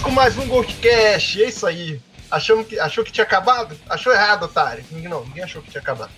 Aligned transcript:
Voltamos 0.00 0.02
com 0.02 0.10
mais 0.10 0.38
um 0.38 0.46
Goldcast, 0.46 1.42
é 1.42 1.48
isso 1.48 1.66
aí. 1.66 2.00
Achamos 2.30 2.66
que, 2.66 2.78
achou 2.78 3.04
que 3.04 3.12
tinha 3.12 3.24
acabado? 3.24 3.76
Achou 3.88 4.12
errado, 4.12 4.44
otário. 4.44 4.84
Não, 4.90 5.24
ninguém 5.24 5.44
achou 5.44 5.62
que 5.62 5.70
tinha 5.70 5.80
acabado. 5.80 6.10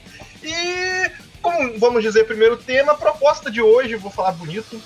E, 0.43 1.11
como 1.41 1.79
vamos 1.79 2.03
dizer, 2.03 2.25
primeiro 2.25 2.57
tema, 2.57 2.93
a 2.93 2.97
proposta 2.97 3.51
de 3.51 3.61
hoje, 3.61 3.97
vou 3.97 4.11
falar 4.11 4.33
bonito, 4.33 4.81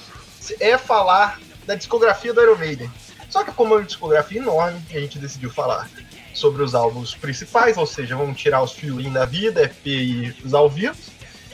é 0.61 0.79
falar 0.79 1.39
da 1.67 1.75
discografia 1.75 2.33
do 2.33 2.43
Iron 2.43 2.57
Maiden. 2.57 2.91
Só 3.29 3.45
que 3.45 3.53
como 3.53 3.75
é 3.75 3.79
uma 3.79 3.85
discografia 3.85 4.41
enorme, 4.41 4.83
a 4.91 4.99
gente 4.99 5.19
decidiu 5.19 5.51
falar 5.51 5.91
sobre 6.33 6.63
os 6.63 6.75
álbuns 6.75 7.15
principais, 7.15 7.77
ou 7.77 7.87
seja, 7.87 8.17
vamos 8.17 8.41
tirar 8.41 8.63
os 8.63 8.73
fios 8.73 9.13
da 9.13 9.25
vida, 9.25 9.63
EP 9.63 9.87
e 9.87 10.37
os 10.45 10.55
ao 10.55 10.69
vivo. 10.71 10.97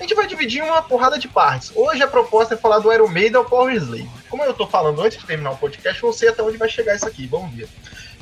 A 0.03 0.05
gente 0.05 0.17
vai 0.17 0.27
dividir 0.27 0.61
uma 0.65 0.83
porrada 0.83 1.17
de 1.17 1.29
partes. 1.29 1.71
Hoje 1.77 2.03
a 2.03 2.09
proposta 2.09 2.55
é 2.55 2.57
falar 2.57 2.81
do 2.81 2.93
Iron 2.93 3.07
Maiden 3.07 3.37
ao 3.37 3.45
Power 3.45 3.73
Slave. 3.77 4.11
Como 4.29 4.43
eu 4.43 4.53
tô 4.53 4.67
falando 4.67 5.01
antes 5.01 5.17
de 5.17 5.25
terminar 5.25 5.53
o 5.53 5.57
podcast, 5.57 6.03
eu 6.03 6.09
não 6.09 6.13
sei 6.13 6.29
até 6.29 6.43
onde 6.43 6.59
vai 6.59 6.69
chegar 6.69 6.97
isso 6.97 7.07
aqui, 7.07 7.29
vamos 7.29 7.55
ver. 7.55 7.69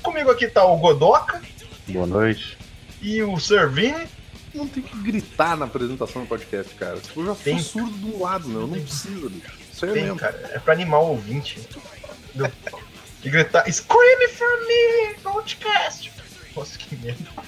Comigo 0.03 0.31
aqui 0.31 0.47
tá 0.47 0.63
o 0.63 0.77
Godoka. 0.77 1.41
Boa 1.89 2.07
noite. 2.07 2.59
E 3.01 3.23
o 3.23 3.41
Servini. 3.41 4.07
Não 4.53 4.69
tem 4.69 4.83
que 4.83 4.95
gritar 4.99 5.57
na 5.57 5.65
apresentação 5.65 6.21
do 6.21 6.29
podcast, 6.29 6.75
cara. 6.75 7.01
Tipo, 7.01 7.23
eu 7.23 7.27
já 7.29 7.35
tem. 7.37 7.59
sou 7.59 7.81
surdo 7.87 8.15
um 8.15 8.23
lado, 8.23 8.47
meu. 8.47 8.67
Não 8.67 8.79
precisa, 8.83 9.31
bicho. 9.31 9.59
Isso 9.73 9.85
aí 9.87 9.91
é 9.91 9.95
tem, 9.95 10.03
mesmo. 10.03 10.19
cara. 10.19 10.51
É 10.53 10.59
pra 10.59 10.75
animar 10.75 11.01
o 11.01 11.07
ouvinte. 11.13 11.67
Do... 12.35 12.53
E 13.25 13.31
gritar, 13.31 13.65
Scream 13.73 14.29
for 14.29 14.67
me, 14.67 15.15
podcast. 15.23 16.13
Nossa, 16.55 16.77
que 16.77 16.95
merda. 16.97 17.25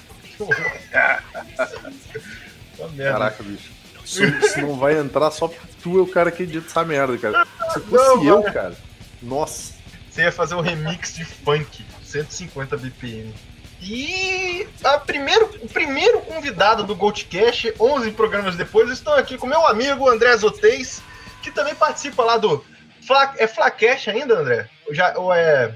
Que 2.75 2.83
merda. 2.97 3.11
Caraca, 3.13 3.43
bicho. 3.43 3.82
Isso 4.03 4.61
não 4.61 4.75
vai 4.75 4.97
entrar 4.97 5.31
só 5.31 5.47
porque 5.47 5.67
tu 5.81 5.97
é 5.97 6.01
o 6.01 6.07
cara 6.07 6.31
que 6.31 6.43
edita 6.43 6.67
essa 6.67 6.83
merda, 6.83 7.17
cara. 7.17 7.47
Se 7.73 7.79
fosse 7.79 8.15
Não, 8.15 8.23
eu, 8.23 8.41
vai. 8.41 8.53
cara. 8.53 8.75
Nossa. 9.21 9.73
Você 10.09 10.21
ia 10.21 10.31
fazer 10.31 10.55
um 10.55 10.61
remix 10.61 11.15
de 11.15 11.25
funk, 11.25 11.83
150 12.03 12.77
BPM. 12.77 13.33
E 13.81 14.67
a 14.83 14.97
primeiro, 14.97 15.49
o 15.61 15.67
primeiro 15.67 16.21
convidado 16.21 16.83
do 16.83 16.95
Goldcast, 16.95 17.73
11 17.79 18.11
programas 18.11 18.55
depois, 18.55 18.89
estou 18.89 19.13
aqui 19.13 19.37
com 19.37 19.47
meu 19.47 19.65
amigo 19.67 20.07
André 20.07 20.35
Zotez, 20.37 21.01
que 21.41 21.51
também 21.51 21.75
participa 21.75 22.23
lá 22.23 22.37
do. 22.37 22.63
Fla, 23.05 23.33
é 23.37 23.47
Flacast 23.47 24.09
ainda, 24.09 24.39
André? 24.39 24.69
Ou, 24.87 24.93
já, 24.93 25.17
ou 25.17 25.33
é. 25.33 25.75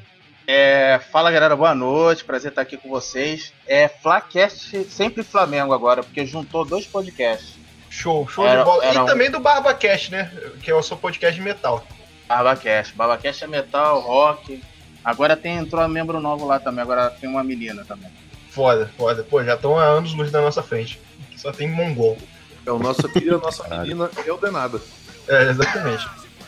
É, 0.49 1.01
fala 1.11 1.29
galera, 1.29 1.57
boa 1.57 1.75
noite, 1.75 2.23
prazer 2.23 2.51
estar 2.51 2.61
aqui 2.61 2.77
com 2.77 2.87
vocês. 2.87 3.51
É 3.67 3.89
Flacast 3.89 4.85
sempre 4.85 5.21
Flamengo 5.21 5.73
agora, 5.73 6.01
porque 6.01 6.25
juntou 6.25 6.63
dois 6.63 6.85
podcasts. 6.85 7.55
Show, 7.97 8.27
show 8.27 8.45
Era- 8.45 8.59
de 8.59 8.63
bola. 8.65 8.85
e 8.85 8.97
um- 8.97 9.05
também 9.07 9.31
do 9.31 9.39
BarbaCast, 9.39 10.11
né? 10.11 10.31
Que 10.61 10.69
é 10.69 10.75
o 10.75 10.83
seu 10.83 10.95
podcast 10.95 11.35
de 11.35 11.41
metal. 11.41 11.83
Barbacast. 12.27 12.93
Barbacast 12.95 13.43
é 13.43 13.47
metal, 13.47 13.99
rock. 14.01 14.63
Agora 15.03 15.35
tem, 15.35 15.57
entrou 15.57 15.83
um 15.83 15.87
membro 15.87 16.19
novo 16.19 16.45
lá 16.45 16.59
também, 16.59 16.83
agora 16.83 17.09
tem 17.09 17.27
uma 17.27 17.43
menina 17.43 17.83
também. 17.85 18.11
Foda, 18.51 18.91
foda. 18.95 19.23
Pô, 19.23 19.43
já 19.43 19.55
estão 19.55 19.79
há 19.79 19.83
anos 19.83 20.13
luz 20.13 20.31
na 20.31 20.41
nossa 20.41 20.61
frente. 20.61 20.99
Só 21.37 21.51
tem 21.51 21.67
mongol. 21.67 22.17
É 22.65 22.71
o 22.71 22.77
nosso 22.77 23.07
filho, 23.09 23.37
a 23.37 23.39
nossa 23.39 23.67
menina, 23.67 24.11
eu 24.25 24.37
de 24.37 24.51
nada. 24.51 24.79
É, 25.27 25.43
exatamente. 25.49 26.07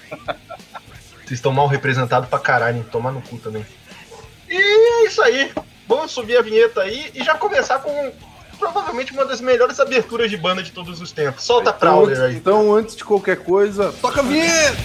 Vocês 0.09 1.32
estão 1.40 1.52
mal 1.52 1.66
representados 1.68 2.30
pra 2.30 2.38
caralho, 2.40 2.78
hein? 2.78 2.86
Tomar 2.92 3.12
no 3.12 3.22
cu 3.22 3.38
também. 3.40 3.66
E 4.50 4.56
é 4.56 5.06
isso 5.08 5.22
aí. 5.22 5.52
Vamos 5.88 6.12
subir 6.12 6.38
a 6.38 6.42
vinheta 6.42 6.82
aí 6.82 7.09
e 7.16 7.24
já 7.24 7.36
começar 7.36 7.80
com 7.80 8.12
provavelmente 8.59 9.14
uma 9.14 9.25
das 9.25 9.40
melhores 9.40 9.80
aberturas 9.80 10.30
de 10.30 10.38
banda 10.38 10.62
de 10.62 10.72
todos 10.72 11.02
os 11.02 11.12
tempos. 11.12 11.44
Solta 11.44 11.70
a 11.70 11.74
Então 11.74 11.80
Prowler 11.80 12.18
antes, 12.18 12.22
aí. 12.22 12.36
então, 12.36 12.75
antes 12.75 12.96
de 12.96 13.03
qualquer 13.03 13.38
coisa, 13.38 13.94
toca 14.02 14.20
a 14.20 14.24
vinheta! 14.24 14.75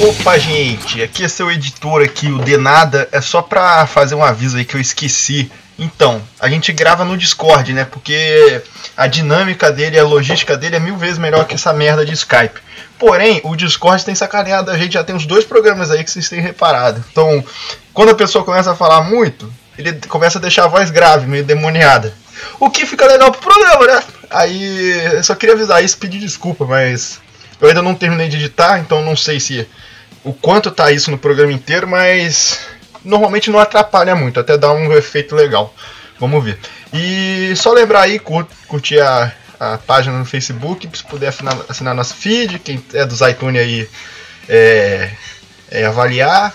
Opa, 0.00 0.36
gente, 0.36 1.00
aqui 1.00 1.24
é 1.24 1.28
seu 1.28 1.50
editor 1.50 2.02
aqui, 2.02 2.26
o 2.26 2.38
Denada. 2.38 3.08
É 3.12 3.20
só 3.20 3.40
pra 3.40 3.86
fazer 3.86 4.16
um 4.16 4.24
aviso 4.24 4.56
aí 4.56 4.64
que 4.64 4.74
eu 4.74 4.80
esqueci. 4.80 5.50
Então, 5.78 6.20
a 6.40 6.48
gente 6.48 6.72
grava 6.72 7.04
no 7.04 7.16
Discord, 7.16 7.72
né? 7.72 7.84
Porque 7.84 8.62
a 8.96 9.06
dinâmica 9.06 9.70
dele, 9.70 9.98
a 9.98 10.04
logística 10.04 10.56
dele 10.56 10.76
é 10.76 10.80
mil 10.80 10.96
vezes 10.96 11.18
melhor 11.18 11.46
que 11.46 11.54
essa 11.54 11.72
merda 11.72 12.04
de 12.04 12.12
Skype. 12.14 12.60
Porém, 13.02 13.40
o 13.42 13.56
Discord 13.56 14.04
tem 14.04 14.14
sacaneado 14.14 14.70
a 14.70 14.78
gente, 14.78 14.92
já 14.92 15.02
tem 15.02 15.16
uns 15.16 15.26
dois 15.26 15.44
programas 15.44 15.90
aí 15.90 16.04
que 16.04 16.10
vocês 16.12 16.28
têm 16.28 16.38
reparado. 16.40 17.04
Então, 17.10 17.44
quando 17.92 18.10
a 18.10 18.14
pessoa 18.14 18.44
começa 18.44 18.70
a 18.70 18.76
falar 18.76 19.00
muito, 19.00 19.52
ele 19.76 19.92
começa 20.06 20.38
a 20.38 20.40
deixar 20.40 20.66
a 20.66 20.68
voz 20.68 20.88
grave, 20.88 21.26
meio 21.26 21.42
demoniada. 21.42 22.14
O 22.60 22.70
que 22.70 22.86
fica 22.86 23.04
legal 23.08 23.32
pro 23.32 23.40
programa, 23.40 23.86
né? 23.88 24.04
Aí, 24.30 24.90
eu 25.14 25.24
só 25.24 25.34
queria 25.34 25.56
avisar 25.56 25.82
isso, 25.82 25.98
pedir 25.98 26.20
desculpa, 26.20 26.64
mas 26.64 27.20
eu 27.60 27.66
ainda 27.66 27.82
não 27.82 27.92
terminei 27.92 28.28
de 28.28 28.36
editar, 28.36 28.78
então 28.78 29.02
não 29.02 29.16
sei 29.16 29.40
se 29.40 29.66
o 30.22 30.32
quanto 30.32 30.70
tá 30.70 30.92
isso 30.92 31.10
no 31.10 31.18
programa 31.18 31.52
inteiro, 31.52 31.88
mas 31.88 32.60
normalmente 33.04 33.50
não 33.50 33.58
atrapalha 33.58 34.14
muito, 34.14 34.38
até 34.38 34.56
dá 34.56 34.70
um 34.72 34.92
efeito 34.92 35.34
legal. 35.34 35.74
Vamos 36.20 36.44
ver. 36.44 36.56
E 36.94 37.52
só 37.56 37.72
lembrar 37.72 38.02
aí, 38.02 38.20
cur- 38.20 38.46
curtir 38.68 39.00
a, 39.00 39.32
a 39.62 39.78
página 39.78 40.18
no 40.18 40.24
Facebook, 40.24 40.88
se 40.92 41.04
puder 41.04 41.28
assinar, 41.28 41.56
assinar 41.68 41.94
nosso 41.94 42.16
feed, 42.16 42.58
quem 42.58 42.84
é 42.92 43.06
dos 43.06 43.20
iTunes 43.20 43.60
aí 43.60 43.88
é, 44.48 45.10
é 45.70 45.84
avaliar. 45.84 46.52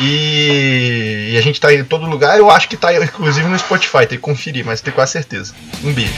E, 0.00 1.30
e 1.32 1.38
a 1.38 1.40
gente 1.40 1.60
tá 1.60 1.72
em 1.72 1.84
todo 1.84 2.06
lugar, 2.06 2.36
eu 2.36 2.50
acho 2.50 2.68
que 2.68 2.76
tá 2.76 2.92
inclusive 2.92 3.46
no 3.46 3.58
Spotify, 3.58 4.06
tem 4.06 4.08
que 4.08 4.18
conferir, 4.18 4.64
mas 4.64 4.80
tenho 4.80 4.94
quase 4.94 5.12
certeza. 5.12 5.54
Um 5.84 5.92
beijo. 5.92 6.12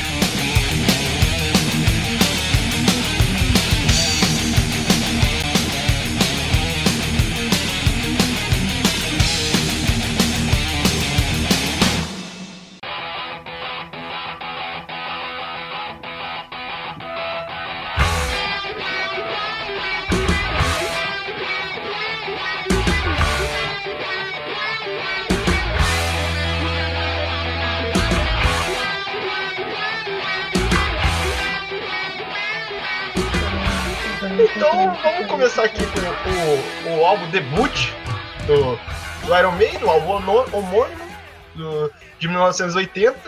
Começar 35.40 35.64
aqui 35.64 35.82
com 35.86 36.90
o, 36.90 36.98
o 37.00 37.06
álbum 37.06 37.26
debut 37.30 37.88
do, 38.46 38.78
do 39.26 39.36
Iron 39.38 39.52
Maiden, 39.52 39.82
o 39.84 39.90
álbum 39.90 40.12
homônimo 40.52 41.00
do- 41.54 41.90
de 42.18 42.28
1980. 42.28 43.18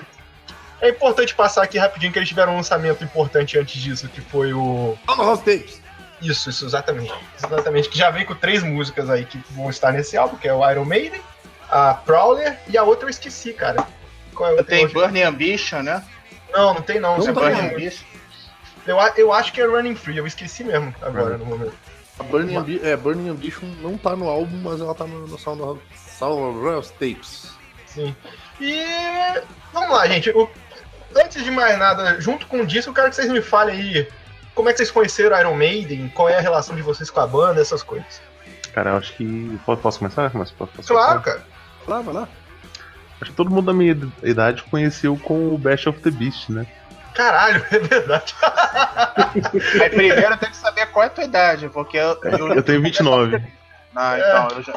É 0.82 0.90
importante 0.90 1.34
passar 1.34 1.62
aqui 1.62 1.78
rapidinho 1.78 2.12
que 2.12 2.18
eles 2.18 2.28
tiveram 2.28 2.52
um 2.52 2.56
lançamento 2.56 3.02
importante 3.02 3.58
antes 3.58 3.80
disso, 3.80 4.08
que 4.08 4.20
foi 4.20 4.52
o. 4.52 4.98
House 5.08 5.38
Tapes. 5.38 5.80
Isso, 6.20 6.50
isso, 6.50 6.66
exatamente. 6.66 7.12
Exatamente, 7.42 7.88
que 7.88 7.96
já 7.96 8.10
vem 8.10 8.26
com 8.26 8.34
três 8.34 8.62
músicas 8.62 9.08
aí 9.08 9.24
que 9.24 9.40
vão 9.50 9.70
estar 9.70 9.90
nesse 9.90 10.16
álbum, 10.16 10.36
que 10.36 10.46
é 10.46 10.52
o 10.52 10.68
Iron 10.70 10.84
Maiden, 10.84 11.20
a 11.70 11.94
Prowler 11.94 12.58
e 12.68 12.76
a 12.76 12.82
outra 12.82 13.06
eu 13.06 13.10
esqueci, 13.10 13.52
cara. 13.54 13.86
Qual 14.34 14.48
é 14.50 14.52
a 14.52 14.56
outra? 14.56 14.66
Tem 14.76 14.86
Burning 14.86 15.22
Ambition, 15.22 15.82
né? 15.82 16.02
Não, 16.52 16.74
não 16.74 16.82
tem 16.82 17.00
não. 17.00 17.12
Não 17.12 17.20
isso 17.20 17.30
é 17.30 17.32
Burning. 17.32 17.68
Ambition. 17.70 18.04
eu, 18.86 18.98
eu 19.16 19.32
acho 19.32 19.52
que 19.52 19.60
é 19.60 19.64
Running 19.66 19.94
Free, 19.96 20.18
eu 20.18 20.26
esqueci 20.26 20.62
mesmo 20.62 20.94
agora 21.00 21.38
no 21.38 21.46
momento. 21.46 21.72
A 22.18 22.22
Burning, 22.24 22.56
Ambi 22.56 22.80
é, 22.82 22.96
Burning 22.96 23.28
Ambition 23.30 23.66
não 23.80 23.96
tá 23.96 24.14
no 24.14 24.28
álbum, 24.28 24.56
mas 24.62 24.80
ela 24.80 24.94
tá 24.94 25.06
no, 25.06 25.26
no 25.26 25.38
Sound 25.38 25.62
of 25.62 25.80
Sound 25.96 26.66
of 26.68 26.92
Tapes. 26.92 27.52
Sim. 27.86 28.14
E 28.60 28.84
vamos 29.72 29.90
lá, 29.90 30.06
gente. 30.06 30.30
O- 30.30 30.48
antes 31.16 31.42
de 31.42 31.50
mais 31.50 31.78
nada, 31.78 32.20
junto 32.20 32.46
com 32.46 32.64
disso, 32.64 32.90
eu 32.90 32.94
quero 32.94 33.08
que 33.10 33.16
vocês 33.16 33.30
me 33.30 33.40
falem 33.42 33.76
aí 33.80 34.08
como 34.54 34.68
é 34.68 34.72
que 34.72 34.78
vocês 34.78 34.90
conheceram 34.90 35.38
Iron 35.40 35.54
Maiden, 35.54 36.08
qual 36.14 36.28
é 36.28 36.36
a 36.36 36.40
relação 36.40 36.76
de 36.76 36.82
vocês 36.82 37.10
com 37.10 37.20
a 37.20 37.26
banda, 37.26 37.60
essas 37.60 37.82
coisas. 37.82 38.20
Cara, 38.74 38.90
eu 38.90 38.96
acho 38.96 39.14
que. 39.16 39.58
Posso, 39.64 39.98
começar? 39.98 40.30
Posso, 40.30 40.54
posso, 40.54 40.72
posso 40.72 40.88
Claro, 40.88 41.20
começar? 41.22 41.38
cara. 41.40 41.46
Vai 41.86 41.96
lá, 41.96 42.02
vai 42.02 42.14
lá. 42.14 42.28
Acho 43.20 43.30
que 43.30 43.36
todo 43.36 43.50
mundo 43.50 43.66
da 43.66 43.72
minha 43.72 43.96
idade 44.22 44.62
conheceu 44.64 45.16
com 45.16 45.54
o 45.54 45.58
Bash 45.58 45.86
of 45.86 45.98
the 46.00 46.10
Beast, 46.10 46.50
né? 46.50 46.66
Caralho, 47.14 47.64
é 47.70 47.78
verdade. 47.78 48.34
Aí 49.82 49.90
primeiro 49.90 50.36
tem 50.38 50.50
que 50.50 50.56
saber 50.56 50.86
qual 50.86 51.04
é 51.04 51.06
a 51.06 51.10
tua 51.10 51.24
idade, 51.24 51.68
porque 51.68 51.96
eu. 51.96 52.18
eu, 52.22 52.54
Eu 52.54 52.62
tenho 52.62 52.82
29. 52.82 53.42
Não, 53.94 54.18
então, 54.18 54.48
eu 54.56 54.62
já. 54.62 54.72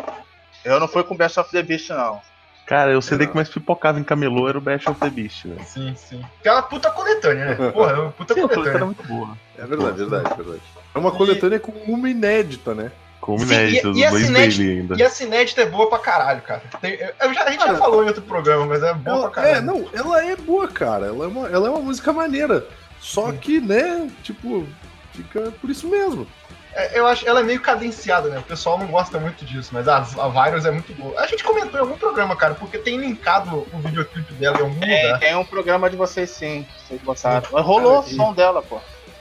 Eu 0.63 0.79
não 0.79 0.87
fui 0.87 1.03
com 1.03 1.15
Best 1.15 1.39
of 1.39 1.51
the 1.51 1.61
Beast, 1.61 1.89
não. 1.89 2.21
Cara, 2.65 2.91
eu 2.91 2.99
CD 3.01 3.27
que 3.27 3.35
mais 3.35 3.47
pipocava 3.47 3.99
em 3.99 4.03
camelô 4.03 4.49
era 4.49 4.57
o 4.57 4.61
Bash 4.61 4.87
of 4.87 4.99
the 4.99 5.09
Beast, 5.09 5.45
né? 5.45 5.55
Sim, 5.63 5.95
sim. 5.95 6.25
Que 6.41 6.49
é 6.49 6.51
uma 6.51 6.63
puta 6.63 6.89
coletânea, 6.89 7.45
né? 7.55 7.71
Porra, 7.71 7.91
é 7.91 7.95
uma 7.99 8.11
puta 8.11 8.33
Sim, 8.33 8.43
a 8.43 8.49
coletânea 8.49 8.85
muito 8.85 9.03
boa. 9.07 9.37
É 9.55 9.65
verdade, 9.67 9.97
verdade, 9.97 10.35
verdade. 10.35 10.61
É 10.95 10.97
uma 10.97 11.09
E- 11.09 11.13
coletânea 11.17 11.59
com 11.59 11.71
uma 11.71 12.09
inédita, 12.09 12.73
né? 12.73 12.91
Como 13.25 13.39
Sim, 13.39 13.45
inédita, 13.56 13.88
e- 13.88 13.98
e 13.98 14.06
a 14.06 14.12
Cinética- 14.12 14.63
ainda. 14.63 14.95
E 14.95 15.04
a 15.04 15.10
Cinética 15.10 15.62
é 15.63 15.66
boa 15.66 15.89
pra 15.89 15.98
caralho, 15.98 16.42
cara. 16.44 16.62
Tem- 16.80 16.94
eu 16.94 17.33
já- 17.33 17.44
a 17.44 17.50
gente 17.50 17.60
já 17.60 17.66
Cara, 17.66 17.77
falou 17.80 18.04
em 18.04 18.07
outro 18.07 18.22
programa, 18.22 18.68
mas 18.68 18.83
é 18.83 18.94
boa 18.94 19.18
Ela, 19.18 19.31
pra 19.31 19.42
caralho. 19.44 19.56
é, 19.57 19.62
não, 19.62 19.89
ela 19.94 20.24
é 20.24 20.36
boa, 20.36 20.68
cara. 20.68 21.07
Ela 21.07 21.25
é 21.25 21.27
uma, 21.27 21.48
ela 21.50 21.68
é 21.68 21.69
uma 21.72 21.80
música 21.81 22.13
maneira. 22.13 22.68
Só 23.00 23.31
que, 23.31 23.60
né, 23.60 24.07
tipo, 24.22 24.68
fica 25.12 25.51
por 25.60 25.72
isso 25.72 25.88
mesmo. 25.88 26.27
É, 26.75 27.00
eu 27.00 27.07
acho 27.07 27.27
ela 27.27 27.39
é 27.39 27.44
meio 27.44 27.62
cadenciada, 27.62 28.30
né? 28.30 28.38
O 28.38 28.44
pessoal 28.44 28.77
não 28.77 28.86
gosta 28.88 29.18
muito 29.18 29.44
disso, 29.44 29.69
mas 29.74 29.88
a, 29.88 29.98
a 29.98 30.28
Virus 30.45 30.66
é 30.66 30.71
muito 30.71 30.94
boa. 30.94 31.19
A 31.19 31.25
gente 31.25 31.44
comentou 31.44 31.80
em 31.80 31.81
algum 31.83 31.98
programa, 31.98 32.36
cara, 32.36 32.54
porque 32.54 32.78
tem 32.78 32.98
linkado 32.98 33.66
o 33.74 33.80
videoclipe 33.80 34.33
dela 34.33 34.60
em 34.60 34.62
algum 34.63 34.75
lugar. 34.80 35.19
tem 35.19 35.36
um 35.36 35.45
programa 35.45 35.89
de 35.89 35.95
vocês 35.95 36.30
sim, 36.30 36.63
vocês 36.88 37.01
botaram. 37.01 37.48
Mas 37.51 37.66
rolou 37.66 38.00
o 38.00 38.04
Cara, 38.04 38.13
e- 38.13 38.16
som 38.18 38.33
dela, 38.33 38.62
pô. 38.62 38.78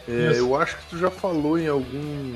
É, 0.07 0.12
Isso. 0.33 0.41
eu 0.41 0.61
acho 0.61 0.77
que 0.77 0.83
tu 0.91 0.99
já 0.99 1.11
falou 1.11 1.59
em 1.59 1.67
algum. 1.69 2.35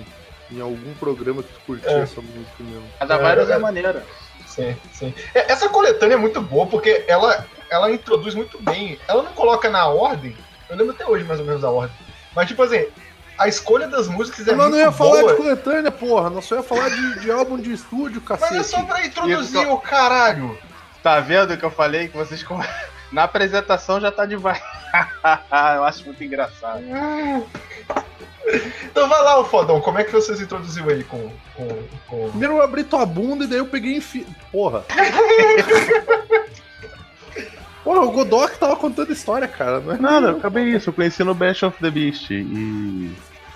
Em 0.50 0.60
algum 0.60 0.94
programa 0.94 1.42
que 1.42 1.52
tu 1.52 1.60
curtia 1.66 1.90
É. 1.90 2.00
essa 2.02 2.20
música 2.20 2.54
mesmo. 2.60 2.84
A 3.00 3.04
da 3.04 3.16
É, 3.16 3.30
Virus 3.34 3.50
é, 3.50 3.52
é. 3.54 3.58
maneira. 3.58 4.04
Sim, 4.46 4.76
sim. 4.92 5.14
É, 5.34 5.52
Essa 5.52 5.68
coletânea 5.68 6.14
é 6.14 6.18
muito 6.18 6.40
boa 6.40 6.66
porque 6.66 7.04
ela, 7.06 7.46
ela 7.70 7.90
introduz 7.90 8.34
muito 8.34 8.60
bem. 8.62 8.98
Ela 9.06 9.22
não 9.22 9.32
coloca 9.32 9.68
na 9.70 9.86
ordem. 9.86 10.36
Eu 10.70 10.76
lembro 10.76 10.92
até 10.94 11.06
hoje 11.06 11.24
mais 11.24 11.38
ou 11.38 11.46
menos 11.46 11.62
a 11.62 11.70
ordem. 11.70 11.96
Mas 12.34 12.48
tipo 12.48 12.62
assim, 12.62 12.86
a 13.38 13.46
escolha 13.46 13.86
das 13.86 14.08
músicas 14.08 14.48
é 14.48 14.52
Nós 14.52 14.62
muito 14.68 14.72
não 14.72 14.78
ia 14.78 14.90
falar 14.92 15.20
boa. 15.20 15.32
de 15.32 15.36
coletânea, 15.36 15.90
porra. 15.90 16.30
Nós 16.30 16.44
só 16.46 16.56
ia 16.56 16.62
falar 16.62 16.88
de, 16.88 17.20
de 17.20 17.30
álbum 17.30 17.58
de 17.58 17.72
estúdio, 17.72 18.22
Mas 18.28 18.40
cacete. 18.40 18.60
é 18.60 18.62
só 18.64 18.82
pra 18.82 19.04
introduzir 19.06 19.68
o 19.68 19.78
caralho. 19.78 20.58
Tá 21.02 21.20
vendo 21.20 21.56
que 21.56 21.64
eu 21.64 21.70
falei 21.70 22.08
que 22.08 22.16
vocês. 22.16 22.42
Na 23.12 23.24
apresentação 23.24 24.00
já 24.00 24.12
tá 24.12 24.26
de 24.26 24.36
vai. 24.36 24.60
eu 25.76 25.84
acho 25.84 26.04
muito 26.04 26.22
engraçado. 26.22 26.82
Então 28.84 29.08
vai 29.08 29.22
lá, 29.22 29.38
o 29.40 29.44
fodão, 29.44 29.80
como 29.80 29.98
é 29.98 30.04
que 30.04 30.12
você 30.12 30.36
se 30.36 30.42
introduziu 30.42 30.88
aí 30.88 31.04
com. 31.04 31.30
com, 31.54 31.68
com... 32.06 32.30
Primeiro 32.30 32.54
eu 32.54 32.62
abri 32.62 32.84
tua 32.84 33.04
bunda 33.04 33.44
e 33.44 33.46
daí 33.46 33.58
eu 33.58 33.66
peguei 33.66 33.96
enfi... 33.96 34.26
Porra. 34.50 34.84
Porra, 37.88 38.00
o 38.00 38.10
Godok 38.10 38.58
tava 38.58 38.76
contando 38.76 39.12
história, 39.12 39.48
cara. 39.48 39.80
Não 39.80 39.94
é 39.94 39.98
Nada, 39.98 40.28
eu 40.28 40.36
acabei 40.36 40.64
isso. 40.64 40.90
Eu 40.90 40.92
conheci 40.92 41.24
no 41.24 41.34
Bash 41.34 41.62
of 41.62 41.78
the 41.80 41.90
Beast 41.90 42.30
e. 42.30 43.10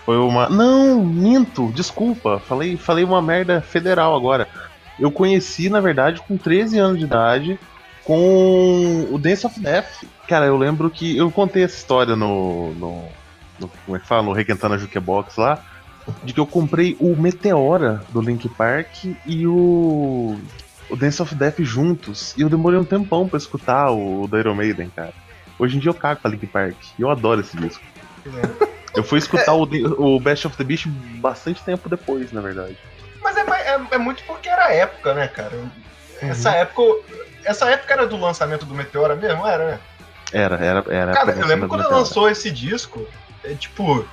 Foi 0.06 0.16
uma. 0.16 0.48
Não, 0.48 1.05
minto, 1.05 1.70
desculpa. 1.72 2.40
Falei, 2.40 2.78
falei 2.78 3.05
uma 3.05 3.20
merda 3.20 3.60
federal 3.60 4.16
agora. 4.16 4.48
Eu 4.98 5.12
conheci, 5.12 5.69
na 5.69 5.81
verdade, 5.81 6.22
com 6.22 6.38
13 6.38 6.78
anos 6.78 6.98
de 6.98 7.05
idade, 7.05 7.58
com 8.04 9.08
o 9.10 9.19
Dance 9.19 9.46
of 9.46 9.58
Death. 9.60 10.04
Cara, 10.28 10.46
eu 10.46 10.56
lembro 10.56 10.90
que. 10.90 11.16
Eu 11.16 11.31
contei 11.31 11.64
essa 11.64 11.76
história 11.76 12.16
no. 12.16 12.72
no, 12.75 13.08
no 13.60 13.69
como 13.84 13.96
é 13.96 14.00
que 14.00 14.06
fala? 14.06 14.22
No 14.22 14.32
Requentando 14.32 14.75
a 14.75 14.78
Jukebox 14.78 15.37
lá. 15.37 15.62
De 16.25 16.32
que 16.32 16.40
eu 16.40 16.46
comprei 16.46 16.96
o 16.99 17.14
Meteora 17.14 18.02
do 18.10 18.20
Link 18.20 18.49
Park 18.49 19.04
e 19.26 19.46
o. 19.46 20.38
O 20.90 20.96
Dance 20.96 21.22
of 21.22 21.34
Death 21.34 21.60
juntos. 21.60 22.34
E 22.37 22.43
eu 22.43 22.50
demorei 22.50 22.78
um 22.78 22.84
tempão 22.84 23.26
pra 23.28 23.38
escutar 23.38 23.90
o 23.90 24.26
do 24.26 24.38
Iron 24.38 24.55
Maiden, 24.55 24.90
cara. 24.94 25.12
Hoje 25.58 25.76
em 25.76 25.81
dia 25.81 25.90
eu 25.90 25.94
cago 25.94 26.20
pra 26.20 26.31
Link 26.31 26.46
Park. 26.46 26.76
E 26.98 27.02
eu 27.02 27.08
adoro 27.08 27.40
esse 27.40 27.56
disco. 27.56 27.82
Eu 28.94 29.02
fui 29.02 29.19
escutar 29.19 29.55
o, 29.55 29.62
o 29.62 30.20
Best 30.20 30.46
of 30.46 30.56
the 30.56 30.64
Beast 30.64 30.87
bastante 31.19 31.62
tempo 31.62 31.88
depois, 31.88 32.31
na 32.31 32.40
verdade. 32.40 32.76
Mas 33.22 33.37
é, 33.37 33.40
é, 33.40 33.81
é 33.93 33.98
muito 33.98 34.22
porque 34.25 34.48
era 34.48 34.66
a 34.66 34.72
época, 34.72 35.14
né, 35.14 35.28
cara? 35.28 35.58
Essa 36.20 36.50
época. 36.50 36.82
Essa 37.44 37.71
época 37.71 37.93
era 37.93 38.06
do 38.06 38.17
lançamento 38.17 38.65
do 38.65 38.75
Meteora 38.75 39.17
mesmo, 39.17 39.47
era, 39.47 39.73
né? 39.73 39.81
Era, 40.33 40.56
era, 40.56 40.85
era. 40.89 41.12
Cara, 41.12 41.33
eu 41.33 41.47
lembro 41.47 41.69
quando 41.69 41.89
lançou 41.91 42.29
esse 42.29 42.50
disco, 42.50 43.06
é 43.44 43.55
tipo. 43.55 44.05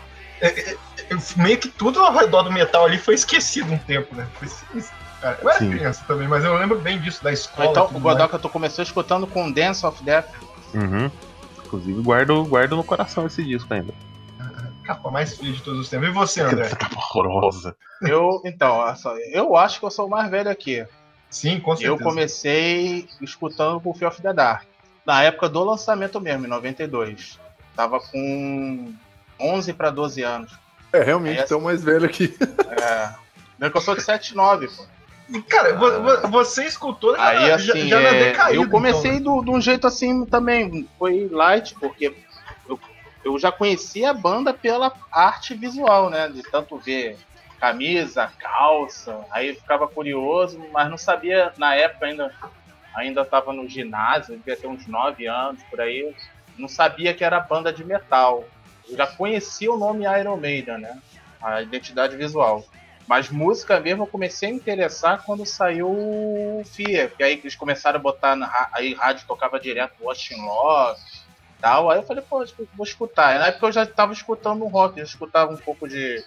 é- 0.42 0.48
é- 0.48 0.72
é- 0.74 1.18
meio 1.38 1.58
que 1.58 1.70
tudo 1.70 2.00
ao 2.04 2.14
redor 2.14 2.44
do 2.44 2.52
metal 2.52 2.86
ali 2.86 2.98
foi 2.98 3.14
esquecido 3.14 3.72
um 3.74 3.78
tempo, 3.78 4.14
né? 4.16 4.28
Foi 4.34 4.48
sinistro, 4.48 4.96
cara. 5.22 5.40
Eu 5.42 5.50
era 5.50 5.60
Sim. 5.60 5.72
criança 5.72 6.04
também, 6.08 6.28
mas 6.28 6.44
eu 6.44 6.54
lembro 6.56 6.80
bem 6.80 7.00
disso, 7.00 7.24
da 7.24 7.32
escola. 7.32 7.70
Então, 7.70 7.86
o. 7.94 8.00
Godoka, 8.00 8.38
tu 8.38 8.50
começou 8.50 8.84
escutando 8.84 9.26
com 9.26 9.52
Dance 9.52 9.86
of 9.86 10.04
Death. 10.04 10.30
Uhum. 10.74 11.10
Inclusive, 11.66 12.02
guardo, 12.02 12.44
guardo 12.46 12.76
no 12.76 12.84
coração 12.84 13.26
esse 13.28 13.44
disco 13.44 13.74
ainda. 13.74 13.94
Capa 14.84 15.12
mais 15.12 15.38
feia 15.38 15.54
de 15.54 15.62
todos 15.62 15.82
os 15.82 15.90
tempos. 15.90 16.10
E 16.10 16.12
você, 16.12 16.42
André? 16.42 16.66
Essa 16.66 16.76
capa 16.78 16.96
horrorosa. 16.98 17.76
Eu, 18.02 18.42
então, 18.44 18.82
eu 19.34 19.56
acho 19.56 19.80
que 19.80 19.86
eu 19.86 19.92
sou 19.92 20.08
o 20.08 20.10
mais 20.10 20.30
velho 20.30 20.50
aqui. 20.50 20.86
Sim, 21.30 21.60
com 21.60 21.76
certeza. 21.76 21.94
Eu 21.94 22.00
comecei 22.04 23.08
escutando 23.22 23.82
o 23.84 23.94
Fear 23.94 24.12
of 24.12 24.22
the 24.22 24.34
Dark. 24.34 24.64
Na 25.06 25.24
época 25.24 25.48
do 25.50 25.64
lançamento 25.64 26.20
mesmo, 26.20 26.46
em 26.46 26.50
92. 26.50 27.40
Tava 27.76 28.00
com 28.00 28.94
11 29.40 29.74
pra 29.74 29.90
12 29.90 30.22
anos. 30.24 30.52
É, 30.92 31.04
realmente, 31.04 31.52
é 31.52 31.56
o 31.56 31.62
mais 31.62 31.84
velho 31.84 32.06
aqui. 32.06 32.36
É. 32.82 33.10
Não 33.60 33.70
que 33.70 33.78
eu 33.78 33.82
sou 33.82 33.96
de 33.96 34.02
79, 34.02 34.68
pô. 34.68 34.86
Cara, 35.48 35.76
vo- 35.76 36.28
você 36.30 36.66
escutou 36.66 37.16
já, 37.16 37.28
Aí, 37.28 37.48
já- 37.48 37.56
assim, 37.74 37.88
já, 37.88 38.00
na 38.00 38.10
é, 38.10 38.24
decaída, 38.32 38.56
eu 38.64 38.68
comecei 38.70 39.12
então, 39.12 39.36
né? 39.38 39.42
do- 39.42 39.46
de 39.46 39.52
um 39.58 39.62
jeito 39.62 39.86
assim 39.86 40.26
também. 40.26 40.90
Foi 40.98 41.28
light, 41.32 41.76
porque 41.80 42.16
eu, 42.68 42.80
eu 43.24 43.38
já 43.38 43.52
conhecia 43.52 44.10
a 44.10 44.14
banda 44.14 44.52
pela 44.54 44.92
arte 45.12 45.54
visual, 45.54 46.10
né? 46.10 46.28
De 46.30 46.42
tanto 46.42 46.78
ver 46.80 47.16
camisa, 47.60 48.32
calça. 48.40 49.26
Aí 49.32 49.54
ficava 49.54 49.88
curioso, 49.88 50.60
mas 50.72 50.90
não 50.90 50.98
sabia, 50.98 51.52
na 51.58 51.76
época 51.76 52.06
ainda 52.06 52.34
ainda 52.96 53.22
estava 53.22 53.54
no 53.54 53.68
ginásio, 53.68 54.36
devia 54.38 54.58
ter 54.58 54.68
uns 54.68 54.88
9 54.88 55.28
anos 55.28 55.62
por 55.64 55.80
aí. 55.80 56.14
Não 56.58 56.68
sabia 56.68 57.14
que 57.14 57.24
era 57.24 57.40
banda 57.40 57.72
de 57.72 57.84
metal. 57.84 58.44
Eu 58.88 58.98
já 58.98 59.08
conhecia 59.08 59.72
o 59.72 59.78
nome 59.78 60.06
Iron 60.20 60.38
Maiden, 60.38 60.80
né? 60.80 61.00
A 61.42 61.62
identidade 61.62 62.18
visual. 62.18 62.66
Mas 63.08 63.30
música 63.30 63.80
mesmo 63.80 64.04
eu 64.04 64.08
comecei 64.08 64.50
a 64.50 64.52
me 64.52 64.58
interessar 64.58 65.24
quando 65.24 65.46
saiu 65.46 65.90
o 65.90 66.62
Fear, 66.66 67.10
que 67.10 67.24
aí 67.24 67.34
eles 67.34 67.56
começaram 67.56 67.98
a 67.98 68.02
botar 68.02 68.36
na 68.36 68.70
aí 68.72 68.94
rádio 68.94 69.26
tocava 69.28 69.60
direto 69.60 69.96
Watching 70.02 70.42
Love 70.46 71.00
e 71.58 71.62
tal. 71.62 71.90
Aí 71.90 71.98
eu 71.98 72.04
falei, 72.04 72.24
pô, 72.28 72.46
vou 72.76 72.86
escutar. 72.86 73.40
Na 73.40 73.48
época 73.48 73.68
eu 73.68 73.72
já 73.72 73.84
estava 73.84 74.14
escutando 74.14 74.68
rock, 74.68 75.00
eu 75.00 75.06
escutava 75.06 75.54
um 75.54 75.58
pouco 75.58 75.88
de 75.88 76.24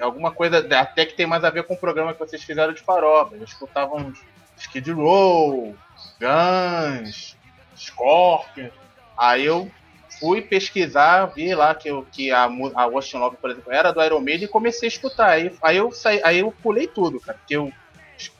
alguma 0.00 0.30
coisa, 0.32 0.58
até 0.58 1.06
que 1.06 1.14
tem 1.14 1.26
mais 1.26 1.44
a 1.44 1.50
ver 1.50 1.64
com 1.64 1.74
o 1.74 1.78
programa 1.78 2.12
que 2.12 2.18
vocês 2.18 2.42
fizeram 2.42 2.72
de 2.72 2.82
farofa. 2.82 3.36
Eu 3.36 3.44
escutava 3.44 3.94
uns 3.94 4.18
Skid 4.56 4.92
Row, 4.92 5.74
Guns, 6.20 7.36
Scorpion. 7.76 8.70
Aí 9.16 9.44
eu 9.44 9.70
fui 10.18 10.40
pesquisar, 10.42 11.26
vi 11.26 11.54
lá 11.54 11.74
que, 11.74 11.88
que 12.12 12.30
a, 12.30 12.44
a 12.44 12.86
Watching 12.86 13.18
Love, 13.18 13.36
por 13.36 13.50
exemplo, 13.50 13.72
era 13.72 13.92
do 13.92 14.02
Iron 14.02 14.20
Maiden 14.20 14.44
e 14.44 14.48
comecei 14.48 14.86
a 14.86 14.92
escutar. 14.92 15.30
Aí, 15.30 15.52
aí, 15.62 15.76
eu, 15.76 15.92
saí, 15.92 16.20
aí 16.24 16.38
eu 16.38 16.52
pulei 16.62 16.86
tudo, 16.86 17.20
cara. 17.20 17.38
Porque 17.38 17.56
eu, 17.56 17.72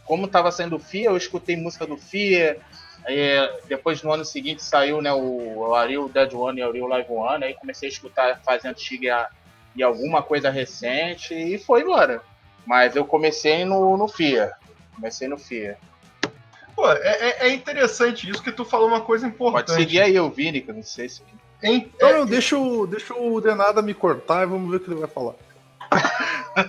como 0.04 0.28
tava 0.28 0.50
saindo 0.50 0.78
FIA, 0.78 1.06
eu 1.06 1.16
escutei 1.16 1.56
música 1.56 1.86
do 1.86 1.96
FIA. 1.96 2.58
Aí, 3.06 3.16
depois 3.68 4.02
no 4.02 4.12
ano 4.12 4.24
seguinte 4.24 4.62
saiu 4.62 5.02
né, 5.02 5.12
o, 5.12 5.58
o 5.58 5.74
Ariel 5.74 6.08
Dead 6.08 6.32
One 6.32 6.60
e 6.60 6.64
o 6.64 6.68
Ariel 6.68 6.86
Live 6.86 7.10
One. 7.10 7.44
Aí 7.44 7.54
comecei 7.54 7.88
a 7.88 7.92
escutar 7.92 8.40
fase 8.42 8.66
antiga 8.66 9.28
e, 9.76 9.82
alguma 9.82 10.22
coisa 10.22 10.50
recente 10.50 11.34
e 11.34 11.58
foi 11.58 11.82
embora. 11.82 12.22
Mas 12.66 12.96
eu 12.96 13.04
comecei 13.04 13.64
no, 13.64 13.96
no 13.96 14.08
FIA. 14.08 14.52
Comecei 14.94 15.28
no 15.28 15.36
FIA. 15.38 15.76
Pô, 16.74 16.90
é, 16.90 16.96
é- 16.98 17.46
é 17.46 17.52
interessante 17.52 18.28
isso 18.28 18.42
que 18.42 18.50
tu 18.52 18.64
falou 18.64 18.88
uma 18.88 19.00
coisa 19.00 19.26
importante. 19.26 19.66
Pode 19.66 19.78
seguir 19.80 20.00
aí 20.00 20.18
o 20.18 20.30
Vini, 20.30 20.60
que 20.60 20.70
eu 20.70 20.74
não 20.74 20.82
sei 20.82 21.08
se. 21.08 21.22
Hein? 21.62 21.90
Não, 22.00 22.08
É, 22.08 22.26
deixa, 22.26 22.58
o, 22.58 22.86
deixa 22.86 23.14
o 23.14 23.40
Denada 23.40 23.80
me 23.80 23.94
cortar 23.94 24.42
e 24.42 24.46
vamos 24.46 24.70
ver 24.70 24.76
o 24.76 24.80
que 24.80 24.90
ele 24.90 25.00
vai 25.00 25.08
falar. 25.08 25.34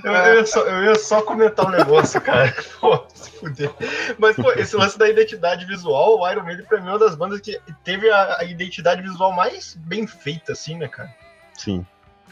eu, 0.03 0.11
eu 0.11 0.35
ia 0.35 0.45
só, 0.45 0.59
eu 0.61 0.83
ia 0.83 0.95
só 0.95 1.21
comentar 1.21 1.65
um 1.65 1.71
negócio, 1.71 2.21
cara. 2.21 2.53
Pô, 2.79 3.03
se 3.13 3.31
fuder. 3.31 3.71
Mas, 4.17 4.35
pô, 4.35 4.51
esse 4.53 4.75
lance 4.75 4.97
da 4.97 5.09
identidade 5.09 5.65
visual, 5.65 6.19
o 6.19 6.29
Iron 6.31 6.43
Maiden 6.43 6.65
pra 6.65 6.79
mim 6.79 6.87
é 6.87 6.91
uma 6.91 6.99
das 6.99 7.15
bandas 7.15 7.39
que 7.41 7.59
teve 7.83 8.09
a, 8.09 8.37
a 8.39 8.43
identidade 8.43 9.01
visual 9.01 9.31
mais 9.33 9.73
bem 9.75 10.05
feita, 10.05 10.51
assim, 10.51 10.77
né, 10.77 10.87
cara? 10.87 11.13
Sim. 11.53 11.85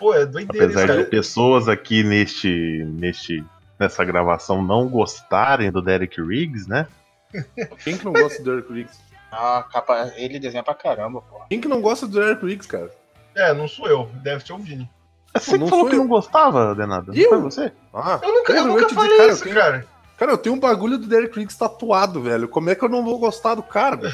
Pô, 0.03 0.13
é 0.13 0.25
doideira 0.25 0.65
Apesar 0.65 0.89
isso, 0.89 0.97
de 0.97 1.09
pessoas 1.09 1.69
aqui 1.69 2.03
neste, 2.03 2.83
neste, 2.89 3.41
nessa 3.79 4.03
gravação 4.03 4.61
não 4.61 4.89
gostarem 4.89 5.71
do 5.71 5.81
Derek 5.81 6.21
Riggs, 6.21 6.67
né? 6.69 6.87
Quem 7.83 7.97
que 7.97 8.03
não 8.03 8.11
gosta 8.11 8.43
do 8.43 8.51
Derek 8.51 8.73
Riggs? 8.73 8.99
Ah, 9.31 9.65
capa, 9.71 10.11
ele 10.17 10.39
desenha 10.39 10.61
pra 10.61 10.75
caramba, 10.75 11.21
pô. 11.21 11.39
Quem 11.49 11.61
que 11.61 11.69
não 11.69 11.81
gosta 11.81 12.05
do 12.05 12.19
Derek 12.19 12.45
Riggs, 12.45 12.67
cara? 12.67 12.91
É, 13.33 13.53
não 13.53 13.65
sou 13.65 13.87
eu, 13.87 14.09
deve 14.21 14.45
ser 14.45 14.51
o 14.51 14.57
Vini. 14.57 14.89
Você 15.33 15.57
não 15.57 15.65
que 15.67 15.69
falou 15.69 15.87
que 15.87 15.95
eu. 15.95 15.99
não 15.99 16.07
gostava, 16.07 16.75
Denado? 16.75 17.07
Não 17.13 17.15
Eu? 17.15 17.29
foi 17.29 17.39
você? 17.39 17.71
Ah, 17.93 18.19
Eu 18.21 18.33
nunca, 18.33 18.53
eu 18.53 18.65
nunca 18.67 18.89
falei 18.89 19.17
cara, 19.17 19.31
isso, 19.31 19.43
tenho- 19.43 19.55
cara. 19.55 19.85
Cara, 20.17 20.31
eu 20.31 20.37
tenho 20.37 20.55
um 20.55 20.59
bagulho 20.59 20.97
do 20.97 21.07
Derek 21.07 21.33
Riggs 21.39 21.57
tatuado, 21.57 22.21
velho. 22.21 22.49
Como 22.49 22.69
é 22.69 22.75
que 22.75 22.83
eu 22.83 22.89
não 22.89 23.05
vou 23.05 23.17
gostar 23.17 23.55
do 23.55 23.63
cara? 23.63 24.13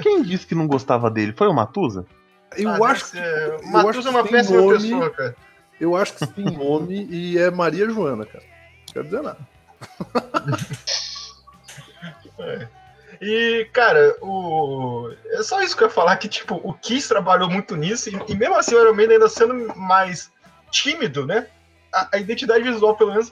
Quem 0.00 0.22
disse 0.22 0.46
que 0.46 0.54
não 0.54 0.68
gostava 0.68 1.10
dele? 1.10 1.32
Foi 1.36 1.48
o 1.48 1.52
Matusa? 1.52 2.06
Eu 2.56 2.70
Ah, 2.84 2.90
acho 2.90 3.12
que. 3.12 3.18
acho 3.18 3.66
Matheus 3.70 4.02
que 4.02 4.08
é 4.08 4.10
uma 4.10 4.22
tem 4.22 4.32
péssima 4.32 4.60
nome- 4.60 4.72
pessoa, 4.78 5.10
cara. 5.10 5.36
Eu 5.80 5.96
acho 5.96 6.14
que 6.14 6.26
tem 6.26 6.44
nome 6.44 7.06
e 7.10 7.38
é 7.38 7.50
Maria 7.50 7.88
Joana, 7.88 8.26
cara. 8.26 8.44
Não 8.44 8.92
quero 8.92 9.04
dizer 9.04 9.22
nada. 9.22 9.38
E, 13.20 13.68
cara, 13.72 14.16
o. 14.22 15.12
É 15.26 15.42
só 15.42 15.60
isso 15.60 15.76
que 15.76 15.82
eu 15.82 15.88
ia 15.88 15.92
falar, 15.92 16.16
que, 16.16 16.28
tipo, 16.28 16.58
o 16.64 16.72
Kiss 16.72 17.06
trabalhou 17.06 17.50
muito 17.50 17.76
nisso, 17.76 18.08
e, 18.08 18.32
e 18.32 18.34
mesmo 18.34 18.56
assim 18.56 18.74
o 18.74 18.80
Iron 18.80 18.94
Maiden 18.94 19.16
ainda 19.16 19.28
sendo 19.28 19.54
mais 19.76 20.30
tímido, 20.70 21.26
né? 21.26 21.46
A, 21.92 22.08
a 22.12 22.18
identidade 22.18 22.64
visual, 22.64 22.96
pelo 22.96 23.10
menos, 23.10 23.30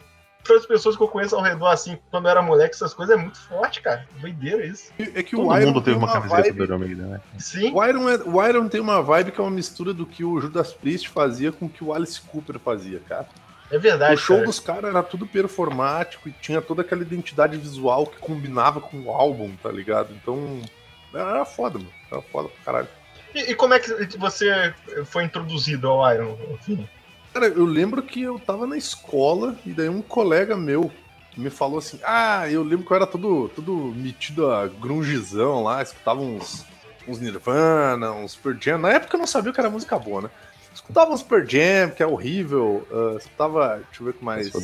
para 0.49 0.57
as 0.57 0.67
pessoas 0.67 0.97
que 0.97 1.03
eu 1.03 1.09
conheço 1.09 1.37
ao 1.37 1.43
redor, 1.43 1.69
assim, 1.69 1.99
quando 2.11 2.25
eu 2.25 2.31
era 2.31 2.43
moleque, 2.43 2.75
essas 2.75 2.93
coisas 2.93 3.17
é 3.17 3.21
muito 3.21 3.39
forte, 3.39 3.81
cara. 3.81 4.07
Doideira 4.21 4.67
isso. 4.67 4.91
É 4.99 5.23
que 5.23 5.37
Todo 5.37 5.49
o 5.49 5.57
Iron 5.57 5.67
mundo 5.67 5.83
teve 5.83 5.97
uma, 5.97 6.13
camiseta 6.13 6.43
vibe... 6.43 6.57
do 6.57 6.65
Iron 6.65 6.79
Maiden, 6.79 7.07
né? 7.07 7.21
Sim. 7.39 7.73
O 7.73 7.85
Iron, 7.85 8.09
é- 8.09 8.23
o 8.25 8.47
Iron 8.47 8.69
tem 8.69 8.81
uma 8.81 9.01
vibe 9.01 9.31
que 9.31 9.41
é 9.41 9.45
uma 9.45 9.51
mistura 9.51 9.95
do 9.95 10.05
que 10.05 10.25
o 10.25 10.41
Judas 10.41 10.73
Priest 10.73 11.09
fazia 11.11 11.53
com 11.53 11.67
o 11.67 11.69
que 11.69 11.85
o 11.85 11.93
Alice 11.93 12.21
Cooper 12.21 12.59
fazia, 12.59 13.01
cara. 13.09 13.29
É 13.71 13.79
verdade. 13.79 14.15
o 14.15 14.17
show 14.17 14.37
cara. 14.37 14.47
dos 14.47 14.59
caras 14.59 14.91
era 14.91 15.03
tudo 15.03 15.27
performático 15.27 16.29
e 16.29 16.33
tinha 16.33 16.61
toda 16.61 16.81
aquela 16.81 17.03
identidade 17.03 17.57
visual 17.57 18.07
que 18.07 18.19
combinava 18.19 18.81
com 18.81 18.99
o 19.03 19.11
álbum, 19.11 19.55
tá 19.63 19.71
ligado? 19.71 20.15
Então, 20.15 20.63
era 21.13 21.45
foda, 21.45 21.79
mano. 21.79 21.91
Era 22.11 22.23
foda 22.23 22.49
pra 22.49 22.65
caralho. 22.65 22.89
E, 23.35 23.51
e 23.51 23.55
como 23.55 23.75
é 23.75 23.79
que 23.79 24.17
você 24.17 24.73
foi 25.05 25.25
introduzido 25.25 25.87
ao 25.89 26.15
Iron, 26.15 26.39
Vini? 26.67 26.89
Cara, 27.39 27.53
eu 27.53 27.65
lembro 27.65 28.03
que 28.03 28.21
eu 28.23 28.37
tava 28.37 28.67
na 28.67 28.77
escola 28.77 29.57
e 29.65 29.71
daí 29.71 29.89
um 29.89 30.03
colega 30.03 30.57
meu 30.57 30.91
me 31.37 31.49
falou 31.51 31.79
assim: 31.79 32.01
Ah, 32.03 32.51
eu 32.51 32.65
lembro 32.65 32.85
que 32.85 32.93
eu 32.93 32.97
era 32.97 33.07
todo, 33.07 33.49
todo 33.51 33.95
metido 33.95 34.51
a 34.51 34.67
grungezão 34.67 35.63
lá, 35.63 35.81
escutava 35.81 36.21
uns, 36.21 36.67
uns 37.07 37.21
Nirvana, 37.21 38.11
uns 38.11 38.33
Super 38.33 38.59
Jam. 38.61 38.79
Na 38.79 38.91
época 38.91 39.15
eu 39.15 39.21
não 39.21 39.27
sabia 39.27 39.53
que 39.53 39.61
era 39.61 39.71
música 39.71 39.97
boa, 39.97 40.23
né? 40.23 40.31
Escutava 40.75 41.13
uns 41.13 41.21
Super 41.21 41.49
Jam, 41.49 41.91
que 41.91 42.03
é 42.03 42.07
horrível. 42.09 42.85
uh, 42.91 43.17
escutava. 43.19 43.77
Deixa 43.87 44.03
eu 44.03 44.07
ver 44.07 44.11
o 44.11 44.15
que 44.15 44.25
mais. 44.25 44.51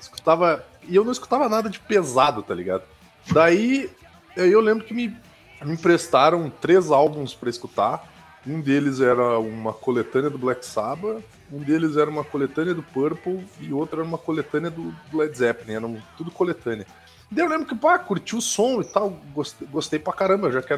Escutava. 0.00 0.64
E 0.88 0.96
eu 0.96 1.04
não 1.04 1.12
escutava 1.12 1.50
nada 1.50 1.68
de 1.68 1.80
pesado, 1.80 2.42
tá 2.42 2.54
ligado? 2.54 2.84
Daí 3.30 3.90
aí 4.38 4.50
eu 4.50 4.60
lembro 4.60 4.86
que 4.86 4.94
me, 4.94 5.14
me 5.62 5.74
emprestaram 5.74 6.48
três 6.48 6.90
álbuns 6.90 7.34
pra 7.34 7.50
escutar. 7.50 8.13
Um 8.46 8.60
deles 8.60 9.00
era 9.00 9.38
uma 9.38 9.72
coletânea 9.72 10.28
do 10.28 10.38
Black 10.38 10.66
Sabbath, 10.66 11.22
um 11.50 11.60
deles 11.60 11.96
era 11.96 12.10
uma 12.10 12.24
coletânea 12.24 12.74
do 12.74 12.82
Purple 12.82 13.46
e 13.60 13.72
outro 13.72 14.00
era 14.00 14.08
uma 14.08 14.18
coletânea 14.18 14.70
do 14.70 14.94
Led 15.12 15.36
Zeppelin, 15.36 15.74
eram 15.74 16.02
tudo 16.16 16.30
coletânea. 16.30 16.86
Daí 17.30 17.44
eu 17.44 17.48
lembro 17.48 17.66
que, 17.66 17.74
pá, 17.74 17.98
curti 17.98 18.36
o 18.36 18.40
som 18.40 18.80
e 18.80 18.84
tal, 18.84 19.10
gostei, 19.32 19.66
gostei 19.68 19.98
pra 19.98 20.12
caramba, 20.12 20.52
já 20.52 20.60
que 20.60 20.74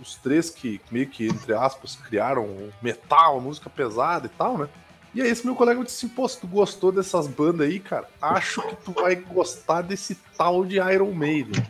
os 0.00 0.16
três 0.16 0.50
que 0.50 0.80
meio 0.90 1.06
que, 1.08 1.26
entre 1.26 1.54
aspas, 1.54 1.96
criaram 1.96 2.70
metal, 2.82 3.40
música 3.40 3.70
pesada 3.70 4.26
e 4.26 4.30
tal, 4.30 4.58
né? 4.58 4.68
E 5.14 5.22
aí 5.22 5.30
esse 5.30 5.46
meu 5.46 5.54
colega 5.54 5.82
disse 5.82 6.04
assim, 6.04 6.14
pô, 6.14 6.28
se 6.28 6.40
tu 6.40 6.46
gostou 6.46 6.90
dessas 6.90 7.26
bandas 7.28 7.66
aí, 7.66 7.78
cara, 7.78 8.08
acho 8.20 8.60
que 8.62 8.76
tu 8.76 8.92
vai 8.92 9.14
gostar 9.14 9.82
desse 9.82 10.16
tal 10.36 10.64
de 10.64 10.76
Iron 10.76 11.12
Maiden. 11.12 11.64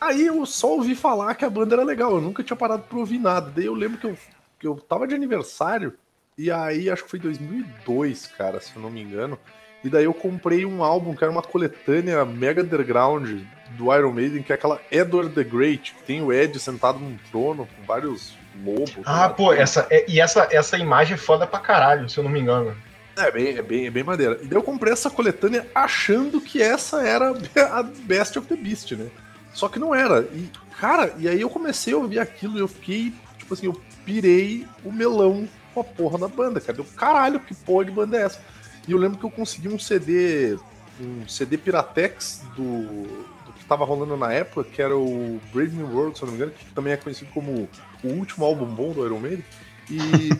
Aí 0.00 0.26
eu 0.26 0.44
só 0.44 0.72
ouvi 0.72 0.94
falar 0.94 1.34
que 1.34 1.44
a 1.44 1.50
banda 1.50 1.74
era 1.74 1.84
legal, 1.84 2.12
eu 2.12 2.20
nunca 2.20 2.42
tinha 2.42 2.56
parado 2.56 2.82
pra 2.82 2.98
ouvir 2.98 3.18
nada. 3.18 3.50
Daí 3.54 3.64
eu 3.64 3.74
lembro 3.74 3.98
que 3.98 4.06
eu, 4.06 4.16
que 4.62 4.68
eu 4.68 4.76
tava 4.76 5.08
de 5.08 5.14
aniversário, 5.16 5.92
e 6.38 6.48
aí 6.48 6.88
acho 6.88 7.02
que 7.02 7.10
foi 7.10 7.18
2002, 7.18 8.28
cara, 8.38 8.60
se 8.60 8.74
eu 8.76 8.80
não 8.80 8.88
me 8.90 9.02
engano. 9.02 9.36
E 9.82 9.90
daí 9.90 10.04
eu 10.04 10.14
comprei 10.14 10.64
um 10.64 10.84
álbum 10.84 11.16
que 11.16 11.24
era 11.24 11.32
uma 11.32 11.42
coletânea 11.42 12.24
mega 12.24 12.62
underground 12.62 13.40
do 13.76 13.92
Iron 13.92 14.12
Maiden, 14.12 14.40
que 14.44 14.52
é 14.52 14.54
aquela 14.54 14.80
Edward 14.88 15.34
the 15.34 15.42
Great, 15.42 15.92
que 15.92 16.02
tem 16.04 16.22
o 16.22 16.32
Ed 16.32 16.58
sentado 16.60 17.00
num 17.00 17.18
trono 17.32 17.66
com 17.66 17.82
vários 17.84 18.34
lobos. 18.64 18.94
Ah, 19.04 19.28
pô, 19.28 19.52
essa, 19.52 19.84
é- 19.90 20.04
e 20.08 20.20
essa, 20.20 20.46
essa 20.52 20.78
imagem 20.78 21.14
é 21.14 21.18
foda 21.18 21.44
pra 21.44 21.58
caralho, 21.58 22.08
se 22.08 22.16
eu 22.18 22.22
não 22.22 22.30
me 22.30 22.38
engano. 22.38 22.76
É 23.16 23.28
bem, 23.32 23.56
é 23.56 23.62
bem, 23.62 23.86
é 23.86 23.90
bem 23.90 24.04
maneira. 24.04 24.38
E 24.40 24.46
daí 24.46 24.56
eu 24.56 24.62
comprei 24.62 24.92
essa 24.92 25.10
coletânea 25.10 25.66
achando 25.74 26.40
que 26.40 26.62
essa 26.62 27.02
era 27.04 27.30
a 27.76 27.82
Best 27.82 28.38
of 28.38 28.46
the 28.46 28.54
Beast, 28.56 28.92
né? 28.92 29.08
Só 29.52 29.68
que 29.68 29.80
não 29.80 29.92
era. 29.92 30.20
E, 30.32 30.48
cara, 30.78 31.12
e 31.18 31.28
aí 31.28 31.40
eu 31.40 31.50
comecei 31.50 31.92
a 31.92 31.96
ouvir 31.96 32.20
aquilo 32.20 32.56
e 32.56 32.60
eu 32.60 32.68
fiquei, 32.68 33.12
tipo 33.36 33.52
assim, 33.52 33.66
eu 33.66 33.78
pirei 34.04 34.66
o 34.84 34.92
melão 34.92 35.48
com 35.74 35.80
a 35.80 35.84
porra 35.84 36.18
da 36.18 36.28
banda, 36.28 36.60
cara. 36.60 36.78
Eu, 36.78 36.84
caralho, 36.96 37.40
que 37.40 37.54
porra 37.54 37.84
de 37.84 37.90
banda 37.90 38.16
é 38.18 38.22
essa? 38.22 38.40
E 38.86 38.92
eu 38.92 38.98
lembro 38.98 39.18
que 39.18 39.24
eu 39.24 39.30
consegui 39.30 39.68
um 39.68 39.78
CD, 39.78 40.56
um 41.00 41.26
CD 41.28 41.56
Piratex 41.56 42.42
do, 42.56 43.02
do 43.46 43.52
que 43.56 43.64
tava 43.64 43.84
rolando 43.84 44.16
na 44.16 44.32
época, 44.32 44.64
que 44.64 44.82
era 44.82 44.96
o 44.96 45.40
Brave 45.52 45.76
New 45.76 45.86
World, 45.94 46.16
se 46.18 46.24
eu 46.24 46.26
não 46.26 46.32
me 46.34 46.38
engano, 46.42 46.52
que 46.58 46.64
também 46.74 46.92
é 46.92 46.96
conhecido 46.96 47.30
como 47.32 47.68
o 48.02 48.08
último 48.08 48.44
álbum 48.44 48.66
bom 48.66 48.92
do 48.92 49.04
Iron 49.06 49.20
Maiden. 49.20 49.44
E. 49.90 49.96
e- 49.96 50.30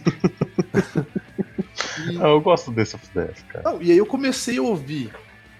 Ah, 2.20 2.28
eu 2.28 2.40
gosto 2.40 2.70
desse 2.70 2.96
of 2.96 3.06
Death, 3.14 3.42
cara. 3.48 3.70
não, 3.72 3.82
e 3.82 3.90
aí 3.92 3.98
eu 3.98 4.06
comecei 4.06 4.58
a 4.58 4.62
ouvir 4.62 5.10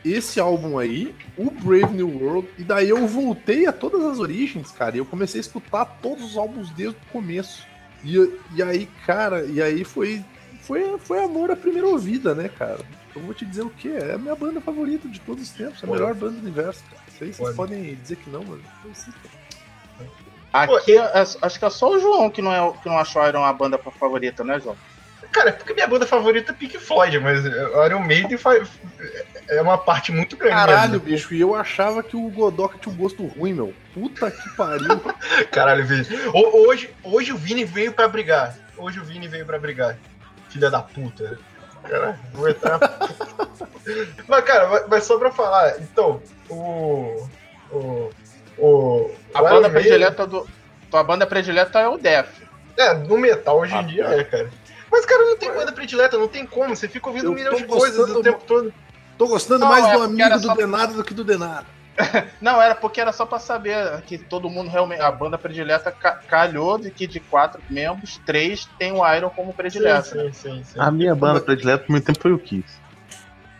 esse 0.05 0.41
álbum 0.41 0.79
aí, 0.79 1.15
o 1.37 1.51
Brave 1.51 1.95
New 1.95 2.09
World, 2.09 2.49
e 2.59 2.65
daí 2.65 2.89
eu 2.89 3.07
voltei 3.07 3.67
a 3.67 3.73
todas 3.73 4.03
as 4.05 4.19
origens, 4.19 4.71
cara, 4.73 4.97
e 4.97 4.99
eu 4.99 5.05
comecei 5.07 5.39
a 5.39 5.43
escutar 5.43 5.85
todos 6.03 6.25
os 6.25 6.37
álbuns 6.37 6.71
desde 6.71 6.97
o 6.97 7.13
começo. 7.13 7.65
E, 8.05 8.39
e 8.55 8.63
aí, 8.63 8.87
cara, 9.07 9.45
e 9.45 9.63
aí 9.63 9.85
foi, 9.85 10.25
foi, 10.63 10.99
foi 10.99 11.25
amor 11.25 11.51
à 11.51 11.57
primeira 11.57 11.87
ouvida, 11.89 12.35
né, 12.35 12.49
cara? 12.49 12.81
Eu 13.15 13.23
vou 13.23 13.35
te 13.35 13.45
dizer 13.45 13.63
o 13.63 13.71
que 13.71 13.89
é 13.95 14.15
a 14.15 14.19
minha 14.19 14.35
banda 14.35 14.61
favorita 14.61 15.09
de 15.09 15.21
todos 15.21 15.43
os 15.45 15.51
tempos, 15.51 15.83
a 15.83 15.87
Pô. 15.87 15.93
melhor 15.93 16.15
banda 16.15 16.33
do 16.33 16.39
universo, 16.47 16.83
cara. 16.91 17.03
Sei 17.19 17.33
se 17.33 17.39
vocês 17.39 17.51
Pô. 17.51 17.55
podem 17.57 17.95
dizer 17.97 18.17
que 18.17 18.31
não, 18.31 18.43
mano. 18.43 18.63
Eu 18.85 18.95
sei. 18.95 19.13
Aqui, 20.53 20.97
é- 20.99 21.13
acho 21.43 21.59
que 21.59 21.65
é 21.65 21.71
só 21.71 21.91
o 21.93 21.99
João 21.99 22.31
que 22.31 22.43
não, 22.43 22.53
é, 22.53 22.73
que 22.83 22.89
não 22.89 22.99
achou 22.99 23.27
Iron 23.27 23.45
a 23.45 23.53
banda 23.53 23.79
favorita, 23.79 24.45
né, 24.45 24.61
João? 24.61 24.77
Cara, 25.33 25.49
é 25.49 25.53
porque 25.53 25.73
minha 25.75 25.87
banda 25.87 26.07
favorita 26.07 26.53
é 26.53 26.55
Pink 26.55 26.79
Floyd, 26.79 27.19
mas 27.19 27.45
o 27.45 27.85
Iron 27.87 28.01
Maiden 28.01 28.37
faz, 28.37 28.69
é 29.49 29.61
uma 29.63 29.79
parte 29.79 30.13
muito 30.13 30.37
grande. 30.37 30.55
Caralho, 30.57 30.93
mesmo. 30.93 31.07
bicho, 31.07 31.35
e 31.35 31.41
eu 31.41 31.55
achava 31.55 32.03
que 32.03 32.15
o 32.17 32.29
Godoka 32.29 32.77
tinha 32.79 32.95
um 32.95 32.99
gosto 32.99 33.25
ruim, 33.27 33.55
meu. 33.55 33.75
Puta 33.95 34.31
que 34.31 34.51
pariu. 34.57 35.01
Caralho, 35.51 35.85
Vini. 35.87 36.07
Ho- 36.35 36.67
Hoje, 36.69 36.91
hoje 37.03 37.33
o 37.33 37.37
Vini 37.39 37.65
veio 37.65 37.93
pra 37.93 38.07
brigar. 38.09 38.55
Hoje 38.77 39.01
o 39.01 39.05
Vini 39.05 39.27
veio 39.27 39.47
pra 39.47 39.59
brigar. 39.59 39.97
Filha 40.51 40.71
da 40.71 40.83
puta. 40.83 41.39
Caralho, 41.89 42.19
vou 42.35 42.49
entrar. 42.49 42.79
mas, 44.29 44.45
cara, 44.45 44.85
mas- 44.89 45.05
só 45.05 45.19
pra 45.19 45.31
falar, 45.31 45.79
então, 45.81 46.23
o. 46.49 47.27
O. 47.71 48.11
O. 48.59 49.11
A 49.35 49.41
banda 49.43 49.55
Iron 49.55 49.61
Maiden- 49.63 49.73
predileta 49.83 50.27
do. 50.27 50.47
Tua 50.91 51.03
banda 51.03 51.27
predileta 51.27 51.81
é 51.81 51.89
o 51.89 51.97
Def. 51.97 52.29
É, 52.77 52.93
no 52.95 53.17
metal 53.19 53.59
hoje 53.61 53.75
em 53.75 53.79
Ah, 53.79 53.83
dia 53.83 54.05
tá. 54.05 54.15
é, 54.15 54.25
cara. 54.25 54.51
Mas, 54.93 55.07
cara, 55.07 55.25
não 55.25 55.37
tem 55.39 55.51
banda 55.51 55.73
predileta, 55.73 56.19
não 56.19 56.29
tem 56.29 56.45
como. 56.45 56.77
Você 56.77 56.87
fica 56.87 57.09
ouvindo 57.09 57.25
Eu 57.25 57.33
um 57.33 57.35
milhão 57.35 57.55
de 57.55 57.65
coisas 57.65 58.11
o 58.11 58.23
tempo 58.23 58.45
todo. 58.47 58.73
Tô 59.17 59.27
gostando 59.27 59.61
Não, 59.61 59.69
mais 59.69 59.87
é 59.87 59.97
do 59.97 60.03
amigo 60.03 60.39
do 60.39 60.55
Denado 60.55 60.95
do 60.95 61.03
que 61.03 61.15
do 61.15 61.25
Denado. 61.25 61.67
Não, 62.41 62.61
era 62.61 62.75
porque 62.75 63.01
era 63.01 63.13
só 63.13 63.25
pra 63.27 63.39
saber 63.39 64.03
que 64.03 64.19
todo 64.19 64.49
mundo 64.51 64.69
realmente. 64.71 65.01
A 65.01 65.11
banda 65.11 65.39
predileta 65.39 65.91
ca- 65.91 66.21
calhou 66.29 66.79
de 66.79 66.91
que 66.91 67.07
de 67.07 67.21
quatro 67.21 67.61
membros, 67.71 68.21
três 68.27 68.69
tem 68.79 68.93
o 68.93 69.15
Iron 69.15 69.31
como 69.31 69.53
predileto. 69.55 70.09
Sim, 70.09 70.33
sim, 70.33 70.33
sim, 70.33 70.65
sim. 70.65 70.79
A 70.81 70.91
minha 70.91 71.15
banda 71.15 71.41
predileta 71.41 71.85
por 71.85 71.93
muito 71.93 72.05
tempo 72.05 72.21
foi 72.21 72.33
o 72.33 72.39
Kiss. 72.39 72.65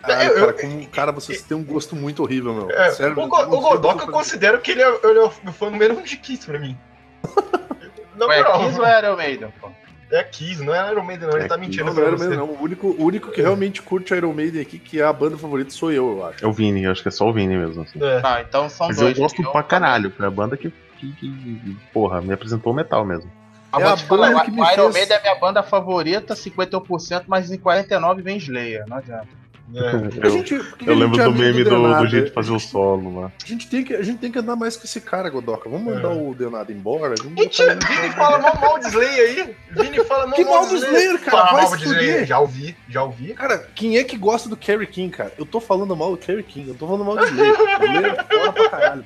Ai, 0.03 0.29
Eu- 0.29 0.35
cara, 0.35 0.47
eu- 0.47 0.55
como, 0.59 0.89
cara, 0.89 1.13
vocês 1.13 1.43
têm 1.43 1.57
um 1.57 1.63
gosto 1.65 1.95
muito 1.95 2.23
horrível, 2.23 2.53
meu. 2.55 2.71
É, 2.71 2.91
Sério, 2.91 3.13
o, 3.13 3.17
não 3.17 3.27
o 3.27 3.61
Godoka 3.61 4.05
o 4.05 4.09
eu 4.09 4.13
considero 4.13 4.61
que 4.61 4.73
ele 4.73 4.83
é, 4.83 4.89
ele 5.05 5.19
é 5.19 5.23
o 5.23 5.31
fã 5.31 5.71
número 5.71 5.99
um 5.99 6.03
de 6.03 6.17
Kiss 6.17 6.45
pra 6.47 6.59
mim. 6.59 6.77
Na 8.17 8.27
Ué, 8.27 8.39
moral, 8.43 8.61
Kiss 8.67 8.79
ou 8.79 8.87
é 8.87 8.99
Iron 8.99 9.17
Maiden, 9.17 9.55
pô? 9.61 9.71
É 10.17 10.25
Kiss, 10.25 10.63
não 10.63 10.75
é 10.75 10.91
Iron 10.93 11.03
Maiden, 11.05 11.29
não. 11.29 11.37
Ele 11.37 11.45
É 11.45 11.49
tá 11.49 11.57
mentindo 11.57 11.85
Não, 11.87 11.95
não 11.95 12.03
era 12.03 12.17
você. 12.17 12.29
mesmo, 12.29 12.47
não. 12.47 12.53
O 12.55 12.63
único, 12.63 12.87
o 12.89 13.05
único 13.05 13.31
que 13.31 13.41
realmente 13.41 13.81
curte 13.83 14.15
Iron 14.15 14.33
Maiden 14.33 14.61
aqui, 14.63 14.79
que 14.79 15.01
é 15.01 15.05
a 15.05 15.13
banda 15.13 15.37
favorita, 15.39 15.71
sou 15.71 15.91
eu, 15.93 16.19
eu 16.19 16.27
acho. 16.27 16.45
É 16.45 16.49
o 16.49 16.53
Vini, 16.53 16.85
eu 16.85 16.91
acho 16.93 17.03
que 17.03 17.09
é 17.09 17.11
só 17.13 17.29
o 17.29 17.33
Vini 17.33 17.57
mesmo. 17.57 17.83
assim. 17.83 17.99
É. 18.03 18.21
Ah, 18.23 18.41
então 18.47 18.69
são 18.69 18.89
Mas 18.89 18.97
dois. 18.97 19.17
eu 19.17 19.23
gosto 19.23 19.43
Eu- 19.43 19.51
pra 19.53 19.63
caralho, 19.63 20.11
foi 20.11 20.27
a 20.27 20.31
banda 20.31 20.57
que, 20.57 20.73
que, 20.99 21.13
que, 21.13 21.77
porra, 21.93 22.21
me 22.21 22.33
apresentou 22.33 22.73
o 22.73 22.77
metal 22.77 23.05
mesmo. 23.05 23.31
Ah, 23.73 23.81
É 23.81 23.85
a 23.85 23.97
falar, 23.97 24.29
banda 24.29 24.43
o 24.43 24.45
que 24.45 24.51
me 24.51 24.61
Iron 24.61 24.93
fez- 24.93 24.95
Maiden 24.95 25.17
é 25.17 25.21
minha 25.23 25.35
banda 25.37 25.63
favorita, 25.63 26.35
51%, 26.35 27.25
mas 27.27 27.51
em 27.51 27.57
49% 27.59 28.23
vem 28.23 28.37
Slayer, 28.37 28.85
não 28.87 28.99
adianta. 28.99 29.29
É. 29.75 30.27
Eu, 30.27 30.31
gente- 30.31 30.55
eu 30.87 30.95
lembro 30.95 31.21
é 31.21 31.25
do 31.25 31.33
meme 31.33 31.65
do, 31.65 31.71
do 31.71 31.83
Denado? 31.83 32.07
jeito 32.09 32.27
de 32.27 32.33
fazer 32.33 32.53
o 32.53 32.59
solo 32.61 33.21
lá. 33.23 33.33
A 33.43 33.47
gente, 33.47 33.69
tem 33.69 33.83
que, 33.83 33.95
a 33.95 34.03
gente 34.03 34.19
tem 34.19 34.31
que 34.31 34.39
andar 34.39 34.55
mais 34.57 34.77
com 34.77 34.85
esse 34.85 35.01
cara, 35.01 35.31
Godoka. 35.31 35.69
Vamos 35.69 35.95
mandar 35.95 36.13
É. 36.13 36.15
o 36.15 36.35
Denado 36.35 36.71
embora? 36.73 37.15
Vamos 37.23 37.35
Mentira, 37.35 37.75
Vini 37.77 38.11
fala 38.13 38.39
dele. 38.39 38.43
mal, 38.43 38.61
mal 38.61 38.79
de 38.79 38.87
Slayer 38.89 39.29
aí. 39.47 39.57
Vini 39.85 40.05
fala 40.05 40.27
mal, 40.27 40.35
Que 40.37 40.45
mal 40.45 40.67
do 40.67 40.77
Slayer, 40.77 41.19
cara? 41.21 41.31
Fala 41.31 41.53
Vai 41.53 41.63
mal 41.65 41.77
de 41.77 41.85
Slayer. 41.85 42.27
Já 42.27 42.39
ouvi, 42.39 42.77
já 42.89 43.03
ouvi. 43.05 43.35
Cara, 43.35 43.67
quem 43.75 43.97
é 43.99 44.05
que 44.05 44.17
gosta 44.17 44.49
do 44.49 44.57
Kerry 44.57 44.87
King, 44.87 45.17
cara? 45.17 45.33
Eu 45.39 45.47
tô 45.47 45.61
falando 45.61 45.97
mal 45.97 46.11
do 46.11 46.17
Kerry 46.19 46.43
King, 46.43 46.69
eu 46.69 46.75
tô 46.75 46.87
falando 46.87 47.05
mal 47.05 47.17
do 47.17 47.25
Slayer. 47.25 47.55
Slayer 47.55 48.07
é 48.07 48.37
foda 48.37 48.53
pra 48.53 48.69
caralho. 48.69 49.05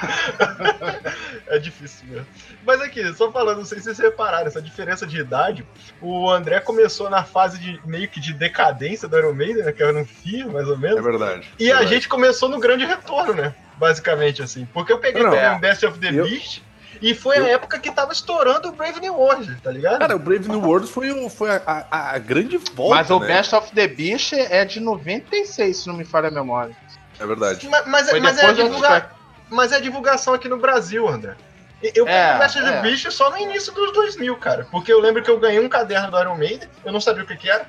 É 1.46 1.58
difícil 1.58 2.06
mesmo. 2.08 2.26
Mas 2.64 2.80
aqui, 2.80 3.12
só 3.14 3.30
falando, 3.32 3.58
não 3.58 3.64
sei 3.64 3.78
se 3.78 3.84
vocês 3.84 3.98
repararam, 3.98 4.46
essa 4.46 4.62
diferença 4.62 5.04
de 5.06 5.18
idade. 5.18 5.66
O 6.00 6.30
André 6.30 6.60
começou 6.60 7.10
na 7.10 7.24
fase 7.24 7.58
de 7.58 7.80
meio 7.84 8.08
que 8.08 8.20
de 8.20 8.32
decadência 8.32 9.08
do 9.08 9.18
Iron 9.18 9.32
Maiden, 9.34 9.64
né? 9.64 9.72
Que 9.72 9.82
era 9.82 9.92
no 9.92 10.04
fio, 10.04 10.52
mais 10.52 10.68
ou 10.68 10.78
menos. 10.78 10.98
É 10.98 11.02
verdade. 11.02 11.48
E 11.58 11.72
a 11.72 11.84
gente 11.84 12.08
começou 12.08 12.48
no 12.48 12.60
grande 12.60 12.84
retorno, 12.84 13.34
né? 13.34 13.52
Basicamente, 13.76 14.42
assim. 14.42 14.64
Porque 14.72 14.92
eu 14.92 14.98
peguei 14.98 15.22
Não, 15.24 15.30
também 15.30 15.44
é. 15.46 15.52
o 15.56 15.58
Best 15.58 15.84
of 15.86 15.98
the 15.98 16.10
Eu- 16.12 16.24
Beast 16.24 16.62
e 17.02 17.14
foi 17.14 17.36
a 17.36 17.40
eu- 17.40 17.46
época 17.46 17.78
que 17.80 17.90
tava 17.90 18.12
estourando 18.12 18.68
o 18.68 18.72
Brave 18.72 19.00
New 19.00 19.14
World, 19.14 19.56
tá 19.62 19.72
ligado? 19.72 19.98
Cara, 19.98 20.14
o 20.14 20.18
Brave 20.20 20.48
New 20.48 20.60
World 20.60 20.86
foi, 20.88 21.10
o- 21.10 21.28
foi 21.28 21.50
a, 21.50 21.62
a- 21.90 22.10
a 22.14 22.18
grande 22.18 22.58
volta, 22.58 22.94
mas 22.94 23.10
o 23.10 23.18
né? 23.18 23.26
Best 23.26 23.54
of 23.56 23.72
the 23.72 23.88
Beast 23.88 24.34
é 24.34 24.64
de 24.64 24.78
96, 24.78 25.76
se 25.78 25.88
não 25.88 25.96
me 25.96 26.04
falha 26.04 26.28
a 26.28 26.30
memória. 26.30 26.76
É 27.18 27.26
verdade. 27.26 27.66
mas, 27.68 27.86
mas, 27.86 28.08
é- 28.08 28.20
mas 28.20 28.38
é 28.38 28.40
depois 28.42 28.56
do 28.56 28.64
divulga... 28.64 29.10
mas 29.50 29.72
é 29.72 29.80
divulgação 29.80 30.32
aqui 30.34 30.48
no 30.48 30.56
Brasil, 30.58 31.06
André. 31.08 31.34
Eu 31.82 32.04
peguei 32.04 32.20
É, 32.20 32.36
o 32.36 32.38
Best 32.38 32.58
of 32.58 32.66
the 32.68 32.78
é. 32.78 32.82
Beast 32.82 33.10
só 33.10 33.30
no 33.30 33.38
início 33.38 33.72
dos 33.72 33.92
2000, 33.92 34.36
cara. 34.36 34.66
Porque 34.70 34.92
eu 34.92 35.00
lembro 35.00 35.22
que 35.22 35.30
eu 35.30 35.38
ganhei 35.40 35.60
um 35.60 35.68
caderno 35.68 36.10
do 36.10 36.20
Iron 36.20 36.36
Maiden, 36.36 36.68
eu 36.84 36.92
não 36.92 37.00
sabia 37.00 37.22
o 37.24 37.26
que 37.26 37.36
que 37.36 37.48
era. 37.50 37.66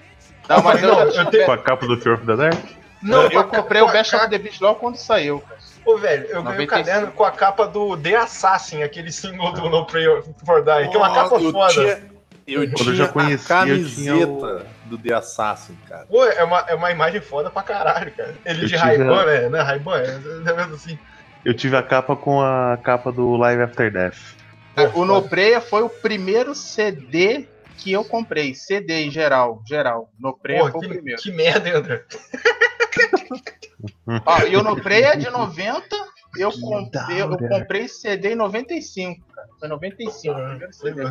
Não, 0.49 0.61
mas 0.61 0.81
Não, 0.81 0.99
eu, 0.99 1.11
já 1.11 1.21
eu 1.23 1.25
tenho- 1.27 1.45
Com 1.45 1.51
a 1.53 1.57
capa 1.57 1.85
do 1.87 1.97
Fear 1.97 2.15
of 2.15 2.25
the 2.25 2.35
Dark? 2.35 2.59
Não, 3.01 3.23
eu 3.23 3.39
a- 3.39 3.43
comprei 3.45 3.81
com 3.81 3.87
o 3.87 3.91
Best 3.91 4.11
capa- 4.11 4.25
of 4.25 4.31
the 4.31 4.37
Beast 4.37 4.59
logo 4.61 4.79
quando 4.79 4.97
saiu. 4.97 5.39
cara. 5.41 5.61
Ô, 5.85 5.97
velho, 5.97 6.25
eu 6.25 6.43
ganhei 6.43 6.65
o 6.65 6.67
95. 6.67 6.67
caderno 6.71 7.11
com 7.13 7.23
a 7.23 7.31
capa 7.31 7.65
do 7.67 7.95
The 7.97 8.15
Assassin, 8.17 8.83
aquele 8.83 9.11
símbolo 9.11 9.51
do 9.53 9.69
No 9.69 9.85
Pray 9.87 10.05
for 10.45 10.61
Die, 10.63 10.89
que 10.89 10.95
é 10.95 10.99
uma 10.99 11.09
Oh, 11.09 11.13
capa 11.15 11.35
eu 11.37 11.51
foda. 11.51 11.73
Tinha, 11.73 12.03
eu 12.47 12.61
Quando 12.61 12.69
eu 12.69 12.75
tinha 12.75 12.95
já 12.95 13.03
eu 13.05 13.11
tinha 13.13 13.37
camiseta 13.39 14.27
o- 14.29 14.61
do 14.85 14.97
The 14.97 15.13
Assassin, 15.13 15.77
cara. 15.87 16.05
Pô, 16.05 16.23
é 16.25 16.43
uma, 16.43 16.59
é 16.67 16.75
uma 16.75 16.91
imagem 16.91 17.21
foda 17.21 17.49
pra 17.49 17.63
caralho, 17.63 18.11
cara. 18.11 18.35
Ele 18.45 18.63
Eu 18.63 18.67
de 18.67 18.75
a- 18.75 18.85
né? 18.85 18.97
Não 19.49 19.57
é 19.59 19.61
Ray-Ban? 19.63 19.97
É, 19.97 20.19
é 20.49 20.53
mesmo 20.53 20.75
assim. 20.75 20.99
Eu 21.43 21.53
tive 21.55 21.75
a 21.75 21.83
capa 21.83 22.15
com 22.15 22.41
a 22.41 22.77
capa 22.83 23.11
do 23.11 23.35
Live 23.35 23.63
After 23.63 23.91
Death. 23.91 24.17
Pô, 24.75 25.01
O. 25.01 25.05
Nopreia 25.05 25.59
foi 25.59 25.81
o 25.81 25.89
primeiro 25.89 26.53
CD 26.55 27.47
que 27.77 27.91
eu 27.91 28.05
comprei. 28.05 28.53
CD 28.53 29.05
em 29.05 29.11
geral, 29.11 29.61
geral. 29.67 30.11
Nopreia 30.19 30.59
Porra, 30.59 30.71
foi 30.71 30.85
o 30.85 30.89
primeiro. 30.89 31.21
que 31.21 31.31
merda, 31.31 31.67
hein, 31.67 31.75
André? 31.75 32.03
Ó, 34.25 34.39
e 34.47 34.55
o 34.55 34.63
Nopreia 34.63 35.13
é 35.13 35.15
de 35.15 35.29
90, 35.29 35.83
eu, 36.37 36.51
comprei, 36.51 37.21
eu 37.21 37.37
comprei 37.37 37.87
CD 37.87 38.33
em 38.33 38.35
95, 38.35 39.21
cara. 39.35 39.47
Foi 39.59 39.67
95, 39.67 40.33
o 40.39 40.43
primeiro 40.47 40.73
CD. 40.73 41.03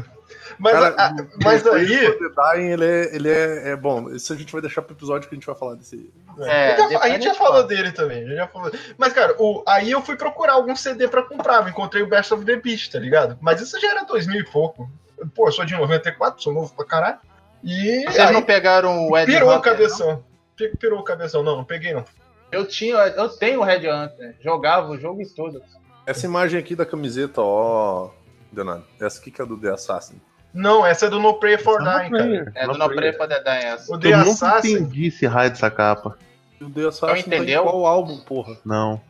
Mas, 0.59 0.73
Cara, 0.73 0.95
a- 0.97 1.15
mas 1.45 1.65
o 1.65 1.73
aí. 1.73 1.87
Dying, 1.87 2.71
ele 2.73 2.85
é, 2.85 3.15
ele 3.15 3.29
é, 3.31 3.71
é 3.71 3.77
bom. 3.77 4.11
Isso 4.11 4.33
a 4.33 4.37
gente 4.37 4.53
vai 4.53 4.61
deixar 4.61 4.83
pro 4.83 4.95
episódio 4.95 5.29
que 5.29 5.35
a 5.35 5.37
gente 5.39 5.47
vai 5.47 5.55
falar 5.55 5.75
desse. 5.77 6.11
É, 6.41 6.73
a 6.73 6.77
gente 6.81 6.93
já- 6.93 7.01
a 7.01 7.09
gente 7.09 7.25
já 7.25 7.35
falou 7.35 7.53
fala. 7.55 7.65
dele 7.67 7.93
também. 7.93 8.27
já 8.35 8.47
falou. 8.49 8.71
Mas, 8.99 9.13
cara, 9.13 9.35
o, 9.39 9.63
aí 9.67 9.91
eu 9.91 10.01
fui 10.03 10.17
procurar 10.17 10.55
algum 10.55 10.75
CD 10.75 11.07
pra 11.09 11.23
comprar. 11.23 11.63
Eu 11.63 11.69
encontrei 11.69 12.03
o 12.03 12.09
Best 12.09 12.33
of 12.35 12.45
the 12.45 12.57
Beast, 12.57 12.93
tá 12.93 12.99
ligado? 12.99 13.37
Mas 13.41 13.61
isso 13.61 13.79
já 13.81 13.91
era 13.91 14.05
2000 14.05 14.41
e 14.41 14.45
pouco. 14.51 14.91
Pô, 15.35 15.49
eu 15.49 15.53
sou 15.53 15.65
de 15.65 15.75
94, 15.77 16.43
sou 16.43 16.53
novo 16.53 16.73
pra 16.75 16.85
caralho. 16.85 17.19
E. 17.63 18.05
Vocês 18.05 18.19
aí 18.19 18.33
não 18.33 18.43
pegaram 18.43 19.09
o 19.09 19.19
Ed 19.19 19.31
pirou 19.31 19.55
o 19.55 19.61
cabeção. 19.61 20.25
Pi- 20.57 20.75
Pirou 20.79 21.01
o 21.01 21.05
cabeção. 21.05 21.43
Não, 21.43 21.57
não 21.57 21.65
peguei 21.65 21.93
não. 21.93 22.05
Não? 22.53 22.61
Eu 22.61 22.67
tinha, 22.67 22.97
eu 22.97 23.29
tenho 23.29 23.61
o 23.61 23.65
Red 23.65 23.89
Hunter. 23.89 24.37
Jogava 24.43 24.91
o 24.91 24.99
jogo 24.99 25.23
e 25.23 25.27
tudo. 25.27 25.63
Essa 26.07 26.27
imagem 26.27 26.59
aqui 26.59 26.75
da 26.75 26.87
camiseta, 26.87 27.41
ó. 27.41 28.11
Danado. 28.53 28.85
Essa 29.01 29.21
aqui 29.21 29.31
que 29.31 29.41
é 29.41 29.47
do 29.47 29.57
The 29.57 29.71
Assassin. 29.71 30.21
Não, 30.53 30.85
essa 30.85 31.07
é 31.07 31.09
do 31.11 31.21
No 31.21 31.35
Pray 31.39 31.57
for 31.59 31.81
Não, 31.81 31.99
Dying, 31.99 32.11
cara. 32.11 32.53
É 32.57 32.67
do 32.67 32.77
Nopreia 32.77 33.17
pra 33.17 33.27
Dedar 33.27 33.57
essa. 33.57 33.95
O 33.95 33.99
The 33.99 34.09
Eu 34.09 34.19
Assassin. 34.19 34.73
entendi 34.73 35.07
esse 35.07 35.27
raio 35.27 35.51
dessa 35.51 35.71
capa. 35.71 36.19
E 36.61 36.65
o 36.65 36.71
The 36.71 36.89
Assassin 36.89 37.23
tá 37.23 37.37
em 37.37 37.39
entendeu? 37.39 37.63
qual 37.63 37.87
álbum, 37.87 38.19
porra? 38.19 38.57
Não. 38.65 39.01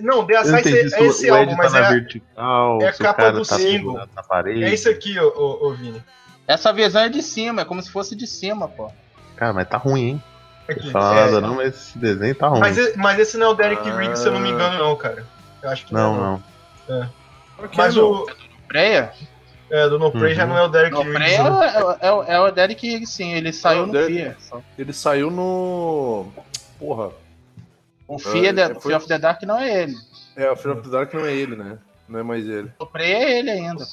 Não, 0.00 0.24
The 0.24 0.34
Eu 0.34 0.36
não 0.36 0.40
Assassin 0.40 0.70
entendi 0.70 0.94
é, 0.94 1.00
é 1.00 1.06
esse 1.06 1.28
álbum, 1.30 1.50
tá 1.50 1.56
mas 1.56 1.72
na 1.72 1.78
é, 1.78 1.90
vertical, 1.90 2.82
é 2.82 2.88
a 2.88 2.92
capa 2.92 3.32
do 3.32 3.44
tá 3.44 3.56
single. 3.56 3.98
é 4.46 4.72
isso 4.72 4.88
aqui, 4.88 5.18
ô, 5.18 5.32
ô, 5.36 5.66
ô 5.68 5.74
Vini. 5.74 6.02
Essa 6.46 6.72
visão 6.72 7.02
é 7.02 7.08
de 7.08 7.22
cima, 7.22 7.62
é 7.62 7.64
como 7.64 7.82
se 7.82 7.90
fosse 7.90 8.16
de 8.16 8.26
cima, 8.26 8.68
pô. 8.68 8.90
Cara, 9.36 9.52
mas 9.52 9.68
tá 9.68 9.76
ruim, 9.76 10.02
hein? 10.02 10.22
Aqui. 10.68 10.90
Fala 10.90 11.18
É, 11.20 11.24
nada 11.24 11.40
não, 11.40 11.54
mas 11.56 11.68
esse 11.74 11.98
desenho 11.98 12.34
tá 12.34 12.48
ruim. 12.48 12.60
mas, 12.60 12.96
mas 12.96 13.18
esse 13.18 13.36
não 13.38 13.46
é 13.46 13.50
o 13.50 13.54
Derek 13.54 13.88
Ah. 13.88 13.96
Riggs, 13.98 14.20
se 14.20 14.28
eu 14.28 14.32
não 14.32 14.40
me 14.40 14.50
engano, 14.50 14.78
não, 14.78 14.94
cara. 14.96 15.24
Eu 15.62 15.70
acho 15.70 15.86
que 15.86 15.94
Não, 15.94 16.14
não. 16.16 16.42
não. 16.88 17.10
Mas 17.76 17.96
o 17.96 18.26
Nopreia? 18.62 19.12
é, 19.70 19.88
do 19.88 19.98
No 19.98 20.10
Pray 20.12 20.34
já 20.34 20.44
Uhum. 20.44 20.50
não 20.50 20.58
é 20.58 20.62
o 20.62 20.68
Derek 20.68 20.94
Nopreia 20.94 21.42
Riggs. 21.42 21.42
né? 21.50 21.66
é, 22.00 22.06
é, 22.06 22.08
é, 22.08 22.34
é 22.36 22.40
o 22.40 22.50
Derek, 22.50 23.06
sim, 23.06 23.32
ele 23.32 23.52
saiu 23.52 23.82
É 23.84 23.86
no 23.86 23.92
Derek. 23.92 24.12
FIA. 24.14 24.36
Ele 24.78 24.92
saiu 24.92 25.30
no. 25.30 26.28
Porra. 26.78 27.10
O 28.06 28.18
FIA, 28.18 28.50
É, 28.50 28.52
de- 28.52 28.74
foi- 28.74 28.82
Fear 28.82 28.96
of 28.98 29.08
the 29.08 29.18
Dark 29.18 29.42
não 29.42 29.58
é 29.58 29.82
ele. 29.82 29.94
É, 30.36 30.50
o 30.50 30.56
Fear 30.56 30.76
of 30.78 30.82
the 30.88 30.90
Dark 30.96 31.12
não 31.14 31.26
é 31.26 31.34
ele, 31.34 31.56
né? 31.56 31.78
Não 32.08 32.20
é 32.20 32.22
mais 32.22 32.46
ele. 32.46 32.68
O 32.78 32.84
Nopreia 32.84 33.16
é 33.16 33.38
ele 33.38 33.50
ainda. 33.50 33.84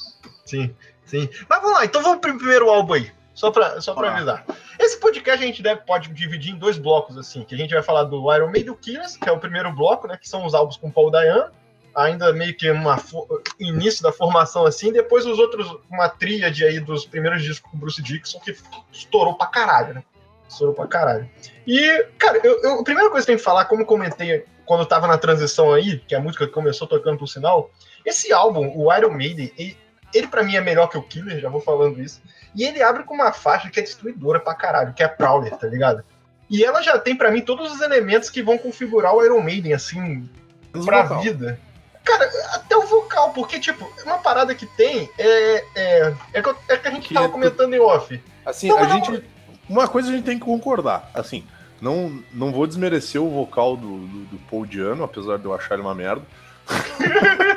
Sim, 0.44 0.74
sim. 1.04 1.28
Mas 1.48 1.60
vamos 1.60 1.76
lá, 1.76 1.84
então 1.84 2.02
vamos 2.02 2.20
pro 2.20 2.36
primeiro 2.36 2.70
álbum 2.70 2.94
aí. 2.94 3.10
Só 3.34 3.50
pra, 3.50 3.80
só 3.82 3.92
pra 3.94 4.12
avisar. 4.14 4.44
Esse 4.78 4.98
podcast 4.98 5.42
a 5.42 5.46
gente 5.46 5.62
deve, 5.62 5.80
pode 5.82 6.08
dividir 6.12 6.52
em 6.54 6.58
dois 6.58 6.78
blocos, 6.78 7.16
assim, 7.16 7.44
que 7.44 7.54
a 7.54 7.58
gente 7.58 7.72
vai 7.74 7.82
falar 7.82 8.04
do 8.04 8.32
Iron 8.34 8.50
Maiden 8.50 8.74
Killers, 8.74 9.16
que 9.16 9.28
é 9.28 9.32
o 9.32 9.38
primeiro 9.38 9.72
bloco, 9.72 10.06
né? 10.06 10.16
Que 10.16 10.28
são 10.28 10.44
os 10.44 10.54
álbuns 10.54 10.76
com 10.76 10.90
Paul 10.90 11.10
Dayan, 11.10 11.50
ainda 11.94 12.32
meio 12.32 12.54
que 12.54 12.66
fo- 12.98 13.26
início 13.58 14.02
da 14.02 14.12
formação, 14.12 14.66
assim, 14.66 14.92
depois 14.92 15.24
os 15.24 15.38
outros, 15.38 15.66
uma 15.90 16.08
tríade 16.08 16.64
aí 16.64 16.78
dos 16.78 17.06
primeiros 17.06 17.42
discos 17.42 17.70
com 17.70 17.78
Bruce 17.78 18.02
Dixon, 18.02 18.38
que 18.40 18.54
estourou 18.92 19.34
pra 19.34 19.46
caralho, 19.46 19.94
né? 19.94 20.04
Estourou 20.48 20.74
pra 20.74 20.86
caralho. 20.86 21.28
E, 21.66 22.04
cara, 22.18 22.38
eu, 22.44 22.60
eu- 22.62 22.80
a 22.80 22.84
primeira 22.84 23.10
coisa 23.10 23.24
que 23.24 23.32
eu 23.32 23.36
tenho 23.36 23.38
que 23.38 23.44
falar, 23.44 23.64
como 23.64 23.84
comentei 23.86 24.44
quando 24.66 24.80
eu 24.80 24.86
tava 24.86 25.06
na 25.06 25.16
transição 25.16 25.72
aí, 25.72 25.98
que 26.00 26.14
é 26.14 26.18
a 26.18 26.20
música 26.20 26.46
começou 26.48 26.86
tocando 26.86 27.18
por 27.18 27.28
sinal, 27.28 27.70
esse 28.04 28.32
álbum, 28.32 28.72
o 28.76 28.92
Iron 28.94 29.10
Maiden, 29.12 29.50
ele, 29.56 29.76
ele 30.16 30.26
para 30.26 30.42
mim 30.42 30.56
é 30.56 30.60
melhor 30.60 30.88
que 30.88 30.98
o 30.98 31.02
Killer, 31.02 31.40
já 31.40 31.48
vou 31.48 31.60
falando 31.60 32.00
isso. 32.00 32.20
E 32.54 32.64
ele 32.64 32.82
abre 32.82 33.02
com 33.04 33.14
uma 33.14 33.32
faixa 33.32 33.68
que 33.70 33.78
é 33.78 33.82
destruidora 33.82 34.40
pra 34.40 34.54
caralho, 34.54 34.92
que 34.94 35.02
é 35.02 35.06
a 35.06 35.08
Prowler, 35.08 35.54
tá 35.56 35.66
ligado? 35.66 36.02
E 36.48 36.64
ela 36.64 36.80
já 36.82 36.98
tem 36.98 37.14
pra 37.16 37.30
mim 37.30 37.40
todos 37.42 37.72
os 37.72 37.80
elementos 37.80 38.30
que 38.30 38.42
vão 38.42 38.56
configurar 38.56 39.14
o 39.14 39.24
Iron 39.24 39.40
Maiden, 39.42 39.74
assim, 39.74 40.28
Menos 40.72 40.86
pra 40.86 41.02
vocal. 41.02 41.22
vida. 41.22 41.58
Cara, 42.04 42.30
até 42.54 42.76
o 42.76 42.82
vocal, 42.86 43.30
porque, 43.32 43.58
tipo, 43.58 43.84
uma 44.04 44.18
parada 44.18 44.54
que 44.54 44.64
tem 44.64 45.10
é. 45.18 45.64
É, 45.74 46.14
é, 46.34 46.42
que, 46.42 46.54
é 46.68 46.76
que 46.76 46.86
a 46.88 46.90
gente 46.92 47.08
Que 47.08 47.14
tava 47.14 47.26
é 47.26 47.28
tu- 47.28 47.32
comentando 47.32 47.74
em 47.74 47.80
off. 47.80 48.22
Assim, 48.44 48.68
Não, 48.68 48.78
a 48.78 48.86
não. 48.86 49.04
gente. 49.04 49.24
Uma 49.68 49.88
coisa 49.88 50.08
a 50.08 50.12
gente 50.12 50.24
tem 50.24 50.38
que 50.38 50.44
concordar. 50.44 51.10
Assim, 51.12 51.44
não, 51.80 52.22
não 52.32 52.52
vou 52.52 52.64
desmerecer 52.64 53.20
o 53.20 53.28
vocal 53.28 53.76
do, 53.76 53.98
do, 54.06 54.18
do 54.26 54.38
Paul 54.48 54.64
Diano, 54.64 55.02
apesar 55.02 55.36
de 55.38 55.44
eu 55.46 55.52
achar 55.52 55.74
ele 55.74 55.82
uma 55.82 55.96
merda. 55.96 56.22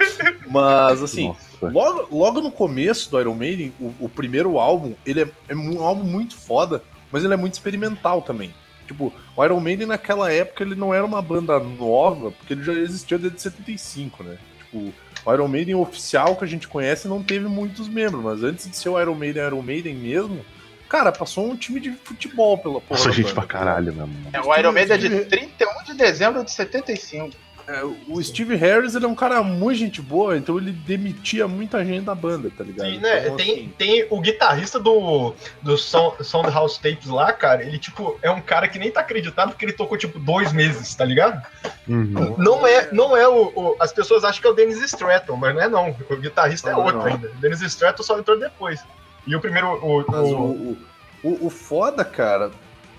Mas, 0.50 1.02
assim, 1.04 1.28
Nossa. 1.28 1.70
logo, 1.70 2.08
logo 2.16 2.42
no 2.42 2.52
começo 2.52 3.10
do 3.12 3.20
Iron 3.20 3.36
Maiden, 3.36 3.74
o, 3.80 3.94
o 4.00 4.10
primeiro 4.10 4.60
álbum, 4.60 4.94
ele 5.06 5.22
é, 5.22 5.30
é 5.48 5.56
um 5.56 5.82
álbum 5.82 6.04
muito 6.04 6.36
foda, 6.36 6.84
mas 7.12 7.24
ele 7.24 7.34
é 7.34 7.38
muito 7.38 7.54
experimental 7.54 8.22
também. 8.22 8.54
Tipo, 8.88 9.14
o 9.36 9.46
Iron 9.46 9.60
Maiden 9.60 9.86
naquela 9.86 10.32
época 10.32 10.64
ele 10.64 10.74
não 10.74 10.92
era 10.92 11.06
uma 11.06 11.22
banda 11.22 11.60
nova, 11.60 12.32
porque 12.32 12.54
ele 12.54 12.64
já 12.64 12.74
existia 12.74 13.20
desde 13.20 13.40
75, 13.40 14.24
né? 14.24 14.38
Tipo, 14.58 14.92
o 15.26 15.34
Iron 15.34 15.48
Maiden 15.48 15.76
oficial 15.76 16.36
que 16.36 16.44
a 16.44 16.48
gente 16.48 16.68
conhece 16.68 17.08
não 17.08 17.22
teve 17.22 17.48
muitos 17.48 17.88
membros, 17.88 18.24
mas 18.24 18.44
antes 18.44 18.68
de 18.68 18.76
ser 18.76 18.90
o 18.90 19.00
Iron 19.00 19.14
Maiden, 19.14 19.46
Iron 19.46 19.62
Maiden 19.62 19.94
mesmo, 19.94 20.44
cara, 20.88 21.12
passou 21.12 21.48
um 21.48 21.56
time 21.56 21.80
de 21.80 21.92
futebol 21.92 22.58
pela 22.58 22.82
porra. 22.82 22.98
Nossa, 22.98 23.10
da 23.10 23.16
gente 23.16 23.26
banda. 23.26 23.36
pra 23.36 23.46
caralho, 23.46 23.94
meu 23.94 24.08
irmão. 24.08 24.32
É, 24.34 24.42
o 24.42 24.58
Iron 24.58 24.72
Maiden 24.72 24.96
é 24.96 24.98
de 24.98 25.26
31 25.26 25.84
de 25.84 25.94
dezembro 25.94 26.44
de 26.44 26.52
75. 26.52 27.36
É, 27.72 27.84
o 28.08 28.24
Steve 28.24 28.56
Harris 28.56 28.96
ele 28.96 29.06
é 29.06 29.08
um 29.08 29.14
cara 29.14 29.44
muito 29.44 29.78
gente 29.78 30.02
boa, 30.02 30.36
então 30.36 30.58
ele 30.58 30.72
demitia 30.72 31.48
muita 31.48 31.86
gente 31.86 32.04
da 32.06 32.16
banda, 32.16 32.50
tá 32.58 32.64
ligado? 32.64 32.90
Sim, 32.90 32.98
né? 32.98 33.20
Então, 33.26 33.36
tem, 33.38 33.52
assim, 33.54 33.74
tem 33.78 34.08
o 34.10 34.20
guitarrista 34.20 34.80
do, 34.80 35.36
do 35.62 35.78
Sound, 35.78 36.24
Soundhouse 36.26 36.80
Tapes 36.82 37.06
lá, 37.08 37.32
cara. 37.32 37.62
Ele, 37.64 37.78
tipo, 37.78 38.18
é 38.24 38.32
um 38.32 38.42
cara 38.42 38.68
que 38.68 38.80
nem 38.80 38.90
tá 38.90 39.02
acreditado 39.02 39.50
porque 39.50 39.66
ele 39.66 39.74
tocou, 39.74 39.98
tipo, 40.00 40.18
dois 40.18 40.52
meses, 40.52 40.96
tá 40.96 41.06
ligado? 41.06 41.46
Uhum. 41.88 42.36
Não 42.40 42.66
é, 42.66 42.90
não 42.92 43.16
é 43.16 43.28
o, 43.28 43.52
o- 43.56 43.76
As 43.80 43.94
pessoas 43.94 44.24
acham 44.24 44.42
que 44.42 44.48
é 44.48 44.50
o 44.50 44.54
Dennis 44.56 44.82
Stratton, 44.82 45.36
mas 45.36 45.54
não 45.54 45.62
é 45.62 45.70
não. 45.70 45.96
O 46.10 46.16
guitarrista 46.18 46.70
é 46.70 46.74
Não, 46.74 46.80
outro 46.84 46.98
não. 46.98 47.06
ainda. 47.06 47.28
O 47.30 47.36
Dennis 47.36 47.62
Stratton 47.62 48.02
só 48.02 48.18
entrou 48.18 48.40
depois. 48.40 48.84
E 49.28 49.36
o 49.36 49.40
primeiro. 49.40 49.68
O, 49.68 50.02
o- 50.02 50.06
o, 50.12 50.78
o, 51.24 51.46
o 51.48 51.50
foda, 51.52 52.04
cara, 52.04 52.50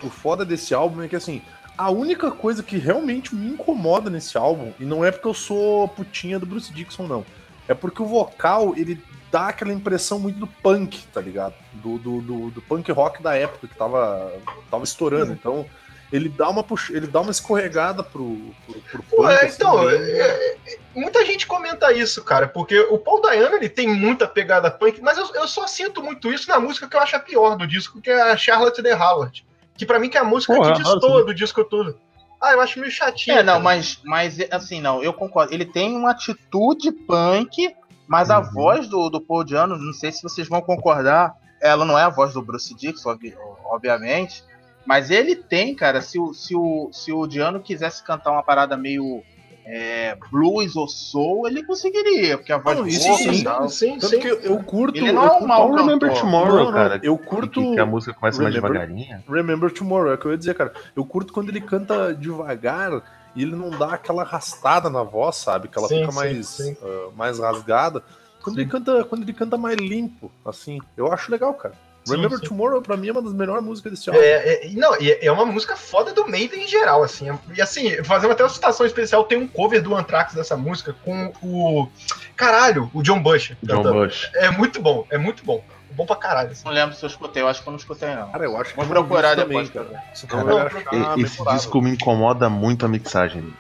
o 0.00 0.08
foda 0.10 0.44
desse 0.44 0.72
álbum 0.72 1.02
é 1.02 1.08
que 1.08 1.16
assim, 1.16 1.42
a 1.80 1.90
única 1.90 2.30
coisa 2.30 2.62
que 2.62 2.76
realmente 2.76 3.34
me 3.34 3.52
incomoda 3.52 4.10
nesse 4.10 4.36
álbum, 4.36 4.72
e 4.78 4.84
não 4.84 5.02
é 5.04 5.10
porque 5.10 5.28
eu 5.28 5.34
sou 5.34 5.88
putinha 5.88 6.38
do 6.38 6.44
Bruce 6.44 6.72
Dixon, 6.72 7.06
não, 7.06 7.24
é 7.66 7.72
porque 7.72 8.02
o 8.02 8.06
vocal, 8.06 8.74
ele 8.76 9.02
dá 9.32 9.48
aquela 9.48 9.72
impressão 9.72 10.18
muito 10.18 10.38
do 10.38 10.46
punk, 10.46 11.06
tá 11.12 11.20
ligado? 11.20 11.54
Do, 11.72 11.96
do, 11.98 12.20
do, 12.20 12.50
do 12.50 12.62
punk 12.62 12.90
rock 12.92 13.22
da 13.22 13.34
época 13.34 13.66
que 13.66 13.74
tava, 13.74 14.30
tava 14.70 14.84
estourando. 14.84 15.32
Então, 15.32 15.64
ele 16.12 16.28
dá 16.28 16.50
uma, 16.50 16.64
ele 16.90 17.06
dá 17.06 17.20
uma 17.20 17.30
escorregada 17.30 18.02
pro, 18.02 18.36
pro, 18.66 18.80
pro 18.80 19.02
punk. 19.04 19.30
é, 19.30 19.46
assim, 19.46 19.54
então, 19.54 19.86
bem- 19.86 20.00
é, 20.00 20.56
é, 20.66 20.78
muita 20.94 21.24
gente 21.24 21.46
comenta 21.46 21.92
isso, 21.92 22.22
cara, 22.24 22.48
porque 22.48 22.78
o 22.90 22.98
Paul 22.98 23.22
Dayano 23.22 23.56
ele 23.56 23.68
tem 23.68 23.88
muita 23.88 24.26
pegada 24.26 24.70
punk, 24.70 25.00
mas 25.00 25.16
eu, 25.16 25.32
eu 25.34 25.46
só 25.48 25.66
sinto 25.66 26.02
muito 26.02 26.30
isso 26.32 26.48
na 26.48 26.58
música 26.58 26.88
que 26.88 26.96
eu 26.96 27.00
acho 27.00 27.16
a 27.16 27.20
pior 27.20 27.56
do 27.56 27.66
disco, 27.66 28.00
que 28.02 28.10
é 28.10 28.32
a 28.32 28.36
Charlotte 28.36 28.82
the 28.82 28.94
Howard. 28.94 29.46
Que 29.80 29.86
pra 29.86 29.98
mim 29.98 30.10
que 30.10 30.18
é 30.18 30.20
a 30.20 30.24
música 30.24 30.54
Porra, 30.54 30.74
que 30.74 30.82
destoa 30.82 31.24
do 31.24 31.32
disco 31.34 31.64
todo. 31.64 31.98
Ah, 32.38 32.52
eu 32.52 32.60
acho 32.60 32.78
meio 32.78 32.92
chatinho. 32.92 33.38
É, 33.38 33.42
não, 33.42 33.54
cara. 33.54 33.64
mas, 33.64 33.98
mas 34.04 34.38
assim, 34.50 34.78
não, 34.78 35.02
eu 35.02 35.10
concordo. 35.14 35.54
Ele 35.54 35.64
tem 35.64 35.96
uma 35.96 36.10
atitude 36.10 36.92
punk, 36.92 37.74
mas 38.06 38.30
a 38.30 38.40
Uhum. 38.40 38.50
voz 38.52 38.88
do, 38.88 39.08
do 39.08 39.22
Paul 39.22 39.42
Diano, 39.42 39.78
não 39.78 39.94
sei 39.94 40.12
se 40.12 40.22
vocês 40.22 40.46
vão 40.48 40.60
concordar, 40.60 41.34
ela 41.62 41.86
não 41.86 41.98
é 41.98 42.02
a 42.02 42.10
voz 42.10 42.34
do 42.34 42.42
Bruce 42.42 42.74
Dixon, 42.74 43.08
obvi- 43.10 43.34
obviamente, 43.64 44.44
mas 44.84 45.10
ele 45.10 45.34
tem, 45.34 45.74
cara, 45.74 46.02
se 46.02 46.18
o, 46.18 46.34
se 46.34 46.54
o, 46.54 46.90
se 46.92 47.10
o 47.10 47.26
Diano 47.26 47.60
quisesse 47.60 48.04
cantar 48.04 48.32
uma 48.32 48.42
parada 48.42 48.76
meio 48.76 49.22
é, 49.64 50.16
blues 50.30 50.74
ou 50.76 50.88
soul, 50.88 51.46
ele 51.46 51.62
conseguiria, 51.64 52.38
porque 52.38 52.52
a 52.52 52.58
voz 52.58 52.76
Não, 52.76 52.84
do 52.84 52.88
isso 52.88 53.08
vocal 53.08 53.34
sim. 53.34 53.44
tal. 53.44 53.68
sim, 53.68 53.92
Tanto 53.98 54.06
sim. 54.08 54.18
que 54.20 54.28
eu, 54.28 54.62
curto. 54.64 54.96
Ele 54.98 55.12
não 55.12 55.22
eu 55.22 55.28
é 55.28 55.30
um 55.30 55.38
curto 55.38 55.48
mau 55.48 55.72
Remember 55.74 56.08
cantor. 56.08 56.20
Tomorrow, 56.20 56.56
Não, 56.56 56.64
não, 56.66 56.72
cara. 56.72 57.00
eu 57.02 57.16
que- 57.18 57.26
curto- 57.26 57.72
Que, 57.74 57.78
a 57.80 57.86
música 57.86 58.12
começa 58.14 58.42
mais 58.42 58.54
Remember- 58.54 58.72
devagarinha. 58.80 59.24
Remember 59.28 59.72
Tomorrow, 59.72 60.10
é 60.10 60.14
o 60.14 60.18
que 60.18 60.26
eu 60.26 60.32
ia 60.32 60.38
dizer, 60.38 60.54
cara. 60.54 60.72
Eu 60.96 61.04
curto 61.04 61.32
quando 61.32 61.48
ele 61.50 61.60
canta 61.60 62.14
devagar 62.14 63.02
e 63.36 63.42
ele 63.42 63.54
não 63.54 63.70
dá 63.70 63.94
aquela 63.94 64.22
arrastada 64.22 64.90
na 64.90 65.02
voz, 65.02 65.36
sabe? 65.36 65.68
Que 65.68 65.78
ela 65.78 65.86
Sim, 65.88 66.00
fica 66.00 66.10
sim, 66.10 66.16
mais, 66.18 66.46
sim. 66.48 66.76
ah, 66.82 67.08
mais 67.16 67.38
rasgada. 67.38 68.02
Quando 68.42 68.58
ele, 68.58 68.68
canta, 68.70 69.04
quando 69.04 69.22
ele 69.22 69.32
canta 69.34 69.56
mais 69.58 69.76
limpo, 69.76 70.30
assim, 70.44 70.80
eu 70.96 71.12
acho 71.12 71.30
legal, 71.30 71.52
cara. 71.54 71.74
Sim, 72.04 72.16
Remember 72.16 72.38
sim. 72.38 72.46
Tomorrow, 72.46 72.80
pra 72.80 72.96
mim, 72.96 73.08
é 73.08 73.12
uma 73.12 73.22
das 73.22 73.32
melhores 73.32 73.64
músicas 73.64 73.92
desse 73.92 74.08
álbum. 74.08 74.22
É, 74.22 74.66
é, 74.66 74.70
não, 74.72 75.00
e 75.00 75.18
é 75.20 75.30
uma 75.30 75.44
música 75.44 75.76
foda 75.76 76.12
do 76.12 76.26
Maiden 76.26 76.64
em 76.64 76.68
geral, 76.68 77.02
assim. 77.02 77.26
E 77.54 77.60
assim, 77.60 78.02
fazendo 78.04 78.32
até 78.32 78.42
uma 78.42 78.48
citação 78.48 78.86
especial, 78.86 79.24
tem 79.24 79.38
um 79.38 79.46
cover 79.46 79.82
do 79.82 79.94
Anthrax 79.94 80.34
dessa 80.34 80.56
música 80.56 80.94
com 81.04 81.32
o. 81.42 81.88
Caralho, 82.36 82.90
o 82.94 83.02
John 83.02 83.22
Bush. 83.22 83.54
John 83.62 83.76
cantando. 83.76 83.94
Bush. 84.00 84.30
É 84.34 84.50
muito 84.50 84.80
bom, 84.80 85.06
é 85.10 85.18
muito 85.18 85.44
bom. 85.44 85.62
bom 85.90 86.06
pra 86.06 86.16
caralho. 86.16 86.50
assim. 86.52 86.64
Não 86.64 86.72
lembro 86.72 86.96
se 86.96 87.04
eu 87.04 87.08
escutei, 87.08 87.42
eu 87.42 87.48
acho 87.48 87.62
que 87.62 87.68
eu 87.68 87.72
não 87.72 87.78
escutei, 87.78 88.14
não. 88.14 88.30
Cara, 88.32 88.44
eu 88.44 88.56
acho 88.56 88.70
que 88.70 88.76
Vou 88.76 88.84
eu 88.84 88.94
não 88.94 89.02
vi 89.02 89.08
procurar 89.08 89.34
depois, 89.36 89.68
também, 89.68 89.92
cara. 89.92 90.04
Cara, 90.26 90.98
não, 90.98 91.18
Esse 91.18 91.44
disco 91.44 91.82
me 91.82 91.90
incomoda 91.90 92.48
muito 92.48 92.86
a 92.86 92.88
mixagem. 92.88 93.52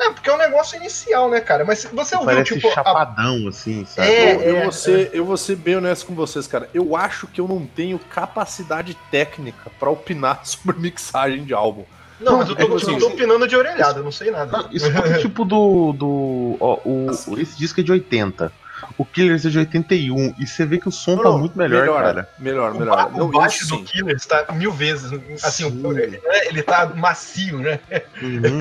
É, 0.00 0.10
porque 0.10 0.30
é 0.30 0.34
um 0.34 0.38
negócio 0.38 0.76
inicial, 0.76 1.28
né, 1.28 1.40
cara? 1.40 1.64
Mas 1.64 1.84
você 1.92 2.14
ouviu, 2.14 2.30
Parece 2.32 2.54
tipo, 2.54 2.68
a- 2.68 2.72
chapadão, 2.72 3.48
assim, 3.48 3.84
sabe? 3.84 4.08
É, 4.08 4.34
eu, 4.36 4.40
eu 4.40 4.56
é, 4.58 4.62
vou 4.62 4.72
ser, 4.72 5.10
eu 5.12 5.24
vou 5.24 5.36
ser 5.36 5.56
bem 5.56 5.76
honesto 5.76 6.06
com 6.06 6.14
vocês, 6.14 6.46
cara. 6.46 6.68
Eu 6.72 6.94
acho 6.96 7.26
que 7.26 7.40
eu 7.40 7.48
não 7.48 7.66
tenho 7.66 7.98
capacidade 7.98 8.96
técnica 9.10 9.70
pra 9.78 9.90
opinar 9.90 10.40
sobre 10.46 10.78
mixagem 10.78 11.44
de 11.44 11.52
álbum. 11.52 11.84
Não, 12.20 12.38
mas 12.38 12.48
eu 12.48 12.56
tô, 12.56 12.62
É 12.62 12.66
que, 12.66 12.72
eu 12.72 12.76
assim, 12.76 12.98
tô 12.98 13.06
opinando 13.08 13.46
de 13.46 13.56
orelhada, 13.56 14.00
eu 14.00 14.04
não 14.04 14.10
sei 14.12 14.30
nada. 14.30 14.50
Não, 14.50 14.68
escuta 14.72 15.18
tipo 15.18 15.44
do. 15.44 15.92
do 15.92 16.56
ó, 16.60 16.78
o, 16.84 17.06
esse 17.38 17.56
disco 17.56 17.80
é 17.80 17.82
de 17.84 17.92
80. 17.92 18.52
O 18.96 19.04
Killers 19.04 19.44
é 19.46 19.50
de 19.50 19.58
81. 19.58 20.34
E 20.38 20.46
você 20.46 20.64
vê 20.64 20.78
que 20.78 20.88
o 20.88 20.92
som 20.92 21.16
tá 21.16 21.30
muito 21.30 21.56
melhor, 21.58 21.86
cara. 21.86 22.28
Melhor, 22.38 22.72
O, 22.72 22.78
melhor. 22.78 23.10
ba- 23.10 23.22
o 23.22 23.28
baixo 23.28 23.62
isso 23.64 23.68
do 23.72 23.78
sim. 23.78 23.84
Killer 23.84 24.16
está 24.16 24.46
mil 24.52 24.72
vezes. 24.72 25.12
Assim, 25.44 25.70
Sim. 25.70 25.80
o- 25.86 25.98
ele, 25.98 26.20
ele 26.46 26.62
tá 26.62 26.86
macio, 26.86 27.58
né? 27.58 27.78
Uhum. 28.22 28.58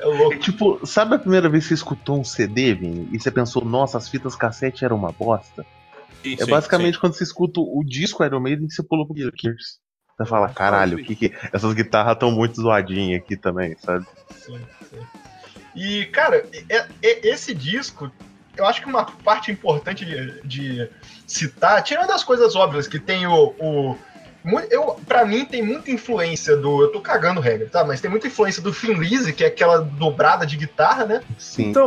É 0.00 0.04
louco. 0.06 0.34
É 0.34 0.38
tipo, 0.38 0.86
sabe 0.86 1.14
a 1.14 1.18
primeira 1.18 1.48
vez 1.48 1.64
que 1.64 1.68
você 1.68 1.74
escutou 1.74 2.20
um 2.20 2.24
CD, 2.24 2.74
Vini? 2.74 3.08
E 3.12 3.20
você 3.20 3.30
pensou, 3.30 3.64
nossa, 3.64 3.98
as 3.98 4.08
fitas 4.08 4.34
cassete 4.34 4.84
eram 4.84 4.96
uma 4.96 5.12
bosta? 5.12 5.62
Sim, 6.22 6.34
é 6.34 6.44
sim, 6.44 6.50
basicamente 6.50 6.98
quando 6.98 7.14
você 7.14 7.24
escuta 7.24 7.60
o 7.60 7.82
disco 7.84 8.24
Iron 8.24 8.40
Maiden 8.40 8.66
que 8.66 8.74
você 8.74 8.82
pulou 8.82 9.06
pro 9.06 9.14
Killers. 9.32 9.78
Você 10.18 10.28
fala, 10.28 10.48
caralho, 10.48 10.98
o 10.98 11.02
que 11.02 11.14
que. 11.16 11.32
Essas 11.52 11.72
guitarras 11.72 12.18
tão 12.18 12.30
muito 12.30 12.60
zoadinhas 12.60 13.22
aqui 13.22 13.36
também, 13.36 13.74
sabe? 13.78 14.04
Sim, 14.28 14.58
sim. 14.90 15.00
E, 15.74 16.04
cara, 16.06 16.46
é- 16.68 16.86
é- 17.02 17.28
esse 17.28 17.54
disco, 17.54 18.10
eu 18.56 18.66
acho 18.66 18.82
que 18.82 18.88
uma 18.88 19.04
parte 19.04 19.50
importante 19.50 20.04
de, 20.04 20.42
de 20.46 20.90
citar, 21.26 21.82
tirando 21.82 22.10
as 22.10 22.24
coisas 22.24 22.54
óbvias, 22.54 22.86
que 22.86 22.98
tem 22.98 23.26
o. 23.26 23.54
o 23.58 23.96
eu, 24.70 24.96
pra 25.06 25.24
mim, 25.26 25.44
tem 25.44 25.62
muita 25.62 25.90
influência 25.90 26.56
do. 26.56 26.82
Eu 26.82 26.88
tô 26.92 27.00
cagando 27.00 27.40
regra, 27.40 27.68
tá? 27.68 27.84
Mas 27.84 28.00
tem 28.00 28.10
muita 28.10 28.26
influência 28.26 28.62
do 28.62 28.70
Lizzy, 28.70 29.32
que 29.32 29.44
é 29.44 29.48
aquela 29.48 29.78
dobrada 29.78 30.46
de 30.46 30.56
guitarra, 30.56 31.04
né? 31.04 31.22
Sim. 31.38 31.68
Então, 31.70 31.86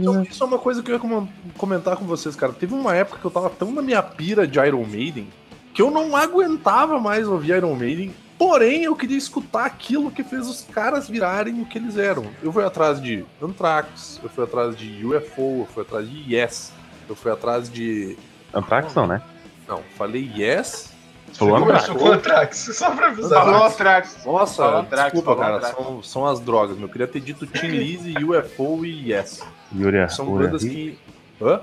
Então, 0.00 0.22
isso 0.30 0.42
é 0.42 0.46
uma 0.46 0.58
coisa 0.58 0.82
que 0.82 0.90
eu 0.90 0.94
ia 0.96 1.00
com- 1.00 1.26
comentar 1.56 1.96
com 1.96 2.04
vocês, 2.04 2.36
cara. 2.36 2.52
Teve 2.52 2.74
uma 2.74 2.94
época 2.94 3.18
que 3.20 3.24
eu 3.24 3.30
tava 3.30 3.48
tão 3.48 3.70
na 3.72 3.80
minha 3.82 4.02
pira 4.02 4.46
de 4.46 4.58
Iron 4.58 4.84
Maiden 4.84 5.28
que 5.72 5.82
eu 5.82 5.90
não 5.90 6.14
aguentava 6.16 7.00
mais 7.00 7.26
ouvir 7.26 7.56
Iron 7.56 7.74
Maiden. 7.74 8.14
Porém, 8.38 8.82
eu 8.84 8.94
queria 8.96 9.16
escutar 9.16 9.64
aquilo 9.64 10.10
que 10.10 10.22
fez 10.24 10.46
os 10.48 10.62
caras 10.62 11.08
virarem 11.08 11.60
o 11.62 11.64
que 11.66 11.78
eles 11.78 11.96
eram. 11.96 12.26
Eu 12.42 12.52
fui 12.52 12.64
atrás 12.64 13.00
de 13.00 13.24
Anthrax, 13.40 14.20
eu 14.22 14.28
fui 14.28 14.44
atrás 14.44 14.76
de 14.76 15.04
UFO, 15.06 15.60
eu 15.60 15.68
fui 15.72 15.82
atrás 15.82 16.08
de 16.10 16.34
Yes, 16.34 16.72
eu 17.08 17.14
fui 17.14 17.30
atrás 17.32 17.70
de. 17.70 18.18
Anthrax 18.52 18.92
não, 18.94 19.06
né? 19.06 19.22
Não, 19.66 19.80
falei 19.96 20.30
Yes. 20.36 20.92
Falou 21.34 21.56
Anthrax. 21.56 21.88
O 21.88 22.12
Anthrax, 22.12 22.70
só 22.74 22.90
pra 22.94 23.08
avisar. 23.08 23.44
Falou 23.44 23.64
Anthrax. 23.64 24.24
Nossa, 24.24 24.62
Falou 24.62 24.80
Anthrax, 24.80 25.12
desculpa, 25.12 25.42
falou 25.42 25.60
cara. 25.60 25.74
São, 25.74 26.02
são 26.02 26.26
as 26.26 26.40
drogas, 26.40 26.76
meu. 26.76 26.86
Eu 26.86 26.92
queria 26.92 27.06
ter 27.08 27.20
dito 27.20 27.46
Tim 27.46 27.66
Lizzy, 27.68 28.14
UFO 28.24 28.84
e 28.86 29.12
Yes. 29.12 29.42
Uriah 29.74 30.08
São 30.08 30.28
Uriah 30.32 30.46
bandas 30.48 30.62
Heep, 30.64 30.72
que. 30.74 30.98
Hã? 31.44 31.60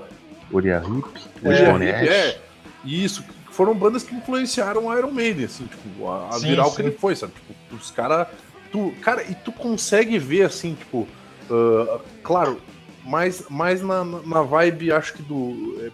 Uriah 0.52 0.82
Heep, 0.84 1.04
É, 1.42 1.48
Wishbone 1.48 1.86
É, 1.86 2.06
é, 2.06 2.40
isso, 2.84 3.24
foram 3.50 3.74
bandas 3.74 4.02
que 4.02 4.14
influenciaram 4.14 4.86
o 4.86 4.94
Iron 4.98 5.10
Maiden, 5.10 5.46
assim, 5.46 5.64
tipo, 5.66 6.08
a, 6.08 6.28
a 6.28 6.32
Sim, 6.32 6.48
virar 6.48 6.66
o 6.66 6.70
sim. 6.70 6.76
que 6.76 6.82
ele 6.82 6.92
foi, 6.92 7.16
sabe? 7.16 7.32
Tipo, 7.32 7.54
os 7.74 7.90
caras. 7.90 8.26
Tu, 8.70 8.92
cara, 9.02 9.22
e 9.22 9.34
tu 9.34 9.52
consegue 9.52 10.18
ver, 10.18 10.44
assim, 10.44 10.74
tipo, 10.74 11.06
ah, 11.50 11.98
claro, 12.22 12.60
mais, 13.04 13.48
mais 13.48 13.82
na, 13.82 14.04
na 14.04 14.20
na 14.22 14.42
vibe, 14.42 14.92
acho 14.92 15.14
que 15.14 15.22
do, 15.22 15.76
é, 15.80 15.90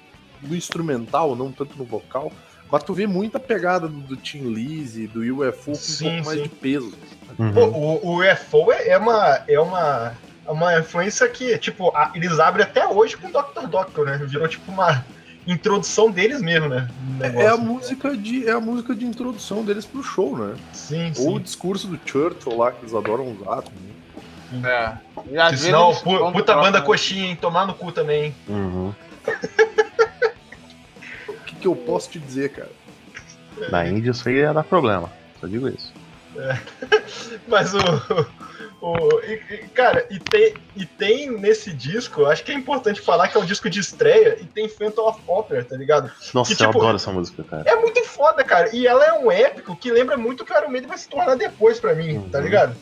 do 0.47 0.55
instrumental, 0.57 1.35
não 1.35 1.51
tanto 1.53 1.77
no 1.79 1.85
vocal, 1.85 2.33
mas 2.71 2.83
tu 2.83 2.93
vê 2.95 3.07
muita 3.07 3.39
pegada 3.41 3.89
do, 3.89 3.99
do 4.01 4.17
Tim 4.17 4.53
Lizzy, 4.53 5.07
do 5.07 5.21
UFO 5.43 5.71
com 5.71 5.75
Sim, 5.75 6.07
um 6.09 6.11
pouco 6.15 6.27
mais 6.27 6.37
sim. 6.39 6.43
de 6.45 6.49
peso. 6.51 6.93
Uhum. 7.39 7.53
Pô, 7.53 7.61
o, 7.67 8.07
o 8.07 8.21
UFO 8.21 8.73
é 8.73 8.89
é 8.89 8.99
uma, 8.99 9.41
é 9.49 9.61
uma, 9.61 10.13
é 10.47 10.51
uma 10.51 10.79
influência 10.79 11.29
que, 11.29 11.57
tipo, 11.59 11.89
a- 11.97 12.11
eles 12.15 12.39
abrem 12.39 12.65
até 12.65 12.87
hoje 12.87 13.17
com 13.17 13.29
o 13.29 13.31
Dr. 13.33 13.67
Doctor, 13.69 14.07
né? 14.07 14.19
Virou 14.27 14.49
tipo 14.49 14.71
uma 14.73 15.05
introdução 15.47 16.11
deles 16.11 16.43
mesmo, 16.43 16.69
né? 16.69 16.89
É, 17.21 17.45
é 17.45 17.49
a 17.49 17.57
música 17.57 18.15
de, 18.17 18.47
é 18.47 18.53
a 18.53 18.61
música 18.61 18.95
de 18.95 19.07
introdução 19.07 19.65
deles 19.65 19.87
pro 19.87 20.03
show, 20.03 20.37
né? 20.37 20.55
Sim, 20.73 21.13
Ou 21.19 21.35
o 21.35 21.37
sim. 21.37 21.43
discurso 21.43 21.87
do 21.87 21.99
Churchill 22.05 22.57
lá, 22.57 22.71
que 22.73 22.83
eles 22.83 22.95
adoram 22.95 23.33
usar 23.33 23.63
também. 23.63 23.89
É. 24.71 24.93
E 25.31 25.39
às 25.39 25.51
vezes 25.53 25.71
vão 25.71 25.95
puta 26.33 26.55
banda 26.55 26.71
próximo- 26.83 26.87
coxinha, 26.87 27.27
hein? 27.29 27.37
Tomar 27.41 27.67
no 27.67 27.75
cu 27.75 27.93
também. 27.93 28.25
hein? 28.25 28.35
Uhum. 28.49 28.95
Que, 31.59 31.63
que 31.63 31.67
eu 31.69 31.77
posso 31.77 32.11
te 32.11 32.19
dizer, 32.19 32.51
cara? 32.51 32.71
Na 33.71 33.87
Índia 33.87 34.11
isso 34.13 34.29
aí 34.29 34.37
ia 34.37 34.53
dar 34.53 34.65
problema. 34.65 35.11
Só 35.41 35.47
digo 35.47 35.69
isso. 35.69 35.93
Mas 37.49 37.75
o. 37.75 37.79
o 38.81 39.21
e- 39.23 39.43
e, 39.55 39.59
cara, 39.69 40.07
e 40.11 40.19
tem, 40.19 40.55
e 40.77 40.87
tem 40.87 41.31
nesse 41.33 41.73
disco, 41.73 42.21
eu 42.23 42.27
acho 42.31 42.45
que 42.45 42.53
é 42.53 42.55
importante 42.55 43.01
falar 43.01 43.29
que 43.29 43.37
é 43.37 43.41
um 43.41 43.45
disco 43.45 43.69
de 43.69 43.81
estreia 43.81 44.39
e 44.41 44.45
tem 44.45 44.69
Phantom 44.69 45.09
of 45.09 45.21
Opera, 45.27 45.65
tá 45.65 45.77
ligado? 45.77 46.11
Nossa, 46.33 46.55
Que, 46.55 46.63
eu 46.63 46.67
tipo, 46.69 46.79
adoro 46.79 46.97
essa 46.97 47.11
música, 47.11 47.43
cara. 47.43 47.65
É 47.67 47.75
muito 47.77 48.05
foda, 48.05 48.45
cara. 48.45 48.75
E 48.75 48.87
ela 48.87 49.05
é 49.05 49.13
um 49.15 49.31
épico 49.33 49.75
que 49.77 49.91
lembra 49.91 50.17
muito 50.17 50.43
o 50.43 50.47
que 50.47 50.53
o 50.53 50.57
Iron 50.59 50.69
Maiden 50.71 50.89
vai 50.89 50.99
se 50.99 51.09
tornar 51.09 51.35
depois 51.35 51.81
pra 51.81 51.95
mim, 51.95 52.21
tá 52.31 52.39
Uhum. 52.39 52.45
ligado? 52.45 52.77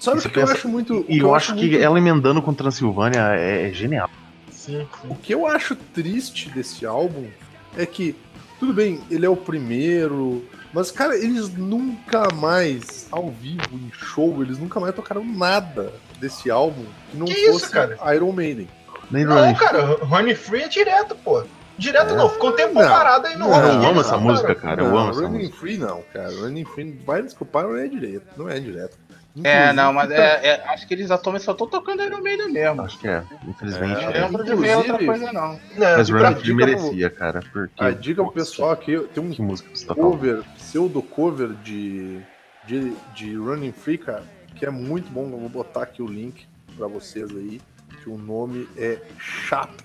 Sabe 0.00 0.18
o 0.18 0.22
que 0.22 0.28
eu 0.28 0.32
pensa- 0.32 0.52
acho 0.54 0.68
muito. 0.68 1.04
E 1.08 1.18
que 1.18 1.22
eu 1.22 1.34
acho 1.34 1.54
que 1.54 1.68
muito- 1.68 1.82
ela 1.82 1.98
emendando 1.98 2.42
com 2.42 2.52
Transilvânia 2.52 3.36
é, 3.36 3.68
é 3.68 3.72
genial. 3.72 4.10
Sim, 4.50 4.86
sim. 5.00 5.08
O 5.08 5.14
que 5.14 5.32
eu 5.34 5.46
acho 5.46 5.74
triste 5.76 6.48
desse 6.50 6.84
álbum 6.86 7.28
é 7.76 7.86
que, 7.86 8.16
tudo 8.58 8.72
bem, 8.72 9.00
ele 9.10 9.26
é 9.26 9.28
o 9.28 9.36
primeiro, 9.36 10.44
mas, 10.72 10.90
cara, 10.90 11.16
eles 11.16 11.52
nunca 11.54 12.28
mais, 12.34 13.06
ao 13.10 13.30
vivo, 13.30 13.62
em 13.74 13.90
show, 13.92 14.42
eles 14.42 14.58
nunca 14.58 14.80
mais 14.80 14.94
tocaram 14.94 15.24
nada 15.24 15.92
desse 16.18 16.50
álbum 16.50 16.84
que 17.10 17.16
não 17.16 17.26
Que 17.26 17.32
isso, 17.32 17.52
fosse 17.52 17.70
cara? 17.70 17.98
Iron 18.14 18.32
Maiden. 18.32 18.68
Nem 19.10 19.24
Não, 19.24 19.36
Rolling 19.36 19.54
cara, 19.54 20.04
Honey 20.04 20.34
Free 20.34 20.62
é 20.62 20.68
direto, 20.68 21.14
pô. 21.16 21.44
Direto 21.76 22.12
É. 22.12 22.16
não, 22.16 22.28
ficou 22.30 22.50
um 22.50 22.56
tempo 22.56 22.74
Não. 22.74 22.88
parado 22.88 23.26
aí 23.26 23.36
no 23.36 23.48
Não, 23.48 23.82
eu 23.82 23.88
amo 23.88 24.00
essa 24.00 24.16
música, 24.16 24.54
cara. 24.54 24.82
Eu 24.82 24.96
amo 24.96 25.10
essa 25.10 25.20
Running 25.22 25.38
música. 25.38 25.56
Free 25.56 25.76
não, 25.78 26.02
cara. 26.12 26.30
Running 26.30 26.64
Free, 26.64 27.00
vai 27.04 27.22
desculpar, 27.22 27.64
não 27.64 27.76
é 27.76 27.88
direto. 27.88 28.26
Não 28.36 28.48
é 28.48 28.58
direto. 28.60 28.96
É, 29.34 29.38
Inclusive, 29.40 29.72
não, 29.72 29.92
mas 29.94 30.10
é, 30.10 30.46
é- 30.46 30.64
acho 30.68 30.86
que 30.86 30.92
eles 30.92 31.10
atualmente 31.10 31.44
só 31.44 31.52
estão 31.52 31.66
tocando 31.66 32.02
Iron 32.02 32.20
Maiden 32.20 32.52
mesmo. 32.52 32.82
Acho 32.82 32.98
que 32.98 33.08
é, 33.08 33.24
infelizmente. 33.48 34.04
É, 34.04 34.18
é. 34.18 34.20
lembro 34.24 34.44
de 34.44 34.54
ver 34.54 34.76
outra 34.76 34.98
coisa, 34.98 35.32
não. 35.32 35.52
Não, 35.74 35.96
Mas 35.96 36.10
o 36.10 36.12
pra 36.12 36.28
Running 36.28 36.40
Free 36.40 36.52
dica 36.54 36.66
pro- 36.66 36.66
merecia, 36.82 37.10
cara. 37.10 37.40
Porque, 37.50 37.82
A 37.84 37.90
dica 37.92 38.22
pro 38.22 38.32
pessoal 38.32 38.70
aqui, 38.72 38.98
tem 39.14 39.22
um 39.24 39.30
Que 39.30 39.40
música 39.40 39.70
você 39.74 39.86
tá 39.86 39.94
cover, 39.94 40.42
pseudo 40.56 41.00
cover 41.02 41.48
de, 41.64 42.20
de, 42.66 42.92
de 43.14 43.34
Running 43.36 43.72
Free, 43.72 43.96
cara, 43.96 44.24
que 44.54 44.66
é 44.66 44.70
muito 44.70 45.10
bom. 45.10 45.22
Eu 45.32 45.38
vou 45.38 45.48
botar 45.48 45.84
aqui 45.84 46.02
o 46.02 46.06
link 46.06 46.46
pra 46.76 46.86
vocês 46.86 47.30
aí, 47.30 47.58
que 48.02 48.10
o 48.10 48.18
nome 48.18 48.68
é 48.76 48.98
Chapt, 49.18 49.82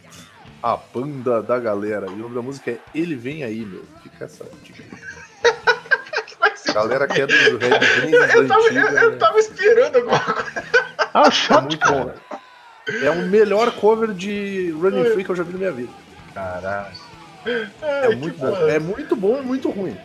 a 0.62 0.76
banda 0.76 1.42
da 1.42 1.58
galera. 1.58 2.08
E 2.10 2.14
o 2.14 2.18
nome 2.18 2.36
da 2.36 2.42
música 2.42 2.72
é 2.72 2.80
Ele 2.94 3.16
Vem 3.16 3.46
Aí, 3.46 3.64
meu. 3.66 3.86
Fica 4.04 4.26
essa 4.26 4.46
dica. 4.62 4.84
galera 6.82 7.08
que 7.08 7.22
é 7.22 7.28
do 7.28 7.34
Red 7.34 7.58
Greens 7.58 8.34
Eu 8.34 8.48
da 8.48 8.56
tava, 8.56 8.62
eu, 8.62 8.66
antiga, 8.88 9.02
eu 9.02 9.12
né? 9.12 9.18
tava 9.18 9.40
esperando 9.40 9.96
alguma 9.98 10.20
coisa. 10.20 10.64
Ah, 11.14 11.28
É 11.28 11.32
chato, 11.32 11.64
muito 11.64 11.80
cara. 11.80 11.96
bom. 11.96 12.14
É 13.04 13.10
o 13.10 13.16
melhor 13.28 13.72
cover 13.74 14.14
de 14.14 14.72
Running 14.80 15.06
Free 15.12 15.24
que 15.26 15.30
eu 15.32 15.36
já 15.36 15.44
vi 15.44 15.54
na 15.54 15.58
minha 15.60 15.72
vida. 15.72 15.92
Caralho. 16.34 17.08
É 17.82 18.16
muito 18.16 18.38
bom. 18.38 18.68
É 18.68 18.80
muito 18.80 19.16
bom 19.16 19.38
e 19.40 19.42
muito 19.42 19.70
ruim. 19.70 19.98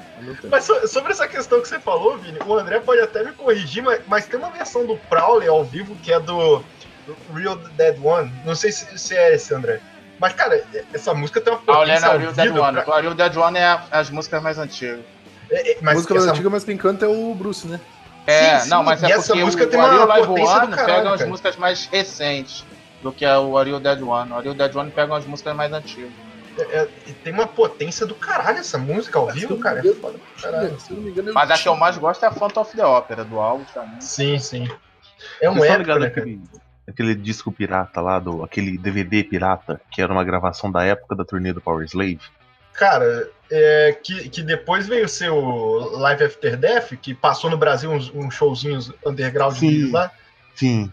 Mas 0.50 0.64
so- 0.64 0.86
sobre 0.86 1.12
essa 1.12 1.26
questão 1.26 1.60
que 1.60 1.68
você 1.68 1.78
falou, 1.80 2.16
Vini, 2.16 2.38
o 2.46 2.54
André 2.56 2.78
pode 2.80 3.00
até 3.00 3.22
me 3.24 3.32
corrigir, 3.32 3.82
mas, 3.82 4.00
mas 4.06 4.26
tem 4.26 4.38
uma 4.38 4.50
versão 4.50 4.86
do 4.86 4.96
Prowley 5.08 5.48
ao 5.48 5.64
vivo 5.64 5.96
que 5.96 6.12
é 6.12 6.20
do 6.20 6.64
Real 7.34 7.56
Dead 7.56 7.96
One. 8.02 8.32
Não 8.44 8.54
sei 8.54 8.70
se, 8.70 8.96
se 8.98 9.16
é 9.16 9.34
esse, 9.34 9.52
André. 9.52 9.80
Mas, 10.20 10.32
cara, 10.34 10.62
essa 10.94 11.12
música 11.12 11.40
tem 11.40 11.52
uma 11.52 11.60
olha, 11.66 11.94
potência 11.94 12.08
o 12.08 12.12
ao 12.12 12.18
Real 12.18 12.32
Dead 12.32 12.56
One. 12.56 12.82
pra- 12.82 12.96
O 12.96 13.00
Real 13.00 13.14
Dead 13.14 13.36
One 13.36 13.58
é 13.58 13.64
a- 13.64 13.82
as 13.90 14.10
músicas 14.10 14.40
mais 14.42 14.58
antigas. 14.58 15.00
É- 15.52 15.72
é- 15.72 15.78
A 15.78 15.82
mas 15.82 15.94
música 15.94 16.14
mais 16.14 16.24
essa- 16.24 16.32
antiga, 16.34 16.50
mas 16.50 16.64
quem 16.64 16.76
canta 16.76 17.04
é 17.04 17.08
o 17.08 17.34
Bruce, 17.34 17.66
né? 17.66 17.80
É, 18.26 18.60
Sim, 18.60 18.68
não, 18.70 18.78
sim, 18.80 18.84
mas 18.86 19.02
e 19.02 19.06
é 19.06 19.10
essa 19.12 19.26
porque 19.28 19.44
música 19.44 19.64
o 19.64 19.66
tem 19.66 19.78
uma 19.80 19.88
Ariel 19.88 20.06
Live 20.06 20.28
One 20.28 20.76
pega 20.76 21.10
as 21.10 21.16
cara. 21.18 21.26
músicas 21.30 21.56
mais 21.56 21.86
recentes 21.86 22.64
do 23.02 23.12
que 23.12 23.26
o 23.26 23.58
Ariel 23.58 23.80
Dead 23.80 24.00
One. 24.00 24.30
O 24.30 24.36
Ariel 24.36 24.54
Dead 24.54 24.76
One 24.76 24.90
pega 24.92 25.16
as 25.16 25.26
músicas 25.26 25.56
mais 25.56 25.72
antigas. 25.72 26.10
é- 26.58 26.80
é- 26.82 26.88
tem 27.24 27.32
uma 27.32 27.46
potência 27.46 28.04
do 28.06 28.14
caralho 28.14 28.58
essa 28.58 28.76
música 28.78 29.18
ao 29.18 29.26
vivo, 29.32 29.58
cara. 29.58 29.80
É 29.80 29.94
foda 29.94 30.18
pra 30.18 30.50
caralho. 30.50 30.78
Se 30.78 30.90
eu 30.90 30.96
não 30.98 31.02
me 31.04 31.10
engano, 31.10 31.32
Mas 31.32 31.50
a 31.50 31.56
que 31.56 31.66
eu 31.66 31.74
mais 31.74 31.96
gosto 31.96 32.22
é 32.24 32.28
a 32.28 32.30
Phantom 32.30 32.60
of 32.60 32.76
the 32.76 32.84
Opera, 32.84 33.24
do 33.24 33.40
álbum 33.40 33.64
também. 33.72 33.98
Sim, 34.00 34.38
sim. 34.38 34.68
É 35.40 35.48
um 35.50 35.64
épico, 35.64 35.78
né, 35.78 35.84
cara? 35.86 36.06
aquele, 36.08 36.42
aquele 36.86 37.14
disco 37.14 37.50
pirata 37.50 38.00
lá, 38.02 38.18
do, 38.18 38.44
aquele 38.44 38.76
DVD 38.76 39.24
pirata, 39.24 39.80
que 39.90 40.02
era 40.02 40.12
uma 40.12 40.22
gravação 40.22 40.70
da 40.70 40.84
época 40.84 41.16
da 41.16 41.24
turnê 41.24 41.52
do 41.54 41.60
Power 41.62 41.84
Slave? 41.86 42.20
Cara, 42.74 43.28
é, 43.54 43.92
que, 44.02 44.30
que 44.30 44.42
depois 44.42 44.88
veio 44.88 45.06
ser 45.06 45.30
o 45.30 45.98
Live 45.98 46.24
After 46.24 46.56
Death, 46.56 46.94
que 47.02 47.12
passou 47.12 47.50
no 47.50 47.58
Brasil 47.58 47.90
uns, 47.90 48.10
uns 48.14 48.34
showzinhos 48.34 48.90
underground 49.04 49.54
Sim. 49.54 49.68
deles 49.68 49.92
lá. 49.92 50.10
Sim. 50.54 50.90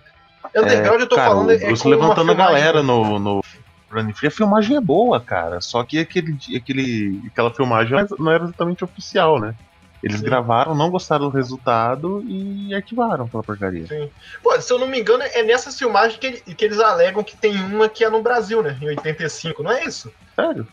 Underground 0.54 1.00
eu 1.00 1.08
tô 1.08 1.16
cara, 1.16 1.30
falando 1.30 1.52
é 1.52 1.56
uma 1.56 1.90
levantando 1.90 2.32
a 2.32 2.36
filmagem- 2.36 2.38
galera 2.38 2.84
no, 2.84 3.18
no, 3.18 3.42
Running 3.90 4.14
Free. 4.14 4.28
A 4.28 4.32
filmagem 4.32 4.76
é 4.76 4.82
boa, 4.82 5.22
cara. 5.22 5.62
Só 5.62 5.84
que 5.84 6.00
aquele, 6.00 6.38
aquele, 6.56 7.22
aquela 7.28 7.54
filmagem 7.54 7.98
não 8.20 8.32
era 8.32 8.44
exatamente 8.44 8.84
oficial, 8.84 9.40
né? 9.40 9.56
Eles 10.02 10.20
Sim. 10.20 10.26
gravaram, 10.26 10.74
não 10.76 10.90
gostaram 10.90 11.30
do 11.30 11.36
resultado 11.36 12.24
e 12.26 12.74
arquivaram 12.74 13.26
aquela 13.26 13.44
porcaria. 13.44 13.86
Sim. 13.88 14.10
Pô, 14.42 14.60
se 14.60 14.72
eu 14.72 14.80
não 14.80 14.88
me 14.88 15.00
engano, 15.00 15.24
é 15.24 15.44
nessas 15.44 15.78
filmagens 15.78 16.18
que, 16.18 16.32
que 16.54 16.66
eles 16.66 16.80
alegam 16.80 17.24
que 17.24 17.36
tem 17.36 17.56
uma 17.56 17.90
que 17.90 18.04
é 18.04 18.10
no 18.10 18.22
Brasil, 18.22 18.64
né? 18.64 18.78
Em 18.82 18.88
85, 18.88 19.62
não 19.62 19.72
é 19.72 19.84
isso? 19.84 20.12
Sério? 20.36 20.66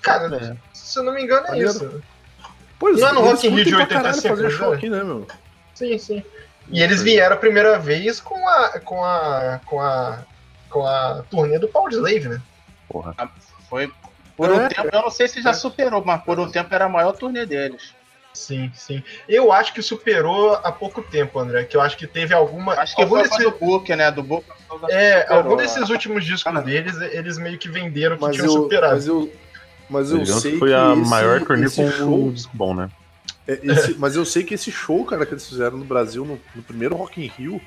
Cara, 0.00 0.36
É. 0.36 0.56
se 0.72 0.98
eu 0.98 1.02
não 1.02 1.12
me 1.14 1.22
engano, 1.22 1.46
é 1.48 1.58
isso. 1.58 2.02
Pois 2.78 3.00
Não 3.00 3.08
é 3.08 3.12
no 3.12 3.20
Rock 3.20 3.46
in 3.46 3.50
Rio 3.50 3.64
de 3.64 3.70
curtem 3.70 3.86
pra 3.86 3.96
caralho 3.96 4.16
85, 4.16 4.36
fazer 4.36 4.50
show 4.56 4.70
né? 4.70 4.76
aqui, 4.76 4.88
né, 4.90 5.02
meu? 5.04 5.26
Sim, 5.74 5.98
sim. 5.98 6.24
E 6.68 6.82
eles 6.82 7.02
vieram 7.02 7.34
a 7.34 7.38
primeira 7.38 7.78
vez 7.78 8.20
com 8.20 8.48
a. 8.48 8.80
com 8.80 9.04
a. 9.04 9.60
com 9.66 9.80
a. 9.80 10.18
com 10.68 10.86
a 10.86 11.22
turnê 11.30 11.58
do 11.58 11.68
Paul 11.68 11.88
Slave, 11.90 12.28
né? 12.28 12.42
Porra. 12.88 13.14
Foi 13.68 13.90
por 14.36 14.50
um 14.50 14.60
É. 14.60 14.68
tempo, 14.68 14.88
eu 14.92 15.02
não 15.02 15.10
sei 15.10 15.28
se 15.28 15.40
já 15.42 15.52
superou, 15.52 16.02
mas 16.04 16.22
por 16.24 16.38
um 16.40 16.50
tempo 16.50 16.74
era 16.74 16.86
a 16.86 16.88
maior 16.88 17.12
turnê 17.12 17.46
deles. 17.46 17.94
Sim, 18.34 18.70
sim. 18.74 19.02
Eu 19.28 19.52
acho 19.52 19.74
que 19.74 19.82
superou 19.82 20.54
há 20.54 20.72
pouco 20.72 21.02
tempo, 21.02 21.38
André. 21.38 21.64
Que 21.64 21.76
eu 21.76 21.80
acho 21.82 21.96
que 21.98 22.06
teve 22.06 22.32
alguma. 22.34 22.72
Acho 22.74 22.96
que 22.96 23.02
algum 23.02 23.16
foi 23.18 23.28
desse- 23.28 23.42
do 23.42 23.50
Book, 23.50 23.94
né? 23.94 24.10
Do 24.10 24.22
Book. 24.22 24.44
É, 24.88 25.20
superou, 25.20 25.36
algum 25.38 25.56
né? 25.56 25.62
desses 25.64 25.90
últimos 25.90 26.24
discos 26.24 26.42
Cara, 26.44 26.62
deles, 26.64 26.96
eles 27.12 27.36
meio 27.38 27.58
que 27.58 27.68
venderam 27.68 28.16
que 28.16 28.22
Mas 28.22 28.36
tinham 28.36 28.46
eu, 28.46 28.52
superado. 28.52 28.94
mas 28.94 29.06
eu, 29.06 29.30
mas 29.92 30.10
eu 30.10 30.18
Digamos 30.18 30.42
sei 30.42 30.52
que 30.52 30.58
foi 30.58 30.68
que 30.70 30.74
a 30.74 30.92
esse- 30.94 31.10
maior 31.10 31.40
turnê 31.44 31.70
com 31.70 31.90
show, 31.90 32.26
um 32.28 32.34
bom, 32.52 32.74
né? 32.74 32.90
é, 33.46 33.60
esse- 33.62 33.94
mas 33.98 34.16
eu 34.16 34.24
sei 34.24 34.42
que 34.42 34.54
esse 34.54 34.72
show, 34.72 35.04
cara, 35.04 35.24
que 35.26 35.34
eles 35.34 35.46
fizeram 35.48 35.76
no 35.76 35.84
Brasil 35.84 36.24
no, 36.24 36.40
no 36.54 36.62
primeiro 36.62 36.96
Rock 36.96 37.22
in 37.22 37.26
Rio, 37.28 37.60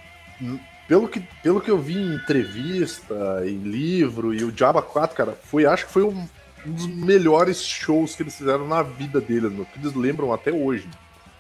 pelo 0.88 1.08
que, 1.08 1.22
pelo 1.42 1.62
que 1.62 1.72
eu 1.72 1.78
vi 1.80 1.98
em 1.98 2.16
entrevista, 2.16 3.44
em 3.46 3.58
livro 3.60 4.34
e 4.34 4.44
o 4.44 4.52
Diaba 4.52 4.82
4, 4.82 5.16
cara, 5.16 5.38
foi 5.46 5.66
acho 5.66 5.86
que 5.88 5.92
foi 5.94 6.04
um, 6.04 6.28
um 6.66 6.72
dos 6.72 6.88
melhores 6.88 7.64
shows 7.64 8.16
que 8.16 8.24
eles 8.24 8.36
fizeram 8.36 8.68
na 8.68 8.82
vida 8.84 9.20
deles, 9.22 9.52
meu, 9.52 9.66
que 9.66 9.80
eles 9.80 9.94
lembram 9.96 10.34
até 10.34 10.52
hoje. 10.52 10.88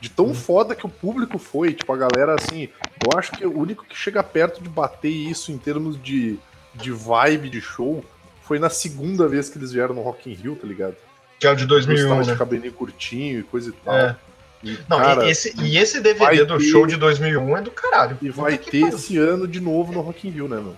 De 0.01 0.09
tão 0.09 0.33
foda 0.35 0.75
que 0.75 0.85
o 0.85 0.89
público 0.89 1.39
foi, 1.39 1.73
tipo, 1.73 1.91
a 1.91 1.97
galera 1.97 2.35
assim, 2.35 2.69
eu 3.03 3.17
acho 3.17 3.31
que 3.31 3.45
o 3.45 3.57
único 3.57 3.85
que 3.85 3.95
chega 3.95 4.21
perto 4.21 4.61
de 4.61 4.69
bater 4.69 5.09
isso 5.09 5.51
em 5.51 5.57
termos 5.57 6.01
de, 6.01 6.37
de 6.75 6.91
vibe 6.91 7.49
de 7.49 7.61
show 7.61 8.03
foi 8.47 8.59
na 8.59 8.69
segunda 8.69 9.27
vez 9.27 9.49
que 9.49 9.57
eles 9.57 9.71
vieram 9.71 9.93
no 9.95 10.01
Rock 10.01 10.29
in 10.29 10.33
Rio, 10.33 10.55
tá 10.55 10.67
ligado? 10.67 10.95
Que 11.39 11.47
é 11.47 11.51
o 11.51 11.55
de 11.55 11.63
Eles 11.63 11.69
2001, 11.85 12.03
estavam 12.03 12.23
de 12.23 12.31
né? 12.31 12.35
cabelinho 12.37 12.73
curtinho 12.73 13.39
e 13.39 13.43
coisa 13.43 13.69
e 13.69 13.73
tal. 13.73 13.95
É. 13.95 14.15
E, 14.63 14.79
Não, 14.89 14.97
cara, 14.97 15.25
e, 15.25 15.29
esse, 15.29 15.53
e 15.61 15.77
esse 15.77 15.99
DVD 15.99 16.43
do 16.45 16.57
ter- 16.57 16.63
show 16.63 16.87
de 16.87 16.95
2001 16.95 17.57
é 17.57 17.61
do 17.61 17.71
caralho. 17.71 18.17
e 18.21 18.29
vai 18.29 18.57
ter 18.57 18.81
pariu. 18.81 18.87
esse 18.97 19.17
ano 19.17 19.47
de 19.47 19.59
novo 19.59 19.91
no 19.91 20.01
Rock 20.01 20.27
in 20.27 20.31
Rio, 20.31 20.47
né, 20.47 20.55
meu? 20.61 20.75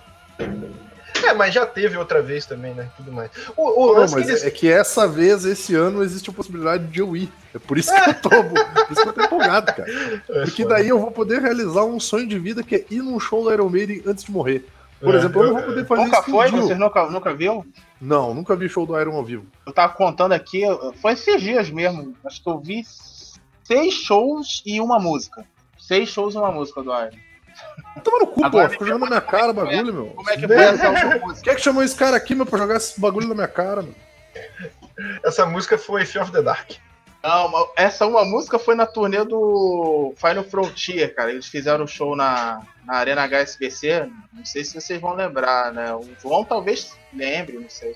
É, 1.24 1.34
mas 1.34 1.54
já 1.54 1.66
teve 1.66 1.98
outra 1.98 2.22
vez 2.22 2.46
também, 2.46 2.74
né? 2.74 2.90
Tudo 2.96 3.12
mais. 3.12 3.30
O, 3.56 3.64
o 3.64 3.94
Não, 3.96 4.02
mas 4.02 4.14
que 4.14 4.20
eles... 4.22 4.44
é 4.44 4.52
que 4.52 4.70
essa 4.72 5.08
vez, 5.08 5.46
esse 5.46 5.74
ano, 5.74 6.04
existe 6.04 6.30
a 6.30 6.34
possibilidade 6.34 6.86
de 6.88 7.00
eu 7.00 7.16
ir. 7.16 7.30
É 7.54 7.60
por 7.60 7.78
isso 7.78 7.92
que 7.94 8.10
eu 8.10 8.14
tô, 8.16 8.30
por 8.44 8.92
isso 8.92 9.02
que 9.02 9.10
eu 9.10 9.14
tô 9.14 9.22
empolgado, 9.24 9.66
cara. 9.74 9.92
é 10.30 10.42
Porque 10.46 10.64
daí 10.66 10.90
eu 10.90 11.00
vou 11.00 11.12
poder 11.12 11.42
realizar 11.42 11.84
um 11.84 12.00
sonho 12.00 12.28
de 12.28 12.38
vida 12.38 12.64
que 12.64 12.76
é 12.76 12.86
ir 12.90 13.02
num 13.02 13.20
show 13.20 13.44
do 13.44 13.52
Iron 13.52 13.70
Maiden 13.70 14.02
antes 14.06 14.24
de 14.24 14.32
morrer. 14.32 14.66
Por 15.00 15.14
É, 15.14 15.18
exemplo, 15.18 15.44
eu 15.44 15.48
não 15.48 15.54
vou 15.54 15.64
poder 15.64 15.86
fazer 15.86 16.02
Nunca 16.04 16.20
isso 16.20 16.32
foi? 16.32 16.52
Vocês 16.52 16.80
nunca, 16.80 17.06
nunca 17.10 17.34
viu? 17.34 17.66
Não, 18.02 18.34
nunca 18.34 18.56
vi 18.56 18.68
show 18.68 18.86
do 18.86 19.00
Iron 19.00 19.16
ao 19.16 19.24
vivo. 19.24 19.46
Eu 19.66 19.74
tava 19.74 19.94
contando 19.94 20.32
aqui, 20.34 20.64
foi 21.02 21.14
esses 21.14 21.42
dias 21.42 21.70
mesmo. 21.70 22.16
Acho 22.26 22.42
que 22.42 22.50
eu 22.50 22.60
vi 22.60 22.84
seis 23.64 23.94
shows 23.94 24.64
e 24.66 24.80
uma 24.82 25.00
música. 25.00 25.46
Seis 25.80 26.10
shows 26.10 26.34
e 26.34 26.38
uma 26.38 26.52
música 26.52 26.82
do 26.82 26.92
Iron. 26.92 27.18
Toma 28.04 28.20
no 28.20 28.28
cu, 28.28 28.44
Agora 28.46 28.66
pô. 28.68 28.72
Ficou 28.74 28.88
jogando 28.88 29.02
na 29.04 29.08
minha 29.08 29.22
cara 29.22 29.52
o 29.52 29.54
bagulho, 29.54 29.94
meu. 29.94 30.06
Como 30.08 30.30
é 30.30 30.38
que 30.38 30.48
foi 30.48 30.56
essa 30.58 30.92
música? 30.92 31.42
Quem 31.44 31.54
é 31.54 31.56
que 31.56 31.62
chamou 31.62 31.84
esse 31.84 31.96
cara 31.96 32.18
aqui, 32.18 32.36
meu, 32.36 32.46
pra 32.46 32.60
jogar 32.60 32.76
esse 32.78 33.00
bagulho 33.00 33.28
na 33.28 33.36
minha 33.36 33.48
cara, 33.48 33.82
meu? 33.82 33.96
Essa 35.24 35.46
música 35.46 35.78
foi 35.78 36.06
Fear 36.06 36.24
of 36.26 36.32
the 36.32 36.42
Dark. 36.42 36.72
Não, 37.24 37.68
essa 37.76 38.06
uma 38.06 38.24
música 38.24 38.58
foi 38.60 38.76
na 38.76 38.86
turnê 38.86 39.24
do 39.24 40.14
Final 40.18 40.44
Frontier, 40.44 41.14
cara. 41.16 41.32
Eles 41.32 41.48
fizeram 41.48 41.84
um 41.84 41.88
show 41.88 42.16
na, 42.16 42.62
na 42.88 42.96
Arena 42.96 43.24
HSBC. 43.28 44.10
Não 44.34 44.46
sei 44.46 44.64
se 44.64 44.74
vocês 44.80 45.00
vão 45.00 45.14
lembrar, 45.14 45.72
né? 45.74 45.94
O 45.94 46.08
João 46.22 46.44
talvez 46.44 46.98
lembre, 47.14 47.60
não 47.60 47.70
sei. 47.70 47.94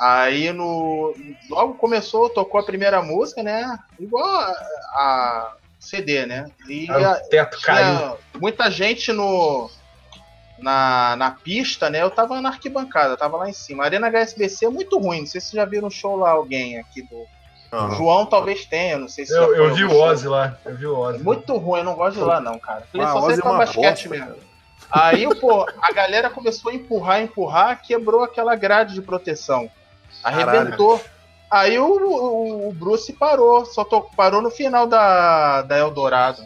Aí 0.00 0.52
no. 0.52 1.14
Logo 1.50 1.74
começou, 1.74 2.30
tocou 2.30 2.58
a 2.60 2.64
primeira 2.64 3.02
música, 3.02 3.42
né? 3.42 3.78
Igual 4.00 4.24
a, 4.26 4.50
a 4.94 5.56
CD, 5.78 6.24
né? 6.26 6.46
E 6.68 6.90
Aí 6.90 7.04
a- 7.04 7.14
teto 7.30 7.60
caiu. 7.60 8.16
muita 8.40 8.70
gente 8.70 9.12
no. 9.12 9.70
Na, 10.58 11.14
na 11.16 11.30
pista, 11.32 11.90
né? 11.90 12.00
Eu 12.00 12.10
tava 12.10 12.40
na 12.40 12.48
arquibancada, 12.48 13.16
tava 13.16 13.36
lá 13.36 13.50
em 13.50 13.52
cima. 13.52 13.82
A 13.82 13.86
Arena 13.86 14.06
HSBC 14.08 14.64
é 14.66 14.70
muito 14.70 14.98
ruim. 14.98 15.20
Não 15.20 15.26
sei 15.26 15.40
se 15.40 15.48
vocês 15.48 15.60
já 15.62 15.64
viram 15.68 15.88
um 15.88 15.90
show 15.90 16.16
lá, 16.16 16.30
alguém 16.30 16.78
aqui 16.78 17.02
do. 17.02 17.26
O 17.74 17.90
João 17.92 18.26
talvez 18.26 18.64
tenha, 18.66 18.98
não 18.98 19.08
sei 19.08 19.26
se 19.26 19.32
Eu, 19.36 19.54
eu 19.54 19.74
vi 19.74 19.84
o. 19.84 19.92
Ozzy 20.00 20.28
lá. 20.28 20.56
Eu 20.64 20.76
vi 20.76 20.86
o 20.86 20.98
Ozzy. 20.98 21.20
É 21.20 21.22
muito 21.22 21.56
ruim, 21.56 21.80
eu 21.80 21.84
não 21.84 21.94
gosto 21.94 22.16
de 22.18 22.22
lá, 22.24 22.40
não, 22.40 22.58
cara. 22.58 22.84
Ele 22.92 23.02
Ah, 23.02 23.12
só 23.12 23.20
serve 23.22 23.40
é 23.40 23.42
pra 23.42 23.52
basquete 23.54 24.08
bosta, 24.08 24.08
mesmo. 24.08 24.26
cara. 24.26 24.38
Aí, 24.90 25.40
pô, 25.40 25.66
a 25.82 25.92
galera 25.92 26.30
começou 26.30 26.70
a 26.70 26.74
empurrar, 26.74 27.20
empurrar, 27.20 27.82
quebrou 27.82 28.22
aquela 28.22 28.54
grade 28.54 28.94
de 28.94 29.02
proteção. 29.02 29.68
Arrebentou. 30.22 31.00
Aí 31.50 31.78
o, 31.78 31.86
o, 31.86 32.68
o 32.68 32.72
Bruce 32.72 33.12
parou, 33.12 33.64
só 33.64 33.84
to- 33.84 34.08
parou 34.16 34.40
no 34.42 34.50
final 34.50 34.86
da, 34.86 35.62
da 35.62 35.78
Eldorado. 35.78 36.42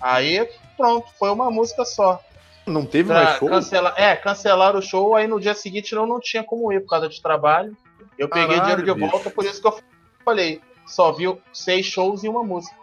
Aí, 0.00 0.48
pronto, 0.76 1.06
foi 1.18 1.30
uma 1.30 1.50
música 1.50 1.84
só. 1.84 2.20
Não 2.66 2.84
teve 2.86 3.08
Pra 3.08 3.24
mais 3.24 3.38
show? 3.38 3.48
cancelar, 3.48 3.94
é, 3.96 4.14
cancelaram 4.14 4.78
o 4.78 4.82
show, 4.82 5.14
aí 5.16 5.26
no 5.26 5.40
dia 5.40 5.54
seguinte 5.54 5.92
eu 5.92 6.06
não 6.06 6.20
tinha 6.20 6.44
como 6.44 6.72
ir 6.72 6.80
por 6.80 6.90
causa 6.90 7.08
de 7.08 7.20
trabalho. 7.20 7.76
Eu 8.18 8.28
peguei 8.28 8.56
Caralho, 8.56 8.62
dinheiro 8.62 8.82
de 8.84 8.94
bicho. 9.00 9.10
volta, 9.10 9.30
por 9.30 9.44
isso 9.44 9.60
que 9.60 9.66
eu 9.66 9.78
falei. 10.24 10.60
Só 10.86 11.12
viu 11.12 11.40
seis 11.52 11.86
shows 11.86 12.22
e 12.24 12.28
uma 12.28 12.42
música. 12.44 12.74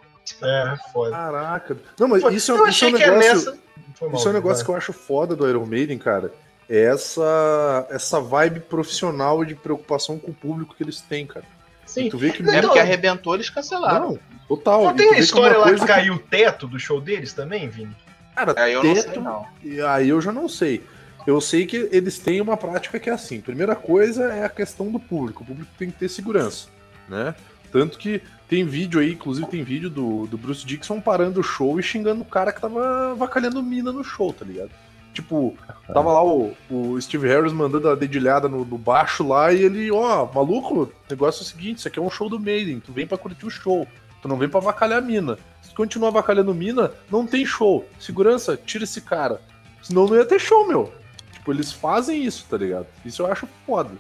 É, 0.42 0.76
foda. 0.94 1.12
Caraca. 1.12 1.78
Não, 2.00 2.08
mas 2.08 2.24
isso, 2.34 2.52
é- 2.52 2.60
eu 2.60 2.68
isso 2.68 2.86
é 2.86 2.88
um 2.88 2.98
é 2.98 3.00
negócio. 3.00 3.20
nessa. 3.36 3.58
Mal, 4.02 4.14
Isso 4.14 4.28
é 4.28 4.32
um 4.32 4.34
negócio 4.34 4.58
vai. 4.58 4.66
que 4.66 4.72
eu 4.72 4.76
acho 4.76 4.94
foda 4.94 5.36
do 5.36 5.50
Iron 5.50 5.66
Maiden, 5.66 5.98
cara. 5.98 6.32
É 6.70 6.84
essa, 6.86 7.88
essa 7.90 8.20
vibe 8.22 8.62
profissional 8.62 9.44
e 9.44 9.48
de 9.48 9.56
preocupação 9.56 10.18
com 10.20 10.32
o 10.32 10.34
público 10.34 10.76
que 10.76 10.84
eles 10.84 11.02
têm, 11.02 11.26
cara. 11.26 11.46
E 11.86 11.90
Sim. 11.92 12.10
tu 12.10 12.18
vê 12.18 12.32
que 12.32 12.42
Não, 12.44 12.54
É 12.54 12.58
Então- 12.58 12.70
porque 12.70 12.80
arrebentou, 12.80 13.34
eles 13.34 13.50
cancelaram. 13.50 14.12
Não, 14.12 14.20
total. 14.48 14.84
Não 14.84 14.96
tem 14.96 15.14
a 15.16 15.20
história 15.20 15.58
lá 15.58 15.74
que 15.74 15.86
caiu 15.86 16.14
o 16.14 16.20
teto 16.20 16.68
do 16.68 16.80
show 16.80 17.02
deles 17.02 17.34
também, 17.34 17.68
Vini? 17.68 17.96
Cara, 18.36 18.54
Aí 18.58 18.72
eu 18.74 18.84
não 18.84 18.94
teto, 18.94 19.12
sei, 19.14 19.22
não. 19.22 19.46
E 19.64 19.82
aí 19.82 20.08
eu 20.10 20.22
já 20.22 20.32
não 20.32 20.48
sei. 20.48 20.84
Eu 21.28 21.42
sei 21.42 21.66
que 21.66 21.90
eles 21.92 22.18
têm 22.20 22.40
uma 22.40 22.56
prática 22.56 23.00
que 23.00 23.10
é 23.10 23.14
assim. 23.14 23.42
Primeira 23.42 23.76
coisa 23.76 24.26
é 24.32 24.46
a 24.46 24.50
questão 24.50 24.90
do 24.92 25.00
público. 25.00 25.44
O 25.44 25.46
público 25.46 25.70
tem 25.78 25.90
que 25.92 25.98
ter 25.98 26.08
segurança, 26.08 26.70
né? 27.10 27.36
Tanto 27.72 27.98
que 27.98 28.22
tem 28.48 28.66
vídeo 28.66 29.00
aí, 29.00 29.14
inclusive 29.14 29.48
tem 29.48 29.64
vídeo 29.64 29.90
do, 29.90 30.26
do 30.26 30.38
Bruce 30.38 30.66
Dixon 30.66 31.00
parando 31.00 31.40
o 31.40 31.44
show 31.44 31.80
e 31.80 31.84
xingando 31.84 32.22
o 32.22 32.26
cara 32.26 32.52
que 32.52 32.60
tava 32.60 33.14
vacalhando 33.16 33.62
mina 33.62 33.92
no 33.92 34.04
show, 34.04 34.34
tá 34.34 34.44
ligado? 34.44 34.72
Tipo, 35.14 35.56
tava 35.88 36.14
lá 36.14 36.24
o, 36.24 36.56
o 36.70 37.00
Steve 37.02 37.28
Harris 37.28 37.52
mandando 37.52 37.90
a 37.90 37.96
dedilhada 37.96 38.48
no, 38.48 38.64
no 38.64 38.78
baixo 38.78 39.28
lá 39.28 39.52
e 39.52 39.64
ele, 39.64 39.92
ó, 39.92 40.28
maluco, 40.34 40.84
o 40.84 40.92
negócio 41.10 41.42
é 41.42 41.44
o 41.44 41.48
seguinte, 41.48 41.80
isso 41.80 41.88
aqui 41.88 42.00
é 42.00 42.02
um 42.02 42.10
show 42.10 42.30
do 42.30 42.40
Maiden, 42.40 42.80
tu 42.80 42.92
vem 42.92 43.08
pra 43.08 43.18
curtir 43.18 43.46
o 43.46 43.50
show, 43.50 43.88
tu 44.22 44.28
não 44.28 44.38
vem 44.38 44.48
pra 44.48 44.60
vacalhar 44.60 45.00
a 45.00 45.02
mina. 45.02 45.38
Se 45.62 45.70
tu 45.70 45.76
continuar 45.76 46.12
vacalhando 46.12 46.54
mina, 46.54 46.92
não 47.12 47.26
tem 47.26 47.46
show. 47.46 47.88
Segurança, 48.00 48.58
tira 48.58 48.84
esse 48.84 49.02
cara. 49.02 49.42
Senão 49.82 50.08
não 50.08 50.16
ia 50.16 50.26
ter 50.26 50.40
show, 50.40 50.68
meu. 50.68 50.94
Tipo, 51.32 51.54
eles 51.54 51.72
fazem 51.72 52.24
isso, 52.24 52.46
tá 52.50 52.58
ligado? 52.58 52.88
Isso 53.06 53.22
eu 53.22 53.32
acho 53.32 53.48
foda. 53.66 53.92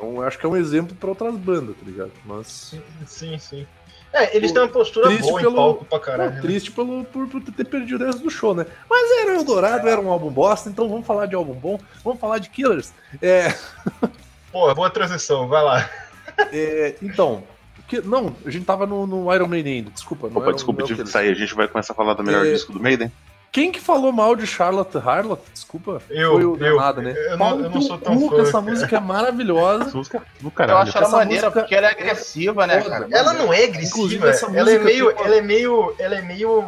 Então 0.00 0.14
eu 0.16 0.22
acho 0.22 0.38
que 0.38 0.46
é 0.46 0.48
um 0.48 0.56
exemplo 0.56 0.96
pra 0.96 1.10
outras 1.10 1.34
bandas, 1.36 1.76
tá 1.76 1.82
ligado? 1.84 2.10
Mas. 2.24 2.74
Sim, 3.06 3.38
sim. 3.38 3.66
É, 4.12 4.36
eles 4.36 4.50
têm 4.50 4.60
uma 4.62 4.68
postura 4.68 5.06
triste 5.06 5.22
boa 5.28 5.40
pelo- 5.40 5.52
em 5.52 5.56
palco 5.56 5.84
pra 5.84 6.00
caralho. 6.00 6.32
né? 6.34 6.40
triste 6.40 6.72
pelo, 6.72 7.04
por, 7.04 7.28
por 7.28 7.40
ter 7.42 7.64
perdido 7.64 8.02
o 8.02 8.06
resto 8.06 8.22
do 8.22 8.30
show, 8.30 8.54
né? 8.54 8.66
Mas 8.88 9.08
era 9.22 9.34
Eldorado, 9.36 9.86
era 9.88 10.00
um 10.00 10.10
álbum 10.10 10.30
bosta, 10.30 10.68
então 10.68 10.88
vamos 10.88 11.06
falar 11.06 11.26
de 11.26 11.36
álbum 11.36 11.52
bom, 11.54 11.78
vamos 12.02 12.18
falar 12.18 12.38
de 12.38 12.48
Killers. 12.50 12.92
É, 13.22 13.54
Pô, 14.50 14.74
boa 14.74 14.90
transição, 14.90 15.46
vai 15.46 15.62
lá. 15.62 15.88
é, 16.52 16.96
então, 17.00 17.44
que, 17.86 18.00
não, 18.00 18.34
a 18.44 18.50
gente 18.50 18.64
tava 18.64 18.84
no, 18.84 19.06
no 19.06 19.32
Iron 19.32 19.46
Maiden 19.46 19.74
ainda, 19.74 19.90
desculpa. 19.90 20.28
não 20.28 20.38
Opa, 20.40 20.50
o- 20.50 20.54
desculpa, 20.54 20.80
não 20.80 20.86
o 20.86 20.88
tive 20.88 21.04
que 21.04 21.10
sair. 21.10 21.30
A 21.30 21.34
gente 21.34 21.54
vai 21.54 21.68
começar 21.68 21.92
a 21.92 21.96
falar 21.96 22.14
do 22.14 22.24
melhor 22.24 22.44
É, 22.44 22.52
disco 22.52 22.72
do 22.72 22.80
Maiden? 22.80 23.12
Quem 23.52 23.72
que 23.72 23.80
falou 23.80 24.12
mal 24.12 24.36
de 24.36 24.46
Charlotte 24.46 24.96
Harlot? 24.96 25.42
Desculpa. 25.52 26.00
Eu, 26.08 26.32
foi 26.34 26.44
o 26.44 26.56
eu. 26.64 26.76
danado, 26.76 27.02
né? 27.02 27.14
Eu 27.16 27.30
não- 27.30 27.38
Pau 27.38 27.60
eu 27.60 27.70
não 27.70 27.80
sou 27.82 27.98
tão 27.98 28.28
fã, 28.28 28.42
essa 28.42 28.60
música 28.62 28.96
é 28.96 29.00
maravilhosa. 29.00 29.90
Música 29.92 30.22
do 30.40 30.46
Eu 30.46 30.50
caralho. 30.52 30.78
acho 30.78 30.96
ela 30.96 31.06
Essa 31.06 31.16
maneira 31.16 31.42
música- 31.46 31.60
porque 31.60 31.74
ela 31.74 31.86
é 31.88 31.90
agressiva, 31.90 32.66
né, 32.66 32.80
cara? 32.80 33.08
Ela 33.10 33.32
não 33.32 33.52
é 33.52 33.64
agressiva. 33.64 34.28
essa 34.28 34.46
ela 34.46 34.56
é 34.58 34.62
música 34.78 34.84
meio. 34.84 35.06
tem 35.12 35.16
uma- 35.18 35.26
Ela 35.26 35.36
é 35.36 35.40
meio. 35.42 35.94
Ela 35.98 36.14
é 36.16 36.22
meio. 36.22 36.64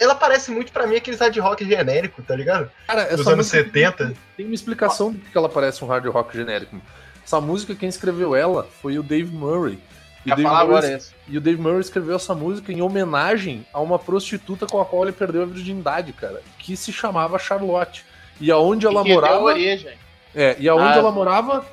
Ela 0.00 0.14
parece 0.14 0.50
muito 0.50 0.72
pra 0.72 0.86
mim 0.86 0.96
aqueles 0.96 1.20
hard 1.20 1.36
rock 1.38 1.64
genérico, 1.64 2.20
tá 2.22 2.34
ligado? 2.36 2.70
Cara, 2.86 3.02
essa 3.02 3.16
Dos 3.18 3.26
anos 3.28 3.46
música 3.46 3.62
70. 3.64 4.12
Tem 4.36 4.44
uma 4.46 4.54
explicação 4.54 5.12
do 5.12 5.18
que 5.18 5.36
ela 5.38 5.48
parece 5.48 5.82
um 5.84 5.86
hard 5.88 6.06
rock 6.06 6.36
genérico. 6.36 6.76
Essa 7.24 7.40
música, 7.40 7.74
quem 7.74 7.88
escreveu 7.88 8.34
ela 8.36 8.66
foi 8.82 8.98
o 8.98 9.02
Dave 9.02 9.32
Murray. 9.34 9.78
E 10.26 10.32
o 10.32 10.66
Murray. 10.66 10.98
E 11.28 11.38
o 11.38 11.40
Dave 11.40 11.60
Murray 11.60 11.80
escreveu 11.80 12.16
essa 12.16 12.34
música 12.34 12.72
em 12.72 12.82
homenagem 12.82 13.64
a 13.72 13.80
uma 13.80 13.98
prostituta 13.98 14.66
com 14.66 14.80
a 14.80 14.84
qual 14.84 15.04
ele 15.04 15.12
perdeu 15.12 15.42
a 15.42 15.46
virgindade, 15.46 16.12
cara, 16.12 16.42
que 16.58 16.76
se 16.76 16.92
chamava 16.92 17.38
Charlotte. 17.38 18.04
E 18.40 18.50
aonde 18.50 18.86
ela 18.86 19.02
deu 19.02 19.14
morava, 19.14 19.42
origem. 19.42 19.94
É, 20.34 20.56
e 20.58 20.68
aonde 20.68 20.98
Ah, 20.98 20.98
ela 20.98 21.12
morava? 21.12 21.64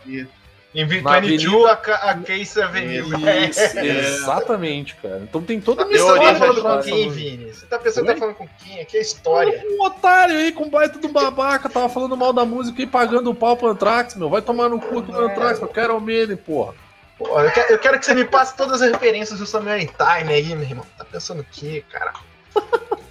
Em 0.76 0.88
V22, 0.88 1.66
a, 1.68 1.72
a 2.12 2.18
Case 2.18 2.60
Avenue. 2.60 3.00
Isso, 3.48 3.80
exatamente, 3.80 4.96
cara. 4.96 5.20
Então 5.22 5.42
tem 5.44 5.62
toda 5.62 5.84
tá 5.84 5.92
Teoria 5.92 6.14
história 6.14 6.40
falando 6.40 6.62
por 6.62 6.78
com 6.78 6.82
quem, 6.82 7.10
Vini? 7.12 7.54
Você 7.54 7.66
tá 7.68 7.78
pensando 7.78 8.08
que 8.08 8.14
tá 8.14 8.20
falando 8.20 8.36
com 8.36 8.48
quem? 8.60 8.82
Aqui 8.82 8.98
é 8.98 9.02
história. 9.02 9.64
Um 9.68 9.84
otário 9.84 10.36
aí 10.36 10.52
com 10.52 10.70
baita 10.70 10.98
do 10.98 11.10
babaca, 11.10 11.70
tava 11.70 11.90
falando 11.90 12.18
mal 12.18 12.34
da 12.34 12.44
música 12.44 12.82
e 12.82 12.88
pagando 12.88 13.30
o 13.30 13.36
pau 13.36 13.56
pro 13.56 13.68
Anthrax, 13.70 14.16
meu. 14.16 14.30
Vai 14.30 14.42
tomar 14.42 14.68
no 14.68 14.80
cu 14.80 15.02
do 15.02 15.16
Anthrax, 15.16 15.62
eu 15.62 15.68
quero 15.68 15.96
o 15.96 16.02
Mene, 16.02 16.36
porra. 16.36 16.74
Pô, 17.18 17.40
eu, 17.40 17.52
quero, 17.52 17.74
eu 17.74 17.80
quero 17.80 18.00
que 18.00 18.06
você 18.06 18.14
me 18.14 18.26
passe 18.26 18.56
todas 18.58 18.82
as 18.82 18.92
referências 18.92 19.40
do 19.40 19.46
Samuel 19.46 19.80
Time 19.80 20.34
aí, 20.34 20.56
meu 20.56 20.62
irmão. 20.68 20.86
Tá 20.98 21.06
pensando 21.06 21.42
o 21.42 21.46
quê, 21.52 21.84
cara? 21.92 22.14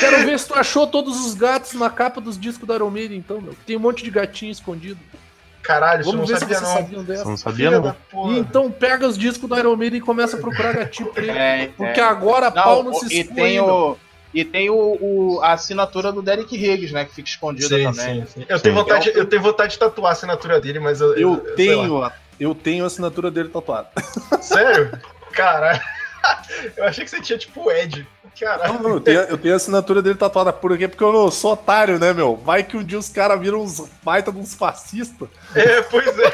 Quero 0.00 0.18
ver 0.18 0.38
se 0.38 0.46
tu 0.46 0.54
achou 0.54 0.86
todos 0.86 1.24
os 1.24 1.34
gatos 1.34 1.72
na 1.72 1.88
capa 1.88 2.20
dos 2.20 2.38
discos 2.38 2.68
da 2.68 2.74
Iron 2.74 2.90
Maiden, 2.90 3.18
então, 3.18 3.40
meu. 3.40 3.54
Tem 3.66 3.74
um 3.76 3.80
monte 3.80 4.04
de 4.04 4.10
gatinho 4.10 4.52
escondido. 4.52 5.00
Caralho, 5.62 6.02
isso 6.02 6.10
eu 6.10 6.16
não 6.16 6.24
Vamos 6.26 6.30
ver 6.30 6.36
se 6.46 6.54
sabia 6.54 6.58
vocês 6.58 6.90
não. 6.92 7.04
dessa. 7.04 7.24
não 7.24 7.36
sabia, 7.38 7.70
Filha 7.70 7.96
não? 8.12 8.32
E 8.32 8.38
então 8.38 8.70
pega 8.70 9.06
os 9.06 9.16
discos 9.16 9.48
da 9.48 9.58
Iron 9.58 9.76
Maiden 9.76 9.98
e 9.98 10.02
começa 10.02 10.36
a 10.36 10.40
procurar 10.40 10.74
gatinho 10.74 11.08
preto. 11.12 11.30
É, 11.30 11.68
Porque 11.76 12.00
é. 12.00 12.02
agora 12.04 12.50
Não, 12.50 12.62
pau 12.62 12.82
não 12.82 12.92
se 12.94 13.18
e 13.20 13.24
tem 13.24 13.60
o 13.60 13.96
e 14.32 14.44
tem 14.44 14.68
o, 14.68 14.76
o- 14.76 15.40
a 15.42 15.52
assinatura 15.52 16.12
do 16.12 16.20
Derek 16.20 16.54
Higgs, 16.54 16.92
né, 16.92 17.06
que 17.06 17.14
fica 17.14 17.28
escondida 17.30 17.66
Sim, 17.74 17.84
também. 17.84 18.26
sim, 18.26 18.40
sim. 18.40 18.46
Eu, 18.46 18.60
tenho 18.60 18.74
vontade, 18.74 19.10
eu 19.14 19.24
tenho 19.26 19.40
vontade 19.42 19.72
de 19.72 19.78
tatuar 19.78 20.10
a 20.10 20.12
assinatura 20.12 20.60
dele, 20.60 20.78
mas 20.78 21.00
eu. 21.00 21.14
Eu 21.16 21.34
sei 21.56 21.74
lá. 21.74 21.82
tenho, 21.82 22.02
a, 22.04 22.12
eu 22.38 22.54
tenho 22.54 22.84
a 22.84 22.86
assinatura 22.86 23.30
dele 23.30 23.48
tatuada. 23.48 23.88
Sério? 24.40 24.90
Caralho. 25.32 25.80
Eu 26.76 26.84
achei 26.84 27.04
que 27.04 27.10
você 27.10 27.20
tinha 27.20 27.38
tipo 27.38 27.64
o 27.68 27.70
Ed. 27.70 28.06
Caralho. 28.38 28.74
Não, 28.74 28.82
não, 28.82 28.90
eu 28.90 29.00
tenho, 29.00 29.20
eu 29.20 29.38
tenho 29.38 29.54
a 29.54 29.56
assinatura 29.56 30.02
dele 30.02 30.16
tatuada. 30.16 30.52
Por 30.52 30.76
quê? 30.76 30.86
Porque 30.88 31.02
eu 31.02 31.12
não 31.12 31.30
sou 31.30 31.52
otário, 31.52 31.98
né, 31.98 32.12
meu? 32.12 32.36
Vai 32.36 32.62
que 32.64 32.76
um 32.76 32.82
dia 32.84 32.98
os 32.98 33.08
caras 33.08 33.40
viram 33.40 33.62
uns 33.62 33.80
baita 34.02 34.30
de 34.32 34.38
uns 34.38 34.54
fascistas. 34.54 35.28
É, 35.54 35.80
pois 35.82 36.06
é. 36.18 36.32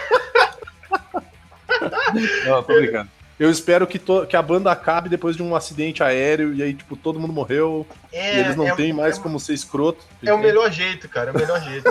Não, 2.48 2.62
tô 2.62 2.74
brincando. 2.74 3.08
Eu 3.38 3.50
espero 3.50 3.86
que, 3.86 3.98
to- 3.98 4.26
que 4.26 4.36
a 4.36 4.42
banda 4.42 4.70
acabe 4.70 5.08
depois 5.08 5.36
de 5.36 5.42
um 5.42 5.56
acidente 5.56 6.02
aéreo 6.02 6.54
e 6.54 6.62
aí, 6.62 6.72
tipo, 6.72 6.96
todo 6.96 7.18
mundo 7.18 7.32
morreu 7.32 7.86
É, 8.12 8.36
e 8.36 8.40
eles 8.40 8.56
não 8.56 8.68
é, 8.68 8.74
têm 8.76 8.92
mais 8.92 9.18
é, 9.18 9.20
como 9.20 9.40
ser 9.40 9.54
escroto. 9.54 10.04
É 10.24 10.32
o 10.32 10.38
melhor 10.38 10.70
jeito, 10.70 11.08
cara. 11.08 11.30
É 11.30 11.32
o 11.32 11.36
melhor 11.36 11.60
jeito. 11.60 11.84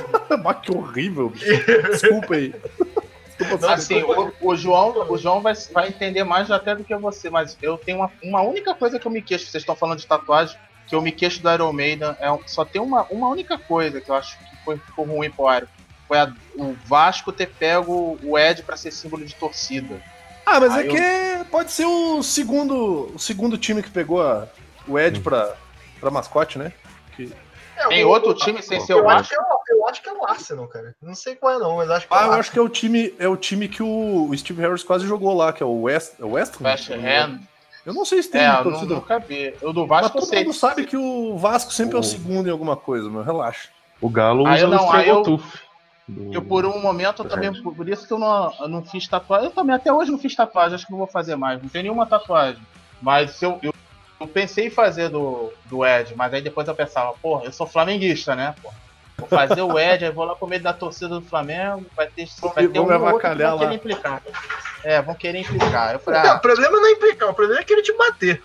Mas 0.43 0.57
que 0.61 0.71
horrível, 0.75 1.29
bicho. 1.29 1.45
Desculpa 1.91 2.35
aí. 2.35 2.55
Assim, 3.73 4.01
o, 4.03 4.33
o 4.41 4.55
João, 4.55 5.11
o 5.11 5.17
João 5.17 5.41
vai, 5.41 5.53
vai 5.73 5.87
entender 5.89 6.23
mais 6.23 6.49
até 6.51 6.75
do 6.75 6.83
que 6.83 6.95
você, 6.95 7.29
mas 7.29 7.57
eu 7.61 7.77
tenho 7.77 7.97
uma, 7.99 8.11
uma 8.23 8.41
única 8.41 8.73
coisa 8.75 8.99
que 8.99 9.05
eu 9.07 9.11
me 9.11 9.21
queixo. 9.21 9.45
Vocês 9.45 9.61
estão 9.61 9.75
falando 9.75 9.99
de 9.99 10.07
tatuagem, 10.07 10.57
que 10.87 10.95
eu 10.95 11.01
me 11.01 11.11
queixo 11.11 11.41
do 11.41 11.51
Iron 11.51 11.71
Maiden. 11.73 12.15
É, 12.19 12.31
um- 12.31 12.39
só 12.45 12.63
tem 12.65 12.81
uma, 12.81 13.03
uma 13.09 13.27
única 13.29 13.57
coisa 13.57 13.99
que 14.01 14.09
eu 14.09 14.15
acho 14.15 14.37
que 14.37 14.45
foi, 14.65 14.77
ficou 14.77 15.05
ruim 15.05 15.29
pro 15.31 15.53
Iron. 15.55 15.67
Foi 16.07 16.17
a- 16.19 16.31
o 16.55 16.75
Vasco 16.85 17.31
ter 17.31 17.47
pego 17.47 18.19
o 18.23 18.37
Ed 18.37 18.61
pra 18.63 18.75
ser 18.77 18.91
símbolo 18.91 19.25
de 19.25 19.33
torcida. 19.35 20.01
Ah, 20.45 20.59
mas 20.59 20.73
Ah, 20.73 20.81
é 20.81 20.87
que 20.87 21.45
pode 21.49 21.71
ser 21.71 21.85
o 21.85 22.21
segundo, 22.21 23.11
o 23.15 23.19
segundo 23.19 23.57
time 23.57 23.81
que 23.81 23.89
pegou 23.89 24.21
a- 24.21 24.47
o 24.87 24.99
Ed 24.99 25.21
pra, 25.21 25.55
pra 25.99 26.11
mascote, 26.11 26.59
né? 26.59 26.73
Que- 27.15 27.31
É, 27.77 27.87
Tem 27.87 28.03
o- 28.05 28.09
outro 28.09 28.33
time 28.35 28.61
sem 28.61 28.79
ser 28.79 28.93
o 28.93 28.99
Eu 28.99 29.09
acho, 29.09 29.29
Vasco? 29.29 29.35
que 29.35 29.41
é 29.41 29.43
o, 29.43 29.79
eu 29.79 29.87
acho 29.89 30.01
que 30.01 30.09
é 30.09 30.13
o 30.13 30.25
Arsenal, 30.25 30.67
cara. 30.67 30.95
Não 31.01 31.15
sei 31.15 31.35
qual 31.35 31.53
é, 31.55 31.59
não, 31.59 31.77
mas 31.77 31.89
acho 31.89 32.07
que 32.07 32.13
é 32.13 32.17
Ah, 32.17 32.21
o 32.21 32.25
eu 32.27 32.33
acho 32.33 32.51
que 32.51 32.59
é 32.59 32.61
o 32.61 32.69
time, 32.69 33.13
é 33.19 33.27
o 33.27 33.35
time 33.37 33.67
que 33.67 33.81
o, 33.83 34.29
o 34.29 34.37
Steve 34.37 34.61
Harris 34.61 34.83
quase 34.83 35.07
jogou 35.07 35.33
lá, 35.35 35.51
que 35.51 35.63
é 35.63 35.65
o 35.65 35.81
West, 35.83 36.13
é 36.19 36.23
o 36.25 36.31
West 36.31 36.55
Ham? 36.61 36.65
West 36.65 36.89
Ham. 36.91 37.39
Eu 37.85 37.93
não 37.93 38.05
sei 38.05 38.23
se 38.23 38.29
tem 38.31 38.41
É, 38.41 38.47
eu 38.49 38.53
não, 38.53 38.63
torcida. 38.63 38.95
nunca 38.95 39.19
vi. 39.19 39.53
Eu 39.61 39.73
do 39.73 39.81
Mas 39.85 40.01
Vasco 40.03 40.17
eu 40.17 40.21
todo 40.21 40.29
sei. 40.29 40.43
mundo 40.45 40.53
sabe 40.53 40.85
que 40.85 40.95
o 40.95 41.37
Vasco 41.37 41.73
sempre 41.73 41.95
é 41.95 41.97
o 41.97 42.01
O- 42.01 42.03
segundo 42.03 42.47
em 42.47 42.51
alguma 42.51 42.77
coisa, 42.77 43.09
meu. 43.09 43.23
Relaxa. 43.23 43.69
O 43.99 44.09
Galo 44.09 44.45
Aí 44.47 44.63
usa 44.63 44.67
não, 44.67 44.87
o 44.87 44.91
aí 44.91 45.09
eu- 45.09 45.21
do- 45.21 45.43
Eu 46.31 46.41
por 46.41 46.65
um 46.65 46.79
momento 46.81 47.23
eu 47.23 47.29
também, 47.29 47.53
por 47.61 47.73
por 47.75 47.87
isso 47.89 48.05
que 48.05 48.11
eu 48.13 48.19
não, 48.19 48.53
eu 48.59 48.67
não 48.67 48.83
fiz 48.83 49.07
tatuagem. 49.07 49.47
Eu 49.47 49.51
também 49.51 49.73
até 49.75 49.91
hoje 49.91 50.11
não 50.11 50.17
fiz 50.19 50.35
tatuagem, 50.35 50.75
acho 50.75 50.85
que 50.85 50.91
não 50.91 50.97
vou 50.99 51.07
fazer 51.07 51.35
mais. 51.37 51.61
Não 51.61 51.69
tenho 51.69 51.83
nenhuma 51.83 52.05
tatuagem. 52.05 52.61
Mas 53.01 53.41
eu, 53.41 53.57
eu, 53.61 53.73
eu 54.23 54.27
pensei 54.27 54.67
em 54.67 54.69
fazer 54.69 55.09
do, 55.09 55.51
do 55.65 55.85
Ed, 55.85 56.15
mas 56.15 56.33
aí 56.33 56.41
depois 56.41 56.67
eu 56.67 56.75
pensava, 56.75 57.13
porra, 57.21 57.45
eu 57.45 57.51
sou 57.51 57.67
flamenguista, 57.67 58.35
né? 58.35 58.55
Porra. 58.61 58.83
Vou 59.17 59.27
fazer 59.29 59.61
o 59.61 59.77
Ed, 59.77 60.03
aí 60.03 60.11
vou 60.11 60.25
lá 60.25 60.35
com 60.35 60.47
medo 60.47 60.63
da 60.63 60.73
torcida 60.73 61.19
do 61.19 61.27
Flamengo, 61.27 61.85
vai 61.95 62.07
ter, 62.07 62.25
vai 62.55 62.67
ter 62.67 62.79
um 62.79 62.83
outro 62.83 63.29
que 63.29 63.43
vão 63.43 63.57
querer 63.59 63.73
implicar. 63.75 64.21
É, 64.83 65.01
vão 65.01 65.15
querer 65.15 65.39
implicar. 65.39 65.93
Eu 65.93 65.99
falei, 65.99 66.21
Não, 66.21 66.31
ah, 66.31 66.35
o 66.35 66.39
problema 66.41 66.77
não 66.77 66.87
é 66.87 66.91
implicar, 66.91 67.29
o 67.29 67.33
problema 67.33 67.61
é 67.61 67.63
querer 67.63 67.83
te 67.83 67.95
bater. 67.95 68.43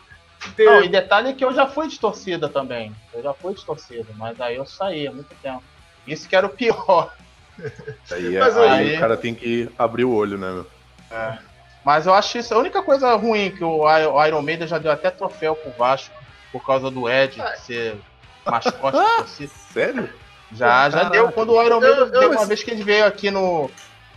não, 0.58 0.84
e 0.84 0.88
detalhe 0.88 1.30
é 1.30 1.32
que 1.32 1.44
eu 1.44 1.52
já 1.54 1.66
fui 1.66 1.88
de 1.88 1.98
torcida 1.98 2.48
também. 2.48 2.92
Eu 3.14 3.22
já 3.22 3.32
fui 3.34 3.54
de 3.54 3.64
torcida, 3.64 4.06
mas 4.16 4.38
aí 4.40 4.56
eu 4.56 4.66
saí 4.66 5.06
há 5.08 5.12
muito 5.12 5.34
tempo. 5.42 5.62
Isso 6.06 6.28
que 6.28 6.36
era 6.36 6.46
o 6.46 6.50
pior. 6.50 7.10
Aí, 8.12 8.38
Mas 8.38 8.56
aí 8.56 8.70
aí- 8.70 8.96
o 8.96 9.00
cara 9.00 9.16
tem 9.16 9.34
que 9.34 9.68
abrir 9.76 10.04
o 10.04 10.14
olho, 10.14 10.38
né, 10.38 10.48
meu? 10.52 10.66
Mas 11.88 12.06
eu 12.06 12.12
acho 12.12 12.36
isso 12.36 12.52
a 12.52 12.58
única 12.58 12.82
coisa 12.82 13.14
ruim 13.14 13.50
que 13.50 13.64
o 13.64 13.86
Iron 14.26 14.42
Maiden 14.42 14.68
já 14.68 14.76
deu 14.76 14.92
até 14.92 15.10
troféu 15.10 15.56
pro 15.56 15.70
Vasco 15.70 16.14
por 16.52 16.62
causa 16.62 16.90
do 16.90 17.08
Ed 17.08 17.40
Ah. 17.40 17.56
ser 17.56 17.96
mascote 18.44 18.98
da 18.98 19.16
torcida. 19.16 19.50
Sério? 19.72 20.10
Já, 20.52 20.90
já 20.90 20.98
Caraca. 20.98 21.10
deu. 21.10 21.32
Quando 21.32 21.54
o 21.54 21.62
Iron 21.62 21.80
Maiden, 21.80 21.98
Eu- 21.98 22.04
eu- 22.12 22.20
deu 22.20 22.30
uma 22.32 22.44
vez 22.44 22.62
que 22.62 22.70
ele 22.70 22.84
veio 22.84 23.06
aqui 23.06 23.30
no, 23.30 23.70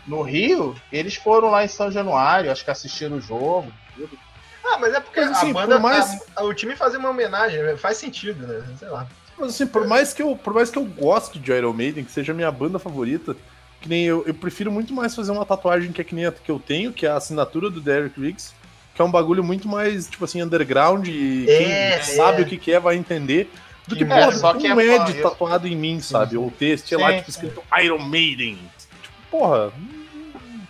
no 0.05 0.21
Rio, 0.21 0.75
eles 0.91 1.15
foram 1.15 1.49
lá 1.49 1.63
em 1.63 1.69
São 1.69 1.89
Januário, 1.89 2.51
acho 2.51 2.65
que 2.65 2.71
assistiram 2.71 3.15
o 3.15 3.21
jogo. 3.21 3.71
tudo. 3.95 4.19
Ah, 4.65 4.77
mas 4.77 4.93
é 4.93 4.99
porque 4.99 5.21
Mas, 5.21 5.31
assim, 5.31 5.51
a 5.51 5.53
banda, 5.53 5.75
por 5.75 5.81
mais- 5.81 6.19
a- 6.36 6.43
o 6.43 6.53
time 6.53 6.75
fazer 6.75 6.97
uma 6.97 7.10
homenagem, 7.12 7.63
né? 7.63 7.77
faz 7.77 7.95
sentido, 7.95 8.45
né? 8.47 8.62
Sei 8.79 8.89
lá. 8.89 9.07
Mas 9.38 9.51
assim, 9.51 9.65
por 9.65 9.88
mais 9.88 10.12
que 10.13 10.21
eu, 10.21 10.36
por 10.36 10.53
mais 10.53 10.69
que 10.69 10.77
eu 10.77 10.84
goste 10.84 11.39
de 11.39 11.53
Iron 11.53 11.71
Maiden, 11.71 12.03
que 12.03 12.12
seja 12.12 12.34
a 12.34 12.36
minha 12.36 12.51
banda 12.51 12.77
favorita, 12.79 13.34
que 13.82 13.89
nem 13.89 14.06
eu, 14.06 14.24
eu 14.28 14.34
prefiro 14.34 14.72
muito 14.72 14.94
mais 14.94 15.15
fazer 15.15 15.32
uma 15.32 15.46
tatuagem 15.46 15.91
que 15.91 16.00
é 16.00 16.04
que 16.04 16.13
nem 16.15 16.26
a 16.28 16.32
que 16.32 16.50
eu 16.52 16.60
tenho, 16.60 16.94
que 16.94 17.06
é 17.06 17.10
a 17.10 17.15
assinatura 17.15 17.70
do 17.70 17.82
Derek 17.82 18.20
Riggs, 18.22 18.54
que 18.94 19.02
é 19.02 19.06
um 19.06 19.12
bagulho 19.12 19.44
muito 19.44 19.67
mais, 19.67 20.08
tipo 20.08 20.24
assim, 20.24 20.41
underground 20.41 21.08
e 21.08 21.46
É, 21.50 21.58
quem 21.98 22.04
sabe 22.15 22.41
é. 22.41 22.46
o 22.46 22.48
que, 22.48 22.58
que 22.58 22.72
é 22.72 22.80
vai 22.80 22.96
entender. 22.96 23.52
Do 23.88 23.96
que, 23.96 24.04
É, 24.04 24.08
porra, 24.08 24.32
só 24.34 24.54
que 24.54 24.67
é 24.67 24.76
um 24.76 24.80
Ed 24.80 25.17
eu- 25.17 25.24
tatuado 25.24 25.67
em 25.67 25.76
mim, 25.76 26.00
sabe? 26.00 26.38
Ou 26.38 26.52
texto, 26.52 26.88
sei 26.88 26.98
lá, 26.98 27.12
tipo, 27.13 27.30
escrito 27.30 27.63
Iron 27.84 28.00
Maiden. 28.00 28.56
Tipo, 29.02 29.15
porra. 29.32 29.72
hum, 29.78 30.62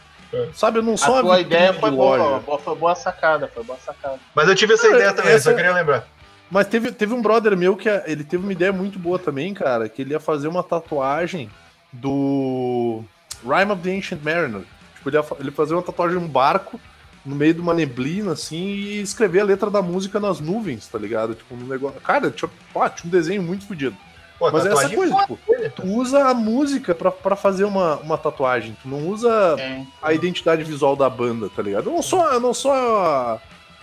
Sabe, 0.54 0.80
eu 0.80 0.84
não 0.84 0.94
A 0.94 0.98
sou 0.98 1.16
uma 1.16 1.22
tua 1.24 1.42
ideia 1.42 1.74
de 1.74 1.80
foi 1.82 1.92
boa, 1.92 2.40
boa, 2.40 2.58
foi 2.58 2.76
boa 2.76 2.96
sacada, 2.96 3.50
foi 3.54 3.64
boa 3.66 3.78
sacada. 3.80 4.18
Mas 4.34 4.48
eu 4.48 4.56
tive 4.56 4.76
essa 4.76 4.88
Não, 4.88 4.96
ideia 4.96 5.12
também, 5.14 5.34
essa- 5.34 5.50
só 5.50 5.56
queria 5.56 5.74
lembrar. 5.74 6.08
Mas 6.50 6.68
teve, 6.68 6.92
teve 6.94 7.14
um 7.14 7.22
brother 7.22 7.58
meu 7.58 7.76
que 7.76 7.90
ele 8.06 8.24
teve 8.24 8.42
uma 8.44 8.52
ideia 8.54 8.72
muito 8.72 8.98
boa 8.98 9.20
também, 9.20 9.54
cara, 9.54 9.90
que 9.90 10.02
ele 10.02 10.12
ia 10.12 10.20
fazer 10.22 10.48
uma 10.48 10.64
tatuagem 10.64 11.50
do 11.92 13.04
Rime 13.44 13.72
of 13.72 13.82
the 13.82 13.92
Ancient 13.96 14.22
Mariner. 14.24 14.62
Tipo, 14.96 15.10
ele 15.10 15.18
ele 15.40 15.50
ia 15.50 15.52
fazer 15.52 15.74
uma 15.74 15.82
tatuagem 15.84 16.18
de 16.18 16.24
um 16.24 16.28
barco 16.28 16.80
no 17.26 17.36
meio 17.36 17.54
de 17.54 17.62
uma 17.62 17.74
neblina, 17.74 18.32
assim, 18.34 18.58
e 18.66 19.02
escrever 19.02 19.42
a 19.42 19.46
letra 19.46 19.70
da 19.70 19.82
música 19.82 20.20
nas 20.20 20.40
nuvens, 20.40 20.88
tá 20.88 20.98
ligado? 20.98 21.36
Tipo, 21.36 21.54
um 21.56 21.68
negócio. 21.68 22.00
Cara, 22.02 22.32
tinha, 22.32 22.50
pô, 22.74 22.88
tinha 22.90 23.08
um 23.08 23.12
desenho 23.12 23.44
muito 23.44 23.68
fodido. 23.68 23.96
Pô, 24.40 24.50
Mas 24.52 24.66
é 24.66 24.72
essa 24.72 24.82
tatuagem 24.90 24.98
coisa, 24.98 25.16
tipo, 25.18 25.40
né? 25.62 25.70
tu 25.70 25.86
usa 25.86 26.28
a 26.28 26.34
música 26.34 26.96
pra, 26.96 27.12
pra 27.12 27.36
fazer 27.36 27.64
uma, 27.64 27.98
uma 27.98 28.18
tatuagem. 28.18 28.76
Tu 28.82 28.88
não 28.90 29.08
usa 29.08 29.30
É. 29.60 29.84
a 30.02 30.14
identidade 30.14 30.64
visual 30.64 30.96
da 30.96 31.08
banda, 31.08 31.48
tá 31.56 31.62
ligado? 31.62 31.90
Eu 31.90 31.94
não 31.94 32.02
sou, 32.02 32.26
eu 32.26 32.40
não 32.40 32.54
sou 32.56 32.72
a, 32.72 33.40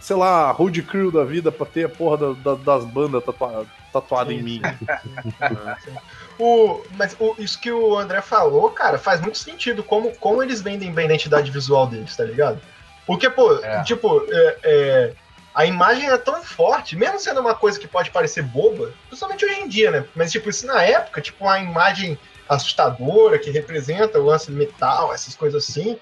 sei 0.09 0.17
lá, 0.17 0.51
road 0.53 0.81
crew 0.85 1.13
da 1.13 1.23
vida 1.23 1.53
pra 1.53 1.67
ter 1.67 1.85
a 1.85 1.89
porra 1.91 2.17
da- 2.17 2.55
da- 2.55 2.55
das 2.55 2.85
bandas 2.87 3.23
tatua, 3.23 3.67
tatuada 3.93 4.33
em 4.33 4.43
mim. 4.43 4.63
O, 6.39 6.81
mas 6.97 7.15
o- 7.19 7.35
isso 7.39 7.61
que 7.61 7.71
o 7.71 7.99
André 7.99 8.23
falou, 8.23 8.71
cara, 8.71 8.97
faz 8.97 9.21
muito 9.21 9.37
sentido 9.37 9.83
como, 9.83 10.15
como 10.17 10.43
eles 10.43 10.63
vendem 10.63 10.93
bem 10.93 11.03
a 11.03 11.07
identidade 11.09 11.51
visual 11.51 11.87
deles, 11.87 12.17
tá 12.17 12.25
ligado? 12.25 12.59
Porque, 13.07 13.29
pô, 13.29 13.53
É. 13.59 13.83
tipo, 13.83 14.25
é, 14.31 14.57
é, 14.63 15.13
a 15.55 15.67
imagem 15.67 16.09
é 16.09 16.17
tão 16.17 16.43
forte, 16.43 16.97
mesmo 16.97 17.19
sendo 17.19 17.41
uma 17.41 17.55
coisa 17.55 17.79
que 17.79 17.89
pode 17.89 18.11
parecer 18.11 18.43
boba, 18.45 18.93
principalmente 19.09 19.45
hoje 19.45 19.61
em 19.61 19.69
dia, 19.69 19.91
né? 19.91 20.05
Mas, 20.15 20.31
tipo, 20.33 20.49
isso 20.49 20.65
na 20.67 20.81
época, 20.83 21.21
tipo, 21.21 21.45
uma 21.45 21.59
imagem 21.59 22.17
assustadora 22.49 23.39
que 23.39 23.51
representa 23.51 24.19
o 24.19 24.25
lance 24.25 24.51
metal, 24.51 25.13
essas 25.13 25.35
coisas 25.35 25.69
assim. 25.69 25.99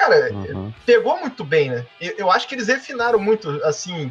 Cara, 0.00 0.32
Uhum. 0.32 0.72
pegou 0.86 1.18
muito 1.20 1.44
bem, 1.44 1.70
né? 1.70 1.84
Eu, 2.00 2.14
eu 2.18 2.30
acho 2.30 2.48
que 2.48 2.54
eles 2.54 2.68
refinaram 2.68 3.18
muito, 3.18 3.48
assim, 3.64 4.10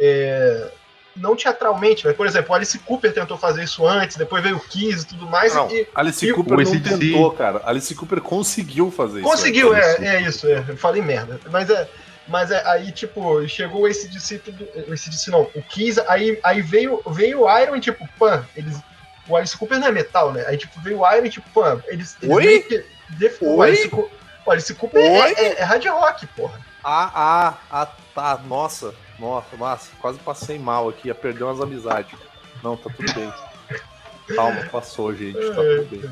é, 0.00 0.68
não 1.16 1.36
teatralmente, 1.36 2.04
mas, 2.06 2.16
por 2.16 2.26
exemplo, 2.26 2.50
o 2.52 2.54
Alice 2.54 2.76
Cooper 2.80 3.12
tentou 3.12 3.36
fazer 3.38 3.62
isso 3.62 3.86
antes, 3.86 4.16
depois 4.16 4.42
veio 4.42 4.56
o 4.56 4.60
Kiss 4.60 5.02
e 5.02 5.06
tudo 5.06 5.26
mais, 5.26 5.54
Não, 5.54 5.70
e 5.70 5.86
Alice 5.94 6.26
e 6.26 6.32
Cooper 6.32 6.54
o 6.54 6.56
não 6.56 6.62
AC/DC. 6.62 6.98
tentou, 6.98 7.30
cara. 7.32 7.62
Alice 7.64 7.94
Cooper 7.94 8.20
conseguiu 8.20 8.90
fazer 8.90 9.20
conseguiu, 9.22 9.76
isso. 9.78 10.02
é, 10.02 10.16
é 10.16 10.20
isso, 10.22 10.46
é, 10.48 10.64
eu 10.68 10.76
falei 10.76 11.02
merda, 11.02 11.40
mas 11.50 11.70
é, 11.70 11.88
mas 12.26 12.50
é, 12.50 12.62
aí, 12.66 12.90
tipo, 12.92 13.46
chegou 13.48 13.88
esse 13.88 14.08
DC, 14.08 14.38
tudo, 14.40 14.66
esse 14.92 15.08
DC 15.10 15.30
não, 15.30 15.42
o 15.54 15.62
Kiss, 15.62 16.00
aí, 16.08 16.38
aí 16.42 16.60
veio, 16.60 17.00
veio 17.06 17.42
o 17.42 17.58
Iron 17.60 17.76
e, 17.76 17.80
tipo, 17.80 18.08
pã, 18.18 18.44
eles, 18.56 18.78
o 19.28 19.36
Alice 19.36 19.56
Cooper 19.56 19.78
não 19.78 19.86
é 19.88 19.92
metal, 19.92 20.32
né, 20.32 20.44
aí, 20.48 20.56
tipo, 20.56 20.80
veio 20.80 21.00
o 21.00 21.12
Iron 21.14 21.26
e, 21.26 21.30
tipo, 21.30 21.48
pã, 21.50 21.80
eles, 21.86 22.16
eles 22.22 22.34
Oi? 22.36 22.44
meio 22.44 22.62
que 22.64 22.84
def- 23.10 23.40
o 23.40 23.56
Oi? 23.56 23.68
Alice, 23.68 23.90
O 24.48 24.50
Alice 24.50 24.74
Cooper 24.74 25.02
é, 25.02 25.32
é, 25.32 25.60
é 25.60 25.62
hard 25.62 25.84
rock, 25.84 26.26
porra. 26.28 26.58
Ah, 26.82 27.10
ah, 27.14 27.54
ah, 27.70 27.88
tá. 28.14 28.40
Nossa, 28.46 28.94
nossa, 29.18 29.54
nossa, 29.58 29.90
quase 30.00 30.18
passei 30.20 30.58
mal 30.58 30.88
aqui, 30.88 31.08
ia 31.08 31.14
perder 31.14 31.44
umas 31.44 31.60
amizades. 31.60 32.18
Não, 32.64 32.74
tá 32.74 32.88
tudo 32.96 33.12
bem. 33.12 33.30
Calma, 34.34 34.62
passou, 34.72 35.14
gente, 35.14 35.38
tá 35.38 35.54
tudo 35.54 35.86
bem. 35.90 36.10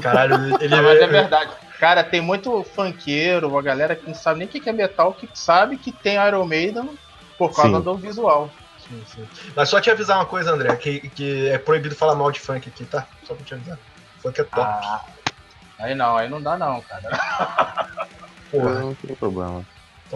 Caralho, 0.00 0.56
ele 0.62 0.68
Não, 0.68 0.84
mas 0.84 1.00
é 1.00 1.06
verdade. 1.08 1.50
Cara, 1.80 2.04
tem 2.04 2.20
muito 2.20 2.62
funkeiro, 2.62 3.48
uma 3.48 3.60
galera 3.60 3.96
que 3.96 4.06
não 4.06 4.14
sabe 4.14 4.38
nem 4.38 4.46
o 4.46 4.50
que 4.50 4.60
que 4.60 4.68
é 4.68 4.72
metal, 4.72 5.12
que 5.12 5.28
sabe 5.34 5.76
que 5.78 5.90
tem 5.90 6.14
Iron 6.14 6.44
Maiden 6.44 6.96
por 7.36 7.52
causa 7.52 7.78
Sim. 7.78 7.82
do 7.82 7.96
visual. 7.96 8.50
Sim, 8.88 9.02
sim. 9.04 9.28
Mas 9.56 9.68
só 9.68 9.80
te 9.80 9.90
avisar 9.90 10.18
uma 10.18 10.26
coisa, 10.26 10.52
André, 10.52 10.76
que, 10.76 11.08
que 11.10 11.48
é 11.48 11.58
proibido 11.58 11.96
falar 11.96 12.14
mal 12.14 12.30
de 12.30 12.38
funk 12.38 12.68
aqui, 12.68 12.84
tá? 12.84 13.04
Só 13.26 13.34
pra 13.34 13.44
te 13.44 13.54
avisar. 13.54 13.78
Funk 14.22 14.40
é 14.40 14.44
top. 14.44 14.60
Ah, 14.60 15.04
aí 15.78 15.94
não, 15.94 16.16
aí 16.16 16.28
não 16.28 16.42
dá 16.42 16.56
não, 16.56 16.80
cara. 16.82 17.08
Porra. 18.50 18.80
Não 18.80 18.94
tem 18.94 19.14
problema. 19.14 19.64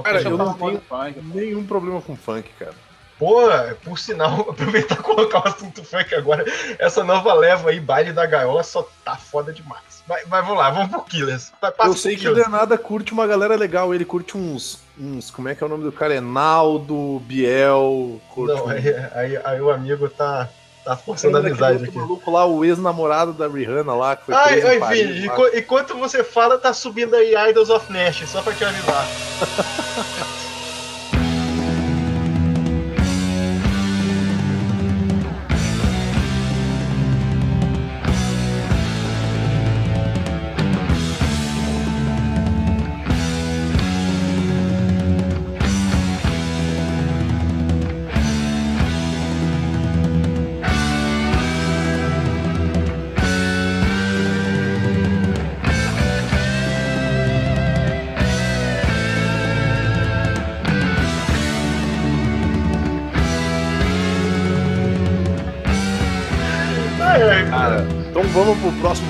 Cara, 0.03 0.23
eu 0.23 0.39
não 0.39 0.55
tenho 0.55 0.81
funk. 0.81 1.21
nenhum 1.35 1.65
problema 1.67 2.01
com 2.01 2.17
funk, 2.17 2.49
cara. 2.59 2.75
Pô, 3.19 3.43
por 3.85 3.99
sinal, 3.99 4.41
aproveitar 4.51 4.99
e 4.99 5.03
colocar 5.03 5.45
o 5.45 5.49
assunto 5.49 5.85
funk 5.85 6.15
agora. 6.15 6.45
Essa 6.79 7.05
nova 7.05 7.33
leva 7.35 7.71
aí, 7.71 7.79
baile 7.79 8.13
da 8.13 8.27
gaiola, 8.27 8.63
só 8.63 8.89
tá 9.05 9.17
foda 9.17 9.53
demais. 9.53 10.03
Mas, 10.09 10.27
mas 10.27 10.45
vamos 10.45 10.59
lá, 10.59 10.71
vamos 10.71 10.91
pro 10.91 11.03
Killers. 11.03 11.53
Vai, 11.61 11.73
eu 11.85 11.95
sei 11.95 12.17
que 12.17 12.29
o. 12.29 12.35
Denada 12.35 12.77
curte 12.77 13.13
uma 13.13 13.27
galera 13.27 13.55
legal, 13.55 13.95
ele 13.95 14.05
curte 14.05 14.37
uns. 14.37 14.81
uns 14.99 15.31
como 15.31 15.49
é 15.49 15.55
que 15.55 15.63
é 15.63 15.67
o 15.67 15.71
nome 15.71 15.85
do 15.85 15.93
cara? 15.93 16.15
É 16.15 16.21
Naldo, 16.21 17.21
Biel. 17.21 18.21
Curte 18.31 18.55
Não, 18.57 18.67
um- 18.67 18.71
aí, 18.71 18.83
aí, 19.15 19.41
aí 19.45 19.61
o 19.61 19.71
amigo 19.71 20.09
tá, 20.09 20.49
tá 20.85 20.97
forçando 20.97 21.37
a 21.37 21.41
amizade 21.41 21.85
aqui. 21.85 21.97
maluco 21.97 22.31
lá, 22.31 22.45
o 22.47 22.65
ex-namorado 22.65 23.33
da 23.33 23.47
Rihanna 23.49 23.95
lá, 23.95 24.17
que 24.17 24.27
foi 24.27 24.35
Ai, 24.35 24.49
preso 24.53 24.67
em 24.67 24.71
ai, 24.71 24.79
Paris, 24.79 25.25
enqu- 25.25 25.51
enquanto 25.55 25.97
você 25.99 26.23
fala, 26.25 26.59
tá 26.59 26.73
subindo 26.73 27.15
aí 27.15 27.35
Idols 27.51 27.71
of 27.71 27.93
Nash, 27.93 28.25
só 28.29 28.43
pra 28.43 28.53
te 28.53 28.65
avisar. 28.65 29.07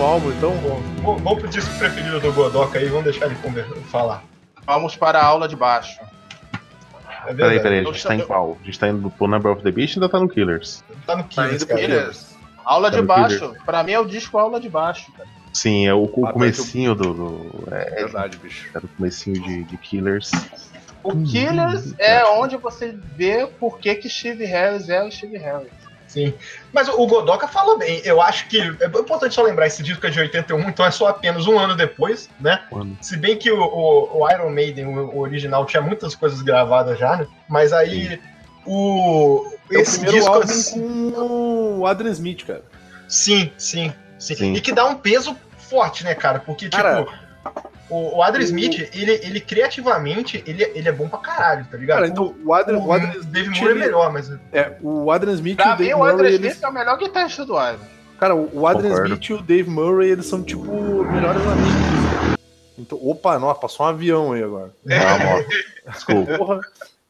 álbum, 0.03 0.31
então. 0.33 0.55
Bom, 1.03 1.17
vamos 1.19 1.39
pro 1.41 1.49
disco 1.49 1.73
preferido 1.79 2.21
do 2.21 2.33
Godoka 2.33 2.79
aí, 2.79 2.87
vamos 2.89 3.05
deixar 3.05 3.27
ele 3.27 3.37
falar. 3.91 4.23
Vamos 4.67 4.97
para 4.97 5.19
a 5.21 5.25
aula 5.25 5.49
de 5.49 5.57
baixo. 5.57 5.99
É 7.27 7.33
Peraí, 7.35 7.61
peraí, 7.61 7.79
a 7.81 7.85
gente 7.85 8.03
tá 8.03 8.15
em 8.17 8.21
qual? 8.21 8.59
A 8.61 8.65
gente 8.65 8.79
tá 8.79 8.89
indo 8.89 9.09
pro 9.11 9.29
Number 9.29 9.53
of 9.53 9.63
the 9.63 9.71
Beast 9.71 9.97
ou 9.97 10.03
ainda 10.03 10.11
tá 10.13 10.19
no 10.19 10.29
Killers? 10.29 10.83
Tá 11.07 11.17
no 11.17 11.25
Killers, 11.25 11.55
indo 11.63 11.67
cara. 11.67 11.81
pro 11.81 11.89
Killers. 11.89 12.37
Aula 12.65 12.91
Tá 12.91 12.97
de 13.01 13.03
baixo. 13.07 13.55
Pra 13.65 13.83
mim 13.83 13.93
é 13.93 14.01
o 14.01 14.05
disco 14.05 14.39
aula 14.39 14.61
de 14.61 14.69
baixo, 14.69 15.11
cara. 15.13 15.29
Sim, 15.53 15.87
é 15.87 15.93
o, 15.95 16.05
o 16.05 16.27
Ah, 16.27 16.33
comecinho 16.33 16.95
do. 16.95 17.13
do 17.15 17.69
é, 17.71 18.01
É 18.01 18.05
verdade, 18.05 18.39
bicho. 18.39 18.69
era 18.75 18.85
o 18.85 18.89
comecinho 18.89 19.41
de, 19.43 19.65
de 19.65 19.77
Killers. 19.77 20.31
O 21.05 21.13
Hum, 21.13 21.25
Killers 21.25 21.95
é 21.99 22.25
onde 22.25 22.57
você 22.57 22.97
vê 23.17 23.47
por 23.59 23.79
que 23.79 23.95
que 23.97 24.09
Steve 24.09 24.45
Harris 24.45 24.89
é 24.89 25.03
o 25.05 25.11
Steve 25.11 25.37
Harris. 25.37 25.71
Sim. 26.13 26.35
Mas 26.75 26.89
o 26.89 27.07
Godoka 27.07 27.49
falou 27.49 27.79
bem. 27.79 28.03
Eu 28.05 28.21
acho 28.21 28.47
que. 28.47 28.61
É 28.61 28.87
importante 28.87 29.35
só 29.35 29.43
lembrar, 29.43 29.67
esse 29.67 29.83
disco 29.83 30.07
é 30.07 30.11
de 30.11 30.21
81, 30.21 30.69
então 30.69 30.85
é 30.85 30.91
só 30.91 31.07
apenas 31.09 31.47
um 31.47 31.59
ano 31.59 31.75
depois, 31.75 32.29
né? 32.39 32.63
Mano, 32.71 32.99
Se 33.01 33.17
bem 33.17 33.39
que 33.39 33.51
o, 33.51 33.59
o- 33.59 34.19
o 34.21 34.31
Iron 34.31 34.51
Maiden, 34.51 34.87
o, 34.87 35.17
o 35.17 35.21
original, 35.21 35.65
tinha 35.65 35.81
muitas 35.81 36.15
coisas 36.15 36.43
gravadas 36.43 36.99
já, 36.99 37.17
né? 37.17 37.27
Mas 37.49 37.73
aí. 37.73 38.21
O. 38.67 39.51
É 39.71 39.79
o 39.79 39.81
Esse 39.81 40.01
primeiro 40.01 40.19
disco. 40.43 40.79
álbum 40.79 41.11
com 41.13 41.79
o 41.81 41.87
Adrian 41.87 42.13
Smith, 42.13 42.45
cara. 42.47 42.63
Sim, 43.09 43.51
sim, 43.57 43.91
sim, 44.19 44.35
Sim. 44.37 44.53
E 44.55 44.61
que 44.61 44.73
dá 44.73 44.85
um 44.87 44.95
peso 44.97 45.35
forte, 45.71 46.05
né, 46.05 46.15
cara? 46.15 46.39
Porque, 46.41 46.67
tipo, 46.69 46.77
Cara, 46.77 47.07
o, 47.93 48.17
o 48.19 48.23
Adrian 48.23 48.43
o- 48.43 48.47
Smith, 48.49 48.89
ele, 48.95 49.13
ele 49.23 49.41
criativamente, 49.41 50.43
ele, 50.47 50.63
ele 50.75 50.89
é 50.89 50.93
bom 50.93 51.09
pra 51.09 51.19
caralho, 51.19 51.67
tá 51.71 51.77
ligado? 51.77 51.97
Cara, 51.99 52.09
então 52.09 52.35
o 52.45 52.55
Adrian, 52.55 52.79
o 52.79 52.93
Adrian 52.93 53.21
o 53.21 53.25
Dave 53.25 53.47
Smith, 53.47 53.61
Moore 53.61 53.73
é 53.73 53.75
melhor, 53.85 54.13
mas. 54.13 54.31
é, 54.53 54.77
o 54.83 55.11
Adrian 55.11 55.35
Smith 55.35 55.53
e 55.53 55.57
Pra 55.57 55.67
o 55.67 55.71
mim, 55.73 55.77
Dave 55.85 55.95
o 55.95 56.05
Andrew 56.05 56.17
Murray, 56.17 56.33
Smith 56.35 56.51
eles, 56.51 56.63
é 56.63 56.69
o 56.69 56.73
melhor 56.73 56.99
guitarrista 56.99 57.45
do 57.45 57.53
Iron. 57.55 57.79
cara, 58.19 58.35
o 58.35 58.67
Adrian 58.67 58.91
Concordo. 58.91 59.15
Smith 59.15 59.29
e 59.29 59.33
o 59.35 59.43
Dave 59.43 59.71
Murray, 59.71 60.11
eles 60.11 60.27
são 60.27 60.43
tipo 60.43 60.65
melhores 61.05 61.43
amigos. 61.43 62.39
Então, 62.79 62.99
opa, 63.03 63.39
nossa, 63.39 63.61
passou 63.61 63.87
um 63.87 63.89
avião 63.91 64.33
aí 64.33 64.43
agora. 64.43 64.71
calma, 64.89 65.25
ó. 65.87 65.91
Desculpa. 65.91 66.39
Porra. 66.39 66.61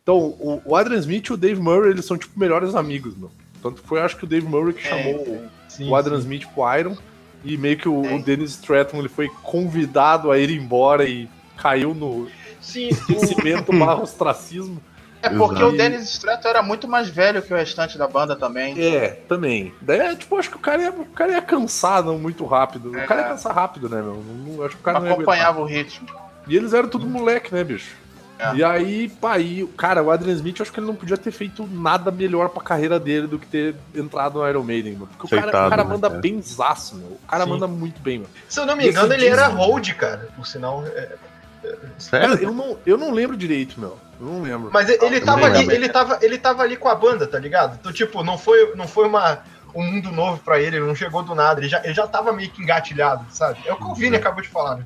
Então, 0.03 0.17
o, 0.19 0.61
o 0.65 0.77
Adrian 0.77 0.99
Smith 0.99 1.27
e 1.29 1.33
o 1.33 1.37
Dave 1.37 1.61
Murray, 1.61 1.91
eles 1.93 2.05
são 2.05 2.19
tipo 2.19 2.39
melhores 2.39 2.75
amigos, 2.75 3.17
meu. 3.17 3.31
Tanto 3.63 3.81
que 3.81 3.89
foi, 3.89 4.01
acho 4.01 4.17
que 4.17 4.25
o 4.25 4.27
Dave 4.27 4.47
Murray 4.47 4.75
que 4.75 4.87
É, 4.87 4.91
chamou 4.91 5.39
Sim, 5.69 5.89
o 5.89 5.95
Adrian 5.95 6.17
sim. 6.17 6.23
Smith 6.23 6.49
pro 6.53 6.77
Iron. 6.77 6.97
E 7.45 7.57
meio 7.57 7.77
que 7.77 7.89
o, 7.89 8.05
É. 8.05 8.15
o 8.15 8.23
Dennis 8.23 8.51
Stratton 8.53 8.99
ele 8.99 9.09
foi 9.09 9.29
convidado 9.43 10.31
a 10.31 10.39
ir 10.39 10.51
embora 10.51 11.05
e 11.05 11.29
caiu 11.57 11.95
no 11.95 12.29
Sim, 12.61 12.89
esquecimento 12.93 13.73
barra 13.77 14.03
ostracismo. 14.03 14.81
É 15.23 15.29
porque 15.29 15.55
Exato. 15.63 15.75
o 15.75 15.77
Dennis 15.77 16.03
Stratton 16.03 16.49
era 16.49 16.63
muito 16.65 16.89
mais 16.89 17.09
velho 17.09 17.41
que 17.41 17.55
o 17.55 17.57
restante 17.57 17.97
da 17.97 18.09
banda 18.09 18.35
também. 18.35 18.75
É, 18.77 19.09
também. 19.29 19.73
Daí, 19.81 20.01
é, 20.01 20.17
tipo, 20.17 20.37
acho 20.37 20.51
que 20.51 20.57
o 20.57 20.61
cara 20.61 20.83
ia, 20.83 20.91
o 20.91 21.07
cara 21.07 21.33
ia 21.33 21.43
cansar 21.43 22.03
não, 22.03 22.19
muito 22.19 22.45
rápido. 22.45 22.97
É. 22.99 23.05
O 23.05 23.07
cara 23.07 23.21
ia 23.23 23.29
cansar 23.29 23.55
rápido, 23.55 23.89
né, 23.89 24.03
meu? 24.03 24.17
Não, 24.17 24.65
acho 24.65 24.75
que 24.75 24.81
o 24.81 24.85
cara 24.85 24.99
Não 24.99 25.13
acompanhava 25.13 25.61
o 25.61 25.65
ritmo. 25.65 26.09
E 26.49 26.57
eles 26.57 26.73
eram 26.73 26.89
tudo 26.89 27.07
moleque, 27.07 27.55
né, 27.55 27.63
bicho? 27.63 27.95
É. 28.43 28.55
E 28.57 28.65
aí, 28.65 29.09
pá, 29.09 29.35
aí, 29.35 29.67
cara, 29.77 30.03
o 30.03 30.11
Adrian 30.11 30.35
Smith, 30.35 30.59
eu 30.59 30.63
acho 30.65 30.73
que 30.73 30.81
ele 30.81 30.87
não 30.87 30.95
podia 30.97 31.17
ter 31.17 31.31
feito 31.31 31.67
nada 31.71 32.11
melhor 32.11 32.49
pra 32.49 32.63
carreira 32.63 32.99
dele 32.99 33.27
do 33.27 33.39
que 33.39 33.47
ter 33.47 33.75
entrado 33.95 34.39
no 34.41 34.49
Iron 34.49 34.63
Maiden, 34.65 34.95
mano. 34.95 35.09
Porque 35.17 35.35
o 35.35 35.39
cara, 35.39 35.49
o 35.67 35.71
cara 35.71 35.85
né, 35.85 35.91
manda 35.91 36.09
cara? 36.09 36.21
bem 36.21 36.43
zaço, 36.43 36.97
meu. 36.97 37.07
O 37.09 37.21
cara 37.29 37.45
Sim. 37.45 37.51
manda 37.51 37.67
muito 37.69 38.01
bem, 38.01 38.19
meu. 38.19 38.29
Se 38.49 38.59
eu 38.59 38.67
não 38.67 38.75
me 38.77 38.85
Esse 38.85 38.91
engano, 38.99 39.13
ele 39.15 39.27
era 39.27 39.47
disco- 39.47 39.57
hold, 39.63 39.91
cara. 39.95 40.29
Por 40.37 40.47
sinal. 40.47 40.85
é- 40.87 41.17
Cara, 41.63 41.79
Sério? 41.97 42.43
eu 42.43 42.53
não, 42.53 42.77
eu 42.85 42.99
não 42.99 43.13
lembro 43.13 43.37
direito, 43.37 43.79
meu. 43.79 43.97
Eu 44.21 44.27
não 44.27 44.43
lembro. 44.43 44.71
Mas 44.73 44.89
ele, 44.89 45.17
Eu 45.19 45.25
tava 45.25 45.47
ali, 45.47 45.73
ele 45.73 45.89
tava, 45.89 46.19
ele 46.21 46.37
tava 46.39 46.63
ali 46.65 46.77
com 46.77 46.89
a 46.89 46.95
banda, 46.97 47.25
tá 47.25 47.39
ligado? 47.39 47.77
Então, 47.81 47.93
tipo, 47.93 48.25
não 48.25 48.37
foi, 48.37 48.75
não 48.75 48.89
foi 48.89 49.07
uma, 49.07 49.39
um 49.73 49.85
mundo 49.85 50.11
novo 50.11 50.41
pra 50.45 50.59
ele, 50.61 50.77
ele 50.79 50.87
não 50.87 50.95
chegou 50.97 51.23
do 51.23 51.37
nada, 51.37 51.61
ele 51.61 51.69
já, 51.69 51.81
ele 51.85 51.95
já 51.95 52.05
tava 52.07 52.33
meio 52.33 52.51
que 52.51 52.61
engatilhado, 52.61 53.25
sabe? 53.31 53.61
É 53.65 53.73
o 53.73 53.77
que 53.77 53.85
o 53.85 53.95
Vini 53.95 54.17
acabou 54.17 54.43
de 54.43 54.49
falar, 54.49 54.77
né? 54.79 54.85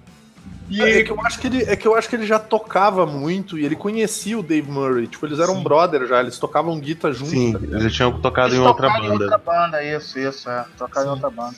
E 0.68 0.82
É 0.82 1.02
que, 1.02 1.10
eu 1.10 1.20
acho 1.20 1.38
que 1.38 1.46
ele, 1.46 1.62
é 1.62 1.76
que 1.76 1.86
eu 1.86 1.94
acho 1.94 2.08
que 2.08 2.16
ele 2.16 2.26
já 2.26 2.38
tocava 2.38 3.06
muito 3.06 3.58
e 3.58 3.64
ele 3.64 3.76
conhecia 3.76 4.38
o 4.38 4.42
Dave 4.42 4.70
Murray. 4.70 5.06
Tipo, 5.06 5.26
eles 5.26 5.38
eram 5.38 5.56
Sim. 5.56 5.62
brother 5.62 6.06
já, 6.06 6.20
eles 6.20 6.38
tocavam 6.38 6.78
guitarra 6.78 7.14
juntos. 7.14 7.30
Sim, 7.30 7.52
tá 7.52 7.58
eles 7.78 7.92
tinham 7.92 8.12
tocado 8.20 8.48
Eles 8.48 8.58
em 8.58 8.62
outra 8.66 8.86
tocaram 8.88 9.04
Em 9.04 9.08
banda. 9.10 9.24
outra 9.24 9.38
banda, 9.38 9.84
isso, 9.84 10.18
isso, 10.18 10.50
é. 10.50 10.64
Tocaram 10.76 11.08
em 11.08 11.10
outra 11.10 11.30
banda. 11.30 11.56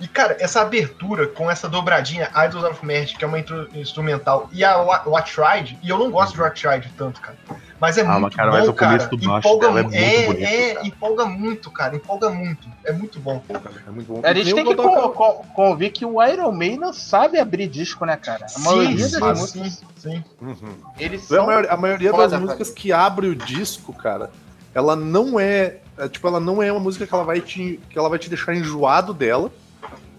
E, 0.00 0.06
cara, 0.06 0.36
essa 0.38 0.60
abertura 0.60 1.26
com 1.26 1.50
essa 1.50 1.68
dobradinha 1.68 2.30
Idols 2.46 2.64
of 2.64 2.84
Magic, 2.86 3.16
que 3.18 3.24
é 3.24 3.26
uma 3.28 3.38
intro- 3.38 3.68
instrumental, 3.74 4.48
e 4.52 4.64
a 4.64 4.76
Wa- 4.78 5.02
What 5.06 5.32
Tried, 5.34 5.78
e 5.82 5.88
eu 5.88 5.98
não 5.98 6.10
gosto 6.10 6.34
de 6.34 6.40
What 6.40 6.60
Tried 6.60 6.92
tanto, 6.96 7.20
cara. 7.20 7.36
Mas 7.80 7.96
é 7.96 8.02
Ah, 8.02 8.06
mas, 8.06 8.20
muito 8.22 8.36
cara, 8.36 8.50
bom, 8.50 8.58
mas 8.58 8.68
o 8.68 8.72
cara. 8.72 8.90
começo 8.98 9.10
do 9.10 9.16
baixo 9.28 9.48
empolga, 9.48 9.66
dela 9.68 9.80
é 9.80 9.82
mu- 9.82 9.88
muito 9.90 10.02
é, 10.04 10.26
bonito, 10.26 10.42
é, 10.44 10.74
cara. 10.74 10.86
empolga 10.86 11.24
muito, 11.26 11.70
cara. 11.70 11.96
Empolga 11.96 12.30
muito. 12.30 12.68
É 12.84 12.92
muito 12.92 13.20
bom. 13.20 13.42
É 13.86 13.90
muito 13.90 14.12
bom. 14.12 14.20
A 14.24 14.32
gente 14.34 14.52
tem 14.54 14.64
o 14.64 14.66
que 14.68 14.74
con- 14.74 15.08
con- 15.10 15.44
convir 15.54 15.92
que 15.92 16.04
o 16.04 16.22
Iron 16.24 16.50
Maiden 16.52 16.92
sabe 16.92 17.38
abrir 17.38 17.68
disco, 17.68 18.04
né, 18.04 18.16
cara? 18.16 18.46
A 18.56 18.58
maioria 18.60 19.08
sim, 19.08 19.20
das 19.20 19.38
sim, 19.38 19.60
músicas, 19.60 19.72
sim, 19.96 20.10
sim. 20.10 20.24
Uhum. 20.40 20.74
eles 20.98 21.22
A 21.30 21.36
são... 21.36 21.46
maioria, 21.46 21.70
a 21.70 21.76
maioria 21.76 22.12
das 22.12 22.30
cara. 22.32 22.40
músicas 22.40 22.70
que 22.70 22.92
abre 22.92 23.28
o 23.28 23.34
disco, 23.36 23.92
cara, 23.92 24.30
ela 24.74 24.96
não 24.96 25.38
é, 25.38 25.76
é, 25.96 26.08
tipo, 26.08 26.26
ela 26.26 26.40
não 26.40 26.60
é 26.60 26.72
uma 26.72 26.80
música 26.80 27.06
que 27.06 27.14
ela 27.14 27.24
vai 27.24 27.40
te, 27.40 27.78
que 27.88 27.96
ela 27.98 28.08
vai 28.08 28.18
te 28.18 28.28
deixar 28.28 28.54
enjoado 28.56 29.14
dela, 29.14 29.52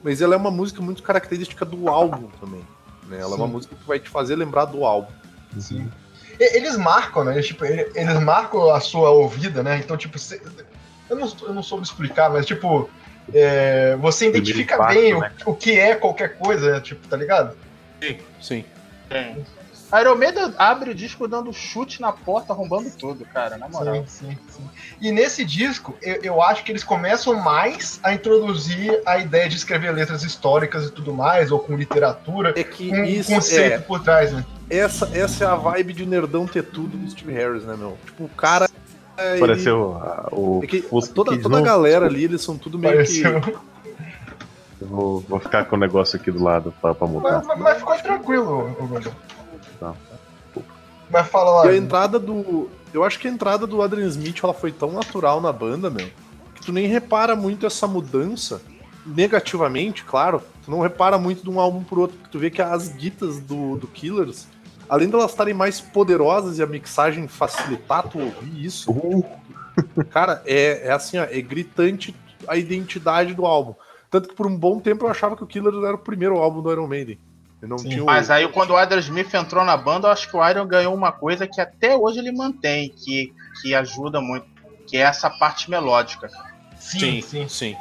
mas 0.03 0.21
ela 0.21 0.33
é 0.33 0.37
uma 0.37 0.51
música 0.51 0.81
muito 0.81 1.03
característica 1.03 1.65
do 1.65 1.89
álbum 1.89 2.27
também. 2.39 2.61
Né? 3.07 3.17
Ela 3.19 3.33
é 3.33 3.37
uma 3.37 3.47
Sim. 3.47 3.53
música 3.53 3.75
que 3.75 3.87
vai 3.87 3.99
te 3.99 4.09
fazer 4.09 4.35
lembrar 4.35 4.65
do 4.65 4.85
álbum. 4.85 5.11
Sim. 5.59 5.89
E- 6.39 6.57
Eles 6.57 6.77
marcam, 6.77 7.23
né? 7.23 7.33
Eles, 7.33 7.47
tipo, 7.47 7.65
ele- 7.65 7.91
eles 7.95 8.19
marcam 8.19 8.69
a 8.73 8.79
sua 8.79 9.09
ouvida, 9.09 9.61
né? 9.63 9.77
Então, 9.77 9.97
tipo, 9.97 10.17
cê- 10.19 10.41
eu, 11.09 11.15
não, 11.15 11.31
eu 11.41 11.53
não 11.53 11.63
soube 11.63 11.83
explicar, 11.83 12.29
mas, 12.29 12.45
tipo, 12.45 12.89
é, 13.33 13.95
você 13.97 14.27
identifica 14.29 14.75
impacto, 14.75 14.93
bem 14.93 15.13
o, 15.15 15.19
né? 15.19 15.31
o 15.45 15.53
que 15.53 15.71
é 15.79 15.95
qualquer 15.95 16.37
coisa, 16.37 16.73
né? 16.73 16.79
Tipo, 16.79 17.07
tá 17.07 17.17
ligado? 17.17 17.55
Sim. 18.41 18.63
Tem. 19.09 19.31
Iron 19.31 19.43
Maiden 20.17 20.53
abre 20.57 20.91
o 20.91 20.95
disco 20.95 21.27
dando 21.27 21.51
chute 21.51 21.99
na 21.99 22.11
porta, 22.11 22.53
arrombando 22.53 22.89
tudo, 22.91 23.25
cara, 23.25 23.57
na 23.57 23.67
moral. 23.67 23.95
Sim, 24.07 24.29
sim, 24.31 24.37
sim. 24.49 24.69
E 25.01 25.11
nesse 25.11 25.43
disco, 25.43 25.95
eu, 26.01 26.19
eu 26.21 26.41
acho 26.41 26.63
que 26.63 26.71
eles 26.71 26.83
começam 26.83 27.33
mais 27.35 27.99
a 28.03 28.13
introduzir 28.13 29.01
a 29.05 29.17
ideia 29.17 29.49
de 29.49 29.55
escrever 29.55 29.91
letras 29.91 30.23
históricas 30.23 30.85
e 30.85 30.91
tudo 30.91 31.13
mais, 31.13 31.51
ou 31.51 31.59
com 31.59 31.75
literatura, 31.75 32.53
É 32.55 32.63
que 32.63 32.89
com 32.89 32.97
um 32.97 33.03
isso 33.05 33.31
conceito 33.33 33.73
é 33.73 33.79
por 33.79 33.99
trás, 34.03 34.31
né? 34.31 34.45
essa, 34.69 35.09
essa 35.13 35.43
é 35.43 35.47
a 35.47 35.55
vibe 35.55 35.93
de 35.93 36.05
nerdão 36.05 36.45
ter 36.45 36.63
tudo 36.63 36.95
do 36.95 37.09
Steve 37.09 37.33
Harris, 37.33 37.63
né, 37.63 37.75
meu? 37.75 37.97
Tipo, 38.05 38.25
o 38.25 38.29
cara 38.29 38.69
é, 39.17 39.31
ele- 39.31 39.39
Pareceu 39.39 39.97
ah, 40.01 40.29
o. 40.31 40.61
é 40.63 40.67
que 40.67 40.81
toda, 41.13 41.37
toda 41.41 41.57
a 41.57 41.61
galera 41.61 42.05
ali, 42.05 42.23
eles 42.23 42.41
são 42.41 42.57
tudo 42.57 42.77
meio 42.79 42.93
Pareceu. 42.93 43.41
que 43.41 43.51
Eu 44.79 44.87
vou, 44.87 45.19
vou 45.27 45.39
ficar 45.41 45.65
com 45.65 45.75
o 45.75 45.79
negócio 45.79 46.17
aqui 46.17 46.31
do 46.31 46.41
lado 46.41 46.73
pra, 46.81 46.95
pra 46.95 47.05
mudar. 47.05 47.43
Mas, 47.43 47.47
mas- 47.47 47.59
mas 47.59 47.77
ficou 47.79 47.97
tranquilo. 47.97 48.73
Tá. 49.03 49.11
Mas 51.09 51.27
fala 51.27 51.63
lá. 51.63 51.65
E 51.65 51.75
a 51.75 51.77
entrada 51.77 52.19
do. 52.19 52.69
Eu 52.93 53.03
acho 53.03 53.19
que 53.19 53.27
a 53.27 53.31
entrada 53.31 53.67
do 53.67 53.81
Adrian 53.81 54.07
Smith 54.07 54.39
ela 54.43 54.53
foi 54.53 54.71
tão 54.71 54.91
natural 54.91 55.39
na 55.41 55.51
banda, 55.51 55.89
meu, 55.89 56.07
que 56.55 56.65
tu 56.65 56.71
nem 56.71 56.87
repara 56.87 57.35
muito 57.35 57.65
essa 57.65 57.87
mudança. 57.87 58.61
Negativamente, 59.05 60.03
claro. 60.03 60.41
Tu 60.63 60.69
não 60.69 60.81
repara 60.81 61.17
muito 61.17 61.43
de 61.43 61.49
um 61.49 61.59
álbum 61.59 61.83
pro 61.83 62.01
outro, 62.01 62.17
porque 62.17 62.31
tu 62.31 62.39
vê 62.39 62.49
que 62.49 62.61
as 62.61 62.89
guitas 62.89 63.39
do, 63.39 63.77
do 63.77 63.87
Killers, 63.87 64.47
além 64.87 65.09
delas 65.09 65.31
estarem 65.31 65.53
mais 65.53 65.79
poderosas 65.79 66.59
e 66.59 66.63
a 66.63 66.67
mixagem 66.67 67.27
facilitar 67.27 68.07
tu 68.07 68.19
ouvir 68.19 68.65
isso, 68.65 68.91
Uh, 68.91 69.23
cara, 70.11 70.41
é, 70.45 70.87
é 70.87 70.91
assim, 70.91 71.17
ó, 71.17 71.23
é 71.23 71.41
gritante 71.41 72.15
a 72.47 72.57
identidade 72.57 73.33
do 73.33 73.45
álbum. 73.45 73.73
Tanto 74.09 74.29
que 74.29 74.35
por 74.35 74.47
um 74.47 74.57
bom 74.57 74.79
tempo 74.79 75.05
eu 75.05 75.09
achava 75.09 75.35
que 75.35 75.43
o 75.43 75.47
Killers 75.47 75.83
era 75.83 75.95
o 75.95 75.99
primeiro 75.99 76.37
álbum 76.37 76.61
do 76.61 76.71
Iron 76.71 76.87
Maiden. 76.87 77.19
Sim, 77.77 77.89
tinha 77.89 78.03
o- 78.03 78.05
Mas 78.05 78.29
aí 78.29 78.47
quando 78.47 78.71
o 78.71 78.77
Adrian 78.77 78.99
Smith 78.99 79.33
entrou 79.33 79.63
na 79.65 79.75
banda, 79.75 80.07
eu 80.07 80.11
acho 80.11 80.29
que 80.29 80.35
o 80.37 80.47
Iron 80.49 80.65
ganhou 80.65 80.93
uma 80.95 81.11
coisa 81.11 81.45
que 81.47 81.59
até 81.59 81.95
hoje 81.95 82.19
ele 82.19 82.31
mantém, 82.31 82.89
que, 82.89 83.33
que 83.61 83.75
ajuda 83.75 84.21
muito, 84.21 84.45
que 84.87 84.97
é 84.97 85.01
essa 85.01 85.29
parte 85.29 85.69
melódica. 85.69 86.29
Sim, 86.77 87.21
sim. 87.21 87.47
sim. 87.47 87.75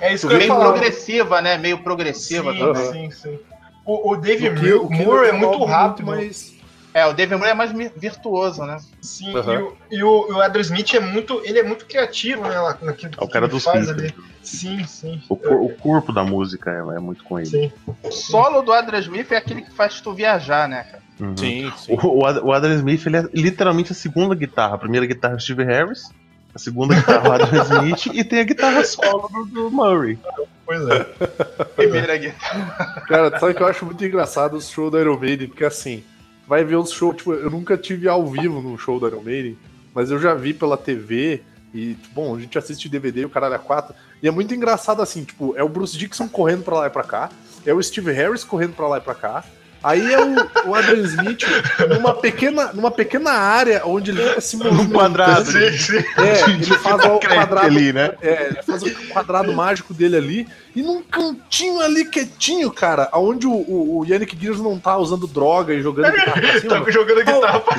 É 0.00 0.12
isso 0.14 0.26
que 0.28 0.34
Meio 0.34 0.56
progressiva, 0.56 1.40
né? 1.42 1.56
Meio 1.58 1.82
progressiva 1.84 2.52
Sim, 2.52 2.58
também. 2.58 2.92
sim, 2.92 3.10
sim. 3.10 3.38
O, 3.84 4.12
o 4.12 4.16
Dave 4.16 4.48
O 4.48 4.54
Kill- 4.54 4.86
o 4.86 4.90
Moore, 4.90 5.04
Moore 5.06 5.28
é 5.28 5.32
muito 5.32 5.64
rápido. 5.64 6.06
mas 6.06 6.54
É, 6.92 7.06
o 7.06 7.12
David 7.12 7.36
Moore 7.36 7.50
é 7.50 7.54
mais 7.54 7.70
virtuoso, 7.96 8.64
né? 8.64 8.76
Sim, 9.00 9.36
Aham. 9.36 9.52
e, 9.52 9.58
o, 9.58 9.76
e, 9.92 10.02
o, 10.02 10.28
e 10.28 10.32
o 10.32 10.40
Adrian 10.42 10.62
Smith 10.62 10.92
é 10.94 11.00
muito, 11.00 11.40
ele 11.44 11.58
é 11.60 11.62
muito 11.62 11.86
criativo, 11.86 12.42
né, 12.42 12.58
lá 12.60 12.76
naquilo 12.82 13.12
é 13.16 13.24
o 13.24 13.28
cara 13.28 13.46
que 13.46 13.54
dos 13.54 13.62
faz 13.64 13.88
ali. 13.88 14.12
Sim, 14.42 14.84
sim. 14.84 15.22
O, 15.28 15.34
o 15.34 15.68
corpo 15.76 16.12
da 16.12 16.24
música 16.24 16.70
é, 16.70 16.78
é 16.96 16.98
muito 16.98 17.22
com 17.22 17.38
ele. 17.38 17.46
Sim. 17.48 17.72
O 18.02 18.10
solo 18.10 18.62
do 18.62 18.72
Adrian 18.72 18.98
Smith 19.00 19.30
é 19.30 19.36
aquele 19.36 19.62
que 19.62 19.70
faz 19.70 20.00
tu 20.00 20.12
viajar, 20.12 20.68
né, 20.68 20.82
cara? 20.84 21.02
Uhum. 21.20 21.36
sim, 21.36 21.72
sim. 21.76 21.92
O, 22.02 22.20
o 22.22 22.26
Ad- 22.26 22.40
o 22.40 22.50
Adrian 22.52 22.76
Smith 22.76 23.06
ele 23.06 23.18
é 23.18 23.24
literalmente 23.34 23.92
a 23.92 23.94
segunda 23.94 24.34
guitarra. 24.34 24.74
A 24.74 24.78
primeira 24.78 25.06
guitarra 25.06 25.34
é 25.34 25.36
o 25.36 25.40
Steve 25.40 25.62
Harris, 25.64 26.10
a 26.54 26.58
segunda 26.58 26.94
guitarra 26.94 27.26
é 27.26 27.28
o 27.28 27.32
Adrian 27.32 27.62
Smith 27.62 28.06
e 28.06 28.24
tem 28.24 28.40
a 28.40 28.44
guitarra 28.44 28.82
solo 28.84 29.28
do, 29.28 29.44
do 29.44 29.70
Murray. 29.70 30.18
Pois 30.66 30.80
é. 30.88 31.04
Primeira 31.76 32.16
guia. 32.16 32.34
Cara, 33.06 33.38
sabe 33.38 33.54
que 33.54 33.62
eu 33.62 33.66
acho 33.66 33.84
muito 33.84 34.04
engraçado 34.04 34.54
os 34.56 34.68
shows 34.70 34.90
do 34.90 34.98
Iron 34.98 35.18
Maiden, 35.18 35.48
porque 35.48 35.64
assim, 35.64 36.02
vai 36.50 36.64
ver 36.64 36.74
os 36.74 36.90
shows, 36.90 37.14
tipo, 37.14 37.32
eu 37.32 37.48
nunca 37.48 37.78
tive 37.78 38.08
ao 38.08 38.26
vivo 38.26 38.60
num 38.60 38.76
show 38.76 38.98
do 38.98 39.06
Iron 39.06 39.22
Maiden, 39.22 39.56
mas 39.94 40.10
eu 40.10 40.18
já 40.18 40.34
vi 40.34 40.52
pela 40.52 40.76
TV 40.76 41.42
e, 41.72 41.96
bom, 42.12 42.34
a 42.34 42.40
gente 42.40 42.58
assiste 42.58 42.88
DVD 42.88 43.24
o 43.24 43.30
caralho 43.30 43.54
é 43.54 43.58
quatro, 43.58 43.94
e 44.20 44.26
é 44.26 44.32
muito 44.32 44.52
engraçado 44.52 45.00
assim, 45.00 45.22
tipo, 45.22 45.54
é 45.56 45.62
o 45.62 45.68
Bruce 45.68 45.96
Dixon 45.96 46.28
correndo 46.28 46.64
pra 46.64 46.76
lá 46.76 46.86
e 46.88 46.90
pra 46.90 47.04
cá, 47.04 47.30
é 47.64 47.72
o 47.72 47.80
Steve 47.80 48.10
Harris 48.10 48.42
correndo 48.42 48.72
pra 48.72 48.88
lá 48.88 48.98
e 48.98 49.00
pra 49.00 49.14
cá, 49.14 49.44
aí 49.82 50.12
é 50.12 50.20
o, 50.20 50.68
o 50.68 50.74
Adrian 50.74 51.02
Smith 51.04 51.42
numa 51.88 52.14
pequena, 52.14 52.72
numa 52.72 52.90
pequena 52.90 53.30
área 53.32 53.82
onde 53.84 54.10
ele 54.10 54.22
fica 54.22 54.40
se 54.40 54.56
movimentando. 54.56 54.92
quadrado. 54.92 55.50
Sim, 55.50 55.78
sim. 55.78 56.04
É, 56.16 56.50
ele 56.50 56.64
faz 56.64 57.04
o 57.04 57.18
quadrado 57.18 57.66
ali, 57.66 57.92
né? 57.92 58.12
é, 58.20 58.46
ele 58.48 58.62
faz 58.62 58.82
o 58.82 59.08
quadrado 59.08 59.52
mágico 59.52 59.94
dele 59.94 60.16
ali. 60.16 60.48
E 60.74 60.82
num 60.82 61.02
cantinho 61.02 61.80
ali 61.80 62.04
quietinho, 62.04 62.70
cara, 62.70 63.08
onde 63.12 63.46
o, 63.46 63.50
o, 63.52 63.98
o 63.98 64.04
Yannick 64.04 64.36
Gears 64.40 64.60
não 64.60 64.78
tá 64.78 64.96
usando 64.96 65.26
droga 65.26 65.74
e 65.74 65.82
jogando 65.82 66.12
guitarra 66.12 66.40
pra 66.40 66.60
cima. 66.60 66.70
Tá 66.80 66.90
jogando 66.90 67.24
guitarra 67.24 67.60
pra 67.60 67.76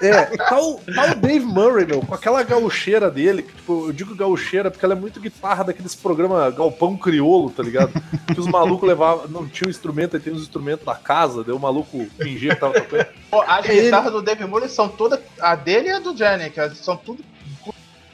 É, 0.00 0.24
tá 0.36 0.60
o, 0.60 0.80
tá 0.80 1.12
o 1.12 1.14
Dave 1.14 1.44
Murray, 1.44 1.86
meu, 1.86 2.00
com 2.00 2.14
aquela 2.14 2.42
gaucheira 2.42 3.10
dele, 3.10 3.42
que, 3.42 3.54
tipo, 3.54 3.86
eu 3.86 3.92
digo 3.92 4.14
gaucheira 4.14 4.70
porque 4.70 4.84
ela 4.84 4.94
é 4.94 4.98
muito 4.98 5.20
guitarra 5.20 5.64
daqueles 5.64 5.94
programas 5.94 6.54
Galpão 6.54 6.96
Criolo, 6.96 7.50
tá 7.50 7.62
ligado? 7.62 7.92
Que 8.26 8.40
os 8.40 8.46
malucos 8.46 8.88
levavam, 8.88 9.28
não 9.28 9.46
tinha 9.46 9.70
instrumento, 9.70 10.16
aí 10.16 10.22
tem 10.22 10.32
os 10.32 10.42
instrumentos 10.42 10.84
da 10.84 10.94
casa, 10.94 11.33
daí 11.42 11.54
o 11.54 11.58
maluco 11.58 12.06
fingia 12.20 12.54
que 12.54 12.60
tava 12.60 12.74
tocando. 12.74 13.06
Pô, 13.30 13.42
as 13.42 13.68
Ele- 13.68 13.82
guitarras 13.82 14.12
do 14.12 14.22
David 14.22 14.46
Moore 14.48 14.68
são 14.68 14.88
todas. 14.88 15.18
A 15.40 15.56
dele 15.56 15.88
e 15.88 15.92
a 15.92 15.98
do 15.98 16.16
Janik, 16.16 16.54
são 16.76 16.96
tudo. 16.96 17.24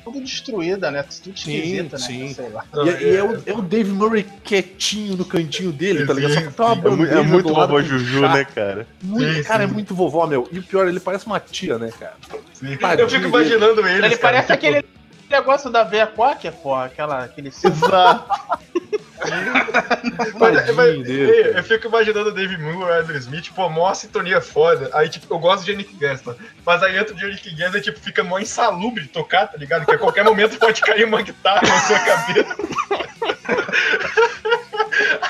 Tudo 0.02 0.18
destruída, 0.22 0.90
né? 0.90 1.02
Tudo 1.02 1.38
Sim, 1.38 1.54
esquisita, 1.54 1.98
né? 1.98 2.02
sim. 2.04 2.32
Sei 2.34 2.48
lá. 2.48 2.64
E, 2.74 3.04
e 3.04 3.16
é, 3.16 3.22
o, 3.22 3.42
é 3.44 3.52
o 3.52 3.60
Dave 3.60 3.90
Murray 3.92 4.26
quietinho 4.42 5.14
no 5.14 5.26
cantinho 5.26 5.70
dele, 5.70 6.06
tá 6.06 6.14
ligado? 6.14 6.32
Só 6.34 6.40
que 6.40 6.50
tá 6.54 6.64
uma 6.64 6.72
É, 6.72 6.76
bandeja 6.76 7.12
é 7.18 7.22
muito 7.22 7.52
lado 7.52 7.68
vovó 7.72 7.82
Juju, 7.82 8.20
né, 8.22 8.44
cara? 8.46 8.86
Muito, 9.02 9.34
Sim, 9.34 9.42
cara, 9.42 9.64
sim. 9.66 9.70
é 9.70 9.72
muito 9.74 9.94
vovó, 9.94 10.26
meu. 10.26 10.48
E 10.50 10.58
o 10.58 10.62
pior, 10.62 10.88
ele 10.88 10.98
parece 10.98 11.26
uma 11.26 11.38
tia, 11.38 11.78
né, 11.78 11.90
cara? 12.00 12.14
Sim. 12.54 12.76
Tadinho 12.78 13.04
Eu 13.04 13.10
fico 13.10 13.26
imaginando 13.26 13.86
ele. 13.86 14.06
Ele 14.06 14.16
parece 14.16 14.50
aquele 14.50 14.82
negócio 15.30 15.68
da 15.70 15.84
veia 15.84 16.06
quacker, 16.06 16.52
porra, 16.54 16.86
aquela, 16.86 17.24
aquele 17.24 17.52
Exato. 19.26 20.38
Tadinho 20.38 21.04
dele. 21.04 21.58
eu 21.58 21.64
fico 21.64 21.88
imaginando 21.88 22.30
o 22.30 22.32
Dave 22.32 22.56
Moore, 22.58 22.90
o 22.90 22.92
Andrew 22.92 23.18
Smith, 23.18 23.50
pô, 23.54 23.68
mó 23.68 23.92
sintonia 23.94 24.40
foda. 24.40 24.90
Aí, 24.92 25.08
tipo, 25.08 25.32
eu 25.32 25.38
gosto 25.38 25.64
de 25.64 25.72
Yannick 25.72 25.94
Gaston. 25.96 26.34
Mas 26.64 26.82
aí 26.82 26.98
entra 26.98 27.14
o 27.14 27.18
Gaston 27.18 27.78
e, 27.78 27.80
tipo, 27.80 28.00
fica 28.00 28.24
mó 28.24 28.38
insalubre 28.38 29.02
de 29.02 29.08
tocar, 29.08 29.46
tá 29.48 29.58
ligado? 29.58 29.86
Que 29.86 29.94
a 29.94 29.98
qualquer 29.98 30.24
momento 30.24 30.58
pode 30.58 30.80
cair 30.80 31.04
uma 31.04 31.22
guitarra 31.22 31.62
na 31.66 31.80
sua 31.80 31.98
cabeça. 31.98 32.56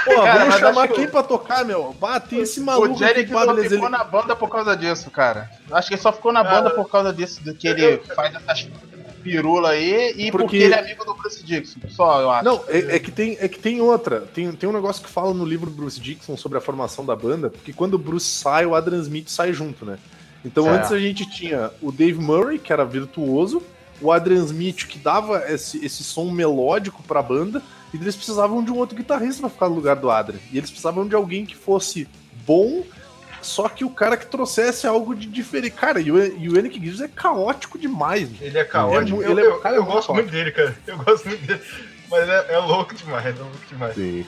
Pô, 0.05 0.14
Cara, 0.22 0.38
vamos 0.38 0.49
mas 0.49 0.61
chamar 0.61 0.82
acho 0.82 0.93
que 0.93 1.01
quem 1.01 1.09
pra 1.09 1.22
tocar, 1.22 1.64
meu? 1.64 1.93
Bate 2.01 2.36
esse 2.36 2.61
maluco 2.61 2.86
O 2.86 2.91
não 2.91 2.99
padre, 2.99 3.68
ficou 3.68 3.86
ele... 3.86 3.88
na 3.88 4.05
banda 4.05 4.34
por 4.34 4.49
causa 4.49 4.76
disso, 4.76 5.11
cara. 5.11 5.51
Acho 5.70 5.88
que 5.88 5.95
ele 5.95 6.03
só 6.03 6.12
ficou 6.12 6.32
na 6.32 6.43
banda 6.43 6.70
por 6.70 6.88
causa 6.88 7.12
disso, 7.12 7.43
do 7.45 7.55
que 7.55 7.68
ele 7.68 7.99
faz 8.14 8.34
essas 8.34 8.68
pirula 9.23 9.71
aí 9.71 10.12
e 10.16 10.31
porque, 10.31 10.45
Porque- 10.45 10.57
ele 10.57 10.75
é 10.75 10.79
amigo 10.81 11.05
do 11.05 11.14
Bruce 11.14 11.43
Dixon. 11.45 11.81
Só, 11.91 12.21
eu 12.21 12.31
acho. 12.31 12.45
Não, 12.45 12.62
é, 12.68 12.97
é 12.97 12.99
que 12.99 13.11
tem, 13.11 13.37
é 13.41 13.49
que 13.49 13.59
tem 13.59 13.81
outra. 13.81 14.21
Tem, 14.21 14.51
tem 14.53 14.68
um 14.68 14.73
negócio 14.73 15.03
que 15.03 15.11
fala 15.11 15.33
no 15.35 15.45
livro 15.45 15.71
do 15.71 15.77
Bruce 15.77 16.01
Dixon 16.01 16.37
sobre 16.37 16.59
a 16.59 16.61
formação 16.61 17.05
da 17.05 17.14
banda, 17.14 17.51
porque 17.51 17.73
quando 17.73 17.95
o 17.95 17.99
Bruce 17.99 18.27
sai, 18.27 18.66
o 18.66 18.75
Adrian 18.75 19.01
Smith 19.01 19.29
sai 19.29 19.53
junto, 19.53 19.85
né? 19.85 19.99
Então 20.45 20.68
antes 20.71 20.91
a 20.91 20.99
gente 20.99 21.29
tinha 21.31 21.71
o 21.83 21.93
Dave 21.93 22.18
Murray, 22.18 22.59
que 22.59 22.73
era 22.73 22.85
virtuoso, 22.85 23.62
o 24.01 24.11
Adrian 24.11 24.43
Smith, 24.45 24.87
que 24.87 24.99
dava 24.99 25.45
esse, 25.53 25.85
esse 25.85 26.03
som 26.03 26.31
melódico 26.31 27.03
pra 27.03 27.21
banda, 27.23 27.62
e 27.93 27.99
eles 27.99 28.16
precisavam 28.16 28.64
de 28.64 28.71
um 28.71 28.79
outro 28.79 28.97
guitarrista 28.97 29.43
pra 29.43 29.51
ficar 29.51 29.68
no 29.68 29.75
lugar 29.75 29.97
do 29.97 30.11
Adrian. 30.11 30.41
E 30.51 30.57
eles 30.57 30.71
precisavam 30.71 31.07
de 31.07 31.14
alguém 31.14 31.45
que 31.45 31.55
fosse 31.57 32.09
bom, 32.47 32.83
só 33.43 33.68
que 33.68 33.84
o 33.84 33.91
cara 33.91 34.16
que 34.16 34.26
trouxesse 34.26 34.86
algo 34.86 35.14
de 35.14 35.26
diferente. 35.26 35.72
Cara, 35.76 36.01
e 36.01 36.11
o, 36.11 36.18
e 36.18 36.49
o 36.49 36.55
Gilles 36.72 37.01
é 37.01 37.09
caótico 37.09 37.78
demais. 37.78 38.28
Ele 38.41 38.59
é 38.59 38.64
caótico. 38.64 39.22
Ele 39.22 39.41
é 39.41 39.45
eu 39.45 39.51
mu- 39.51 39.55
eu, 39.57 39.61
cara, 39.61 39.74
é 39.74 39.78
eu 39.78 39.82
muito 39.82 39.95
gosto 39.95 40.14
muito 40.14 40.30
dele, 40.30 40.51
cara. 40.53 40.74
Eu 40.86 40.97
gosto 40.99 41.28
muito 41.28 41.47
dele. 41.47 41.61
Mas 42.11 42.28
é, 42.28 42.47
é 42.55 42.59
louco 42.59 42.95
demais, 42.95 43.24
é 43.26 43.38
louco 43.38 43.57
demais. 43.68 43.95
Sim. 43.95 44.26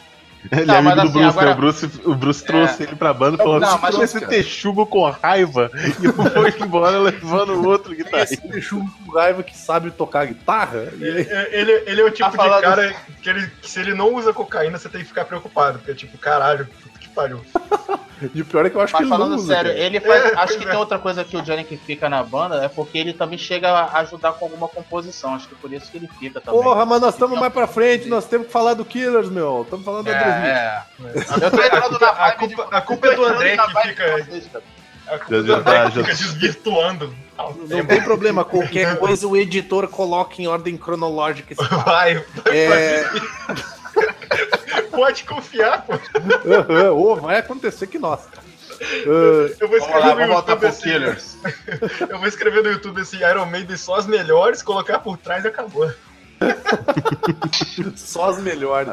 Ele 0.51 0.65
Não, 0.67 0.75
é 0.75 0.79
amigo 0.79 0.97
mas 0.97 0.97
do 0.97 1.01
assim, 1.03 1.13
Bruce, 1.21 1.29
agora- 1.39 1.47
né? 1.47 1.53
O 1.53 1.57
Bruce, 1.57 1.91
o 2.05 2.15
Bruce 2.17 2.45
trouxe 2.45 2.83
ele 2.83 2.97
pra 2.97 3.15
banda 3.15 3.35
e 3.37 3.39
falou: 3.39 3.61
Não, 3.61 3.69
"Você 3.77 3.79
mas 3.81 3.95
trouxe 3.95 4.15
cara- 4.15 4.27
texugo 4.27 4.85
com 4.87 5.09
raiva 5.09 5.71
e 5.75 6.09
foi 6.13 6.55
embora 6.67 6.99
levando 6.99 7.51
o 7.55 7.69
outro 7.69 7.95
guitarrista. 7.95 8.35
Esse 8.35 8.49
bicho 8.49 8.85
com 9.07 9.13
raiva 9.13 9.45
que 9.45 9.57
sabe 9.57 9.93
tocar 9.93 10.25
guitarra. 10.27 10.89
E 10.99 11.05
aí, 11.05 11.11
Ele, 11.11 11.31
ele, 11.53 11.73
ele 11.87 12.01
é 12.01 12.05
o 12.05 12.11
tipo 12.11 12.29
Tá 12.29 12.37
falando- 12.37 12.57
de 12.57 12.63
cara 12.67 12.95
que, 13.23 13.31
ele, 13.31 13.47
que 13.63 13.71
se 13.71 13.79
ele 13.79 13.95
não 13.95 14.13
usa 14.15 14.33
cocaína, 14.33 14.77
você 14.79 14.89
tem 14.89 15.03
que 15.03 15.07
ficar 15.07 15.27
preocupado. 15.27 15.79
Porque, 15.79 15.95
tipo, 15.95 16.19
caralho, 16.19 16.67
pariu. 17.15 17.41
e 18.35 18.41
o 18.41 18.45
pior 18.45 18.65
é 18.67 18.71
que 18.71 18.77
eu 18.77 18.81
acho 18.81 18.93
que 18.95 19.03
Mas 19.03 19.03
ele 19.03 19.11
não 19.11 19.17
falando 19.27 19.39
usa, 19.39 19.55
sério, 19.55 19.71
cara. 19.73 19.85
ele 19.85 20.01
faz. 20.01 20.25
É, 20.25 20.35
acho 20.37 20.59
que 20.59 20.65
é. 20.65 20.69
tem 20.71 20.79
outra 20.79 20.99
coisa 20.99 21.25
que 21.25 21.37
o 21.37 21.45
Janik 21.45 21.77
fica 21.79 22.09
na 22.09 22.23
banda, 22.23 22.57
é 22.65 22.69
porque 22.69 22.97
ele 22.99 23.13
também 23.13 23.39
chega 23.39 23.69
a 23.71 23.99
ajudar 24.01 24.33
com 24.33 24.45
alguma 24.47 24.69
composição. 24.69 25.35
Acho 25.35 25.49
que 25.49 25.55
é 25.55 25.59
por 25.61 25.73
isso 25.73 25.91
que 25.91 25.97
ele 25.99 26.09
fica 26.19 26.41
também. 26.41 26.61
Porra, 26.63 26.85
mas 26.87 27.01
nós 27.01 27.15
estamos 27.15 27.33
Então, 27.33 27.41
mais 27.41 27.53
pra 27.53 27.67
frente, 27.67 28.09
nós 28.09 28.25
temos 28.27 28.47
que 28.47 28.53
falar 28.53 28.75
do 28.75 28.85
Killers, 28.85 29.29
meu. 29.29 29.63
Estamos 29.63 29.85
falando 29.85 30.05
da 30.07 30.17
Adrian 30.19 30.35
Smith. 30.37 30.47
é, 30.47 31.43
é. 31.43 31.47
Eu 31.47 31.51
tô 31.51 31.63
entrando 31.63 31.99
na 32.01 32.09
A 32.09 32.13
vibe 32.31 32.39
culpa, 32.39 32.65
de- 32.71 32.75
a 32.77 32.81
culpa 32.81 33.07
é 33.09 33.15
do 33.17 33.25
André 33.25 33.57
na 33.57 33.67
que 33.67 33.89
fica. 33.89 34.13
vocês. 34.25 34.51
A 35.07 35.19
culpa 35.19 35.35
é 35.35 35.41
do 35.43 35.47
Já- 35.47 35.57
André 35.57 35.73
já- 35.77 35.91
que 35.91 35.91
fica 35.99 36.13
desvirtuando. 36.15 37.15
Não 37.69 37.85
tem 37.87 38.01
problema, 38.03 38.45
qualquer 38.45 38.97
coisa 39.01 39.27
o 39.27 39.37
editor 39.37 39.89
coloca 39.89 40.41
em 40.41 40.47
ordem 40.47 40.77
cronológica. 40.77 41.57
papo. 41.57 41.85
Vai, 41.91 42.25
É... 42.47 43.05
pode 44.93 45.25
confiar, 45.25 45.85
pô. 45.85 45.93
aham, 45.95 46.93
ô, 46.93 47.17
vai 47.17 47.39
acontecer 47.39 47.87
que 47.87 47.99
nós. 47.99 48.21
Ah, 48.35 48.43
Eu 49.61 49.69
vou 49.69 49.79
Vamos 49.81 49.87
escrever 49.87 50.07
lá, 50.07 50.27
no 50.27 50.33
YouTube 50.35 50.67
assim. 50.67 50.83
Killers. 50.83 51.37
Eu 52.09 52.19
vou 52.19 52.27
escrever 52.29 52.63
no 52.63 52.71
YouTube 52.71 53.01
assim, 53.01 53.19
Iron 53.19 53.47
Maiden 53.47 53.77
só 53.77 53.97
as 53.97 54.07
melhores, 54.07 54.63
colocar 54.63 54.99
por 55.01 55.17
trás 55.17 55.45
e 55.45 55.49
acabou. 55.49 55.91
só 57.97 58.31
as 58.31 58.39
melhores. 58.43 58.89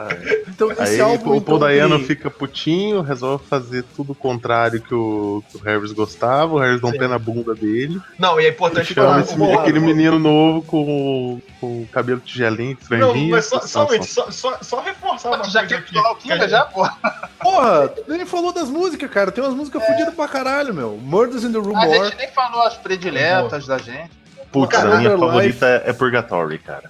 Então, 0.47 0.72
esse 0.72 0.82
Aí 0.82 1.02
álbum. 1.02 1.16
o 1.16 1.20
Paul 1.24 1.38
então, 1.38 1.60
Dayano 1.60 1.97
tem- 1.97 2.08
fica 2.08 2.30
putinho, 2.30 3.02
resolve 3.02 3.45
fazer 3.47 3.84
tudo 3.95 4.12
o 4.12 4.16
contrário 4.16 4.82
que 4.82 4.93
o, 4.93 5.43
que 5.50 5.58
o 5.58 5.62
Harris 5.62 5.91
gostava, 5.91 6.54
o 6.56 6.60
Harris 6.60 6.82
dá 6.82 6.88
um 6.88 6.91
pé 6.91 7.08
na 7.08 7.20
bunda 7.20 7.54
dele, 7.56 8.00
Não, 8.18 8.39
e 8.39 8.45
é 8.45 8.50
importante 8.50 8.93
chama 8.93 9.08
falar. 9.10 9.22
esse, 9.22 9.39
o- 9.39 9.60
aquele 9.60 9.80
menino 9.80 10.20
novo 10.20 10.62
com, 10.64 11.41
com 11.60 11.82
o 11.84 11.88
cabelo 11.91 12.20
tigelinho, 12.20 12.78
Não, 12.82 12.88
franjinha. 12.88 13.32
mas 13.32 13.45
só, 13.45 13.60
somente, 13.62 14.06
só, 14.06 14.30
só, 14.32 14.58
só 14.62 14.82
reforçar 14.82 15.30
uma 15.30 15.38
já 15.45 15.62
coisa 15.62 15.68
quer 15.68 15.76
aqui. 15.80 15.93
falar 15.93 16.12
o 16.12 16.16
que 16.16 16.32
a 16.32 16.34
Killers 16.36 16.41
gente- 16.52 16.60
já, 16.60 16.66
porra? 16.66 16.97
Porra, 17.41 17.88
tu 17.88 18.04
nem 18.12 18.26
falou 18.26 18.52
das 18.54 18.70
músicas, 18.70 19.10
cara. 19.10 19.32
Tem 19.32 19.43
umas 19.43 19.54
músicas 19.56 19.86
fodidas 19.86 20.14
pra 20.14 20.28
caralho, 20.28 20.74
meu. 20.74 20.97
Murders 21.02 21.43
in 21.43 21.52
the 21.52 21.58
Room 21.58 21.76
A 21.78 21.86
War. 21.86 22.06
gente 22.06 22.18
nem 22.18 22.28
falou 22.32 22.62
as 22.64 22.76
prediletas 22.78 23.66
da 23.66 23.78
gente. 23.78 24.12
Putz, 24.52 24.76
a 24.78 24.84
minha 24.97 25.14
Underlife- 25.14 25.20
favorita 25.20 25.66
é 25.86 25.93
Purgatory, 25.93 26.58
cara. 26.58 26.89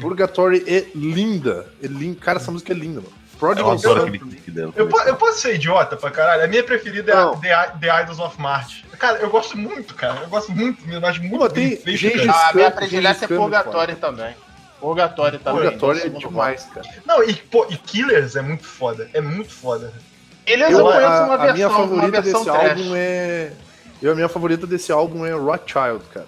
Purgatory 0.00 0.64
é 0.66 0.86
linda. 0.94 1.66
É 1.82 1.86
linda. 1.86 2.18
Cara, 2.20 2.38
essa 2.38 2.50
música 2.50 2.72
é 2.72 2.76
linda, 2.76 3.00
mano. 3.00 3.12
Eu 3.32 3.38
Prodigal 3.38 3.72
adoro 3.72 4.00
Son. 4.00 4.06
aquele 4.06 4.40
dela. 4.50 4.72
Eu, 4.74 4.88
eu 5.06 5.16
posso 5.16 5.40
ser 5.40 5.54
idiota 5.56 5.94
pra 5.96 6.10
caralho? 6.10 6.42
A 6.42 6.46
minha 6.46 6.64
preferida 6.64 7.12
é 7.12 7.14
a 7.14 7.24
Não. 7.26 7.38
The, 7.38 7.72
The 7.80 8.02
Idols 8.02 8.18
of 8.18 8.40
March. 8.40 8.82
Cara, 8.98 9.18
eu 9.18 9.28
gosto 9.28 9.58
muito, 9.58 9.94
cara. 9.94 10.22
Eu 10.22 10.28
gosto 10.28 10.52
muito, 10.52 10.82
eu 10.90 11.06
acho 11.06 11.20
muito 11.22 11.38
Pô, 11.38 11.48
bem 11.50 11.76
tem 11.76 12.26
cara. 12.26 12.32
Ah, 12.32 12.48
a 12.48 12.54
minha 12.54 12.70
predileta 12.70 13.24
é 13.26 13.28
Purgatório 13.28 13.96
também. 13.96 14.34
Purgatório 14.80 15.38
também. 15.38 15.62
Purgatório 15.62 16.06
é 16.06 16.08
demais, 16.08 16.64
cara. 16.72 16.88
Não, 17.04 17.22
e, 17.22 17.34
pô, 17.34 17.66
e 17.68 17.76
Killers 17.76 18.36
é 18.36 18.42
muito 18.42 18.64
foda. 18.64 19.10
É 19.12 19.20
muito 19.20 19.52
foda. 19.52 19.92
Eles 20.46 20.70
Eu, 20.70 20.78
eu 20.78 20.84
conheço 20.84 21.06
a, 21.06 21.24
uma 21.24 21.34
a 21.34 21.38
minha 21.38 21.52
versão, 21.68 21.76
favorita 21.76 22.22
versão 22.22 22.44
desse 22.44 22.58
trash. 22.58 22.70
álbum 22.70 22.92
é. 22.94 23.52
Eu, 24.00 24.12
a 24.12 24.14
minha 24.14 24.28
favorita 24.28 24.66
desse 24.66 24.92
álbum 24.92 25.26
é 25.26 25.32
Rothschild, 25.32 26.04
cara. 26.12 26.26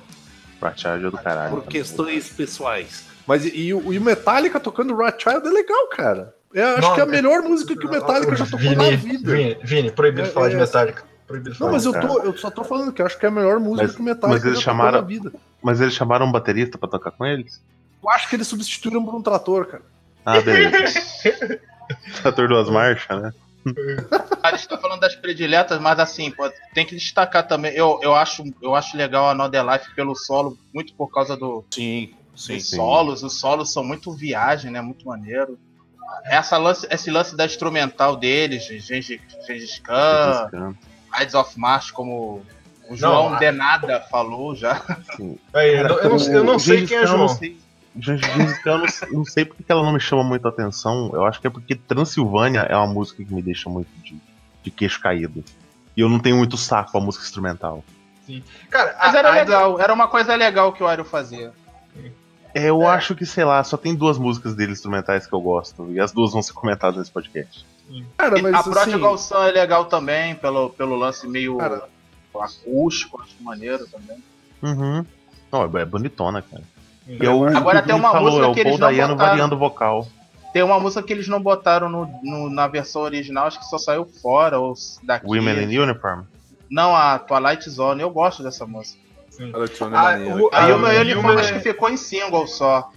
Prateado 0.59 1.07
é 1.07 1.11
do 1.11 1.17
caralho. 1.17 1.51
Por 1.51 1.65
questões 1.65 2.29
pessoais. 2.29 3.05
Mas 3.29 3.45
e, 3.45 3.55
e 3.57 3.75
o 3.75 3.93
e 3.93 3.99
o 3.99 4.01
Metallica 4.03 4.59
tocando 4.59 4.95
Rothschild 4.97 5.47
é 5.47 5.51
legal, 5.51 5.87
cara. 5.91 6.35
É, 6.55 6.63
acho 6.63 6.81
Não, 6.81 6.95
que 6.95 7.01
é 7.01 7.05
a 7.05 7.07
é- 7.07 7.11
melhor 7.11 7.43
música 7.43 7.77
que 7.77 7.87
o 7.87 7.91
Metallica 7.91 8.35
já 8.35 8.47
tocou 8.47 8.61
na 8.75 8.85
Vini, 8.85 8.97
vida. 8.97 9.31
Vini, 9.37 9.59
Vini, 9.63 9.91
proibido 9.93 10.29
É, 10.29 10.31
falar 10.31 10.49
de 10.49 10.55
é- 10.57 10.59
Metallica. 10.59 11.05
Proibido 11.27 11.51
Não, 11.51 11.57
falar. 11.59 11.73
mas 11.73 11.85
eu, 11.85 11.93
cara. 11.93 12.09
tô, 12.09 12.19
eu 12.23 12.37
só 12.39 12.51
tô 12.51 12.65
falando 12.65 12.91
que 12.91 13.03
eu 13.03 13.07
acho 13.07 13.19
que 13.19 13.27
é 13.27 13.29
a 13.29 13.33
melhor 13.33 13.61
música 13.61 13.87
Mas- 13.87 13.95
que 13.95 14.01
o 14.01 14.05
Metallica 14.05 14.29
mas 14.39 14.45
eles 14.47 14.59
já 14.59 14.65
chamaram- 14.65 14.93
tocou 15.01 15.03
na 15.03 15.09
vida. 15.23 15.33
Mas 15.63 15.81
eles 15.83 15.93
chamaram 15.95 16.25
um 16.27 16.33
baterista 16.33 16.79
pra 16.79 16.89
tocar 16.89 17.11
com 17.11 17.27
eles? 17.27 17.63
Eu 18.03 18.09
acho 18.09 18.31
que 18.31 18.37
eles 18.37 18.47
substituíram 18.47 19.05
por 19.05 19.15
um 19.15 19.21
trator, 19.23 19.67
cara. 19.67 19.83
Ah, 20.25 20.41
beleza. 20.41 20.99
Trator 22.23 22.49
duas 22.49 22.69
marchas, 22.71 23.21
né? 23.23 23.33
A 24.43 24.53
gente 24.57 24.69
tá 24.69 24.79
falando 24.79 25.01
das 25.01 25.15
prediletas, 25.17 25.79
mas 25.81 25.99
assim, 25.99 26.31
pô, 26.31 26.51
tem 26.73 26.87
que 26.87 26.95
destacar 26.95 27.47
também. 27.47 27.73
Eu, 27.75 27.99
eu, 28.03 28.15
acho, 28.15 28.43
eu 28.63 28.75
acho 28.75 28.97
legal 28.97 29.27
a 29.29 29.33
Another 29.33 29.63
Life 29.71 29.95
pelo 29.95 30.15
solo, 30.15 30.57
muito 30.73 30.95
por 30.95 31.09
causa 31.13 31.37
do, 31.37 31.63
Sim, 31.71 32.15
dos 32.47 32.71
solos. 32.77 33.23
Os 33.23 33.39
solos 33.41 33.73
são 33.73 33.83
muito 33.85 34.13
viagem, 34.13 34.71
né? 34.71 34.81
Muito 34.81 35.07
maneiro. 35.07 35.59
Essa 36.25 36.57
lance, 36.57 36.87
esse 36.91 37.11
lance 37.11 37.37
da 37.37 37.45
instrumental 37.45 38.17
deles, 38.17 38.65
de 38.65 38.79
Gengis 38.81 39.21
Gengis 39.47 39.79
Khan, 39.81 40.75
Ides 41.21 41.35
of 41.35 41.59
March, 41.59 41.93
como 41.93 42.43
o 42.89 42.97
João 42.97 43.35
a- 43.35 43.39
Denada 43.39 44.01
falou 44.11 44.55
já. 44.55 44.83
Aí, 45.55 45.77
eu, 45.79 45.89
não- 45.89 45.99
eu 45.99 46.09
não, 46.11 46.27
eu 46.33 46.45
não 46.45 46.59
sei 46.59 46.87
quem 46.87 46.97
é 46.97 47.07
João. 47.07 47.29
Gengis 47.99 48.59
Khan, 48.63 48.71
eu 48.73 48.79
não 48.79 48.89
sei- 48.89 49.09
não 49.11 49.25
sei 49.25 49.45
porque 49.45 49.63
que 49.63 49.73
ela 49.73 49.83
não 49.83 49.93
me 49.93 50.01
chama 50.01 50.23
muita 50.25 50.49
atenção. 50.49 51.11
Eu 51.13 51.25
acho 51.27 51.41
que 51.41 51.47
é 51.47 51.51
porque 51.51 51.75
Transilvânia 51.75 52.61
é 52.61 52.77
uma 52.77 52.87
música 52.87 53.23
que 53.25 53.33
me 53.35 53.43
deixa 53.43 53.69
muito 53.69 53.89
de, 54.03 54.17
de 54.63 54.71
queixo 54.71 55.01
caído. 55.01 55.45
E 55.97 56.01
eu 56.01 56.09
não 56.09 56.19
tenho 56.21 56.37
muito 56.37 56.57
saco 56.57 56.93
pra 56.93 57.01
música 57.01 57.25
instrumental. 57.25 57.85
Cara, 58.71 58.95
Mas 59.01 59.15
a- 59.15 59.19
era 59.19 59.29
a- 59.29 59.33
legal, 59.35 59.81
era 59.81 59.93
uma 59.93 60.07
coisa 60.07 60.35
legal 60.37 60.73
que 60.73 60.83
o 60.83 60.87
Aero 60.87 61.05
fazia. 61.05 61.53
É, 62.59 62.71
eu 62.71 62.83
É. 62.83 62.87
acho 62.87 63.15
que, 63.15 63.25
sei 63.27 63.45
lá, 63.45 63.63
só 63.65 63.77
tem 63.77 63.95
duas 63.95 64.19
músicas 64.19 64.55
dele 64.55 64.73
instrumentais 64.73 65.27
que 65.27 65.33
eu 65.33 65.41
gosto. 65.41 65.91
E 65.93 66.01
as 66.01 66.13
duas 66.13 66.33
vão 66.33 66.43
ser 66.43 66.53
comentadas 66.53 66.97
nesse 66.99 67.11
podcast. 67.11 67.65
Cara, 68.17 68.41
mas 68.43 68.53
a 68.55 68.59
assim, 68.61 68.71
Prodigal 68.71 69.17
Sun 69.19 69.43
é 69.45 69.51
legal 69.53 69.85
também, 69.87 70.35
pelo, 70.35 70.71
pelo 70.71 70.95
lance 70.97 71.27
meio 71.27 71.57
Cara. 71.57 71.85
acústico, 72.39 73.21
acho 73.23 73.35
maneiro 73.43 73.87
também. 73.87 74.23
Uhum. 74.63 75.05
Não, 75.51 75.63
é, 75.79 75.83
é 75.83 75.85
bonitona, 75.85 76.43
cara. 76.43 76.63
E 77.07 77.23
É, 77.23 77.27
é 77.27 77.31
o, 77.31 77.45
Agora 77.57 77.81
tem 77.83 77.95
uma 77.95 78.11
falou, 78.13 78.31
música 78.31 78.47
é 78.47 78.49
o 78.51 78.55
que 78.55 78.61
eles 78.61 78.73
Paul 78.73 78.81
não 78.81 78.87
Dayano 78.89 79.15
botaram. 79.15 79.31
variando 79.31 79.55
o 79.55 79.59
vocal. 79.59 80.09
Tem 80.53 80.63
uma 80.63 80.81
música 80.81 81.03
que 81.03 81.13
eles 81.13 81.29
não 81.29 81.41
botaram 81.41 81.89
no, 81.89 82.07
no- 82.23 82.51
na 82.51 82.67
versão 82.67 83.03
original, 83.03 83.47
acho 83.47 83.59
que 83.59 83.67
só 83.67 83.79
saiu 83.79 84.05
fora, 84.07 84.59
ou 84.59 84.75
daqui. 85.03 85.27
Women 85.27 85.65
in 85.73 85.79
Uniform. 85.79 86.25
Não, 86.71 86.95
a 86.95 87.19
Twilight 87.19 87.69
Zone, 87.71 88.03
eu 88.03 88.11
gosto 88.11 88.43
dessa 88.43 88.67
música. 88.67 88.99
É 89.39 89.87
maneiro. 89.89 90.45
o- 90.47 90.51
Aí 90.53 90.67
meu 90.67 90.77
o 90.77 90.79
uniforme 91.01 91.15
Human 91.15 91.41
acho 91.41 91.51
é- 91.51 91.53
que 91.55 91.61
ficou 91.61 91.89
em 91.89 91.97
single 91.97 92.47
só. 92.47 92.91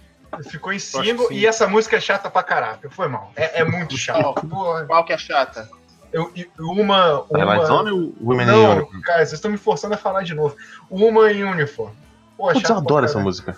Ficou 0.48 0.72
em 0.72 0.78
single 0.78 1.28
que 1.28 1.34
e 1.34 1.46
essa 1.46 1.66
música 1.68 1.96
é 1.96 2.00
chata 2.00 2.30
pra 2.30 2.42
caraca. 2.42 2.88
Foi 2.90 3.06
mal. 3.08 3.30
É, 3.36 3.60
é 3.60 3.64
muito 3.64 3.96
chato. 3.98 4.46
Porra, 4.46 4.84
Qual 4.86 5.04
que 5.04 5.12
é 5.12 5.18
chata? 5.18 5.68
eu, 6.12 6.30
eu- 6.34 6.46
uma. 6.58 7.20
Twilight 7.28 7.56
uma... 7.58 7.64
Zone 7.66 7.90
ou 7.92 8.14
Women 8.20 8.46
in 8.46 8.50
Não, 8.50 8.70
Uniform? 8.72 9.00
cara, 9.02 9.18
vocês 9.18 9.32
estão 9.34 9.50
me 9.50 9.56
forçando 9.58 9.94
a 9.94 9.98
falar 9.98 10.22
de 10.22 10.34
novo. 10.34 10.56
Uma 10.90 11.30
em 11.30 11.44
Uniform. 11.44 11.92
Pô, 12.36 12.48
Putz, 12.48 12.60
chato 12.60 12.70
eu 12.70 12.76
pra 12.76 12.84
adoro 12.84 13.04
essa 13.04 13.18
música. 13.18 13.56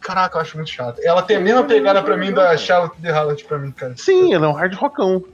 Caraca, 0.00 0.36
eu 0.36 0.42
acho 0.42 0.56
muito 0.56 0.70
chato. 0.70 1.00
Ela 1.02 1.22
tem 1.22 1.36
a 1.36 1.40
mesma 1.40 1.64
pegada 1.64 2.02
pra 2.02 2.16
mim 2.16 2.32
da 2.32 2.56
Charlotte 2.56 3.00
The 3.00 3.10
Harlot 3.10 3.44
pra 3.44 3.58
mim, 3.58 3.72
cara. 3.72 3.94
Sim, 3.96 4.34
ela 4.34 4.46
é 4.46 4.48
um 4.48 4.52
hard 4.52 4.74
rockão. 4.74 5.24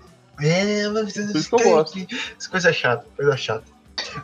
É, 0.40 0.88
mas 0.88 1.14
isso 1.16 1.48
que 1.57 1.62
eu 1.62 1.70
gosto. 1.70 1.98
Essa 2.38 2.50
coisa 2.50 2.70
é 2.70 2.72
chata, 2.72 3.07
coisa 3.16 3.36
chata. 3.36 3.64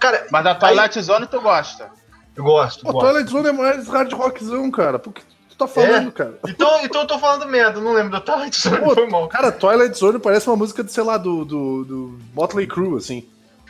Cara, 0.01 0.27
Mas 0.31 0.47
a 0.47 0.55
Twilight 0.55 1.01
Zone 1.03 1.27
tu 1.27 1.41
gosta. 1.41 1.91
Eu 2.39 2.45
gosto. 2.45 2.85
Pô, 2.87 2.93
gosto. 2.93 3.09
Twilight 3.11 3.31
Zone 3.31 3.49
é 3.49 3.53
mais 3.53 3.89
hard 3.89 4.13
rockzão, 4.13 4.71
cara. 4.71 4.99
Por 4.99 5.13
que 5.13 5.23
tu 5.51 5.57
tá 5.57 5.67
falando, 5.67 6.13
cara? 6.13 6.39
Então, 6.47 6.81
então 6.85 7.01
eu 7.03 7.07
tô 7.07 7.19
falando 7.19 7.47
merda, 7.49 7.81
não 7.81 7.93
lembro 7.93 8.13
da 8.13 8.21
Twilight 8.21 8.61
Zone, 8.61 8.79
Pô, 8.79 8.95
foi 8.95 9.09
mal. 9.09 9.29
Cara, 9.29 9.53
Twilight 9.53 9.99
Zone 9.99 10.19
parece 10.19 10.49
uma 10.49 10.57
música, 10.57 10.83
de, 10.85 10.93
sei 10.93 11.05
lá, 11.05 11.17
do, 11.19 11.45
do, 11.45 11.85
do 11.85 12.19
Motley 12.35 12.67
Crue, 12.67 12.97
assim. 12.97 13.27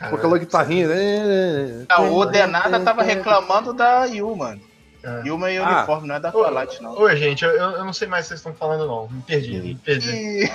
Com 0.09 0.15
aquela 0.15 0.37
guitarrinha, 0.37 0.87
né? 0.87 1.85
Ah, 1.89 2.01
o 2.03 2.25
Denada 2.25 2.79
tava 2.79 3.03
reclamando 3.03 3.73
da 3.73 4.05
Yu, 4.05 4.33
mano. 4.35 4.61
É. 5.01 5.27
Yuma 5.27 5.49
e 5.49 5.57
Ah. 5.57 5.77
uniforme, 5.77 6.07
não 6.09 6.15
é 6.15 6.19
da 6.19 6.29
Twilight, 6.31 6.81
não. 6.83 6.91
Oi, 6.97 7.15
gente, 7.15 7.43
eu, 7.45 7.51
eu 7.51 7.85
não 7.85 7.93
sei 7.93 8.05
mais 8.07 8.25
o 8.25 8.27
que 8.27 8.27
vocês 8.29 8.39
estão 8.41 8.53
falando, 8.53 8.85
não. 8.85 9.07
Me 9.07 9.21
perdi, 9.21 9.57
me 9.59 9.75
perdi. 9.75 10.49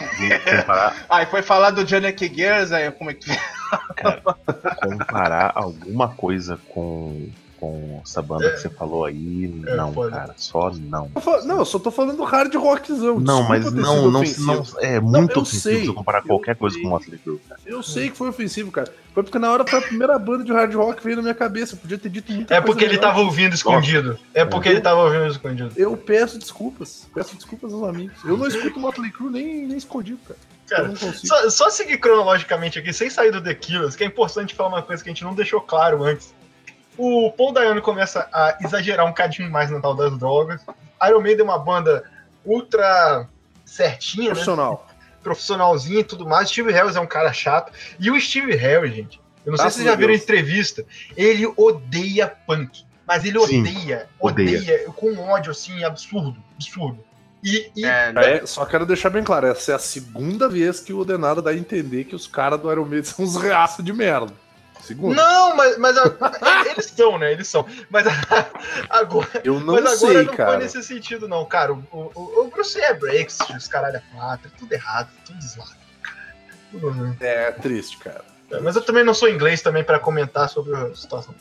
Aí 1.09 1.25
foi 1.27 1.41
falar 1.41 1.71
do 1.71 1.83
Johnny 1.85 2.13
K. 2.13 2.29
Gears, 2.35 2.71
aí 2.73 2.91
como 2.91 3.11
é 3.11 3.15
que 3.15 3.31
comparar 4.83 5.53
alguma 5.55 6.09
coisa 6.09 6.59
com, 6.69 7.29
com 7.65 8.01
essa 8.05 8.21
banda 8.21 8.51
que 8.51 8.59
você 8.61 8.69
falou 8.69 9.05
aí, 9.05 9.45
É, 9.67 9.77
não, 9.77 9.93
foda. 9.93 10.11
cara. 10.11 10.35
Só 10.37 10.71
não. 10.71 11.11
Eu 11.15 11.21
falo- 11.21 11.45
Não, 11.45 11.59
eu 11.59 11.65
só 11.65 11.79
tô 11.79 11.91
falando 11.91 12.23
hard 12.23 12.55
rockzão. 12.55 13.19
Não, 13.21 13.43
mas 13.45 13.73
não, 13.73 14.11
não, 14.11 14.23
não. 14.23 14.63
É 14.81 15.01
muito 15.01 15.37
eu 15.39 15.43
ofensivo 15.43 15.61
sei. 15.63 15.81
se 15.83 15.87
eu 15.87 15.95
comparar 15.95 16.19
Eu 16.19 16.27
qualquer 16.27 16.57
coisa 16.57 16.75
sei. 16.75 16.83
com 16.83 16.89
o 16.89 16.91
Motley 16.93 17.19
Crue, 17.19 17.39
cara. 17.49 17.61
Eu 17.65 17.83
sei 17.83 18.11
que 18.11 18.17
foi 18.17 18.29
ofensivo, 18.29 18.71
cara. 18.71 18.93
Foi 19.13 19.23
porque 19.23 19.39
na 19.39 19.51
hora 19.53 19.65
foi 19.67 19.79
a 19.79 19.83
primeira 19.83 20.19
banda 20.19 20.45
de 20.45 20.53
hard 20.53 20.75
rock 20.75 20.99
que 20.99 21.05
veio 21.05 21.17
na 21.17 21.23
minha 21.23 21.35
cabeça. 21.35 21.75
Eu 21.75 21.79
podia 21.79 21.97
ter 21.99 22.09
dito 22.09 22.33
muita 22.33 22.53
É 22.53 22.59
coisa 22.59 22.67
porque 22.73 22.85
ele 22.85 22.95
melhor. 22.97 23.09
tava 23.09 23.21
ouvindo 23.21 23.55
escondido. 23.55 24.19
É 24.35 24.45
porque 24.45 24.69
ele 24.69 24.81
tava 24.81 25.01
ouvindo 25.03 25.27
escondido. 25.29 25.73
Eu 25.77 25.97
peço 25.97 26.39
desculpas. 26.39 27.07
Peço 27.15 27.35
desculpas 27.37 27.73
aos 27.73 27.83
amigos. 27.89 28.17
Eu 28.25 28.37
não 28.37 28.47
escuto 28.47 28.79
Motley 28.81 29.11
Crue 29.11 29.31
nem, 29.31 29.67
nem 29.67 29.77
escondido, 29.77 30.19
cara. 30.27 30.39
eu 30.39 30.77
Cara, 30.77 30.89
não 30.89 30.97
consigo. 30.97 31.27
só, 31.27 31.51
só 31.51 31.71
seguir 31.71 31.99
cronologicamente 31.99 32.79
aqui, 32.79 32.93
sem 32.93 33.09
sair 33.11 33.31
do 33.31 33.41
The 33.41 33.55
Killers, 33.55 33.95
que 33.95 34.03
é 34.03 34.07
importante 34.07 34.55
falar 34.55 34.71
uma 34.71 34.83
coisa 34.83 35.03
que 35.05 35.09
a 35.11 35.13
gente 35.13 35.23
não 35.23 35.35
deixou 35.35 35.61
claro 35.61 36.03
antes. 36.03 36.35
O 36.97 37.31
Paul 37.33 37.53
Dayano 37.53 37.83
começa 37.83 38.29
a 38.33 38.57
exagerar 38.61 39.05
um 39.07 39.13
cadinho 39.13 39.51
mais 39.51 39.71
na 39.71 39.81
tal 39.81 39.95
das 39.95 40.17
drogas. 40.19 40.61
Iron 41.09 41.21
Maiden 41.21 41.41
é 41.41 41.45
uma 41.45 41.59
banda 41.59 42.05
ultra 42.45 43.27
certinha, 43.65 44.29
né? 44.29 44.31
Profissional. 44.31 44.87
profissionalzinho 45.23 46.01
e 46.01 46.05
tudo 46.05 46.27
mais. 46.27 46.49
Steve 46.49 46.71
Harris 46.73 46.97
é 46.97 47.01
um 47.01 47.07
cara 47.07 47.33
chato. 47.33 47.73
E 47.99 48.11
o 48.11 48.21
Steve 48.21 48.55
Harris, 48.55 48.95
gente, 48.95 49.21
eu 49.45 49.51
não 49.53 49.59
sei 49.59 49.71
se 49.71 49.77
vocês 49.77 49.87
já 49.89 49.95
viram 49.97 50.11
a 50.13 50.17
Deus. 50.17 50.23
entrevista, 50.23 50.85
ele 51.17 51.53
odeia 51.57 52.27
punk. 52.47 52.85
Mas 53.07 53.25
ele 53.25 53.39
Sim, 53.47 53.61
odeia, 53.61 54.09
odeia. 54.19 54.59
odeia, 54.59 54.85
com 54.97 55.11
um 55.11 55.21
ódio 55.29 55.51
assim, 55.51 55.85
absurdo, 55.85 56.37
absurdo. 56.55 56.99
E, 57.43 57.71
e- 57.77 57.85
É, 57.85 58.13
É, 58.17 58.47
só 58.47 58.65
quero 58.65 58.87
deixar 58.87 59.11
bem 59.11 59.23
claro, 59.23 59.47
essa 59.47 59.73
é 59.73 59.75
a 59.75 59.79
segunda 59.79 60.49
vez 60.49 60.81
que 60.81 60.93
o 60.95 61.05
Denado 61.05 61.43
dá 61.43 61.51
a 61.51 61.55
entender 61.55 62.05
que 62.05 62.17
os 62.17 62.27
caras 62.27 62.59
do 62.59 62.73
Iron 62.73 62.85
Maiden 62.87 63.05
são 63.05 63.23
uns 63.25 63.37
reaços 63.37 63.85
de 63.85 63.93
merda. 63.93 64.33
Segunda. 64.85 65.17
Não, 65.17 65.57
mas, 65.57 65.79
mas 65.79 65.97
a- 65.97 66.15
eles 66.71 66.87
são, 66.87 67.19
né? 67.19 67.33
Eles 67.33 67.49
são. 67.49 67.67
Mas 67.91 68.07
a- 68.07 68.51
agora, 68.91 69.41
eu 69.43 69.59
não 69.61 69.75
mas 69.75 69.85
agora 69.85 69.97
sei, 69.97 70.19
não 70.19 70.27
foi 70.27 70.37
cara. 70.37 70.59
nesse 70.59 70.83
sentido, 70.83 71.27
não, 71.27 71.45
cara. 71.47 71.73
O, 71.73 71.83
o, 71.93 72.41
o 72.43 72.49
Bruce 72.51 72.79
é 72.81 72.93
breaks, 72.93 73.39
os 73.57 73.67
caralho 73.67 73.97
é 73.97 74.03
quatro, 74.15 74.51
tudo 74.59 74.73
errado, 74.73 75.09
tudo 75.25 75.43
zoado. 75.43 75.71
Tudo 76.71 76.91
ruim. 76.91 77.17
É 77.21 77.51
triste, 77.53 77.97
cara. 77.99 78.25
Mas 78.63 78.77
eu 78.77 78.83
também 78.83 79.03
não 79.03 79.15
sou 79.15 79.29
inglês 79.29 79.63
também 79.63 79.83
para 79.83 79.99
comentar 79.99 80.49
sobre 80.49 80.77
a 80.77 80.95
situação. 80.95 81.35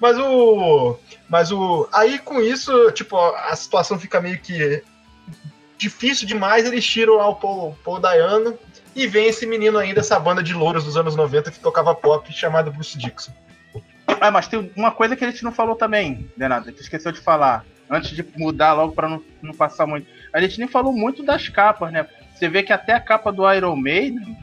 Mas 0.00 0.16
o. 0.18 0.98
Mas 1.28 1.52
o. 1.52 1.88
Aí 1.92 2.18
com 2.18 2.40
isso, 2.40 2.90
tipo, 2.92 3.16
a 3.18 3.54
situação 3.54 3.98
fica 3.98 4.20
meio 4.20 4.38
que 4.40 4.82
difícil 5.76 6.26
demais. 6.26 6.64
Eles 6.64 6.84
tiram 6.84 7.16
lá 7.16 7.28
o 7.28 7.36
Paul, 7.36 7.76
Paul 7.84 8.00
Dayano 8.00 8.58
e 8.96 9.06
vem 9.06 9.26
esse 9.26 9.46
menino 9.46 9.78
ainda, 9.78 10.00
essa 10.00 10.18
banda 10.18 10.42
de 10.42 10.54
louros 10.54 10.84
dos 10.84 10.96
anos 10.96 11.14
90 11.14 11.50
que 11.50 11.60
tocava 11.60 11.94
pop 11.94 12.32
chamado 12.32 12.72
Bruce 12.72 12.96
Dixon. 12.96 13.30
Ah, 14.18 14.30
mas 14.30 14.48
tem 14.48 14.72
uma 14.74 14.90
coisa 14.90 15.14
que 15.14 15.22
a 15.22 15.30
gente 15.30 15.44
não 15.44 15.52
falou 15.52 15.76
também, 15.76 16.30
Renato, 16.38 16.72
que 16.72 16.80
esqueceu 16.80 17.12
de 17.12 17.20
falar. 17.20 17.64
Antes 17.88 18.10
de 18.10 18.26
mudar 18.36 18.72
logo 18.72 18.94
pra 18.94 19.08
não, 19.08 19.22
não 19.42 19.52
passar 19.52 19.86
muito. 19.86 20.08
A 20.32 20.40
gente 20.40 20.58
nem 20.58 20.66
falou 20.66 20.92
muito 20.92 21.22
das 21.22 21.48
capas, 21.48 21.92
né? 21.92 22.06
Você 22.34 22.48
vê 22.48 22.62
que 22.62 22.72
até 22.72 22.94
a 22.94 23.00
capa 23.00 23.30
do 23.30 23.48
Iron 23.52 23.76
Maiden 23.76 24.36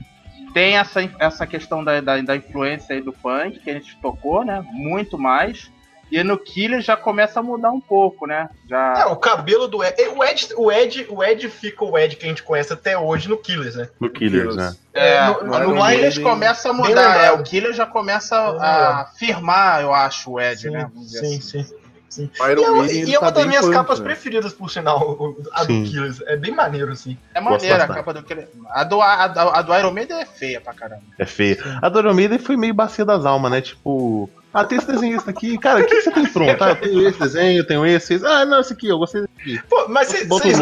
tem 0.53 0.77
essa, 0.77 1.01
essa 1.19 1.47
questão 1.47 1.83
da, 1.83 1.99
da, 1.99 2.21
da 2.21 2.35
influência 2.35 2.95
aí 2.95 3.01
do 3.01 3.11
punk, 3.11 3.59
que 3.59 3.69
a 3.69 3.73
gente 3.73 3.97
tocou, 3.97 4.45
né? 4.45 4.63
Muito 4.71 5.17
mais. 5.17 5.71
E 6.11 6.23
no 6.23 6.37
Killer 6.37 6.79
já 6.81 6.95
começa 6.95 7.39
a 7.39 7.43
mudar 7.43 7.71
um 7.71 7.81
pouco, 7.81 8.27
né? 8.27 8.47
É, 8.65 8.69
Já. 8.69 9.07
o 9.07 9.15
cabelo 9.15 9.67
do 9.67 9.83
Ed. 9.83 9.95
O 10.15 10.23
Ed, 10.23 10.47
o 10.55 10.71
Ed, 10.71 11.07
o 11.09 11.23
Ed 11.23 11.49
fica 11.49 11.83
o 11.83 11.97
Ed 11.97 12.15
que 12.15 12.25
a 12.25 12.29
gente 12.29 12.43
conhece 12.43 12.71
até 12.71 12.95
hoje 12.97 13.27
no 13.27 13.37
Killers, 13.37 13.75
né? 13.75 13.89
No 13.99 14.09
Killers, 14.09 14.55
né? 14.55 14.75
É, 14.93 15.25
no- 15.25 15.33
no, 15.33 15.45
no 15.45 15.51
Killers 15.85 16.17
Maiden, 16.17 16.23
começa 16.23 16.69
a 16.69 16.73
mudar. 16.73 17.23
É, 17.25 17.31
o 17.31 17.41
Killer 17.41 17.73
já 17.73 17.85
começa 17.87 18.35
a 18.37 19.05
firmar, 19.17 19.81
eu 19.81 19.91
acho, 19.93 20.31
o 20.31 20.39
Ed, 20.39 20.69
né? 20.69 20.87
Vamos 20.93 21.07
dizer 21.11 21.25
sim, 21.25 21.37
assim. 21.37 21.63
sim. 21.63 21.75
Sim. 22.09 22.29
E 22.37 22.41
é, 22.43 22.59
uma- 22.69 22.83
Maiden, 22.83 23.03
e 23.09 23.15
é 23.15 23.17
uma 23.17 23.31
tá 23.31 23.39
das 23.39 23.47
minhas 23.47 23.65
punk, 23.65 23.73
capas 23.73 23.97
né? 23.99 24.05
preferidas, 24.05 24.53
por 24.53 24.69
sinal, 24.69 25.01
o- 25.01 25.41
a 25.51 25.65
Sim. 25.65 25.83
do 25.83 25.89
Killers. 25.89 26.21
É 26.27 26.37
bem 26.37 26.51
maneiro, 26.53 26.91
assim. 26.91 27.17
É 27.33 27.41
maneira 27.41 27.85
a 27.85 27.87
capa 27.87 28.13
do 28.13 28.21
Killer. 28.21 28.47
A 28.69 28.83
do, 28.83 29.01
a, 29.01 29.13
a- 29.25 29.57
a 29.57 29.61
do 29.63 29.75
Iron 29.75 29.89
Maiden 29.89 30.19
é 30.21 30.25
feia 30.25 30.61
pra 30.61 30.75
caramba. 30.75 31.01
É 31.17 31.25
feia. 31.25 31.57
A 31.81 31.89
do 31.89 31.97
Iron 31.97 32.13
Maiden 32.13 32.37
foi 32.37 32.55
meio 32.55 32.71
bacia 32.75 33.03
das 33.03 33.25
almas, 33.25 33.49
né? 33.51 33.61
Tipo, 33.61 34.29
ah, 34.53 34.63
tem 34.63 34.77
esse 34.77 34.85
desenhista 34.85 35.31
aqui. 35.31 35.57
Cara, 35.57 35.81
o 35.81 35.85
que 35.87 36.01
você 36.01 36.11
tem 36.11 36.25
pronto? 36.27 36.63
Ah, 36.63 36.69
eu 36.69 36.75
tenho 36.75 37.07
esse 37.07 37.19
desenho, 37.19 37.65
tenho 37.65 37.85
esse. 37.85 38.13
esse. 38.13 38.25
Ah, 38.25 38.45
não, 38.45 38.61
esse 38.61 38.73
aqui, 38.73 38.87
eu 38.87 38.99
gostei 38.99 39.21
desse 39.21 39.33
aqui. 39.39 39.67
Pô, 39.67 39.87
mas 39.87 40.09
vocês 40.27 40.57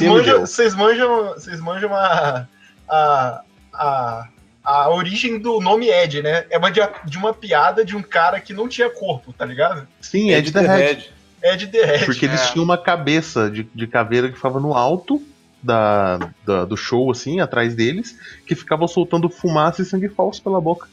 manjam, 0.00 0.40
vocês 0.40 0.74
manjam, 0.74 1.34
vocês 1.34 1.60
manjam 1.60 1.92
a, 1.92 2.46
a, 2.88 3.42
a, 3.74 4.28
a 4.62 4.90
origem 4.90 5.40
do 5.40 5.60
nome 5.60 5.88
Ed, 5.88 6.22
né? 6.22 6.44
É 6.50 6.56
uma 6.56 6.70
de, 6.70 6.80
de 7.04 7.18
uma 7.18 7.34
piada 7.34 7.84
de 7.84 7.96
um 7.96 8.02
cara 8.02 8.40
que 8.40 8.54
não 8.54 8.68
tinha 8.68 8.88
corpo, 8.88 9.32
tá 9.32 9.44
ligado? 9.44 9.88
Sim, 10.00 10.30
é 10.30 10.40
de 10.40 10.52
The 10.52 10.60
Head. 10.60 11.12
Ed 11.42 11.66
the 11.66 11.94
Ed. 11.96 12.04
Porque 12.04 12.26
eles 12.26 12.40
é. 12.40 12.52
tinham 12.52 12.64
uma 12.64 12.78
cabeça 12.78 13.50
de, 13.50 13.68
de 13.74 13.86
caveira 13.88 14.28
que 14.28 14.36
ficava 14.36 14.60
no 14.60 14.72
alto 14.72 15.20
da, 15.62 16.18
da- 16.46 16.64
do 16.64 16.76
show, 16.76 17.10
assim, 17.10 17.40
atrás 17.40 17.74
deles, 17.74 18.16
que 18.46 18.54
ficava 18.54 18.86
soltando 18.88 19.28
fumaça 19.28 19.82
e 19.82 19.84
sangue 19.84 20.08
falso 20.08 20.42
pela 20.42 20.60
boca. 20.60 20.88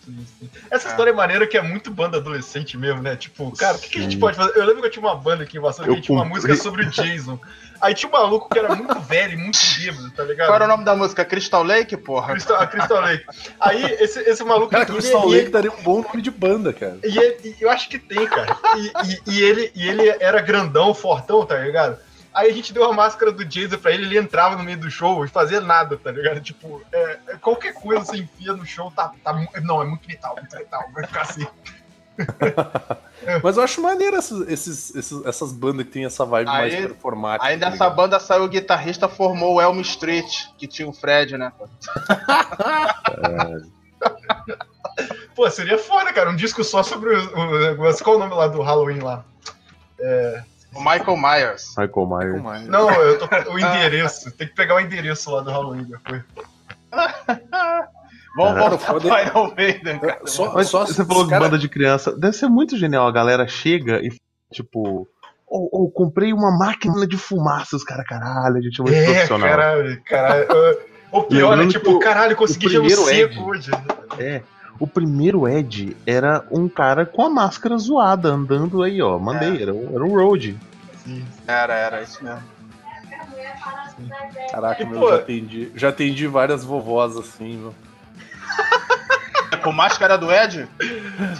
Essa 0.70 0.89
É. 0.89 0.91
história 0.91 1.11
é 1.11 1.13
maneira 1.13 1.47
que 1.47 1.57
é 1.57 1.61
muito 1.61 1.89
banda 1.89 2.18
adolescente 2.18 2.78
mesmo, 2.78 3.01
né? 3.01 3.15
Tipo, 3.15 3.51
cara, 3.51 3.78
o 3.78 3.80
que, 3.80 3.89
que 3.89 3.99
a 3.99 4.01
gente 4.01 4.18
pode 4.18 4.36
fazer? 4.36 4.57
Eu 4.57 4.65
lembro 4.65 4.82
que 4.82 4.88
eu 4.88 4.91
tinha 4.91 5.05
uma 5.05 5.15
banda 5.15 5.43
aqui 5.43 5.57
em 5.57 5.61
Vassoura 5.61 5.93
que 5.95 6.01
tinha 6.01 6.18
uma 6.18 6.26
música 6.26 6.55
sobre 6.55 6.84
o 6.84 6.89
Jason. 6.89 7.39
Aí 7.80 7.93
tinha 7.93 8.09
um 8.09 8.13
maluco 8.13 8.49
que 8.49 8.57
era 8.57 8.74
muito 8.76 8.99
velho 9.01 9.34
e 9.34 9.38
muito 9.38 9.59
bêbado, 9.78 10.09
tá 10.11 10.24
ligado? 10.24 10.47
Qual 10.47 10.55
era 10.55 10.65
o 10.65 10.68
nome 10.68 10.84
da 10.84 10.95
música? 10.95 11.24
Crystal 11.24 11.63
Lake, 11.63 11.95
porra? 11.95 12.32
Crystal, 12.34 12.59
a 12.59 12.65
Crystal 12.65 12.99
Lake. 13.01 13.24
Aí 13.59 13.84
esse, 13.99 14.20
esse 14.22 14.43
maluco. 14.43 14.70
Cara, 14.72 14.84
ele- 14.84 14.93
Crystal 14.93 15.30
e- 15.32 15.38
Lake 15.38 15.49
daria 15.51 15.72
um 15.72 15.82
bom 15.84 16.01
nome 16.01 16.22
de 16.22 16.32
banda, 16.32 16.74
cara. 16.74 16.97
E, 17.03 17.18
ele- 17.18 17.55
e 17.59 17.63
eu 17.63 17.70
acho 17.70 17.88
que 17.88 17.99
tem, 17.99 18.26
cara. 18.26 18.57
E, 18.78 18.88
e- 18.88 19.22
e 19.28 19.41
ele, 19.43 19.72
e 19.76 19.88
ele 19.88 20.09
era 20.20 20.41
grandão, 20.41 20.91
fortão, 20.93 21.45
tá 21.45 21.55
ligado? 21.59 21.99
Aí 22.38 22.51
a 22.51 22.53
gente 22.53 22.71
deu 22.71 22.83
a 22.85 22.93
máscara 22.93 23.31
do 23.31 23.43
Jason 23.43 23.77
pra 23.79 23.91
ele, 23.91 24.05
ele 24.05 24.17
entrava 24.19 24.55
no 24.55 24.63
meio 24.63 24.77
do 24.77 24.91
show 24.91 25.25
e 25.25 25.27
fazia 25.27 25.59
nada, 25.59 25.97
tá 25.97 26.11
ligado? 26.11 26.39
Tipo, 26.39 26.83
é, 26.91 27.19
é 27.29 27.35
qualquer 27.38 27.73
coisa 27.73 28.05
você 28.05 28.17
enfia 28.17 28.53
no 28.53 28.63
show, 28.63 28.91
tá, 28.91 29.11
tá. 29.23 29.33
Não, 29.63 29.81
é 29.81 29.85
muito 29.85 30.07
metal, 30.07 30.35
muito 30.39 30.55
metal, 30.55 30.83
vai 30.93 31.07
ficar 31.07 31.21
assim. 31.23 31.47
Mas 33.43 33.57
eu 33.57 33.63
acho 33.63 33.81
maneiro 33.81 34.15
esses, 34.17 34.47
esses- 34.47 34.95
esses- 34.95 35.25
essas 35.25 35.51
bandas 35.51 35.85
que 35.85 35.91
tem 35.91 36.05
essa 36.05 36.25
vibe 36.25 36.47
Aí- 36.49 36.71
mais 36.71 36.75
performática. 36.75 37.45
Aí 37.45 37.57
tá 37.57 37.69
nessa 37.71 37.83
ligado? 37.85 37.95
banda 37.95 38.19
saiu 38.19 38.43
o 38.43 38.47
guitarrista, 38.47 39.07
formou 39.09 39.55
o 39.55 39.61
Elm 39.61 39.79
Street, 39.81 40.45
que 40.59 40.67
tinha 40.67 40.88
o 40.88 40.93
Fred, 40.93 41.38
né? 41.38 41.51
Pô, 45.35 45.49
seria 45.49 45.77
foda, 45.77 46.11
cara, 46.13 46.29
um 46.29 46.35
disco 46.35 46.63
só 46.63 46.81
sobre 46.83 47.15
o. 47.15 48.03
Qual 48.03 48.15
o 48.15 48.19
nome 48.19 48.33
lá 48.33 48.47
do 48.47 48.61
Halloween 48.61 48.99
lá? 48.99 49.23
O 50.78 50.80
Michael 50.80 51.17
Myers. 51.17 51.73
Michael 51.78 52.07
Myers. 52.07 52.67
É? 52.67 52.69
Não, 52.69 52.91
eu 52.91 53.17
tô 53.19 53.28
o 53.51 53.59
endereço. 53.59 54.32
Tem 54.32 54.47
que 54.47 54.53
pegar 54.55 54.75
o 54.75 54.80
endereço 54.80 55.32
lá 55.32 55.41
do 55.41 55.49
Halloween 55.51 55.84
depois. 55.84 56.21
Vamos 58.36 58.53
Cara, 58.53 58.69
voltar 58.69 58.86
foda- 58.93 59.09
pro 59.09 59.19
Iron 59.19 59.53
Maiden, 59.55 59.99
cara. 59.99 60.19
Só, 60.25 60.63
só 60.63 60.86
você 60.86 61.03
falou 61.03 61.23
de 61.23 61.30
cara- 61.32 61.45
banda 61.45 61.57
de 61.57 61.67
criança. 61.67 62.15
Deve 62.15 62.36
ser 62.38 62.47
muito 62.47 62.78
genial. 62.78 63.07
A 63.07 63.11
galera 63.11 63.47
chega 63.47 63.99
e, 63.99 64.09
tipo, 64.53 65.07
ou 65.47 65.69
oh, 65.71 65.89
comprei 65.89 66.32
uma 66.34 66.55
máquina 66.55 67.07
de 67.07 67.17
fumaça. 67.17 67.75
Os 67.75 67.84
caras, 67.84 68.05
caralho, 68.05 68.57
a 68.57 68.61
gente 68.61 68.80
é 68.80 68.84
muito 68.84 68.95
É, 68.95 69.05
profissional. 69.05 69.49
caralho, 69.49 70.01
caralho. 70.03 70.47
O 71.11 71.23
pior 71.23 71.59
é 71.59 71.67
tipo, 71.67 71.97
caralho, 71.99 72.36
consegui 72.36 72.67
o 72.67 72.69
gelo 72.69 72.84
primeiro 72.86 73.05
seco 73.05 73.34
Ed- 73.34 73.41
hoje. 73.41 73.71
É. 74.19 74.41
O 74.80 74.86
primeiro 74.86 75.47
Ed 75.47 75.97
era 76.05 76.45
um 76.51 76.69
cara 76.69 77.03
com 77.07 77.23
a 77.23 77.30
máscara 77.32 77.75
zoada, 77.80 78.30
andando 78.30 78.84
aí, 78.84 79.01
ó. 79.01 79.17
Mandei, 79.17 79.63
era, 79.63 79.73
um, 79.73 79.95
era 79.95 80.03
um 80.03 80.13
road. 80.13 80.55
Era, 81.47 81.73
era 81.73 82.01
isso 82.01 82.23
mesmo. 82.23 82.43
Caraca, 84.51 84.83
E, 84.83 84.85
meu, 84.85 84.99
pô- 84.99 85.09
já 85.09 85.15
atendi, 85.15 85.71
já 85.75 85.89
atendi 85.89 86.27
várias 86.27 86.63
vovós 86.63 87.17
assim, 87.17 87.57
meu. 87.57 87.75
Com 89.63 89.71
máscara 89.71 90.17
do 90.17 90.31
Ed? 90.31 90.67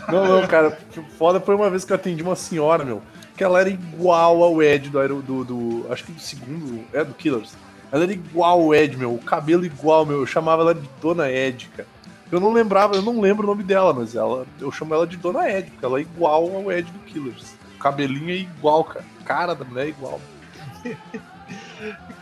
Não, 0.10 0.26
não, 0.26 0.48
cara, 0.48 0.78
que 0.92 1.02
foda 1.18 1.40
foi 1.40 1.56
uma 1.56 1.70
vez 1.70 1.86
que 1.86 1.92
eu 1.92 1.96
atendi 1.96 2.22
uma 2.24 2.36
senhora, 2.36 2.84
meu, 2.84 3.02
que 3.38 3.44
ela 3.44 3.60
era 3.60 3.70
igual 3.70 4.42
ao 4.44 4.62
Ed 4.62 4.90
do, 4.90 5.22
do, 5.22 5.44
do 5.46 5.88
acho 5.94 6.04
que 6.04 6.12
do 6.12 6.20
segundo, 6.20 6.84
é 6.94 7.04
do 7.04 7.14
Killers. 7.14 7.54
Ela 7.92 8.04
era 8.04 8.12
igual 8.12 8.60
ao 8.64 8.76
Ed, 8.76 8.98
meu, 8.98 9.14
o 9.14 9.20
cabelo 9.20 9.66
igual, 9.66 10.06
meu, 10.06 10.20
eu 10.20 10.26
chamava 10.26 10.62
ela 10.62 10.76
de 10.76 10.90
Dona 11.02 11.30
Ed, 11.32 11.70
cara. 11.76 11.88
Eu 12.30 12.42
não 12.42 12.52
lembrava, 12.52 12.96
eu 12.96 13.02
não 13.02 13.22
lembro 13.22 13.44
o 13.46 13.48
nome 13.50 13.64
dela, 13.64 13.94
mas 13.94 14.14
ela, 14.14 14.46
eu 14.60 14.70
chamo 14.72 14.94
ela 14.94 15.08
de 15.08 15.16
Dona 15.16 15.50
Ed, 15.50 15.70
porque 15.72 15.86
ela 15.86 15.98
é 16.00 16.02
igual 16.02 16.54
ao 16.54 16.70
Ed 16.72 16.92
do 16.92 17.00
Killers. 17.00 17.54
O 17.76 17.80
cabelinho 17.80 18.30
é 18.32 18.36
igual, 18.36 18.84
cara. 18.84 19.06
Cara 19.28 19.54
da 19.54 19.66
mulher 19.66 19.86
é 19.86 19.90
igual. 19.90 20.20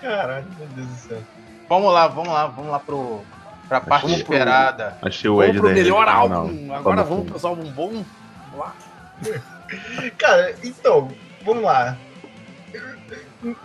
Caralho, 0.02 0.46
meu 0.58 0.68
Deus 0.70 0.88
do 0.88 0.96
céu. 1.08 1.22
Vamos 1.70 1.94
lá, 1.94 2.08
vamos 2.08 2.30
lá, 2.34 2.48
vamos 2.48 2.72
lá 2.72 2.80
pro, 2.80 3.22
pra 3.68 3.82
parte 3.82 4.04
Vamos 4.04 4.24
pro- 4.24 4.34
esperada. 4.36 4.98
Achei 5.02 5.30
o 5.30 5.36
Vamos 5.38 5.50
Ed 5.50 5.60
pro 5.60 5.68
da 5.70 5.74
melhor 5.74 6.08
álbum, 6.08 6.48
Não, 6.52 6.76
agora 6.76 7.04
vamos 7.04 7.10
vamos 7.10 7.24
pro- 7.24 7.32
pros 7.32 7.46
álbum 7.46 7.64
bom. 7.72 8.04
Vamos 8.52 8.58
lá. 8.60 8.76
Cara, 10.18 10.56
então, 10.64 11.12
vamos 11.44 11.64
lá. 11.64 11.98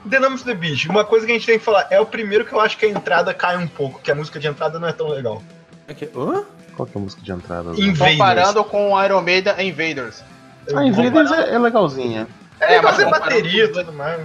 The 0.08 0.18
Numbers 0.18 0.42
the 0.42 0.54
Beach, 0.54 0.88
uma 0.88 1.04
coisa 1.04 1.24
que 1.26 1.32
a 1.32 1.34
gente 1.34 1.46
tem 1.46 1.58
que 1.58 1.64
falar, 1.64 1.86
é 1.90 1.98
o 2.00 2.06
primeiro 2.06 2.44
que 2.44 2.52
eu 2.52 2.60
acho 2.60 2.76
que 2.76 2.84
a 2.86 2.88
entrada 2.88 3.32
cai 3.32 3.56
um 3.56 3.66
pouco, 3.66 4.00
que 4.00 4.10
a 4.10 4.14
música 4.14 4.38
de 4.38 4.46
entrada 4.46 4.78
não 4.78 4.86
é 4.88 4.92
tão 4.92 5.08
legal. 5.08 5.42
Aqui, 5.88 6.04
hã? 6.14 6.44
Qual 6.76 6.86
que 6.86 6.96
é 6.96 7.00
a 7.00 7.02
música 7.02 7.22
de 7.22 7.32
entrada? 7.32 7.70
Invaders. 7.72 8.12
Comparando 8.12 8.64
com 8.64 8.92
o 8.92 9.04
Iron 9.04 9.22
Maiden 9.22 9.54
é 9.56 9.64
Invaders. 9.64 10.22
A 10.74 10.84
Invaders 10.84 11.30
é, 11.32 11.54
é 11.54 11.58
legalzinha. 11.58 12.26
É, 12.60 12.74
É, 12.74 12.82
mas 12.82 12.98
é 12.98 13.04
bateria 13.08 13.64
e 13.64 13.68
tudo 13.68 13.92
mais. 13.92 14.20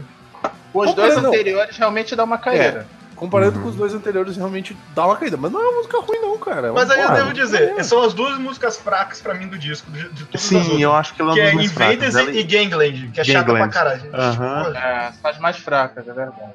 Os 0.73 0.93
dois 0.93 1.17
anteriores 1.17 1.77
realmente 1.77 2.15
dá 2.15 2.23
uma 2.23 2.37
caída. 2.37 2.85
Comparando 3.15 3.55
Uhum. 3.57 3.63
com 3.63 3.69
os 3.69 3.75
dois 3.77 3.93
anteriores, 3.93 4.35
realmente 4.35 4.75
dá 4.93 5.05
uma 5.05 5.15
caída. 5.15 5.37
Mas 5.37 5.49
não 5.49 5.61
é 5.61 5.63
uma 5.69 5.77
música 5.77 5.97
ruim, 6.01 6.19
não, 6.19 6.37
cara. 6.37 6.67
É 6.67 6.71
Mas 6.71 6.91
aí 6.91 6.99
eu 6.99 7.07
boa. 7.07 7.17
devo 7.21 7.33
dizer, 7.33 7.81
são 7.85 8.03
as 8.03 8.13
duas 8.13 8.37
músicas 8.37 8.75
fracas 8.75 9.21
pra 9.21 9.33
mim 9.33 9.47
do 9.47 9.57
disco, 9.57 9.89
de, 9.89 10.09
de 10.09 10.25
todas 10.25 10.35
as 10.35 10.41
Sim, 10.41 10.57
outras. 10.57 10.81
eu 10.81 10.93
acho 10.93 11.13
que 11.13 11.21
ela 11.21 11.33
Que 11.33 11.39
é 11.39 11.43
é 11.43 11.51
uma 11.53 11.61
das 11.63 11.71
mais 11.73 11.91
Invaders 11.93 12.13
fracas. 12.13 12.35
e, 12.35 12.39
e 12.39 12.43
Gangland, 12.43 13.07
que 13.13 13.21
é 13.21 13.23
chata 13.23 13.43
pra 13.45 13.53
Gangland. 13.53 13.73
caralho. 13.73 14.09
Aham. 14.13 14.63
Pô, 14.65 14.71
É, 14.77 15.11
faz 15.21 15.39
mais 15.39 15.55
fracas, 15.57 16.05
é 16.05 16.11
verdade. 16.11 16.51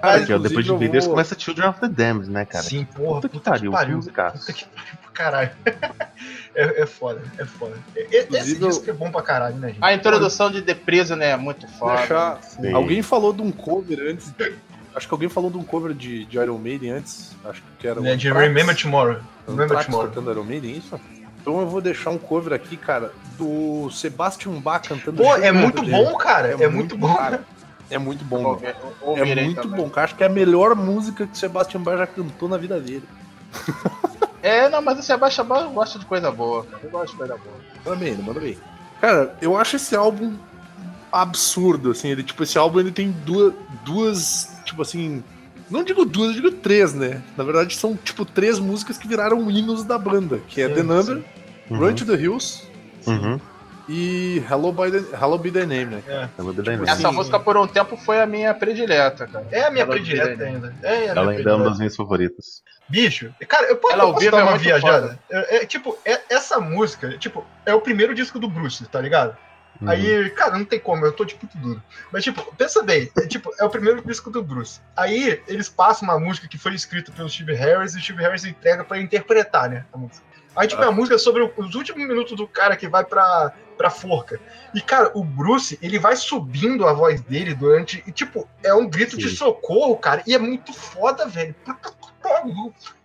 Cara, 0.00 0.16
Aqui, 0.16 0.32
ó, 0.32 0.38
depois 0.38 0.64
de 0.64 0.70
eu 0.70 0.76
Invaders 0.76 1.04
vou- 1.04 1.12
começa 1.12 1.38
Children 1.38 1.68
of 1.68 1.80
the 1.80 1.88
Damned, 1.88 2.30
né, 2.30 2.46
cara? 2.46 2.64
Sim, 2.64 2.84
porra, 2.86 3.16
Puta 3.20 3.28
que 3.28 3.34
puta 3.36 3.50
pariu, 3.50 3.70
que 3.70 3.76
pariu. 3.76 3.96
musicaço. 3.96 4.38
Puta 4.38 4.52
que 4.54 4.64
pariu 4.64 4.94
pra 5.02 5.10
caralho. 5.12 5.50
É, 6.54 6.82
é 6.82 6.86
foda, 6.86 7.22
é 7.38 7.44
foda. 7.44 7.76
E- 7.96 8.00
Esse 8.16 8.26
Inclusive, 8.26 8.62
eu- 8.62 8.68
disco 8.68 8.90
é 8.90 8.92
bom 8.92 9.10
pra 9.10 9.22
caralho, 9.22 9.56
né, 9.56 9.68
gente? 9.68 9.78
A 9.80 9.94
introdução 9.94 10.50
de 10.50 10.62
The 10.62 10.74
Prisoner 10.74 11.28
é 11.28 11.36
muito 11.36 11.68
foda. 11.68 11.98
deixar-. 11.98 12.40
Alguém 12.74 13.02
falou 13.02 13.32
de 13.32 13.40
um 13.42 13.52
cover 13.52 13.98
antes. 14.10 14.32
Acho 14.94 15.06
que 15.06 15.14
alguém 15.14 15.28
falou 15.28 15.50
de 15.50 15.56
um 15.56 15.62
cover 15.62 15.92
de, 15.94 16.24
de 16.24 16.36
Iron 16.38 16.58
Maiden 16.58 16.90
antes. 16.90 17.30
Acho 17.44 17.62
que 17.78 17.86
era 17.86 18.00
É 18.06 18.14
o 18.14 18.16
de. 18.16 18.32
Remember 18.32 18.76
Tomorrow. 18.76 19.18
Remember 19.46 19.84
Tomorrow. 19.84 20.08
tocando 20.08 20.30
Iron 20.32 20.42
Maiden, 20.44 20.72
é 20.74 20.76
isso? 20.78 21.00
Então 21.40 21.60
eu 21.60 21.66
vou 21.68 21.80
deixar 21.80 22.10
um 22.10 22.18
cover 22.18 22.52
aqui, 22.52 22.76
cara, 22.76 23.12
do 23.38 23.88
Sebastian 23.90 24.52
Bach 24.60 24.86
cantando. 24.86 25.22
Pô, 25.22 25.34
é 25.36 25.50
muito 25.52 25.76
Daddy. 25.76 25.90
bom, 25.92 26.14
cara. 26.16 26.48
É, 26.60 26.68
muito 26.68 26.98
bom. 26.98 27.14
cara. 27.14 27.44
É 27.88 27.98
muito 27.98 28.24
bom. 28.24 28.60
É 28.62 28.74
ouvirei 29.00 29.44
muito 29.46 29.62
também. 29.62 29.76
bom, 29.80 29.88
cara. 29.88 30.04
Acho 30.04 30.16
que 30.16 30.22
é 30.22 30.26
a 30.26 30.30
melhor 30.30 30.74
música 30.74 31.26
que 31.26 31.32
o 31.32 31.36
Sebastian 31.36 31.80
Bach 31.80 31.96
já 31.96 32.06
cantou 32.06 32.48
na 32.48 32.56
vida 32.56 32.78
dele. 32.80 33.04
É, 34.42 34.68
não, 34.68 34.80
mas 34.80 34.98
o 34.98 35.02
Sebastião 35.02 35.46
Bach 35.46 35.70
gosta 35.72 35.98
de 35.98 36.06
coisa 36.06 36.30
boa, 36.30 36.64
cara. 36.64 36.80
Eu 36.82 36.90
gosto 36.90 37.12
de 37.12 37.18
coisa 37.18 37.36
boa. 37.36 37.56
Manda 37.84 37.96
bem, 37.96 38.14
manda 38.16 38.40
bem. 38.40 38.58
Cara, 39.00 39.34
eu 39.40 39.56
acho 39.56 39.76
esse 39.76 39.94
álbum 39.94 40.34
absurdo, 41.12 41.90
assim. 41.90 42.08
Ele, 42.08 42.22
tipo, 42.22 42.42
esse 42.42 42.58
álbum 42.58 42.80
ele 42.80 42.92
tem 42.92 43.10
duas, 43.10 43.52
duas, 43.84 44.56
tipo 44.64 44.82
assim. 44.82 45.22
Não 45.70 45.84
digo 45.84 46.04
duas, 46.04 46.28
eu 46.28 46.42
digo 46.42 46.50
três, 46.50 46.94
né? 46.94 47.22
Na 47.36 47.44
verdade, 47.44 47.76
são, 47.76 47.96
tipo, 47.96 48.24
três 48.24 48.58
músicas 48.58 48.98
que 48.98 49.06
viraram 49.06 49.50
hinos 49.50 49.84
da 49.84 49.98
banda, 49.98 50.40
que 50.48 50.60
é 50.60 50.68
Sim, 50.68 50.74
The 50.74 50.82
Number, 50.82 51.16
sim. 51.16 51.24
Uhum. 51.70 51.78
Run 51.78 51.94
to 51.94 52.04
the 52.04 52.14
Hills 52.14 52.70
Uhum. 53.06 53.40
E 53.92 54.44
Hello, 54.48 54.72
by 54.72 54.88
the, 54.88 54.98
Hello 55.16 55.36
Be 55.36 55.50
Thy 55.50 55.66
Name, 55.66 55.96
né? 55.96 56.02
É. 56.06 56.28
Ela 56.38 56.50
é 56.50 56.62
bem 56.62 56.82
Essa 56.84 57.08
Sim. 57.08 57.12
música 57.12 57.40
por 57.40 57.56
um 57.56 57.66
tempo 57.66 57.96
foi 57.96 58.20
a 58.20 58.26
minha 58.26 58.54
predileta, 58.54 59.26
cara. 59.26 59.44
É 59.50 59.64
a 59.64 59.70
minha 59.70 59.82
Ela 59.82 59.90
predileta 59.92 60.44
ainda. 60.44 60.72
É, 60.80 60.94
a 60.94 60.98
minha 60.98 61.10
Ela 61.10 61.30
ainda 61.32 61.50
é 61.50 61.54
uma 61.54 61.64
das 61.64 61.78
minhas 61.78 61.96
favoritas. 61.96 62.62
Bicho, 62.88 63.34
cara, 63.48 63.66
eu 63.66 63.76
posso, 63.76 63.94
Ela 63.94 64.04
ao 64.04 64.10
eu 64.10 64.14
posso 64.14 64.30
dar 64.30 64.38
é 64.38 64.42
uma 64.42 64.50
muito 64.52 64.62
viajada? 64.62 65.18
É, 65.28 65.56
é, 65.56 65.66
tipo, 65.66 65.98
é- 66.04 66.20
essa 66.30 66.60
música, 66.60 67.18
tipo, 67.18 67.44
é 67.66 67.74
o 67.74 67.80
primeiro 67.80 68.14
disco 68.14 68.38
do 68.38 68.48
Bruce, 68.48 68.86
tá 68.86 69.00
ligado? 69.00 69.36
Uhum. 69.80 69.88
Aí, 69.88 70.30
cara, 70.30 70.56
não 70.56 70.64
tem 70.64 70.78
como, 70.78 71.04
eu 71.04 71.12
tô 71.12 71.24
de 71.24 71.34
puto 71.34 71.58
duro. 71.58 71.82
Mas, 72.12 72.22
tipo, 72.22 72.54
pensa 72.54 72.84
bem, 72.84 73.10
é, 73.18 73.26
tipo, 73.26 73.50
é 73.58 73.64
o 73.64 73.70
primeiro 73.70 74.00
disco 74.06 74.30
do 74.30 74.40
Bruce. 74.40 74.80
Aí, 74.96 75.42
eles 75.48 75.68
passam 75.68 76.06
uma 76.08 76.18
música 76.20 76.46
que 76.46 76.58
foi 76.58 76.74
escrita 76.74 77.10
pelo 77.10 77.28
Steve 77.28 77.54
Harris 77.54 77.94
e 77.94 77.98
o 77.98 78.00
Steve 78.00 78.22
Harris 78.22 78.44
entrega 78.44 78.84
pra 78.84 79.00
interpretar, 79.00 79.68
né, 79.68 79.84
a 79.92 79.98
música. 79.98 80.29
Aí, 80.60 80.68
tipo, 80.68 80.82
é 80.82 80.86
a 80.86 80.92
música 80.92 81.16
sobre 81.18 81.42
os 81.56 81.74
últimos 81.74 82.06
minutos 82.06 82.36
do 82.36 82.46
cara 82.46 82.76
que 82.76 82.86
vai 82.86 83.02
pra, 83.02 83.50
pra 83.78 83.88
forca. 83.88 84.38
E, 84.74 84.80
cara, 84.82 85.10
o 85.14 85.24
Bruce, 85.24 85.78
ele 85.80 85.98
vai 85.98 86.14
subindo 86.14 86.86
a 86.86 86.92
voz 86.92 87.22
dele 87.22 87.54
durante. 87.54 88.04
E, 88.06 88.12
tipo, 88.12 88.46
é 88.62 88.74
um 88.74 88.86
grito 88.86 89.16
de 89.16 89.30
Sim. 89.30 89.36
socorro, 89.36 89.96
cara. 89.96 90.22
E 90.26 90.34
é 90.34 90.38
muito 90.38 90.74
foda, 90.74 91.26
velho. 91.26 91.54
Puta 91.64 91.90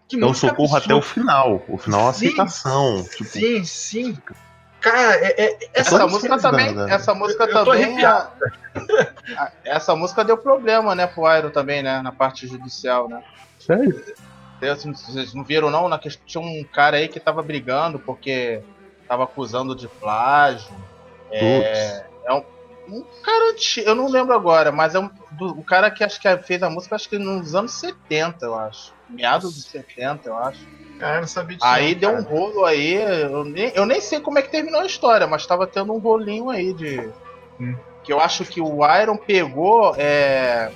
que 0.07 0.17
Então 0.17 0.33
socorro 0.33 0.75
até 0.75 0.93
o 0.93 0.97
absurda. 0.97 1.21
final. 1.21 1.63
O 1.69 1.77
final 1.77 2.01
é 2.07 2.09
a 2.09 2.13
Sim. 2.13 2.25
aceitação. 2.27 3.03
Tipo, 3.03 3.23
Sim, 3.29 3.63
sim. 3.63 4.17
Cara, 4.81 5.15
é, 5.15 5.41
é- 5.45 5.57
essa, 5.73 5.95
Essa 5.95 5.97
Todos 5.99 6.13
música 6.13 6.37
também, 6.37 6.75
né? 6.75 6.87
essa 6.93 7.13
música 7.15 7.45
Eu 7.45 7.53
tô 7.53 7.71
também, 7.71 8.03
a- 8.05 8.29
a- 9.37 9.51
essa 9.63 9.95
música 9.95 10.25
deu 10.25 10.37
problema, 10.37 10.93
né, 10.93 11.07
pro 11.07 11.23
Iron 11.35 11.49
também, 11.51 11.81
né, 11.81 12.01
na 12.01 12.11
parte 12.11 12.45
judicial, 12.47 13.07
né. 13.07 13.23
Sério? 13.59 14.03
Vocês 14.73 15.01
vocês 15.01 15.33
não 15.33 15.43
viram 15.43 15.69
não? 15.69 15.89
Na 15.89 15.99
questão, 15.99 16.25
tinha 16.25 16.43
um 16.43 16.63
cara 16.63 16.97
aí 16.97 17.07
que 17.07 17.19
tava 17.19 17.41
brigando 17.41 17.99
porque 17.99 18.61
tava 19.07 19.23
acusando 19.23 19.75
de 19.75 19.87
plágio. 19.87 20.73
É, 21.31 22.05
é 22.25 22.33
um, 22.33 22.43
um 22.87 23.03
cara 23.23 23.51
antigo, 23.51 23.87
eu 23.87 23.95
não 23.95 24.09
lembro 24.09 24.33
agora, 24.33 24.71
mas 24.71 24.95
é 24.95 24.99
um, 24.99 25.09
do, 25.31 25.59
o 25.59 25.63
cara 25.63 25.89
que 25.91 26.03
acho 26.03 26.19
que 26.21 26.37
fez 26.39 26.61
a 26.63 26.69
música, 26.69 26.95
acho 26.95 27.09
que 27.09 27.17
nos 27.17 27.55
anos 27.55 27.73
70, 27.73 28.45
eu 28.45 28.55
acho. 28.55 28.93
Meados 29.09 29.53
dos 29.53 29.65
70, 29.65 30.29
eu 30.29 30.37
acho. 30.37 30.65
Cara, 30.99 31.19
não 31.19 31.27
sabia 31.27 31.57
disso. 31.57 31.67
Aí 31.67 31.93
não, 31.93 31.99
deu 31.99 32.11
cara. 32.11 32.21
um 32.21 32.25
rolo 32.25 32.65
aí, 32.65 32.93
eu 32.95 33.43
nem, 33.43 33.71
eu 33.75 33.85
nem 33.85 34.01
sei 34.01 34.19
como 34.19 34.39
é 34.39 34.41
que 34.41 34.49
terminou 34.49 34.81
a 34.81 34.85
história, 34.85 35.27
mas 35.27 35.45
tava 35.45 35.67
tendo 35.67 35.93
um 35.93 35.99
rolinho 35.99 36.49
aí 36.49 36.73
de. 36.73 37.09
Hum. 37.59 37.75
Que 38.03 38.13
eu 38.13 38.19
acho 38.19 38.45
que 38.45 38.61
o 38.61 38.79
Iron 39.01 39.17
pegou 39.17 39.95
é, 39.97 40.71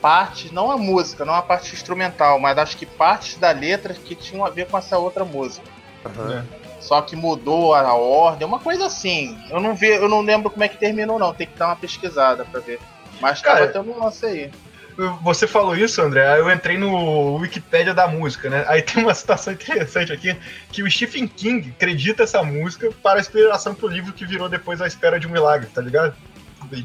partes, 0.00 0.50
não 0.50 0.70
a 0.70 0.76
música, 0.76 1.24
não 1.24 1.34
a 1.34 1.42
parte 1.42 1.74
instrumental, 1.74 2.38
mas 2.38 2.56
acho 2.58 2.76
que 2.76 2.86
partes 2.86 3.36
da 3.36 3.50
letra 3.50 3.94
que 3.94 4.14
tinham 4.14 4.44
a 4.44 4.50
ver 4.50 4.66
com 4.66 4.78
essa 4.78 4.98
outra 4.98 5.24
música. 5.24 5.66
Aham. 6.04 6.44
Só 6.80 7.02
que 7.02 7.16
mudou 7.16 7.74
a 7.74 7.92
ordem, 7.94 8.46
uma 8.46 8.60
coisa 8.60 8.86
assim. 8.86 9.36
Eu 9.50 9.60
não 9.60 9.74
vi, 9.74 9.88
eu 9.88 10.08
não 10.08 10.22
lembro 10.22 10.48
como 10.50 10.64
é 10.64 10.68
que 10.68 10.76
terminou, 10.76 11.18
não. 11.18 11.34
Tem 11.34 11.46
que 11.46 11.58
dar 11.58 11.66
uma 11.66 11.76
pesquisada 11.76 12.44
pra 12.44 12.60
ver. 12.60 12.80
Mas 13.20 13.42
tava 13.42 13.58
Cara, 13.58 13.72
tendo 13.72 13.90
um 13.90 14.02
lance 14.02 14.24
aí. 14.24 14.50
Você 15.22 15.46
falou 15.46 15.76
isso, 15.76 16.02
André. 16.02 16.26
aí 16.26 16.40
Eu 16.40 16.50
entrei 16.50 16.76
no 16.76 17.36
Wikipédia 17.36 17.94
da 17.94 18.08
música, 18.08 18.50
né? 18.50 18.64
Aí 18.66 18.82
tem 18.82 19.02
uma 19.02 19.14
citação 19.14 19.52
interessante 19.52 20.12
aqui 20.12 20.36
que 20.72 20.82
o 20.82 20.90
Stephen 20.90 21.28
King 21.28 21.70
acredita 21.76 22.24
essa 22.24 22.42
música 22.42 22.90
para 23.02 23.18
a 23.18 23.20
inspiração 23.20 23.74
pro 23.74 23.86
livro 23.86 24.12
que 24.12 24.26
virou 24.26 24.48
depois 24.48 24.80
A 24.80 24.86
Espera 24.86 25.20
de 25.20 25.26
um 25.26 25.30
Milagre, 25.30 25.68
tá 25.72 25.80
ligado? 25.80 26.14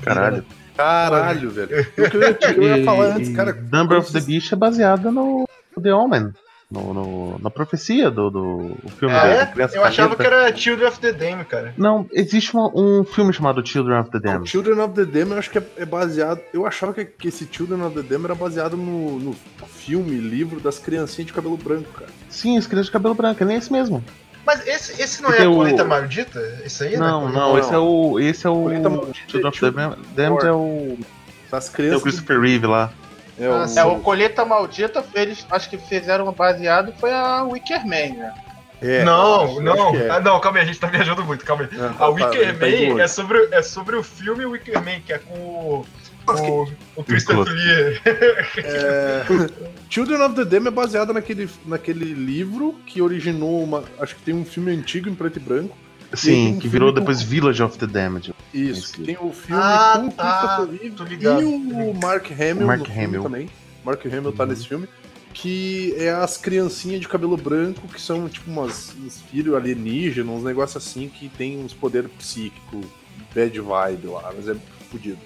Caralho. 0.03 0.45
Caralho, 0.75 1.49
velho. 1.51 1.69
Eu 1.97 2.21
ia, 2.21 2.37
eu 2.55 2.77
ia 2.77 2.83
falar 2.85 3.15
antes, 3.15 3.35
cara. 3.35 3.53
Number 3.71 3.97
of 3.97 4.11
the 4.11 4.19
Beast 4.21 4.51
é 4.51 4.55
baseada 4.55 5.11
no 5.11 5.47
The 5.81 5.93
Omen. 5.93 6.31
No, 6.71 6.91
no- 6.91 7.37
na 7.39 7.51
profecia 7.51 8.09
do, 8.09 8.31
do 8.31 8.75
filme 8.97 9.13
Ah, 9.13 9.27
é? 9.27 9.45
Criança 9.45 9.75
Eu 9.77 9.83
achava 9.85 10.15
Caneta. 10.15 10.35
que 10.35 10.43
era 10.47 10.57
Children 10.57 10.87
of 10.87 10.99
the 10.99 11.11
Dame, 11.11 11.45
cara. 11.45 11.71
Não, 11.77 12.07
existe 12.11 12.51
uma- 12.55 12.71
um 12.75 13.03
filme 13.03 13.31
chamado 13.31 13.63
Children 13.63 13.99
of 13.99 14.09
the 14.09 14.17
Não, 14.17 14.33
Damned. 14.33 14.49
Children 14.49 14.79
of 14.79 14.93
the 14.95 15.05
Dam 15.05 15.33
eu 15.33 15.37
acho 15.37 15.51
que 15.51 15.59
é, 15.59 15.63
é 15.77 15.85
baseado. 15.85 16.41
Eu 16.51 16.65
achava 16.65 16.91
que, 16.91 17.05
que 17.05 17.27
esse 17.27 17.47
Children 17.51 17.83
of 17.83 17.95
the 17.95 18.01
Dam 18.01 18.25
era 18.25 18.33
baseado 18.33 18.75
no, 18.75 19.19
no 19.19 19.33
filme, 19.67 20.15
livro 20.17 20.59
das 20.59 20.79
criancinhas 20.79 21.27
de 21.27 21.33
cabelo 21.33 21.57
branco, 21.57 21.89
cara. 21.93 22.09
Sim, 22.27 22.57
esse 22.57 22.67
criança 22.67 22.87
de 22.87 22.91
cabelo 22.93 23.13
branco, 23.13 23.43
é 23.43 23.45
nem 23.45 23.57
esse 23.57 23.71
mesmo. 23.71 24.03
Mas 24.45 24.67
esse, 24.67 25.01
esse 25.01 25.21
não 25.21 25.29
Porque 25.29 25.43
é 25.43 25.45
a 25.45 25.49
o- 25.49 25.55
colheita 25.55 25.83
maldita? 25.85 26.61
Esse 26.65 26.83
aí, 26.83 26.97
Não, 26.97 27.27
né? 27.27 27.33
não, 27.33 27.49
não. 27.53 27.59
esse 27.59 27.73
é 27.73 27.77
o. 27.77 28.19
Esse 28.19 28.45
é 28.45 28.49
o. 28.49 28.63
Colheita 28.63 28.89
Maldita 28.89 29.15
Children 29.27 29.43
é 29.43 29.47
of 29.47 29.59
the 29.59 29.59
Children 29.59 29.95
Damned 30.15 30.45
é 30.45 30.51
o. 30.51 30.97
Das 31.51 31.67
É 31.67 31.69
o 31.69 31.71
crianças. 31.73 32.01
Christopher 32.03 32.39
Reeve 32.41 32.67
lá. 32.67 32.91
É, 33.39 33.47
o. 33.49 33.79
É, 33.79 33.83
o 33.85 33.99
Colheita 34.01 34.43
Maldita, 34.45 35.03
eles 35.15 35.45
acho 35.49 35.69
que 35.69 35.77
fizeram 35.77 36.29
baseado, 36.33 36.93
foi 36.99 37.11
a 37.13 37.43
Wickerman, 37.43 38.13
né? 38.17 38.33
é, 38.81 39.03
não, 39.05 39.61
não. 39.61 39.95
é. 39.95 40.09
Ah, 40.09 40.19
não, 40.19 40.39
calma 40.41 40.57
aí, 40.57 40.63
a 40.63 40.67
gente 40.67 40.79
tá 40.79 40.87
viajando 40.87 41.23
muito, 41.23 41.45
calma 41.45 41.63
aí. 41.63 41.79
Ah, 41.79 41.87
A 41.87 41.93
tá, 41.93 42.07
Wicker 42.09 42.59
tá 42.59 42.65
Man 42.65 42.71
longe. 42.89 43.01
é 43.01 43.07
sobre, 43.07 43.47
é 43.51 43.61
sobre 43.61 43.95
o 43.95 44.03
filme 44.03 44.45
Wicker 44.45 44.75
Man, 44.83 44.99
que 45.05 45.13
é 45.13 45.19
com 45.19 45.33
o, 45.39 45.85
o, 46.27 46.63
o. 46.95 47.43
Lee. 47.43 48.01
É, 48.57 49.23
Children 49.89 50.21
of 50.21 50.35
the 50.35 50.45
Dam 50.45 50.67
é 50.67 50.71
baseado 50.71 51.13
naquele, 51.13 51.49
naquele 51.65 52.13
livro 52.13 52.75
que 52.85 53.01
originou 53.01 53.63
uma. 53.63 53.83
Acho 53.99 54.15
que 54.15 54.21
tem 54.23 54.33
um 54.33 54.45
filme 54.45 54.71
antigo 54.71 55.09
em 55.09 55.15
preto 55.15 55.37
e 55.37 55.39
branco. 55.41 55.77
Sim, 56.13 56.53
um 56.53 56.59
que 56.59 56.67
virou 56.67 56.93
com- 56.93 56.99
depois 56.99 57.21
Village 57.23 57.61
of 57.63 57.77
the 57.77 57.87
Damned. 57.87 58.33
Isso, 58.53 59.01
tem 59.01 59.17
o 59.19 59.31
filme 59.33 59.61
Ah, 59.63 59.93
com 59.99 60.07
o 60.07 60.11
tá, 60.11 60.67
Christopher 60.69 61.19
Reeve 61.19 61.41
e 61.41 61.45
o. 61.45 61.93
Mark 61.95 62.31
Hamill 62.31 62.67
Mark 62.67 62.79
no 62.79 62.85
filme 62.85 63.03
Hamill. 63.05 63.23
também. 63.23 63.49
Mark 63.83 64.05
Hamill 64.05 64.31
tá 64.31 64.43
Uhum. 64.43 64.49
nesse 64.49 64.67
filme. 64.67 64.87
Que 65.33 65.95
é 65.97 66.11
as 66.11 66.37
criancinhas 66.37 67.01
de 67.01 67.07
cabelo 67.07 67.35
branco, 67.35 67.87
que 67.87 67.99
são 67.99 68.29
tipo 68.29 68.51
umas, 68.51 68.93
uns 69.03 69.19
filhos 69.31 69.55
alienígenas, 69.55 70.35
uns 70.35 70.43
negócios 70.43 70.77
assim 70.85 71.09
que 71.09 71.27
tem 71.27 71.57
uns 71.57 71.73
poderes 71.73 72.11
psíquicos, 72.19 72.85
bad 73.33 73.59
vibe 73.59 74.07
lá, 74.07 74.31
mas 74.35 74.47
é 74.47 74.55
fodido. 74.91 75.17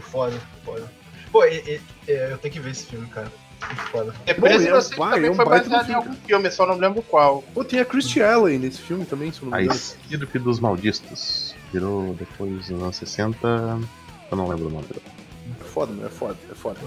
Foda, 0.00 0.38
foda. 0.64 0.90
Pô, 1.30 1.44
e- 1.44 1.80
e- 2.06 2.10
é, 2.10 2.32
eu 2.32 2.38
tenho 2.38 2.52
que 2.54 2.60
ver 2.60 2.70
esse 2.70 2.86
filme, 2.86 3.06
cara. 3.08 3.30
Muito 3.66 3.82
foda. 3.82 4.14
É 4.26 4.32
e 4.32 4.66
é 4.66 4.70
eu 4.72 4.82
sei 4.82 4.92
que 4.92 4.98
vai, 4.98 5.14
também 5.14 5.28
é 5.28 5.32
um 5.32 5.34
foi 5.36 5.44
baseado 5.44 5.90
em 5.90 5.94
algum 5.94 6.14
filme, 6.14 6.50
só 6.50 6.66
não 6.66 6.76
lembro 6.76 7.00
qual. 7.02 7.42
Pô, 7.54 7.64
tem 7.64 7.80
a 7.80 7.84
Christy 7.84 8.22
Allen 8.22 8.58
nesse 8.58 8.80
filme 8.80 9.04
também, 9.04 9.30
se 9.32 9.40
eu 9.40 9.48
não 9.48 9.52
me 9.56 9.62
A 9.62 9.64
engano. 9.64 9.78
Esquírope 9.78 10.38
dos 10.38 10.58
Maldistas. 10.60 11.54
Virou 11.72 12.14
depois 12.14 12.68
nos 12.68 12.82
anos 12.82 12.96
60. 12.96 13.38
Eu 14.30 14.36
não 14.36 14.48
lembro 14.48 14.66
o 14.66 14.70
nome 14.70 14.86
dele. 14.86 15.02
É 15.60 15.64
foda, 15.64 15.92
né? 15.92 16.06
É 16.06 16.10
foda, 16.10 16.36
é 16.50 16.54
foda. 16.54 16.78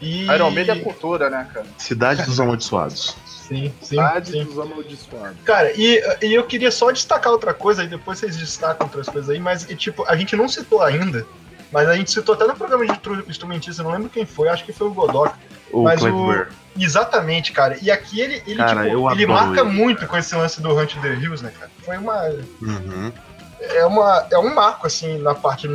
E... 0.00 0.26
Iron 0.26 0.50
Man 0.50 0.60
é 0.60 0.78
cultura, 0.78 1.28
né, 1.28 1.48
cara? 1.52 1.66
Cidade 1.76 2.22
dos 2.24 2.38
Amaldiçoados. 2.38 3.16
Sim, 3.26 3.72
sim, 3.80 3.86
Cidade 3.96 4.32
sim. 4.32 4.44
dos 4.44 4.58
Amaldiçoados. 4.58 5.36
Cara, 5.44 5.72
e, 5.74 6.00
e 6.22 6.34
eu 6.34 6.44
queria 6.44 6.70
só 6.70 6.90
destacar 6.90 7.32
outra 7.32 7.52
coisa, 7.52 7.82
e 7.82 7.88
depois 7.88 8.18
vocês 8.18 8.36
destacam 8.36 8.86
outras 8.86 9.08
coisas 9.08 9.28
aí, 9.30 9.40
mas, 9.40 9.68
e, 9.68 9.74
tipo, 9.74 10.04
a 10.06 10.16
gente 10.16 10.36
não 10.36 10.48
citou 10.48 10.82
ainda, 10.82 11.26
mas 11.72 11.88
a 11.88 11.94
gente 11.96 12.10
citou 12.10 12.34
até 12.34 12.46
no 12.46 12.54
programa 12.56 12.86
de 12.86 12.98
tru- 12.98 13.24
instrumentista, 13.28 13.82
não 13.82 13.90
lembro 13.92 14.08
quem 14.08 14.24
foi, 14.26 14.48
acho 14.48 14.64
que 14.64 14.72
foi 14.72 14.86
o 14.86 14.92
Godok. 14.94 15.34
O 15.70 15.82
Mas 15.82 16.02
o- 16.02 16.10
Burr. 16.10 16.46
Exatamente, 16.78 17.52
cara. 17.52 17.76
E 17.82 17.90
aqui 17.90 18.20
ele, 18.20 18.42
ele, 18.46 18.56
Cara, 18.56 18.84
tipo, 18.88 19.10
ele 19.10 19.26
marca 19.26 19.60
ele. 19.60 19.68
muito 19.70 20.06
com 20.06 20.16
esse 20.16 20.34
lance 20.34 20.62
do 20.62 20.74
Hunt 20.74 20.94
the 21.02 21.12
Hills, 21.14 21.42
né, 21.44 21.52
cara? 21.58 21.70
Foi 21.84 21.96
uma. 21.98 22.22
Uhum. 22.62 23.12
É, 23.60 23.84
uma, 23.84 24.26
é 24.30 24.38
um 24.38 24.54
marco, 24.54 24.86
assim, 24.86 25.18
na 25.18 25.34
parte 25.34 25.66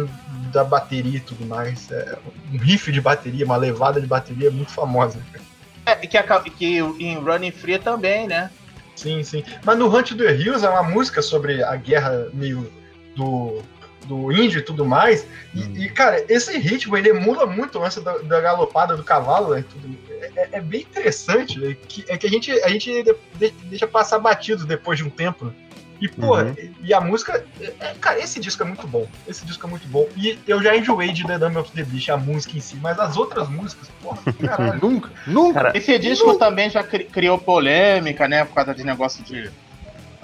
da 0.52 0.64
bateria 0.64 1.18
e 1.18 1.20
tudo 1.20 1.46
mais. 1.46 1.92
É 1.92 2.18
um 2.54 2.58
riff 2.58 2.92
de 2.92 3.02
bateria, 3.02 3.46
uma 3.46 3.58
levada 3.58 4.00
de 4.02 4.08
bateria 4.08 4.50
muito 4.50 4.72
famosa, 4.72 5.20
cara. 5.32 5.44
É, 5.86 6.08
que, 6.08 6.18
aca- 6.18 6.40
que 6.40 6.78
em 6.80 7.18
Running 7.20 7.52
Free 7.52 7.78
também, 7.78 8.26
né? 8.28 8.50
Sim, 8.96 9.22
sim. 9.24 9.44
Mas 9.66 9.78
no 9.78 9.94
Hunt 9.94 10.14
the 10.14 10.34
Hills 10.34 10.66
é 10.66 10.70
uma 10.70 10.84
música 10.84 11.22
sobre 11.22 11.62
a 11.62 11.76
guerra 11.76 12.30
meio 12.34 12.72
do, 13.16 13.62
do 14.06 14.32
índio 14.32 14.60
e 14.60 14.62
tudo 14.62 14.86
mais. 14.86 15.26
E, 15.54 15.62
Hum. 15.64 15.74
e, 15.76 15.90
cara, 15.90 16.24
esse 16.30 16.58
ritmo 16.58 16.96
ele 16.98 17.10
emula 17.10 17.46
muito 17.46 17.78
o 17.78 17.82
lance 17.82 18.00
da, 18.02 18.18
da 18.20 18.42
galopada 18.42 18.96
do 18.96 19.04
cavalo. 19.04 19.54
né, 19.56 19.64
tudo. 19.70 19.98
É, 20.22 20.32
é- 20.36 20.50
é 20.54 20.62
bem 20.62 20.82
interessante. 20.82 21.60
né, 21.60 21.76
que, 21.88 22.06
é 22.08 22.18
que 22.18 22.28
a 22.28 22.30
gente, 22.30 22.52
a 22.52 22.70
gente 22.70 23.04
de- 23.04 23.16
de- 23.36 23.54
deixa 23.66 23.88
passar 23.88 24.20
batido 24.20 24.66
depois 24.66 24.98
de 24.98 25.04
um 25.06 25.10
tempo. 25.10 25.54
E, 26.02 26.08
pô, 26.10 26.38
Uhum. 26.38 26.54
e, 26.58 26.72
e 26.90 26.94
a 26.94 27.00
música. 27.00 27.46
é- 27.62 27.66
é- 27.80 27.94
cara, 28.02 28.20
esse 28.20 28.40
disco 28.40 28.62
é 28.64 28.66
muito 28.66 28.86
bom. 28.86 29.08
Esse 29.28 29.46
disco 29.46 29.66
é 29.66 29.70
muito 29.70 29.88
bom. 29.88 30.06
E 30.18 30.38
eu 30.46 30.62
já 30.62 30.76
enjoei 30.76 31.14
de 31.14 31.26
The 31.26 31.38
Number 31.38 31.62
of 31.62 31.72
the 31.72 31.84
Beast, 31.84 32.10
a 32.10 32.18
música 32.18 32.58
em 32.58 32.60
si, 32.60 32.76
mas 32.78 33.00
as 33.00 33.16
outras 33.16 33.48
músicas, 33.48 33.88
porra, 34.02 34.20
caralho. 34.46 34.80
Nunca, 34.82 35.10
nunca. 35.26 35.54
Cara, 35.54 35.78
Esse 35.78 35.98
disco 36.00 36.36
também 36.36 36.70
já 36.70 36.84
cri- 36.84 37.06
criou 37.06 37.38
polêmica, 37.38 38.28
né? 38.28 38.44
Por 38.44 38.54
causa 38.56 38.74
de 38.76 38.84
negócio 38.84 39.24
de 39.24 39.50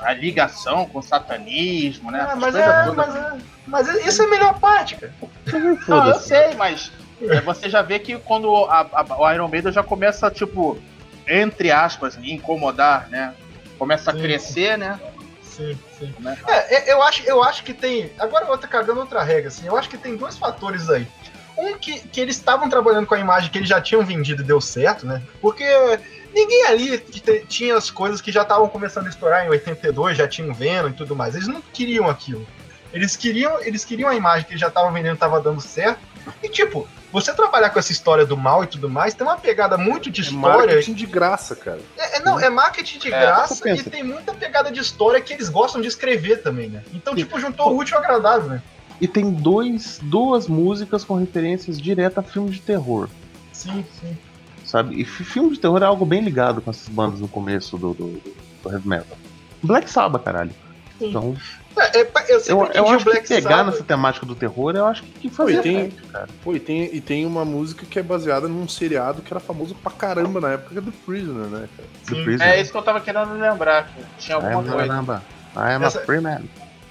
a 0.01 0.13
ligação 0.13 0.85
com 0.85 0.99
o 0.99 1.03
satanismo, 1.03 2.11
né? 2.11 2.27
Ah, 2.29 2.35
mas, 2.35 2.55
é, 2.55 2.83
todas. 2.83 2.95
mas, 2.95 3.15
é, 3.15 3.37
mas 3.67 3.87
isso 4.05 4.21
é 4.21 4.25
a 4.25 4.29
melhor 4.29 4.59
parte, 4.59 4.95
cara. 4.95 5.13
Não, 5.87 6.07
eu 6.07 6.15
sei, 6.15 6.53
mas 6.55 6.91
é, 7.21 7.41
você 7.41 7.69
já 7.69 7.81
vê 7.81 7.99
que 7.99 8.17
quando 8.19 8.53
a- 8.65 8.87
a- 8.93 9.17
o 9.19 9.31
Iron 9.31 9.47
Maiden 9.47 9.71
já 9.71 9.83
começa, 9.83 10.29
tipo, 10.31 10.79
entre 11.27 11.71
aspas, 11.71 12.17
incomodar, 12.21 13.07
né? 13.09 13.33
Começa 13.77 14.11
a 14.11 14.13
Sim. 14.13 14.21
crescer, 14.21 14.77
né? 14.77 14.99
Sim, 15.41 15.77
sim. 15.97 16.13
Né? 16.19 16.37
É, 16.47 16.75
é, 16.75 16.93
eu 16.93 17.01
acho, 17.03 17.23
eu 17.25 17.43
acho 17.43 17.63
que 17.63 17.73
tem. 17.73 18.11
Agora 18.19 18.45
eu 18.45 18.57
tô 18.57 18.67
cagando 18.67 18.99
outra 19.01 19.23
regra, 19.23 19.47
assim. 19.49 19.65
Eu 19.67 19.75
acho 19.77 19.89
que 19.89 19.97
tem 19.97 20.15
dois 20.15 20.37
fatores 20.37 20.89
aí. 20.89 21.05
Um 21.57 21.77
que, 21.77 21.99
que 22.07 22.21
eles 22.21 22.37
estavam 22.37 22.69
trabalhando 22.69 23.05
com 23.05 23.15
a 23.15 23.19
imagem 23.19 23.49
que 23.51 23.57
eles 23.57 23.67
já 23.67 23.81
tinham 23.81 24.03
vendido 24.03 24.41
e 24.41 24.45
deu 24.45 24.61
certo, 24.61 25.05
né? 25.05 25.21
Porque 25.41 25.65
ninguém 26.33 26.65
ali 26.67 26.97
tinha 27.47 27.75
as 27.75 27.89
coisas 27.89 28.21
que 28.21 28.31
já 28.31 28.41
estavam 28.43 28.67
começando 28.67 29.07
a 29.07 29.09
estourar 29.09 29.45
em 29.45 29.49
82, 29.49 30.17
já 30.17 30.27
tinham 30.27 30.53
Venom 30.53 30.89
e 30.89 30.93
tudo 30.93 31.15
mais. 31.15 31.35
Eles 31.35 31.47
não 31.47 31.61
queriam 31.61 32.09
aquilo. 32.09 32.45
Eles 32.93 33.15
queriam, 33.15 33.61
eles 33.61 33.85
queriam 33.85 34.09
a 34.09 34.15
imagem 34.15 34.45
que 34.45 34.51
eles 34.53 34.61
já 34.61 34.67
estavam 34.67 34.91
vendendo, 34.91 35.17
tava 35.17 35.39
dando 35.39 35.61
certo. 35.61 35.99
E 36.41 36.49
tipo, 36.49 36.87
você 37.11 37.33
trabalhar 37.33 37.69
com 37.69 37.79
essa 37.79 37.91
história 37.91 38.25
do 38.25 38.35
mal 38.35 38.63
e 38.63 38.67
tudo 38.67 38.89
mais, 38.89 39.13
tem 39.13 39.25
uma 39.25 39.37
pegada 39.37 39.77
muito 39.77 40.09
de 40.09 40.21
É 40.21 40.23
história. 40.25 40.57
marketing 40.67 40.93
de 40.93 41.05
graça, 41.05 41.55
cara. 41.55 41.79
É, 41.97 42.17
é, 42.17 42.19
não, 42.21 42.39
é 42.39 42.49
marketing 42.49 42.99
de 42.99 43.07
É, 43.07 43.19
graça 43.19 43.69
e 43.69 43.83
tem 43.83 44.03
muita 44.03 44.33
pegada 44.33 44.71
de 44.71 44.79
história 44.79 45.21
que 45.21 45.33
eles 45.33 45.49
gostam 45.49 45.81
de 45.81 45.87
escrever 45.87 46.41
também, 46.41 46.69
né? 46.69 46.83
Então, 46.93 47.13
Sim. 47.13 47.19
tipo, 47.19 47.39
juntou 47.39 47.71
o 47.73 47.77
útil 47.77 47.97
ao 47.97 48.03
agradável, 48.03 48.49
né? 48.49 48.61
E 49.01 49.07
tem 49.07 49.31
dois, 49.31 49.99
duas 50.03 50.47
músicas 50.47 51.03
com 51.03 51.15
referências 51.15 51.79
diretas 51.79 52.17
a 52.17 52.27
filme 52.27 52.49
de 52.49 52.59
terror. 52.59 53.07
Sim, 53.53 53.85
sim. 53.99 54.17
Sabe? 54.69 55.01
E 55.01 55.03
fi- 55.03 55.23
filme 55.23 55.49
de 55.51 55.59
terror 55.59 55.81
é 55.81 55.85
algo 55.85 56.05
bem 56.05 56.21
ligado 56.21 56.61
com 56.61 56.69
essas 56.69 56.87
bandas 56.89 57.19
no 57.19 57.27
começo 57.27 57.75
do, 57.75 57.91
do, 57.95 58.21
do 58.63 58.71
heavy 58.71 58.87
metal. 58.87 59.17
Black 59.63 59.89
Sabbath, 59.89 60.23
caralho. 60.23 60.51
Sim. 60.99 61.09
Então, 61.09 61.35
É, 61.75 62.01
é, 62.01 62.11
eu 62.29 62.39
eu, 62.45 62.65
eu 62.73 62.87
acho 62.89 62.97
que 63.05 63.11
Black 63.11 63.27
pegar 63.27 63.49
Sabbath. 63.49 63.65
nessa 63.73 63.83
temática 63.83 64.25
do 64.27 64.35
terror, 64.35 64.75
eu 64.75 64.85
acho 64.85 65.01
que, 65.01 65.11
que 65.21 65.29
fazia 65.31 65.57
e 65.59 65.61
tem- 65.63 65.89
parte, 65.89 66.07
cara. 66.11 66.27
Pô, 66.43 66.53
e 66.55 66.59
tem, 66.59 66.95
e 66.95 67.01
tem 67.01 67.25
uma 67.25 67.43
música 67.43 67.83
que 67.85 67.97
é 67.97 68.03
baseada 68.03 68.47
num 68.47 68.67
seriado 68.67 69.23
que 69.23 69.33
era 69.33 69.39
famoso 69.39 69.73
pra 69.73 69.91
caramba 69.91 70.39
na 70.39 70.51
época, 70.51 70.69
que 70.73 70.77
é 70.77 70.81
do 70.81 70.91
Prisoner, 70.91 71.47
né, 71.47 71.67
cara? 71.75 71.89
The 72.05 72.15
Sim. 72.15 72.23
Prisoner. 72.23 72.53
É 72.53 72.61
isso 72.61 72.71
que 72.71 72.77
eu 72.77 72.81
tava 72.83 73.01
querendo 73.01 73.33
lembrar, 73.39 73.87
que 73.87 74.03
tinha 74.19 74.35
alguma 74.35 74.61
coisa. 74.61 74.77
caramba. 74.87 75.23
I 75.55 75.73
am 75.73 75.83
Essa- 75.83 75.99
a 75.99 76.05
free 76.05 76.21
man. 76.21 76.41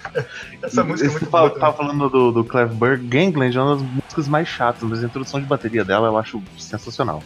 Essa 0.62 0.82
música 0.82 1.08
é 1.08 1.12
muito 1.12 1.30
boa. 1.30 1.50
tava 1.58 1.76
falando 1.76 2.08
do, 2.10 2.32
do 2.32 2.44
Cleveberg. 2.44 3.06
Gangland 3.06 3.56
é 3.56 3.60
uma 3.60 3.74
das 3.76 3.82
músicas 3.84 4.26
mais 4.28 4.48
chatas, 4.48 4.82
mas 4.82 5.02
a 5.02 5.06
introdução 5.06 5.38
de 5.40 5.46
bateria 5.46 5.84
dela 5.84 6.08
eu 6.08 6.16
acho 6.18 6.42
sensacional. 6.58 7.22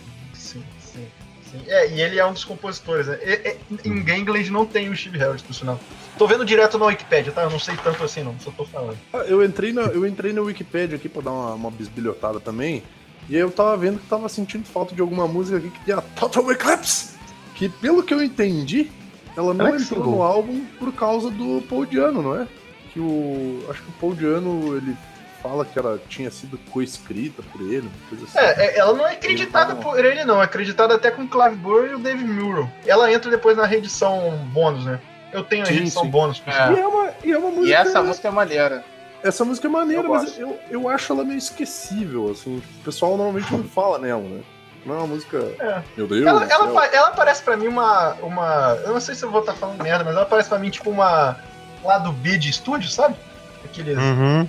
É, 1.74 1.90
e 1.90 2.00
ele 2.02 2.18
é 2.18 2.26
um 2.26 2.32
dos 2.34 2.44
compositores, 2.44 3.06
né? 3.06 3.18
E- 3.24 3.56
e- 3.84 3.88
em 3.88 4.02
Gangland 4.02 4.50
não 4.50 4.66
tem 4.66 4.90
o 4.90 4.96
Steve 4.96 5.16
Harris, 5.18 5.40
por 5.42 5.54
sinal. 5.54 5.80
Tô 6.18 6.26
vendo 6.26 6.44
direto 6.44 6.76
na 6.78 6.84
Wikipedia, 6.86 7.32
tá? 7.32 7.42
Eu 7.44 7.50
não 7.50 7.58
sei 7.58 7.74
tanto 7.82 8.04
assim, 8.04 8.22
não. 8.22 8.38
Só 8.40 8.50
tô 8.50 8.64
falando. 8.66 8.98
Ah, 9.12 9.18
Eu 9.26 9.42
entrei 9.42 9.72
na, 9.72 9.82
eu 9.82 10.06
entrei 10.06 10.32
na 10.32 10.42
Wikipedia 10.42 10.96
aqui 10.96 11.08
pra 11.08 11.22
dar 11.22 11.30
uma, 11.32 11.54
uma 11.54 11.70
bisbilhotada 11.70 12.38
também. 12.40 12.82
E 13.28 13.34
aí 13.36 13.40
eu 13.40 13.50
tava 13.50 13.76
vendo 13.76 13.98
que 14.00 14.06
tava 14.06 14.28
sentindo 14.28 14.66
falta 14.66 14.94
de 14.94 15.00
alguma 15.00 15.26
música 15.26 15.56
aqui 15.56 15.70
que 15.70 15.84
tinha 15.84 16.00
Total 16.02 16.50
Eclipse. 16.52 17.12
Que 17.54 17.68
pelo 17.68 18.02
que 18.02 18.12
eu 18.12 18.22
entendi, 18.22 18.90
ela 19.36 19.54
não 19.54 19.68
é 19.68 19.76
entrou 19.76 20.04
no 20.04 20.22
álbum 20.22 20.64
por 20.78 20.92
causa 20.92 21.30
do 21.30 21.62
Paul 21.68 21.86
Diano, 21.86 22.20
não 22.20 22.38
é? 22.40 22.46
Que 22.92 23.00
o. 23.00 23.64
Acho 23.70 23.82
que 23.82 23.88
o 23.88 23.92
Paul 24.00 24.14
Diano 24.14 24.76
ele 24.76 24.94
fala 25.42 25.64
que 25.64 25.78
ela 25.78 26.00
tinha 26.08 26.30
sido 26.30 26.56
coescrita 26.70 27.42
por 27.52 27.60
ele, 27.60 27.88
uma 27.88 28.08
coisa 28.08 28.24
assim. 28.24 28.38
É, 28.38 28.66
é, 28.66 28.78
ela 28.78 28.92
não 28.92 29.06
é 29.06 29.12
acreditada 29.12 29.74
por 29.74 30.02
ele, 30.04 30.24
não. 30.24 30.40
É 30.40 30.44
acreditada 30.44 30.94
até 30.94 31.10
com 31.10 31.22
o 31.22 31.28
Clive 31.28 31.56
Burr 31.56 31.86
e 31.90 31.94
o 31.94 31.98
Dave 31.98 32.24
Murrow. 32.24 32.68
Ela 32.86 33.12
entra 33.12 33.30
depois 33.30 33.56
na 33.56 33.66
reedição 33.66 34.36
bônus, 34.52 34.84
né? 34.84 35.00
Eu 35.32 35.42
tenho 35.42 35.62
a 35.62 35.66
Sim, 35.66 35.74
reedição 35.74 36.04
sim. 36.04 36.10
bônus. 36.10 36.38
por 36.38 36.52
É. 36.52 36.72
E 36.72 36.80
é 36.80 36.86
uma, 36.86 37.10
e 37.24 37.32
é 37.32 37.38
uma 37.38 37.48
música. 37.50 37.66
E 37.68 37.72
essa 37.72 38.02
música 38.02 38.28
é 38.28 38.30
maneira. 38.30 38.84
Essa 39.22 39.44
música 39.44 39.66
é 39.66 39.70
maneira, 39.70 40.02
Eu 40.02 40.10
mas 40.10 40.24
gosto. 40.24 40.40
eu, 40.40 40.58
eu 40.70 40.88
acho 40.88 41.12
ela 41.12 41.24
meio 41.24 41.38
esquecível, 41.38 42.30
assim. 42.30 42.58
O 42.58 42.84
pessoal 42.84 43.16
normalmente 43.16 43.52
não 43.52 43.64
fala 43.64 43.98
nela, 43.98 44.22
né? 44.22 44.40
Não 44.84 44.94
é 44.96 44.98
uma 44.98 45.06
música. 45.06 45.38
É. 45.60 45.82
Meu 45.96 46.06
Deus. 46.08 46.26
Ela, 46.26 46.44
ela, 46.44 46.86
ela 46.86 47.10
parece 47.12 47.42
pra 47.42 47.56
mim 47.56 47.68
uma, 47.68 48.14
uma. 48.14 48.78
Eu 48.84 48.92
não 48.92 49.00
sei 49.00 49.14
se 49.14 49.24
eu 49.24 49.30
vou 49.30 49.40
estar 49.40 49.54
falando 49.54 49.80
merda, 49.82 50.04
mas 50.04 50.14
ela 50.16 50.26
parece 50.26 50.48
pra 50.48 50.58
mim 50.58 50.70
tipo 50.70 50.90
uma. 50.90 51.36
Lá 51.84 51.98
do 51.98 52.12
B 52.12 52.36
de 52.36 52.48
estúdio, 52.50 52.88
sabe? 52.88 53.16
Aqueles. 53.64 53.96
Uhum. 53.96 54.46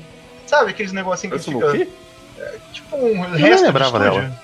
Sabe 0.54 0.70
aqueles 0.70 0.92
negocinhos 0.92 1.44
que 1.44 1.52
fica. 1.52 1.72
quê? 1.72 1.88
Tipo 2.72 2.96
um 2.98 3.30
nem 3.30 3.42
resto 3.42 3.58
de 3.58 3.64
lembrava 3.64 4.08
estúdio. 4.08 4.40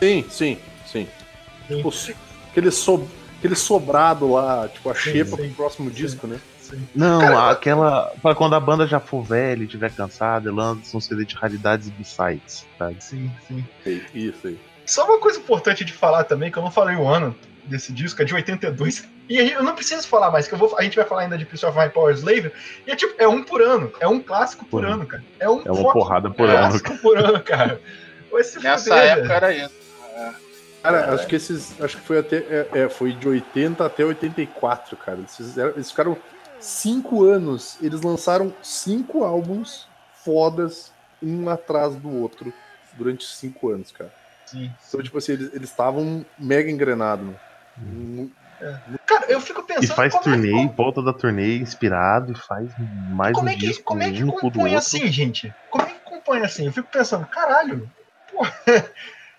Sim, 0.00 0.24
sim, 0.30 0.58
sim. 0.86 1.08
Sim. 1.66 1.76
Tipo, 1.76 1.92
aquele, 2.50 2.70
so, 2.70 3.08
aquele 3.38 3.56
sobrado 3.56 4.30
lá, 4.30 4.68
tipo 4.68 4.88
a 4.90 4.94
Sim, 4.94 5.00
xepa 5.12 5.30
sim. 5.30 5.36
pro 5.36 5.50
próximo 5.50 5.88
Sim. 5.90 5.96
disco, 5.96 6.26
né? 6.26 6.38
Sim. 6.60 6.86
Não, 6.94 7.20
Cara, 7.20 7.50
aquela. 7.50 8.12
Pra 8.22 8.34
quando 8.34 8.54
a 8.54 8.60
banda 8.60 8.86
já 8.86 9.00
for 9.00 9.22
velha 9.22 9.62
e 9.62 9.64
estiver 9.64 9.90
cansada, 9.92 10.50
ela 10.50 10.70
lança 10.72 10.96
um 10.96 11.00
CD 11.00 11.24
de 11.24 11.34
raridades 11.34 11.88
e 11.88 11.90
b-sides, 11.90 12.64
sabe? 12.78 12.96
Sim, 13.00 13.30
sim. 13.48 13.64
Isso 14.14 14.46
aí. 14.46 14.58
Só 14.86 15.04
uma 15.04 15.18
coisa 15.18 15.38
importante 15.38 15.84
de 15.84 15.92
falar 15.92 16.24
também, 16.24 16.50
que 16.50 16.58
eu 16.58 16.62
não 16.62 16.70
falei 16.70 16.94
o 16.94 17.08
ano 17.08 17.34
desse 17.64 17.92
disco, 17.92 18.20
é 18.22 18.24
de 18.24 18.34
82. 18.34 19.04
E 19.28 19.38
eu 19.38 19.62
não 19.62 19.74
preciso 19.74 20.06
falar 20.06 20.30
mais, 20.30 20.46
que 20.46 20.54
eu 20.54 20.58
vou, 20.58 20.76
a 20.78 20.82
gente 20.82 20.96
vai 20.96 21.04
falar 21.04 21.22
ainda 21.22 21.38
de 21.38 21.44
Prince 21.44 21.64
of 21.64 21.78
My 21.78 21.88
Power 21.88 22.14
Slave. 22.14 22.52
E 22.86 22.90
é 22.90 22.96
tipo, 22.96 23.14
é 23.18 23.26
um 23.26 23.42
por 23.42 23.62
ano. 23.62 23.92
É 24.00 24.08
um 24.08 24.20
clássico 24.20 24.64
por 24.64 24.82
Por 24.82 24.90
ano, 24.90 25.06
cara. 25.06 25.22
É 25.38 25.48
um 25.48 25.62
É 25.64 25.70
uma 25.70 25.92
porrada 25.92 26.30
por 26.30 26.48
ano. 26.48 26.58
clássico 26.58 26.98
por 26.98 27.18
ano, 27.18 27.40
cara. 27.40 27.80
Nessa 28.62 28.90
fuder, 28.90 29.18
época 29.18 29.34
era 29.34 29.54
isso. 29.54 29.82
Cara, 30.82 31.14
acho 31.14 31.26
que 31.28 31.36
esses. 31.36 31.80
Acho 31.80 31.96
que 31.96 32.02
foi 32.02 32.18
até. 32.18 32.36
É, 32.38 32.68
é, 32.72 32.88
foi 32.88 33.12
de 33.12 33.28
80 33.28 33.86
até 33.86 34.04
84, 34.04 34.96
cara. 34.96 35.18
Eles, 35.18 35.36
fizeram, 35.36 35.70
eles 35.70 35.90
ficaram 35.90 36.16
cinco 36.58 37.24
anos. 37.24 37.78
Eles 37.80 38.00
lançaram 38.02 38.52
cinco 38.62 39.22
álbuns 39.22 39.86
fodas, 40.24 40.92
um 41.22 41.48
atrás 41.48 41.94
do 41.94 42.10
outro, 42.10 42.52
durante 42.94 43.24
cinco 43.24 43.70
anos, 43.70 43.92
cara. 43.92 44.12
Sim. 44.46 44.72
Então, 44.88 45.02
tipo 45.02 45.18
assim, 45.18 45.32
eles 45.32 45.54
eles 45.54 45.70
estavam 45.70 46.26
mega 46.38 46.70
engrenados, 46.70 47.26
né? 47.26 47.34
Cara, 49.06 49.26
eu 49.30 49.40
fico 49.40 49.60
E 49.62 49.64
pensando. 49.64 49.96
faz 49.96 50.12
como 50.12 50.22
é- 50.34 50.36
turnê, 50.38 50.50
como- 50.52 50.72
volta 50.74 51.02
da 51.02 51.12
turnê 51.12 51.58
inspirado 51.58 52.32
e 52.32 52.38
faz 52.38 52.72
mais 53.08 53.34
Como 53.34 53.48
um 53.48 53.50
é 53.50 53.54
que, 53.54 53.66
disco, 53.66 53.84
como 53.84 54.02
é 54.02 54.10
que 54.10 54.22
um 54.22 54.28
compõe 54.30 54.74
assim, 54.74 55.10
gente? 55.10 55.56
Como 55.68 55.84
é 55.84 55.90
que 55.90 56.00
compõe 56.04 56.40
assim? 56.42 56.66
Eu 56.66 56.72
fico 56.72 56.88
pensando, 56.88 57.26
caralho. 57.26 57.90
Porra. 58.30 58.52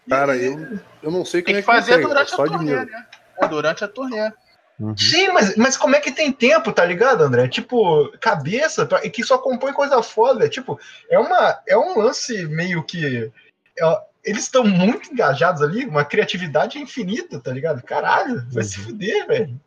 Cara, 0.10 0.36
E- 0.36 0.46
eu, 0.46 0.58
eu 1.02 1.12
não 1.12 1.24
sei 1.24 1.42
Tem 1.42 1.54
como 1.56 1.58
é 1.58 1.62
que 1.62 1.66
que 1.66 1.66
fazer 1.66 1.92
consegue, 1.92 2.08
durante 2.08 2.30
só 2.32 2.44
a 2.44 2.48
turnê, 2.48 2.86
né? 2.86 3.06
É, 3.42 3.48
durante 3.48 3.84
a 3.84 3.88
turnê. 3.88 4.32
Uhum. 4.80 4.98
Sim, 4.98 5.30
mas, 5.30 5.56
mas 5.56 5.78
como 5.78 5.96
é 5.96 6.02
que 6.02 6.12
tem 6.12 6.32
tempo, 6.32 6.74
tá 6.74 6.84
ligado, 6.84 7.22
André? 7.24 7.48
Tipo, 7.48 8.12
cabeça, 8.20 8.86
pra- 8.86 9.00
que 9.10 9.24
só 9.24 9.38
compõe 9.38 9.72
coisa 9.72 10.04
foda. 10.04 10.50
Tipo, 10.50 10.78
é, 11.10 11.18
uma, 11.18 11.62
é 11.68 11.78
um 11.78 11.98
lance 11.98 12.46
meio 12.48 12.84
que. 12.84 13.32
é- 13.80 14.02
eles 14.24 14.43
estão 14.43 14.63
muito 14.63 15.11
engajados 15.11 15.61
ali, 15.61 15.86
uma 15.86 16.05
criatividade 16.05 16.80
infinita, 16.80 17.39
tá 17.39 17.51
ligado? 17.51 17.82
Caralho, 17.84 18.45
vai 18.51 18.63
se 18.63 18.80
Uhum. 18.80 18.86
fuder, 18.86 19.28
velho. 19.28 19.61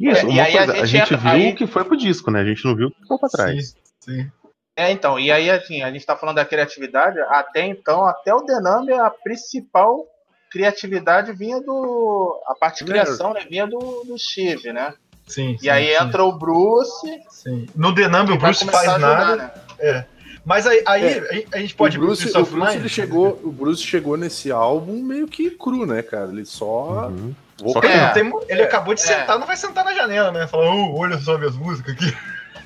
Isso, 0.00 0.26
É, 0.26 0.30
e 0.30 0.40
aí 0.40 0.58
a 0.58 0.66
coisa, 0.66 0.72
a 0.72 0.86
gente 0.86 0.88
gente, 0.88 1.14
entra- 1.14 1.16
viu 1.18 1.30
aí- 1.30 1.52
o 1.52 1.56
que 1.56 1.66
foi 1.66 1.84
pro 1.84 1.96
disco, 1.96 2.30
né? 2.30 2.40
A 2.40 2.44
gente 2.44 2.64
não 2.64 2.74
viu 2.74 2.88
o 2.88 2.90
que 2.90 3.00
ficou 3.02 3.18
pra 3.18 3.28
trás. 3.28 3.68
Sim, 3.68 3.76
sim. 4.00 4.32
É, 4.76 4.90
então, 4.92 5.18
e 5.18 5.30
aí, 5.30 5.50
assim, 5.50 5.82
a 5.82 5.90
gente 5.90 6.06
tá 6.06 6.16
falando 6.16 6.36
da 6.36 6.44
criatividade, 6.44 7.18
até 7.28 7.66
então, 7.66 8.06
até 8.06 8.32
o 8.34 8.42
Denambi, 8.42 8.92
a 8.92 9.10
principal 9.10 10.04
criatividade 10.50 11.32
vinha 11.32 11.60
do. 11.60 12.40
A 12.46 12.54
parte 12.54 12.84
de 12.84 12.90
É. 12.90 12.94
criação, 12.94 13.34
né? 13.34 13.44
Vinha 13.48 13.66
do, 13.66 13.78
do 14.04 14.18
Steve, 14.18 14.72
né? 14.72 14.94
sim 15.26 15.58
E 15.62 15.68
aí 15.68 15.88
sim, 15.94 16.02
entra 16.02 16.24
o 16.24 16.32
Bruce. 16.38 17.06
sim. 17.28 17.66
No 17.76 17.92
Denambi, 17.92 18.32
o 18.32 18.38
Bruce 18.38 18.64
faz 18.64 18.88
a 18.88 18.92
ajudar, 18.92 19.18
nada. 19.36 19.52
né? 19.78 20.06
Mas 20.48 20.66
aí, 20.66 20.82
aí 20.86 21.02
É. 21.04 21.44
a 21.52 21.58
gente 21.58 21.74
pode 21.74 21.98
o 21.98 22.00
Bruce, 22.00 22.26
o 22.34 22.42
Bruce 22.46 22.76
ele 22.76 22.88
chegou, 22.88 23.38
o 23.44 23.52
Bruce 23.52 23.82
chegou 23.82 24.16
nesse 24.16 24.50
álbum 24.50 25.02
meio 25.02 25.28
que 25.28 25.50
cru, 25.50 25.84
né, 25.84 26.00
cara? 26.00 26.30
Ele 26.32 26.46
só 26.46 27.08
Uhum. 27.10 27.34
Só 27.72 27.80
É. 27.80 28.08
tem- 28.10 28.32
ele 28.48 28.62
acabou 28.62 28.94
de 28.94 29.02
É. 29.02 29.04
sentar, 29.04 29.38
não 29.38 29.46
vai 29.46 29.56
sentar 29.58 29.84
na 29.84 29.92
janela, 29.92 30.32
né? 30.32 30.46
Falar, 30.46 30.72
oh, 30.74 30.96
olha 30.98 31.18
só 31.18 31.36
minhas 31.36 31.54
músicas 31.54 31.92
aqui. 31.94 32.16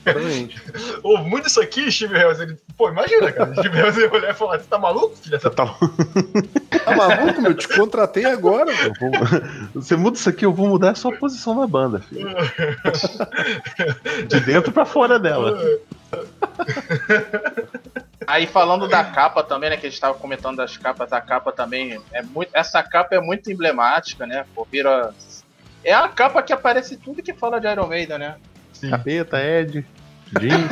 Exatamente. 0.05 0.63
Ô, 1.03 1.17
muda 1.19 1.47
isso 1.49 1.61
aqui, 1.61 1.91
Steve 1.91 2.15
Harris. 2.17 2.39
Ele, 2.41 2.57
pô, 2.77 2.89
imagina, 2.89 3.33
cara. 3.33 3.53
Steve 3.59 3.77
Harris 3.77 3.97
ia 3.97 4.13
olhar 4.13 4.31
e 4.31 4.35
falar: 4.35 4.59
Você 4.61 4.67
tá 4.69 4.79
maluco, 4.79 5.17
filha? 5.17 5.41
Você, 5.41 5.51
tá- 5.51 5.67
Tá 6.85 6.95
maluco, 6.97 7.41
meu? 7.43 7.55
Te 7.55 7.67
contratei 7.69 8.25
agora, 8.27 8.71
vou- 9.01 9.83
Você 9.83 9.97
muda 9.97 10.17
isso 10.17 10.29
aqui, 10.29 10.45
eu 10.45 10.53
vou 10.53 10.69
mudar 10.69 10.91
a 10.91 10.95
sua 10.95 11.13
posição 11.13 11.55
na 11.55 11.67
banda, 11.67 11.99
filho. 12.01 12.29
De 14.29 14.41
dentro 14.41 14.71
pra 14.73 14.85
fora 14.85 15.19
dela. 15.19 15.59
Aí 18.27 18.47
falando 18.47 18.89
da 18.89 19.05
capa 19.05 19.43
também, 19.43 19.71
né? 19.71 19.77
Que 19.77 19.87
a 19.87 19.91
gente 19.91 20.01
tava 20.01 20.15
comentando 20.15 20.57
das 20.57 20.77
capas, 20.77 21.13
a 21.13 21.21
capa 21.21 21.53
também 21.53 22.01
é 22.13 22.23
muito. 22.23 22.51
Essa 22.55 22.83
capa 22.83 23.15
é 23.15 23.21
muito 23.21 23.51
emblemática, 23.51 24.27
né? 24.27 24.45
Pô, 24.55 24.67
vira. 24.71 25.13
É 25.85 25.93
a 25.93 26.09
capa 26.09 26.43
que 26.43 26.53
aparece 26.53 26.97
tudo 26.97 27.23
que 27.23 27.35
fala 27.35 27.61
de 27.61 27.67
Iron 27.67 27.89
Maiden, 27.89 28.19
né? 28.19 28.37
Sim. 28.73 28.91
Capeta, 28.91 29.43
Ed, 29.43 29.85
jeans, 30.41 30.71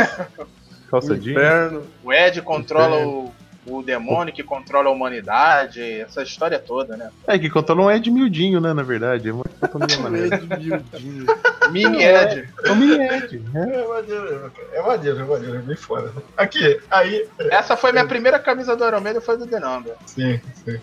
calça 0.88 1.14
jeans. 1.16 1.36
Inferno. 1.36 1.86
O 2.02 2.12
Ed 2.12 2.40
controla 2.42 2.96
Inferno. 2.96 3.18
o, 3.18 3.34
o 3.70 3.82
demônio 3.82 4.32
que 4.34 4.42
controla 4.42 4.88
a 4.88 4.92
humanidade, 4.92 5.80
essa 6.00 6.22
história 6.22 6.58
toda, 6.58 6.96
né? 6.96 7.10
É 7.26 7.38
que 7.38 7.48
controla 7.48 7.82
um 7.84 7.90
Ed 7.90 8.10
miudinho, 8.10 8.60
né, 8.60 8.72
na 8.72 8.82
verdade. 8.82 9.28
É 9.28 9.32
uma 9.32 9.44
controla 9.44 9.98
maneira. 10.02 10.36
Ed 10.36 10.46
miudinho. 10.46 11.26
Mini 11.70 12.02
Ed. 12.04 12.48
É 12.64 12.70
um 12.72 12.74
mini 12.76 12.94
Ed, 13.08 13.38
né? 13.52 13.72
É 13.74 13.88
maneiro, 13.88 14.52
é 14.72 14.82
maneiro, 14.82 15.18
é 15.20 15.24
maneiro, 15.24 15.56
é 15.56 15.62
bem 15.62 15.76
foda. 15.76 16.12
Aqui, 16.36 16.80
aí. 16.90 17.28
Essa 17.50 17.76
foi 17.76 17.92
minha 17.92 18.06
primeira 18.06 18.38
camisa 18.38 18.74
do 18.76 18.84
Iron 18.86 19.00
Maiden, 19.00 19.22
foi 19.22 19.36
do 19.36 19.46
The 19.46 19.60
Number. 19.60 19.94
Sim, 20.06 20.40
sim. 20.64 20.78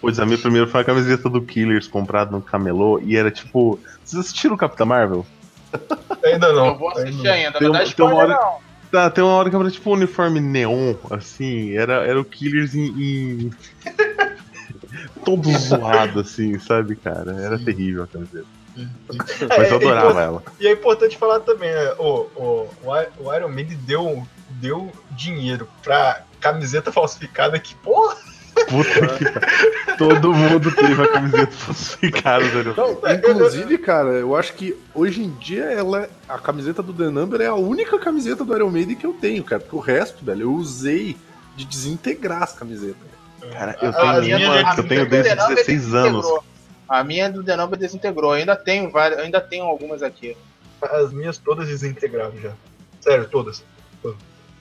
Pois 0.00 0.18
a 0.18 0.24
minha 0.26 0.38
primeira 0.38 0.66
foi 0.66 0.80
a 0.80 0.84
camiseta 0.84 1.28
do 1.28 1.42
Killers 1.42 1.86
comprada 1.86 2.30
no 2.30 2.40
camelô 2.42 2.98
e 2.98 3.16
era 3.16 3.30
tipo. 3.30 3.78
Vocês 4.04 4.20
assistiram 4.20 4.54
o 4.54 4.58
Capitão 4.58 4.86
Marvel? 4.86 5.24
Ainda 6.24 6.52
não. 6.52 6.66
eu 6.68 6.78
vou 6.78 6.88
assistir 6.90 7.28
ainda 7.28 7.32
ainda, 7.48 7.58
Tem 7.58 7.68
não 7.68 7.72
dá 7.74 7.82
spoiler 7.84 8.16
hora- 8.16 8.28
não. 8.34 8.66
Tá, 8.90 9.10
tem 9.10 9.22
uma 9.24 9.34
hora 9.34 9.50
que 9.50 9.56
era 9.56 9.70
tipo 9.70 9.90
um 9.90 9.94
uniforme 9.94 10.40
neon, 10.40 10.94
assim, 11.10 11.76
era, 11.76 12.04
era 12.06 12.20
o 12.20 12.24
Killers 12.24 12.74
em. 12.74 12.86
em- 12.86 13.50
Todo 15.24 15.50
zoado, 15.50 16.20
assim, 16.20 16.58
sabe, 16.58 16.96
cara? 16.96 17.32
Era 17.40 17.58
terrível 17.58 18.04
a 18.04 18.06
camiseta. 18.06 18.46
não. 18.76 18.86
Mas 19.48 19.70
eu 19.70 19.74
É, 19.74 19.76
adorava 19.76 20.20
e, 20.20 20.24
ela. 20.24 20.42
e 20.60 20.66
é 20.68 20.72
importante 20.72 21.16
falar 21.16 21.40
também, 21.40 21.70
né? 21.70 21.92
O, 21.98 22.26
o, 22.36 22.70
o 23.18 23.34
Iron 23.34 23.48
Maiden 23.48 23.76
deu, 23.86 24.26
deu 24.50 24.92
dinheiro 25.10 25.68
pra 25.82 26.22
camiseta 26.40 26.92
falsificada 26.92 27.58
que, 27.58 27.74
porra, 27.76 28.16
Puta 28.68 29.08
que 29.18 29.24
pariu. 29.30 29.96
Todo 29.98 30.32
mundo 30.34 30.70
teve 30.74 31.02
a 31.02 31.08
camiseta 31.08 31.52
falsificada, 31.52 32.44
velho. 32.44 32.74
Não, 32.76 32.98
inclusive, 33.14 33.78
cara, 33.78 34.10
eu 34.10 34.34
acho 34.36 34.54
que 34.54 34.76
hoje 34.94 35.22
em 35.22 35.30
dia 35.38 35.64
ela, 35.64 36.04
é- 36.04 36.10
a 36.28 36.38
camiseta 36.38 36.82
do 36.82 36.92
The 36.92 37.10
Number 37.10 37.40
é 37.40 37.46
a 37.46 37.54
única 37.54 37.98
camiseta 37.98 38.44
do 38.44 38.54
Iron 38.56 38.70
Maiden 38.70 38.96
que 38.96 39.06
eu 39.06 39.12
tenho, 39.14 39.42
cara. 39.44 39.60
Porque 39.60 39.76
o 39.76 39.80
resto, 39.80 40.24
velho, 40.24 40.42
eu 40.42 40.52
usei 40.54 41.16
de 41.54 41.64
desintegrar 41.64 42.42
as 42.42 42.52
camisetas. 42.52 42.96
Cara, 43.52 43.76
eu 43.80 43.90
A- 43.90 43.92
tenho 43.92 44.10
a 44.12 44.20
minha 44.20 44.36
uma 44.50 44.74
eu 44.76 44.88
tenho 44.88 45.08
desde 45.08 45.30
The 45.30 45.34
Number 45.36 45.56
16 45.56 45.94
anos. 45.94 46.26
A 46.88 47.02
minha 47.04 47.30
do 47.30 47.42
The 47.42 47.56
Number 47.56 47.78
desintegrou. 47.78 48.32
Ainda 48.32 48.54
tenho 48.56 48.90
várias, 48.90 49.20
ainda 49.20 49.40
tenho 49.40 49.64
algumas 49.64 50.02
aqui. 50.02 50.36
as 50.82 51.12
minhas 51.12 51.38
todas 51.38 51.68
desintegraram 51.68 52.34
já. 52.40 52.52
Sério, 53.00 53.26
todas. 53.28 53.64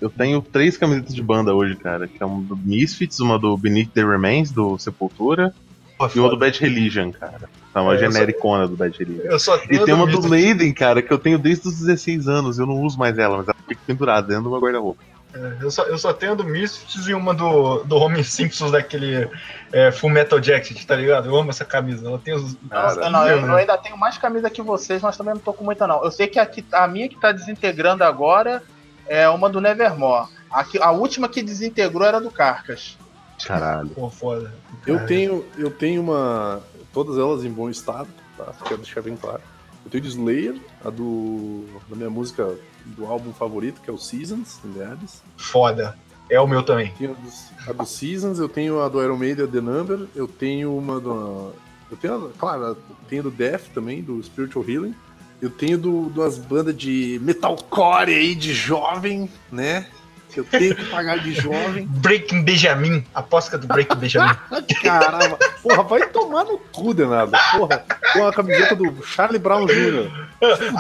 Eu 0.02 0.10
tenho 0.10 0.42
três 0.42 0.78
camisetas 0.78 1.16
de 1.16 1.22
banda 1.24 1.54
hoje, 1.54 1.76
cara. 1.76 2.08
Que 2.08 2.22
é 2.22 2.26
uma 2.26 2.42
do 2.44 2.56
Misfits, 2.58 3.20
uma 3.20 3.40
do 3.40 3.56
Beneath 3.58 3.90
the 3.94 4.04
Remains, 4.04 4.52
do 4.52 4.78
Sepultura, 4.78 5.54
Pô, 5.98 6.10
E 6.14 6.20
uma 6.20 6.30
do. 6.30 6.38
Bad 6.38 6.60
Religion, 6.60 7.12
cara. 7.12 7.50
Tá 7.74 7.82
uma 7.82 7.94
É, 7.94 7.96
eu 7.96 8.00
só- 8.00 8.12
genericona 8.12 8.68
do 8.68 8.76
Bad 8.76 8.98
Religion. 9.00 9.24
Eu 9.24 9.40
só 9.40 9.56
E 9.56 9.68
tenho 9.68 9.86
tem 9.86 9.96
do 9.96 10.04
uma 10.04 10.08
do. 10.12 10.28
Maiden, 10.30 10.74
cara, 10.74 11.02
que 11.02 11.12
eu 11.12 11.18
tenho 11.18 11.40
desde 11.40 11.68
os 11.70 11.80
16 11.80 12.28
anos. 12.28 12.60
Eu 12.60 12.66
não 12.66 12.82
uso 12.82 13.00
mais 13.00 13.18
ela, 13.18 13.38
mas 13.38 13.48
ela 13.48 13.56
fica 13.68 13.80
pendurada 13.88 14.28
dentro 14.28 14.44
do 14.44 14.50
meu 14.52 14.60
guarda-roupa. 14.60 15.02
É, 15.34 15.58
Eu 15.64 15.72
só, 15.72 15.84
eu 15.84 15.98
só 15.98 16.12
tenho 16.12 16.34
a 16.34 16.36
do 16.36 16.44
Misfits 16.44 17.08
e 17.08 17.14
uma 17.14 17.34
do, 17.34 17.84
do 17.86 17.96
Homer 17.96 18.26
Simpsons 18.26 18.72
daquele 18.72 19.30
é, 19.72 19.90
Full 19.92 20.10
Metal 20.10 20.42
Jacket, 20.44 20.84
tá 20.86 20.96
ligado? 20.98 21.30
Eu 21.30 21.36
amo 21.38 21.50
essa 21.50 21.64
camisa. 21.64 22.06
Ela 22.06 22.20
tem 22.20 22.34
os. 22.34 22.58
Eu, 23.02 23.10
não, 23.10 23.26
eu, 23.28 23.40
eu 23.40 23.56
ainda 23.56 23.78
tenho 23.78 23.98
mais 23.98 24.18
camisa 24.18 24.50
que 24.50 24.62
vocês, 24.62 25.02
mas 25.02 25.16
também 25.16 25.34
não 25.34 25.42
tô 25.42 25.54
com 25.54 25.64
muita, 25.64 25.88
não. 25.88 26.04
Eu 26.04 26.12
sei 26.12 26.28
que 26.28 26.38
a, 26.40 26.46
que- 26.46 26.66
a 26.74 26.86
minha 26.90 27.08
que 27.08 27.18
tá 27.20 27.32
desintegrando 27.32 28.04
agora 28.04 28.62
é 29.08 29.28
uma 29.30 29.50
do 29.50 29.60
Nevermore. 29.62 30.28
A, 30.52 30.64
que- 30.64 30.82
a 30.82 30.92
última 30.92 31.28
que 31.28 31.42
desintegrou 31.44 32.06
era 32.08 32.20
do 32.22 32.32
Carcas. 32.32 32.98
Caralho. 33.46 33.90
Pô, 33.90 34.10
foda. 34.10 34.54
Eu 34.88 35.06
tenho, 35.06 35.46
eu 35.58 35.70
tenho 35.70 36.02
uma. 36.02 36.62
Todas 36.94 37.18
elas 37.18 37.44
em 37.44 37.52
bom 37.52 37.70
estado, 37.70 38.08
tá? 38.38 38.54
Quero 38.64 38.78
deixar 38.78 39.02
bem 39.02 39.18
claro. 39.18 39.42
Eu 39.84 39.92
tenho 39.92 40.02
de 40.04 40.10
Slayer, 40.10 40.56
a 40.84 40.90
do. 40.90 41.66
da 41.90 41.96
minha 41.96 42.10
música 42.10 42.56
do 42.86 43.06
álbum 43.06 43.34
favorito, 43.34 43.82
que 43.82 43.90
é 43.90 43.94
o 43.94 43.98
Seasons, 43.98 44.60
Abyss. 44.92 45.22
Foda. 45.38 45.98
É 46.30 46.40
o 46.40 46.48
meu 46.48 46.64
também. 46.64 46.92
Tenho 46.98 47.12
a 47.12 47.14
do, 47.14 47.70
a 47.70 47.74
do 47.84 47.86
Seasons, 47.86 48.40
eu 48.40 48.48
tenho 48.50 48.82
a 48.82 48.88
do 48.90 49.04
Iron 49.04 49.18
Maiden, 49.18 49.46
The 49.48 49.62
Number, 49.62 50.08
eu 50.16 50.28
tenho 50.28 50.76
uma 50.76 51.00
do. 51.00 51.52
Eu 51.92 51.98
tenho, 51.98 52.28
a- 52.28 52.30
claro, 52.40 52.64
eu 52.64 52.78
tenho 53.10 53.24
do 53.24 53.30
Death 53.32 53.66
também, 53.74 54.02
do 54.02 54.24
Spiritual 54.24 54.68
Healing. 54.68 54.96
Eu 55.42 55.50
tenho 55.50 55.78
do, 55.78 56.10
das 56.10 56.38
bandas 56.38 56.76
de 56.76 57.20
metalcore 57.22 58.14
aí, 58.14 58.34
de 58.36 58.54
jovem, 58.54 59.30
né? 59.52 59.86
Que 60.32 60.40
eu 60.42 60.44
tenho 60.44 60.76
que 60.76 60.84
pagar 60.86 61.20
de 61.20 61.34
jovem. 61.34 61.86
Breaking 62.02 62.42
Benjamin. 62.44 63.02
Que 63.50 63.56
é 63.56 63.58
do 63.58 63.68
Breaking 63.68 63.98
Benjamin. 63.98 64.36
Caramba, 64.84 65.38
porra, 65.64 65.84
vai 65.84 66.10
tomar 66.10 66.44
no 66.44 66.58
cu, 66.58 66.94
Denado. 66.94 67.32
Porra, 67.58 67.86
com 68.12 68.28
a 68.28 68.34
camiseta 68.34 68.76
do 68.76 69.02
Charlie 69.06 69.40
Brown 69.40 69.66
Jr. 69.66 70.12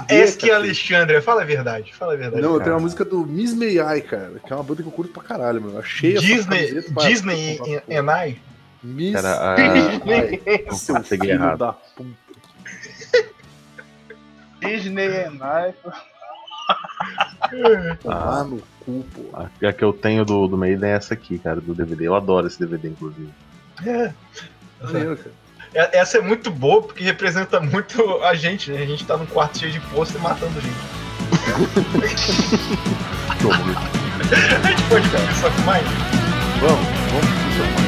Esse 0.09 0.37
que 0.37 0.49
é. 0.49 0.55
Alexandre. 0.55 1.21
Fala 1.21 1.43
a 1.43 1.45
verdade. 1.45 1.93
Fala 1.93 2.13
a 2.13 2.17
verdade. 2.17 2.41
Não, 2.41 2.49
eu 2.49 2.53
cara. 2.55 2.63
tenho 2.65 2.75
uma 2.75 2.81
música 2.81 3.05
do 3.05 3.25
Miss 3.25 3.53
May 3.53 3.77
I, 3.79 4.01
cara, 4.01 4.33
que 4.45 4.51
é 4.51 4.55
uma 4.55 4.63
banda 4.63 4.81
que 4.81 4.89
eu 4.89 4.91
curto 4.91 5.13
pra 5.13 5.23
caralho, 5.23 5.61
mano. 5.61 5.75
Eu 5.75 5.79
Achei 5.79 6.15
Disney, 6.15 6.81
Disney 7.05 7.59
e 7.87 7.97
and 7.97 8.11
I. 8.27 8.41
Miss 8.83 9.13
Cara, 9.13 9.53
a- 9.53 9.57
May 10.05 10.41
I. 10.45 10.65
Eu 10.67 10.75
filho 11.03 11.31
errado. 11.31 11.59
da 11.59 11.73
puta. 11.73 12.24
Disney 14.67 15.05
é 15.07 15.29
Night. 15.29 15.77
Tomar 18.01 18.43
no 18.45 18.61
cu, 18.79 19.05
pô. 19.13 19.21
A, 19.33 19.49
a 19.67 19.73
que 19.73 19.83
eu 19.83 19.93
tenho 19.93 20.25
do, 20.25 20.47
do 20.47 20.57
Maiden 20.57 20.89
é 20.89 20.93
essa 20.95 21.13
aqui, 21.13 21.37
cara, 21.39 21.61
do 21.61 21.73
DVD. 21.73 22.07
Eu 22.07 22.15
adoro 22.15 22.47
esse 22.47 22.59
DVD, 22.59 22.89
inclusive. 22.89 23.29
É. 23.85 24.11
Maneiro, 24.81 25.17
cara. 25.17 25.31
É- 25.73 25.97
Essa 25.99 26.17
é 26.19 26.21
muito 26.21 26.49
boa 26.49 26.81
porque 26.81 27.03
representa 27.03 27.59
muito 27.59 28.01
a 28.23 28.33
gente, 28.33 28.71
né? 28.71 28.81
A 28.81 28.85
gente 28.85 29.05
tá 29.05 29.17
num 29.17 29.25
quarto 29.25 29.59
cheio 29.59 29.71
de 29.71 29.79
pôster 29.81 30.21
matando 30.21 30.59
gente. 30.61 30.75
A 33.45 34.67
gente 34.67 34.83
pode 34.89 35.09
começar 35.09 35.51
com 35.51 35.61
mais? 35.61 35.85
Vamos, 36.59 36.87
vamos 37.11 37.84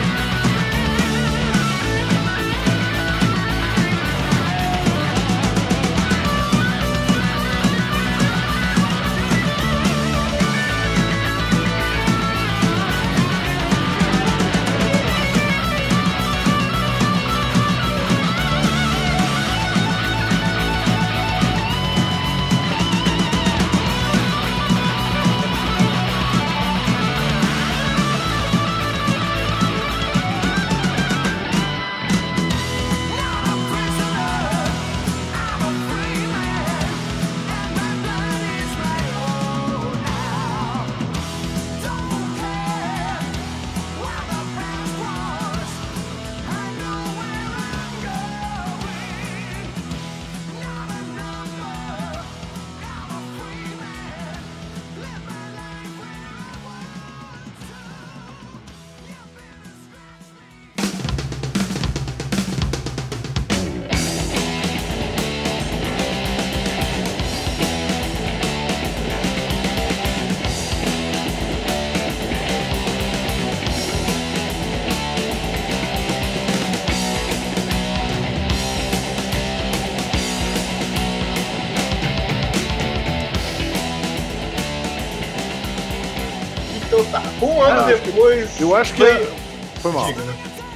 Eu 88.60 88.76
acho 88.76 88.94
que 88.94 89.02
Foi- 89.02 89.12
é... 89.12 89.80
Foi 89.82 89.92
mal. 89.92 90.06
Diga, 90.06 90.22
né? 90.22 90.34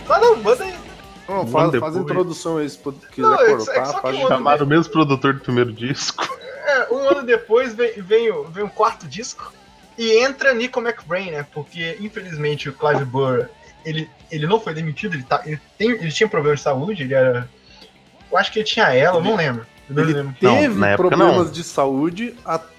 Ah, 0.10 0.20
não, 0.20 0.36
manda 0.38 0.64
aí. 0.64 0.74
Não, 1.28 1.48
faz, 1.48 1.80
faz 1.80 1.96
a 1.96 2.00
introdução 2.00 2.58
aí, 2.58 2.70
se 2.70 2.78
quiser 2.78 3.02
Não, 3.18 3.38
que- 3.38 3.72
é 3.72 3.86
faz 3.86 4.16
um 4.18 4.28
Chamaram 4.28 4.66
o 4.66 4.70
mesmo 4.70 4.92
produtor 4.92 5.34
do 5.34 5.40
primeiro 5.40 5.72
disco. 5.72 6.28
É, 6.66 6.94
um 6.94 7.10
ano 7.10 7.24
depois 7.24 7.74
vem, 7.74 7.94
vem, 8.02 8.32
o, 8.32 8.44
vem 8.46 8.64
o 8.64 8.70
quarto 8.70 9.08
disco 9.08 9.52
e 9.98 10.20
entra 10.24 10.54
Nico 10.54 10.80
McBrain, 10.80 11.32
né? 11.32 11.46
Porque 11.54 11.98
infelizmente 12.00 12.70
o 12.70 12.74
Clive 12.74 13.06
Burr 13.06 13.48
ele, 13.86 14.10
ele 14.32 14.48
não 14.48 14.60
foi 14.60 14.74
demitido, 14.74 15.16
ele, 15.16 15.24
tá, 15.24 15.42
ele, 15.46 15.60
tem, 15.78 15.90
ele 15.92 16.12
tinha 16.12 16.28
problema 16.30 16.56
de 16.56 16.62
saúde, 16.62 17.04
ele 17.04 17.14
era. 17.14 17.50
Eu 18.32 18.38
acho 18.38 18.52
que 18.52 18.60
ele 18.60 18.66
tinha 18.66 18.94
ela, 18.94 19.18
eu 19.18 19.24
não 19.24 19.36
lembro. 19.36 19.66
Eu 19.90 19.96
não 19.96 20.04
Ele 20.04 20.14
lembro. 20.14 20.36
Não, 20.42 20.56
teve 20.56 20.86
época 20.86 21.10
problemas 21.10 21.46
não. 21.48 21.52
de 21.52 21.64
saúde 21.64 22.36
até 22.46 22.71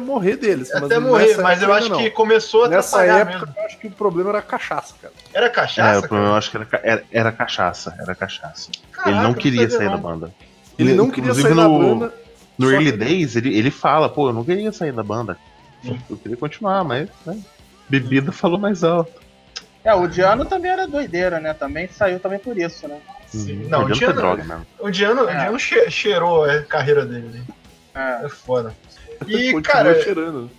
morrer 0.00 0.36
deles. 0.36 0.72
Até 0.72 0.98
morrer, 0.98 1.36
mas 1.38 1.62
eu 1.62 1.72
acho 1.72 1.96
que 1.96 2.10
começou 2.10 2.64
a 2.64 2.68
Nessa 2.68 3.00
atrapalhar 3.02 3.20
época, 3.28 3.46
mesmo. 3.46 3.54
eu 3.60 3.64
acho 3.66 3.78
que 3.78 3.86
o 3.88 3.90
problema 3.90 4.30
era 4.30 4.38
a 4.38 4.42
cachaça, 4.42 4.94
cara. 5.00 5.14
Era 5.34 5.46
É, 5.46 5.48
cachaça? 5.48 5.98
o 5.98 6.08
problema 6.08 6.30
eu 6.32 6.36
acho 6.36 6.50
que 6.50 6.56
era, 6.56 6.68
era, 6.82 7.04
era 7.10 7.32
cachaça. 7.32 7.94
Era 8.00 8.14
cachaça. 8.14 8.70
Caraca, 8.92 9.10
ele 9.10 9.20
não 9.20 9.34
queria 9.34 9.62
sabia 9.62 9.76
sair 9.78 9.86
da 9.88 9.96
não. 9.96 10.00
banda. 10.02 10.34
Ele 10.78 10.94
não 10.94 11.10
queria 11.10 11.30
inclusive 11.30 11.48
sair 11.48 11.56
da 11.56 11.68
no, 11.68 11.78
banda. 11.98 12.14
No 12.56 12.70
Early 12.72 12.92
que- 12.92 12.98
Days, 12.98 13.36
ele, 13.36 13.56
ele 13.56 13.70
fala, 13.70 14.08
pô, 14.08 14.28
eu 14.28 14.32
não 14.32 14.44
queria 14.44 14.70
sair 14.72 14.92
da 14.92 15.02
banda. 15.02 15.36
Sim. 15.82 16.00
Eu 16.10 16.16
queria 16.16 16.36
continuar, 16.36 16.82
mas 16.84 17.08
né, 17.26 17.38
bebida 17.88 18.32
falou 18.32 18.58
mais 18.58 18.82
alto. 18.84 19.12
É, 19.84 19.94
o 19.94 20.06
Diano 20.08 20.44
também 20.44 20.70
era 20.70 20.86
doideira, 20.86 21.38
né? 21.40 21.54
Também 21.54 21.88
saiu 21.88 22.18
também 22.20 22.38
por 22.38 22.58
isso, 22.58 22.86
né? 22.88 22.98
Sim. 23.26 23.64
Hum, 23.64 23.68
Não, 23.68 23.84
o 23.84 23.90
Diano, 23.92 24.12
ter 24.12 24.20
droga 24.20 24.44
mesmo. 24.44 24.66
o 24.80 24.90
Diano, 24.90 25.22
o 25.24 25.28
É. 25.28 25.36
Diano 25.38 25.58
che- 25.58 25.90
cheirou 25.90 26.44
a 26.44 26.62
carreira 26.62 27.06
dele. 27.06 27.28
né? 27.28 27.42
É. 28.22 28.26
É 28.26 28.28
foda. 28.28 28.74
E, 29.26 29.52
Continua 29.52 29.62
cara, 29.62 30.02
cheirando. 30.02 30.50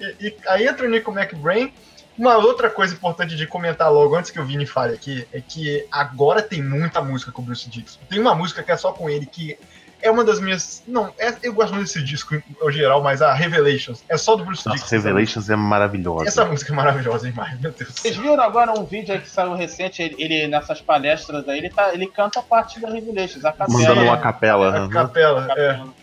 E, 0.00 0.26
e 0.28 0.36
aí 0.46 0.66
entra 0.66 0.86
o 0.86 0.90
Nico 0.90 1.10
McBrain. 1.16 1.72
Uma 2.18 2.36
outra 2.36 2.68
coisa 2.68 2.92
importante 2.94 3.34
de 3.34 3.46
comentar 3.46 3.90
logo 3.90 4.14
antes 4.14 4.30
que 4.30 4.38
o 4.38 4.44
Vini 4.44 4.66
fale 4.66 4.94
aqui 4.94 5.26
é 5.32 5.40
que 5.40 5.86
agora 5.90 6.42
tem 6.42 6.62
muita 6.62 7.00
música 7.00 7.32
com 7.32 7.40
o 7.40 7.44
Bruce 7.44 7.68
Dixon. 7.70 8.00
Tem 8.08 8.18
uma 8.18 8.34
música 8.34 8.62
que 8.62 8.70
é 8.70 8.76
só 8.76 8.92
com 8.92 9.08
ele 9.08 9.24
que 9.24 9.56
é 10.02 10.10
uma 10.10 10.22
das 10.22 10.38
minhas. 10.38 10.82
Não, 10.86 11.14
é- 11.18 11.34
eu 11.42 11.54
gosto 11.54 11.72
muito 11.72 11.86
desse 11.86 12.02
disco 12.02 12.34
em 12.34 12.72
geral, 12.72 13.02
mas 13.02 13.22
a 13.22 13.32
Revelations 13.32 14.04
é 14.10 14.16
só 14.18 14.36
do 14.36 14.44
Bruce 14.44 14.66
Nossa, 14.66 14.78
Dixon. 14.82 14.96
Revelations 14.96 15.48
é 15.48 15.56
maravilhosa. 15.56 16.26
Essa 16.26 16.44
música 16.44 16.70
é 16.72 16.76
maravilhosa 16.76 17.30
demais, 17.30 17.58
meu 17.60 17.70
Deus. 17.70 17.90
Vocês 17.94 18.14
viram 18.16 18.42
agora 18.42 18.78
um 18.78 18.84
vídeo 18.84 19.14
aí 19.14 19.20
que 19.20 19.30
saiu 19.30 19.54
recente, 19.54 20.02
ele, 20.02 20.16
ele 20.18 20.46
nessas 20.48 20.82
palestras 20.82 21.48
aí, 21.48 21.58
ele, 21.58 21.70
tá, 21.70 21.94
ele 21.94 22.06
canta 22.08 22.40
a 22.40 22.42
parte 22.42 22.78
da 22.78 22.90
Revelations, 22.90 23.42
a 23.44 23.52
capela. 23.52 23.78
Mandando 23.78 24.00
É. 24.00 24.04
uma 24.04 24.18
capela. 24.18 24.84
A 24.84 24.88
capela, 24.88 25.44
é, 25.44 25.48
Capela. 25.48 25.88
é 25.88 26.01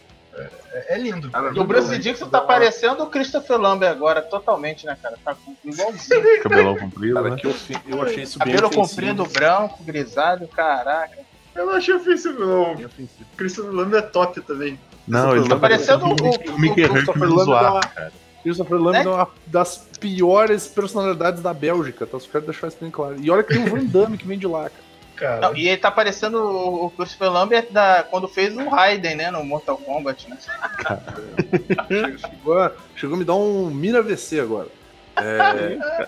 lindo. 0.97 1.30
E 1.56 1.60
o 1.60 1.64
Bruce 1.64 1.97
Dixon 1.97 2.27
tá 2.30 2.41
parecendo 2.41 3.03
o 3.03 3.07
Christopher 3.07 3.57
Lambert 3.60 3.91
agora, 3.91 4.22
totalmente, 4.22 4.85
né, 4.85 4.97
cara? 5.01 5.18
Tá 5.23 5.35
igualzinho. 5.64 6.22
Cabelão 6.43 6.77
comprido, 6.77 7.14
Cara, 7.15 7.30
né? 7.31 7.35
que 7.38 7.47
ofen- 7.47 7.81
eu 7.88 8.01
achei 8.01 8.23
isso 8.23 8.39
bem 8.39 8.53
Cabelo 8.56 8.68
ofensivo. 8.68 8.88
comprido, 8.89 9.26
branco, 9.26 9.84
grisalho, 9.84 10.47
caraca. 10.47 11.18
Eu 11.56 11.65
não 11.65 11.73
achei 11.73 11.93
ofensivo, 11.93 12.39
não. 12.39 12.76
Christopher 13.35 13.72
Lambert 13.72 14.03
é 14.03 14.07
top 14.07 14.41
também. 14.41 14.80
Não, 15.07 15.35
ele 15.35 15.49
Tá 15.49 15.56
parecendo 15.57 16.06
o- 16.06 16.10
o, 16.11 16.53
o- 16.56 16.60
Mickey 16.60 16.88
Christopher 16.88 17.30
Lambert 17.30 17.84
cara. 17.93 18.11
Christopher 18.43 18.77
Lambert 18.77 19.06
Né? 19.06 19.11
é 19.11 19.15
uma 19.15 19.27
das 19.47 19.88
piores 19.99 20.68
personalidades 20.68 21.41
da 21.41 21.53
Bélgica, 21.53 22.06
tá? 22.06 22.19
Só 22.19 22.27
quero 22.31 22.45
deixar 22.45 22.68
isso 22.68 22.77
bem 22.80 22.89
claro. 22.89 23.15
E 23.19 23.30
olha 23.30 23.43
que 23.43 23.53
tem 23.53 23.64
o 23.64 23.69
Van 23.69 23.84
Damme 23.85 24.18
que 24.18 24.26
vem 24.26 24.38
de 24.39 24.47
lá, 24.47 24.69
cara. 24.69 24.88
Cara, 25.19 25.41
Não, 25.41 25.55
e 25.55 25.67
ele 25.67 25.77
tá 25.77 25.91
parecendo 25.91 26.41
o 26.41 26.89
Christopher 26.91 27.29
Lambert 27.29 27.67
da, 27.71 28.03
quando 28.03 28.25
fez 28.25 28.55
o 28.55 28.69
Raiden, 28.69 29.15
né? 29.15 29.29
No 29.29 29.43
Mortal 29.43 29.77
Kombat, 29.77 30.29
né? 30.29 30.37
Chegou 32.17 32.57
a, 32.57 32.71
chegou 32.95 33.15
a 33.17 33.19
me 33.19 33.25
dar 33.25 33.35
um 33.35 33.69
mira 33.69 34.01
VC 34.01 34.39
agora. 34.39 34.69
É, 35.17 36.07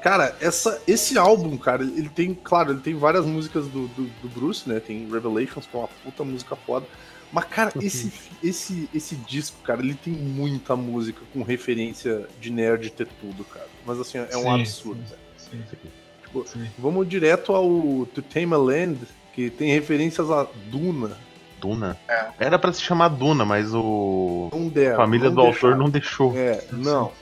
cara, 0.00 0.36
essa, 0.40 0.80
esse 0.86 1.18
álbum, 1.18 1.58
cara, 1.58 1.82
ele 1.82 2.08
tem, 2.08 2.34
claro, 2.34 2.70
ele 2.70 2.80
tem 2.80 2.94
várias 2.94 3.26
músicas 3.26 3.66
do, 3.66 3.88
do, 3.88 4.04
do 4.04 4.28
Bruce, 4.28 4.68
né? 4.68 4.78
Tem 4.78 5.10
Revelations, 5.10 5.66
que 5.66 5.76
é 5.76 5.80
uma 5.80 5.88
puta 5.88 6.22
música 6.22 6.54
foda. 6.54 6.86
Mas, 7.32 7.44
cara, 7.46 7.72
esse, 7.82 8.12
esse, 8.44 8.88
esse 8.94 9.16
disco, 9.16 9.56
cara, 9.64 9.80
ele 9.80 9.94
tem 9.94 10.12
muita 10.12 10.76
música 10.76 11.20
com 11.32 11.42
referência 11.42 12.28
de 12.40 12.52
nerd 12.52 12.90
ter 12.90 13.08
tudo, 13.20 13.42
cara. 13.42 13.66
Mas 13.84 13.98
assim, 13.98 14.18
é 14.18 14.36
um 14.36 14.42
Sim, 14.42 14.60
absurdo. 14.60 15.02
sim, 15.36 15.60
sim. 15.68 15.90
Tipo, 16.32 16.48
Sim. 16.48 16.66
Vamos 16.78 17.06
direto 17.06 17.54
ao 17.54 17.66
To 18.06 18.22
Tame 18.22 18.54
a 18.54 18.56
Land, 18.56 19.00
que 19.34 19.50
tem 19.50 19.70
referências 19.72 20.30
a 20.30 20.46
Duna. 20.66 21.18
Duna? 21.60 21.96
É. 22.08 22.26
Era 22.40 22.58
pra 22.58 22.72
se 22.72 22.80
chamar 22.80 23.08
Duna, 23.08 23.44
mas 23.44 23.74
o. 23.74 24.48
Não 24.52 24.68
der. 24.68 24.94
A 24.94 24.96
família 24.96 25.28
não 25.28 25.34
do 25.34 25.40
autor 25.42 25.76
não 25.76 25.90
deixou. 25.90 26.36
É, 26.36 26.64
não. 26.72 27.12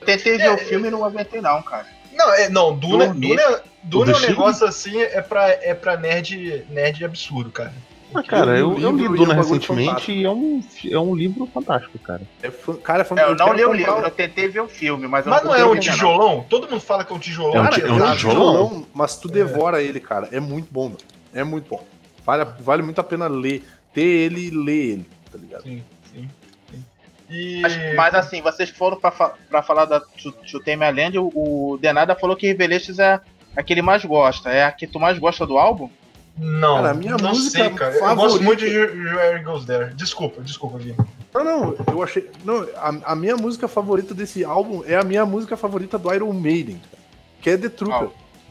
Eu 0.00 0.06
tentei 0.06 0.38
ver 0.38 0.50
o 0.50 0.58
filme 0.58 0.88
e 0.88 0.90
não 0.90 1.04
aguentei, 1.04 1.40
não, 1.40 1.62
cara. 1.62 1.86
Não, 2.12 2.34
é, 2.34 2.48
não, 2.48 2.76
Duna, 2.76 3.06
Dormir. 3.06 3.36
Duna, 3.36 3.62
Duna 3.84 4.12
é 4.12 4.16
um 4.16 4.20
negócio 4.20 4.66
assim, 4.66 5.00
é 5.00 5.20
pra, 5.20 5.48
é 5.50 5.74
pra 5.74 5.96
nerd, 5.96 6.66
nerd 6.70 7.04
absurdo, 7.04 7.50
cara. 7.52 7.72
Ah, 8.14 8.22
cara, 8.22 8.58
Eu 8.58 8.70
eu, 8.72 8.78
li 8.78 8.82
eu 8.84 8.90
o 8.90 8.96
li 8.96 9.04
é 9.04 9.08
Duna 9.08 9.34
recentemente 9.34 10.12
e 10.12 10.24
é 10.24 10.30
um, 10.30 10.60
é 10.90 10.98
um 10.98 11.14
livro 11.14 11.46
fantástico, 11.52 11.98
cara. 11.98 12.22
É 12.42 12.50
cara, 12.82 13.02
é 13.08 13.20
É, 13.20 13.24
eu 13.24 13.34
não 13.36 13.52
li 13.52 13.64
o 13.64 13.72
livro, 13.72 13.92
eu 13.98 14.10
tentei 14.10 14.48
ver 14.48 14.60
o 14.60 14.68
filme, 14.68 15.06
mas 15.06 15.26
eu 15.26 15.30
Mas 15.30 15.42
não 15.44 15.54
é 15.54 15.58
consegui 15.58 15.70
um 15.70 15.74
não. 15.74 15.80
tijolão? 15.80 16.46
Todo 16.48 16.70
mundo 16.70 16.80
fala 16.80 17.04
que 17.04 17.12
é 17.12 17.16
um 17.16 17.18
tijolão. 17.18 17.56
É 17.56 17.60
um 17.60 17.64
Cara, 17.64 17.74
ti- 17.74 17.82
é 17.82 17.88
é 17.88 17.92
um 17.92 18.12
tijolão. 18.14 18.16
tijolão, 18.16 18.86
mas 18.94 19.16
tu 19.16 19.28
devora 19.28 19.82
ele, 19.82 20.00
cara. 20.00 20.28
É 20.32 20.40
muito 20.40 20.68
bom, 20.72 20.84
mano. 20.84 20.98
É 21.34 21.44
muito 21.44 21.68
bom. 21.68 21.84
Vale, 22.24 22.46
vale 22.60 22.82
muito 22.82 22.98
a 23.00 23.04
pena 23.04 23.26
ler. 23.28 23.66
Ter 23.92 24.00
ele 24.02 24.46
e 24.46 24.50
ler 24.50 24.84
ele, 24.92 25.10
tá 25.30 25.38
ligado? 25.38 25.62
Sim, 25.62 25.82
sim, 26.12 26.28
sim. 26.70 26.84
E... 27.30 27.60
Mas, 27.60 27.76
mas, 27.94 28.14
assim, 28.14 28.40
vocês 28.40 28.70
foram 28.70 28.98
pra, 28.98 29.10
pra 29.10 29.62
falar 29.62 29.84
da 29.84 30.00
To, 30.00 30.32
to 30.32 30.60
Tame 30.60 30.84
a 30.84 30.90
Land, 30.90 31.18
o, 31.18 31.30
o 31.34 31.78
Denada 31.78 32.14
falou 32.14 32.36
que 32.36 32.46
Revelations 32.46 32.98
é 32.98 33.20
a 33.56 33.62
que 33.62 33.72
ele 33.74 33.82
mais 33.82 34.04
gosta. 34.04 34.50
É 34.50 34.64
a 34.64 34.72
que 34.72 34.86
tu 34.86 34.98
mais 34.98 35.18
gosta 35.18 35.46
do 35.46 35.58
álbum? 35.58 35.90
Não, 36.38 36.76
Cara, 36.76 36.90
a 36.90 36.94
minha 36.94 37.16
não 37.16 37.30
música 37.30 37.64
sei, 37.64 37.70
cara. 37.70 37.94
Eu 37.94 37.98
favorita- 38.00 38.22
gosto 38.22 38.42
muito 38.44 38.60
de 38.60 38.78
Where 38.78 39.42
Goes 39.42 39.64
There. 39.64 39.94
Desculpa, 39.94 40.40
desculpa, 40.42 40.78
Vini. 40.78 40.96
Não, 41.34 41.44
não, 41.44 41.76
eu 41.92 42.02
achei. 42.02 42.30
Não, 42.44 42.66
a, 42.76 43.12
a 43.12 43.16
minha 43.16 43.36
música 43.36 43.66
favorita 43.68 44.14
desse 44.14 44.44
álbum 44.44 44.82
é 44.86 44.96
a 44.96 45.02
minha 45.02 45.26
música 45.26 45.56
favorita 45.56 45.98
do 45.98 46.12
Iron 46.14 46.32
Maiden, 46.32 46.80
cara, 46.90 47.02
que 47.42 47.50
é 47.50 47.56
The 47.56 47.68
Trooper. 47.68 48.08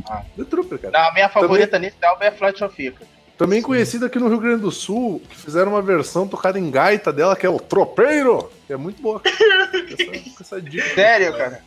Ah. 0.07 0.21
The 0.35 0.43
Trooper, 0.43 0.77
cara. 0.79 0.99
Não, 0.99 1.09
a 1.09 1.13
minha 1.13 1.29
favorita 1.29 1.79
nesse 1.79 2.03
álbum 2.03 2.23
é 2.23 2.31
Flight 2.31 2.63
of 2.63 2.81
Ica. 2.85 3.05
Também 3.37 3.61
conhecida 3.61 4.07
aqui 4.07 4.17
no 4.17 4.27
Rio 4.29 4.39
Grande 4.39 4.61
do 4.61 4.71
Sul, 4.71 5.21
que 5.29 5.35
fizeram 5.35 5.71
uma 5.73 5.81
versão 5.81 6.27
tocada 6.27 6.57
em 6.57 6.71
gaita 6.71 7.13
dela, 7.13 7.35
que 7.35 7.45
é 7.45 7.49
o 7.49 7.59
Tropeiro, 7.59 8.49
que 8.65 8.73
é 8.73 8.77
muito 8.77 8.99
boa. 9.01 9.21
essa, 9.23 10.41
essa 10.41 10.61
dica. 10.61 10.95
Sério, 10.95 11.37
cara? 11.37 11.61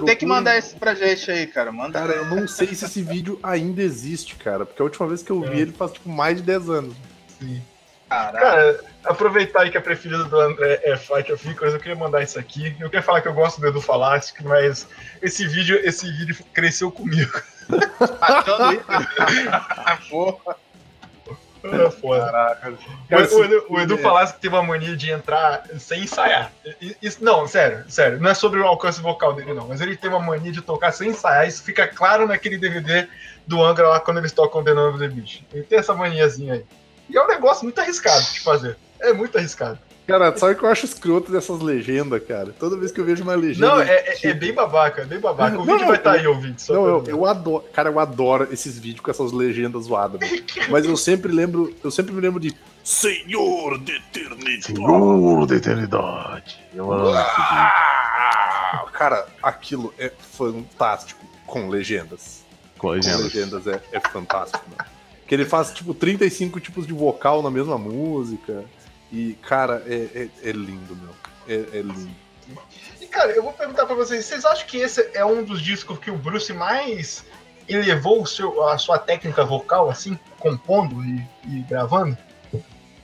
Tu 0.00 0.04
tem 0.04 0.16
que 0.16 0.26
mandar 0.26 0.56
esse 0.56 0.74
pra 0.74 0.94
gente 0.94 1.30
aí, 1.30 1.46
cara. 1.46 1.70
Manda. 1.70 1.98
Cara, 2.00 2.12
eu 2.14 2.24
não 2.26 2.48
sei 2.48 2.74
se 2.74 2.84
esse 2.84 3.02
vídeo 3.02 3.38
ainda 3.42 3.82
existe, 3.82 4.34
cara, 4.34 4.66
porque 4.66 4.82
a 4.82 4.84
última 4.84 5.06
vez 5.06 5.22
que 5.22 5.30
eu 5.30 5.40
vi 5.40 5.60
ele 5.60 5.72
faz 5.72 5.92
tipo 5.92 6.08
mais 6.08 6.36
de 6.36 6.42
10 6.42 6.68
anos. 6.70 6.96
Sim. 7.38 7.62
Caralho. 8.08 8.38
Cara, 8.38 8.80
aproveitar 9.04 9.62
aí 9.62 9.70
que 9.70 9.78
a 9.78 9.80
preferida 9.80 10.24
do 10.24 10.38
André 10.38 10.80
é 10.84 10.96
Fight 10.96 11.32
of 11.32 11.48
Icarus, 11.48 11.74
eu 11.74 11.80
queria 11.80 11.96
mandar 11.96 12.22
isso 12.22 12.38
aqui. 12.38 12.74
Eu 12.80 12.90
queria 12.90 13.02
falar 13.02 13.20
que 13.20 13.28
eu 13.28 13.34
gosto 13.34 13.60
do 13.60 13.68
Edu 13.68 13.80
Falastic, 13.80 14.42
mas 14.42 14.88
esse 15.22 15.46
vídeo, 15.46 15.80
esse 15.82 16.10
vídeo 16.10 16.36
cresceu 16.52 16.90
comigo. 16.90 17.40
Matando 17.68 18.74
isso. 18.74 20.38
É 21.64 21.90
foda. 21.90 22.26
Caraca. 22.26 22.70
O, 22.70 23.38
o 23.38 23.44
Edu, 23.44 23.66
o 23.70 23.80
Edu 23.80 23.98
Falaschi 23.98 24.34
teve 24.38 24.54
uma 24.54 24.62
mania 24.62 24.94
de 24.94 25.10
entrar 25.10 25.64
sem 25.78 26.02
ensaiar. 26.02 26.52
Isso, 27.00 27.24
não, 27.24 27.46
sério, 27.46 27.84
sério. 27.88 28.20
Não 28.20 28.30
é 28.30 28.34
sobre 28.34 28.60
o 28.60 28.66
alcance 28.66 29.00
vocal 29.00 29.32
dele, 29.32 29.54
não. 29.54 29.68
Mas 29.68 29.80
ele 29.80 29.96
tem 29.96 30.10
uma 30.10 30.20
mania 30.20 30.52
de 30.52 30.60
tocar 30.60 30.92
sem 30.92 31.08
ensaiar. 31.08 31.48
Isso 31.48 31.62
fica 31.62 31.88
claro 31.88 32.26
naquele 32.26 32.58
DVD 32.58 33.08
do 33.46 33.62
Angra 33.62 33.88
lá 33.88 34.00
quando 34.00 34.18
eles 34.18 34.32
tocam 34.32 34.62
The 34.62 34.74
Name 34.74 34.90
of 34.90 34.98
the 34.98 35.08
Beast. 35.08 35.42
Ele 35.52 35.64
tem 35.64 35.78
essa 35.78 35.94
maniazinha 35.94 36.54
aí. 36.54 36.64
E 37.08 37.16
é 37.16 37.22
um 37.22 37.28
negócio 37.28 37.64
muito 37.64 37.78
arriscado 37.78 38.24
de 38.32 38.40
fazer. 38.40 38.76
É 39.00 39.12
muito 39.12 39.36
arriscado. 39.38 39.78
Cara, 40.06 40.36
sabe 40.36 40.52
o 40.52 40.56
que 40.58 40.64
eu 40.64 40.68
acho 40.68 40.84
escroto 40.84 41.32
dessas 41.32 41.60
legendas, 41.60 42.22
cara? 42.26 42.54
Toda 42.58 42.76
vez 42.76 42.92
que 42.92 43.00
eu 43.00 43.06
vejo 43.06 43.22
uma 43.22 43.34
legenda. 43.34 43.66
Não, 43.68 43.80
é, 43.80 43.90
é- 43.94 44.18
é 44.22 44.34
bem 44.34 44.52
babaca, 44.52 45.00
é 45.00 45.04
bem 45.06 45.18
babaca. 45.18 45.54
O 45.58 45.64
Não, 45.64 45.72
vídeo 45.74 45.86
vai 45.88 45.96
estar 45.96 46.14
eu- 46.16 46.20
aí, 46.20 46.26
ouvinte. 46.26 46.60
só 46.60 46.74
Não, 46.74 46.86
eu, 46.86 47.04
eu 47.06 47.24
adoro. 47.24 47.64
Cara, 47.72 47.88
eu 47.88 47.98
adoro 47.98 48.46
esses 48.52 48.78
vídeos 48.78 49.00
com 49.00 49.10
essas 49.10 49.32
legendas 49.32 49.84
zoadas, 49.84 50.20
mano. 50.20 50.42
Mas 50.70 50.84
eu 50.84 50.94
sempre 50.96 51.32
lembro. 51.32 51.74
Eu 51.82 51.90
sempre 51.90 52.12
me 52.12 52.20
lembro 52.20 52.38
de 52.38 52.54
Senhor 52.82 53.78
de 53.78 53.92
Eternidade. 53.92 54.62
Senhor 54.66 55.46
da 55.46 55.56
eternidade. 55.56 56.60
Eu 56.74 56.92
amo 56.92 57.08
esse 57.08 57.14
vídeo. 57.36 57.72
Ah, 58.76 58.84
cara, 58.92 59.26
aquilo 59.42 59.94
é 59.98 60.12
fantástico 60.36 61.24
com 61.46 61.68
legendas. 61.70 62.44
Com 62.76 62.88
Com 62.88 62.94
legendas. 62.94 63.22
legendas 63.32 63.66
é, 63.66 63.80
é 63.90 64.00
fantástico, 64.00 64.62
mano. 64.68 64.90
Que 65.26 65.34
ele 65.34 65.46
faz, 65.46 65.72
tipo, 65.72 65.94
35 65.94 66.60
tipos 66.60 66.86
de 66.86 66.92
vocal 66.92 67.42
na 67.42 67.50
mesma 67.50 67.78
música. 67.78 68.64
E, 69.14 69.34
cara, 69.34 69.80
é, 69.86 70.28
é, 70.42 70.48
é 70.48 70.52
lindo, 70.52 70.96
meu. 70.96 71.14
É, 71.46 71.78
é 71.78 71.82
lindo. 71.82 72.10
E, 73.00 73.06
cara, 73.06 73.30
eu 73.30 73.44
vou 73.44 73.52
perguntar 73.52 73.86
pra 73.86 73.94
vocês, 73.94 74.24
vocês 74.24 74.44
acham 74.44 74.66
que 74.66 74.78
esse 74.78 75.08
é 75.14 75.24
um 75.24 75.44
dos 75.44 75.62
discos 75.62 75.96
que 76.00 76.10
o 76.10 76.16
Bruce 76.16 76.52
mais 76.52 77.24
elevou 77.68 78.22
o 78.22 78.26
seu, 78.26 78.66
a 78.68 78.76
sua 78.76 78.98
técnica 78.98 79.44
vocal, 79.44 79.88
assim, 79.88 80.18
compondo 80.40 81.02
e, 81.04 81.24
e 81.46 81.60
gravando? 81.60 82.18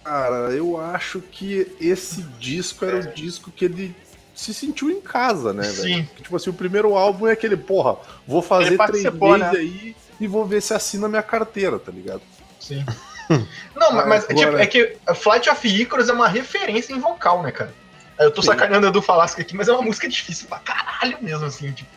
Cara, 0.03 0.51
eu 0.51 0.81
acho 0.81 1.21
que 1.21 1.77
esse 1.81 2.23
disco 2.41 2.85
era 2.85 2.99
o 2.99 3.15
disco 3.15 3.53
que 3.53 3.67
ele 3.67 3.95
se 4.35 4.53
sentiu 4.53 4.91
em 4.91 5.01
casa, 5.01 5.53
né, 5.53 5.63
velho? 5.63 5.75
Sim. 5.75 6.09
Tipo 6.17 6.35
assim, 6.35 6.51
o 6.51 6.55
primeiro 6.55 6.97
álbum 6.97 7.29
é 7.29 7.33
aquele, 7.33 7.57
porra, 7.57 7.97
vou 8.27 8.43
fazer 8.43 8.77
três 8.77 9.05
meses 9.05 9.39
né? 9.39 9.51
aí 9.55 9.97
e 10.19 10.27
vou 10.27 10.45
ver 10.45 10.61
se 10.61 10.75
assina 10.75 11.09
minha 11.09 11.23
carteira, 11.23 11.79
tá 11.79 11.93
ligado? 11.93 12.23
Sim. 12.59 12.85
Não, 13.77 13.93
mas, 13.93 14.07
mas, 14.07 14.27
tipo, 14.27 14.57
é 14.57 14.67
que 14.67 14.97
a 15.07 15.15
Flight 15.15 15.49
of 15.49 15.67
Icarus 15.67 16.09
é 16.09 16.13
uma 16.13 16.29
referência 16.29 16.93
em 16.93 16.99
vocal, 16.99 17.43
né, 17.43 17.53
cara? 17.53 17.73
Eu 18.19 18.31
tô 18.31 18.43
Sim. 18.43 18.49
sacaneando 18.49 18.87
a 18.87 18.91
do 18.91 19.01
Falasco 19.01 19.41
aqui, 19.41 19.57
mas 19.57 19.69
é 19.69 19.73
uma 19.73 19.83
música 19.83 20.09
difícil 20.09 20.47
pra 20.49 20.59
caralho 20.59 21.17
mesmo, 21.23 21.47
assim, 21.47 21.73
tipo. 21.73 21.91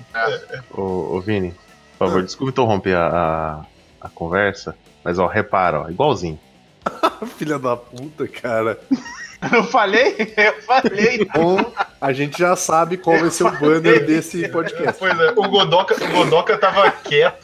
Ô, 0.71 1.17
ô, 1.17 1.21
Vini, 1.21 1.53
por 1.97 2.07
favor, 2.07 2.23
desculpa 2.23 2.51
interromper 2.51 2.95
a, 2.95 3.07
a, 3.07 4.05
a 4.07 4.09
conversa, 4.09 4.75
mas 5.03 5.19
ó, 5.19 5.27
repara, 5.27 5.81
ó, 5.81 5.89
igualzinho. 5.89 6.39
Filha 7.37 7.59
da 7.59 7.75
puta, 7.75 8.27
cara. 8.27 8.79
Eu 9.51 9.65
falei? 9.65 10.15
Eu 10.37 10.61
falei. 10.61 11.25
Bom, 11.35 11.73
a 11.99 12.13
gente 12.13 12.39
já 12.39 12.55
sabe 12.55 12.95
qual 12.95 13.19
vai 13.19 13.29
ser 13.29 13.43
o 13.43 13.51
banner 13.51 14.05
desse 14.05 14.47
podcast. 14.47 14.97
Pois 14.97 15.19
é, 15.19 15.31
o 15.31 15.49
Godoka, 15.49 16.01
o 16.01 16.11
Godoka 16.13 16.57
tava 16.57 16.89
quieto. 16.89 17.43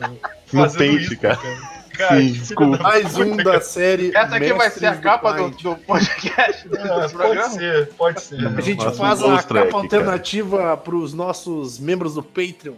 No 0.53 0.61
fazendo 0.61 0.79
pente, 0.79 1.03
isso, 1.03 1.19
cara. 1.19 1.35
Cara, 1.35 1.78
Sim, 2.07 2.17
filho 2.33 2.33
desculpa. 2.39 2.77
da 2.77 2.83
Mais 2.83 3.17
um 3.17 3.35
da 3.37 3.61
série. 3.61 4.15
Essa 4.15 4.35
aqui 4.35 4.53
vai 4.53 4.69
ser 4.69 4.85
a 4.85 4.95
capa 4.95 5.33
do, 5.33 5.49
do 5.49 5.75
podcast 5.75 6.67
do, 6.67 6.77
Ah, 6.77 6.83
do 6.83 6.89
pode 6.99 7.13
programa? 7.13 7.49
ser, 7.49 7.89
pode 7.97 8.21
ser. 8.21 8.47
A 8.47 8.61
gente 8.61 8.83
Nossa, 8.83 8.97
faz 8.97 9.21
um 9.21 9.33
a 9.33 9.37
capa 9.37 9.47
track, 9.47 9.69
cara. 9.71 9.83
alternativa 9.83 10.77
pros 10.77 11.13
nossos 11.13 11.79
membros 11.79 12.15
do 12.15 12.23
Patreon. 12.23 12.75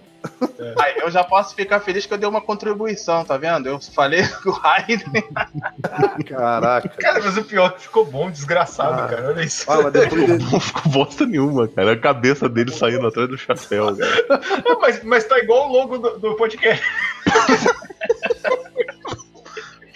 Aí 0.80 0.99
eu 0.99 1.10
já 1.10 1.23
posso 1.23 1.56
ficar 1.56 1.80
feliz 1.80 2.06
que 2.06 2.14
eu 2.14 2.18
dei 2.18 2.30
uma 2.30 2.41
contribuição, 2.41 3.26
tá 3.26 3.38
vendo? 3.38 3.68
Eu 3.68 3.80
falei 3.80 4.22
que 4.43 4.49
o 4.49 4.52
Raiden. 4.52 5.02
Caraca. 6.27 6.89
Cara, 6.89 7.19
mas 7.23 7.38
o 7.38 7.43
pior 7.43 7.68
é 7.68 7.69
que 7.72 7.81
ficou 7.81 8.06
bom, 8.06 8.30
desgraçado, 8.30 9.02
Ah. 9.02 9.07
cara. 9.07 9.30
Olha 9.30 9.41
isso. 9.43 9.65
Fala, 9.65 9.89
depois 9.89 10.26
de... 10.26 10.38
Não 10.52 10.60
ficou 10.60 10.91
bosta 10.91 11.26
nenhuma, 11.26 11.68
cara. 11.68 11.93
A 11.93 11.98
cabeça 11.98 12.48
dele 12.48 12.72
saindo 12.72 13.07
atrás 13.07 13.27
do 13.30 13.38
chapéu, 13.38 13.95
cara. 13.98 14.41
mas, 14.80 15.03
mas 15.03 15.23
tá 15.26 15.39
igual 15.39 15.68
o 15.69 15.73
logo 15.73 15.98
do, 15.98 16.19
do 16.19 16.35
podcast. 16.35 16.84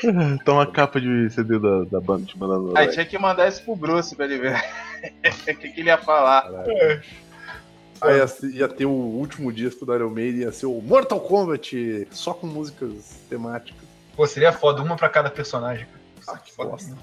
Tá 0.44 0.54
uma 0.54 0.68
capa 0.68 1.00
de 1.00 1.30
CD 1.30 1.60
da, 1.60 1.84
da 1.86 2.02
banda 2.02 2.26
te 2.26 2.38
mandando. 2.38 2.78
Aí 2.78 2.88
tinha 2.88 3.06
que 3.06 3.18
mandar 3.18 3.48
isso 3.48 3.64
pro 3.64 3.76
Bruce 3.76 4.16
pra 4.16 4.26
ele 4.26 4.38
ver 4.38 4.64
o 5.50 5.56
que, 5.56 5.70
que 5.70 5.80
ele 5.80 5.90
ia 5.90 5.98
falar. 5.98 6.50
Aí 8.02 8.18
ia, 8.18 8.26
ia 8.50 8.68
ter 8.68 8.86
o 8.86 8.92
último 8.92 9.52
disco 9.52 9.86
do 9.86 9.96
Iron 9.96 10.10
Maiden, 10.10 10.42
ia 10.42 10.52
ser 10.52 10.66
o 10.66 10.82
Mortal 10.82 11.20
Kombat, 11.20 12.08
só 12.12 12.34
com 12.34 12.48
músicas 12.48 13.20
temáticas. 13.30 13.84
Pô, 14.16 14.26
seria 14.26 14.52
foda, 14.52 14.82
uma 14.82 14.96
pra 14.96 15.10
cada 15.10 15.30
personagem. 15.30 15.88
Ah, 16.28 16.38
que 16.38 16.56
bosta. 16.56 16.96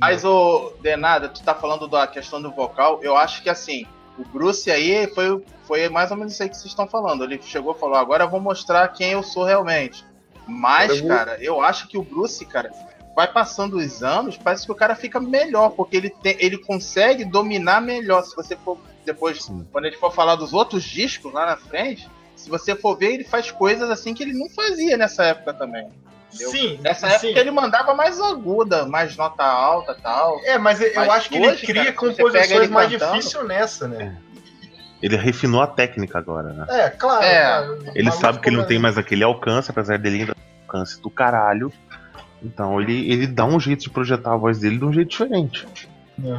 Mas 0.00 0.24
o 0.24 0.72
Denada, 0.80 1.28
tu 1.28 1.42
tá 1.42 1.54
falando 1.54 1.86
da 1.88 2.06
questão 2.06 2.40
do 2.40 2.50
vocal, 2.50 3.00
eu 3.02 3.16
acho 3.16 3.42
que 3.42 3.50
assim, 3.50 3.86
o 4.18 4.24
Bruce 4.24 4.70
aí 4.70 5.06
foi, 5.14 5.42
foi 5.66 5.88
mais 5.88 6.10
ou 6.10 6.16
menos 6.16 6.32
isso 6.32 6.42
aí 6.42 6.48
que 6.48 6.56
vocês 6.56 6.70
estão 6.70 6.86
falando. 6.86 7.24
Ele 7.24 7.40
chegou 7.42 7.74
e 7.74 7.78
falou, 7.78 7.96
agora 7.96 8.24
eu 8.24 8.30
vou 8.30 8.40
mostrar 8.40 8.88
quem 8.88 9.12
eu 9.12 9.22
sou 9.22 9.44
realmente. 9.44 10.04
Mas, 10.46 10.90
Eu 10.90 10.98
vou- 11.00 11.08
cara, 11.08 11.36
eu 11.40 11.60
acho 11.62 11.88
que 11.88 11.96
o 11.98 12.02
Bruce, 12.02 12.44
cara, 12.44 12.70
vai 13.16 13.30
passando 13.32 13.76
os 13.76 14.02
anos, 14.02 14.36
parece 14.36 14.66
que 14.66 14.72
o 14.72 14.74
cara 14.74 14.94
fica 14.94 15.20
melhor, 15.20 15.70
porque 15.70 15.96
ele, 15.96 16.10
tem, 16.10 16.36
ele 16.40 16.58
consegue 16.58 17.24
dominar 17.24 17.80
melhor. 17.80 18.22
Se 18.24 18.34
você 18.36 18.56
for 18.56 18.78
depois, 19.04 19.42
Sim. 19.44 19.66
quando 19.72 19.84
a 19.86 19.88
gente 19.90 19.98
for 20.00 20.12
falar 20.12 20.34
dos 20.36 20.52
outros 20.52 20.82
discos 20.82 21.32
lá 21.32 21.46
na 21.46 21.56
frente, 21.56 22.08
se 22.36 22.50
você 22.50 22.74
for 22.74 22.96
ver, 22.96 23.14
ele 23.14 23.24
faz 23.24 23.50
coisas 23.50 23.88
assim 23.90 24.12
que 24.14 24.22
ele 24.22 24.32
não 24.32 24.48
fazia 24.50 24.96
nessa 24.96 25.24
época 25.24 25.52
também. 25.54 25.88
entendeu? 26.32 26.50
Sim, 26.50 26.78
Nessa 26.82 27.06
época 27.06 27.20
sim. 27.28 27.38
ele 27.38 27.50
mandava 27.52 27.94
mais 27.94 28.20
aguda, 28.20 28.84
mais 28.86 29.16
nota 29.16 29.44
alta 29.44 29.92
e 29.96 30.02
tal. 30.02 30.40
É, 30.44 30.58
mas 30.58 30.80
eu 30.80 30.90
Mas 30.96 31.08
acho 31.10 31.28
que 31.28 31.36
ele 31.36 31.46
hoje, 31.48 31.64
cria 31.64 31.84
cara, 31.84 31.92
composições 31.96 32.50
ele 32.50 32.68
mais 32.68 32.90
cantando- 32.90 33.12
difíceis 33.18 33.46
nessa, 33.46 33.86
né? 33.86 34.16
Ele 35.04 35.16
refinou 35.16 35.60
a 35.60 35.66
técnica 35.66 36.18
agora, 36.18 36.48
né? 36.54 36.64
É, 36.68 36.88
claro. 36.90 37.22
É. 37.24 37.42
claro. 37.44 37.78
Ele 37.94 38.04
Maluco 38.04 38.20
sabe 38.22 38.38
que 38.40 38.48
ele 38.48 38.56
não 38.56 38.64
tem 38.64 38.76
como- 38.76 38.82
mais 38.84 38.96
aquele 38.96 39.22
alcance, 39.22 39.70
apesar 39.70 39.98
dele 39.98 40.20
ainda 40.20 40.34
ter 40.34 40.40
alcance 40.66 41.00
do 41.00 41.10
caralho. 41.10 41.70
Então 42.42 42.80
ele, 42.80 43.10
ele 43.12 43.26
dá 43.26 43.44
um 43.44 43.60
jeito 43.60 43.80
de 43.82 43.90
projetar 43.90 44.32
a 44.32 44.36
voz 44.36 44.58
dele 44.60 44.78
de 44.78 44.84
um 44.84 44.92
jeito 44.92 45.10
diferente. 45.10 45.66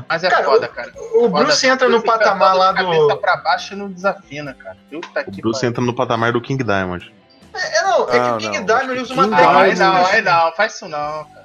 Mas 0.08 0.24
é 0.24 0.30
Cara, 0.30 0.46
foda, 0.46 0.68
cara. 0.68 0.90
O 1.16 1.28
Bruce 1.28 1.62
Foda, 1.62 1.74
entra 1.74 1.88
no 1.90 2.00
Bruce 2.02 2.08
patamar 2.18 2.56
lá 2.56 2.72
de 2.72 2.78
cabeça 2.84 3.08
do. 3.08 3.18
pra 3.18 3.38
baixo 3.38 3.74
e 3.74 3.78
não 3.78 3.92
desafina, 3.92 4.54
cara. 4.54 4.78
Puta 4.90 5.26
O 5.28 5.32
Bruce 5.42 5.60
pariu. 5.60 5.70
entra 5.70 5.84
no 5.84 5.94
patamar 5.94 6.32
do 6.32 6.42
King 6.42 6.64
Diamond. 6.64 7.14
É, 7.54 7.82
não, 7.84 8.10
é 8.10 8.18
Não, 8.20 8.38
que 8.38 8.48
o 8.48 8.50
King 8.52 8.58
não. 8.60 8.66
Diamond 8.66 8.92
ele 8.92 9.02
usa 9.02 9.14
uma 9.14 9.28
Não, 9.28 9.38
técnica. 9.38 9.76
não, 9.86 10.06
aí 10.08 10.22
não, 10.22 10.52
faz 10.54 10.74
isso 10.76 10.88
não. 10.88 11.26
cara. 11.26 11.45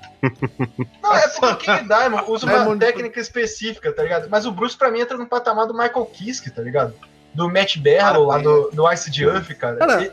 Não, 1.02 1.14
é 1.14 1.28
porque 1.28 1.46
o 1.46 1.56
King 1.56 1.88
Diamond 1.88 2.30
usa 2.30 2.46
uma 2.46 2.76
técnica 2.76 3.20
específica, 3.20 3.92
tá 3.92 4.02
ligado? 4.02 4.28
Mas 4.28 4.46
o 4.46 4.52
Bruce, 4.52 4.76
pra 4.76 4.90
mim, 4.90 5.00
entra 5.00 5.16
no 5.16 5.26
patamar 5.26 5.66
do 5.66 5.74
Michael 5.74 6.06
Kiske, 6.06 6.50
tá 6.50 6.62
ligado? 6.62 6.94
Do 7.32 7.48
Matt 7.48 7.76
Barrow 7.78 8.26
lá 8.26 8.38
do, 8.38 8.70
do 8.72 8.90
Ice 8.92 9.08
de 9.08 9.24
Earth, 9.24 9.52
cara. 9.54 9.76
Cara, 9.76 10.02
E- 10.02 10.06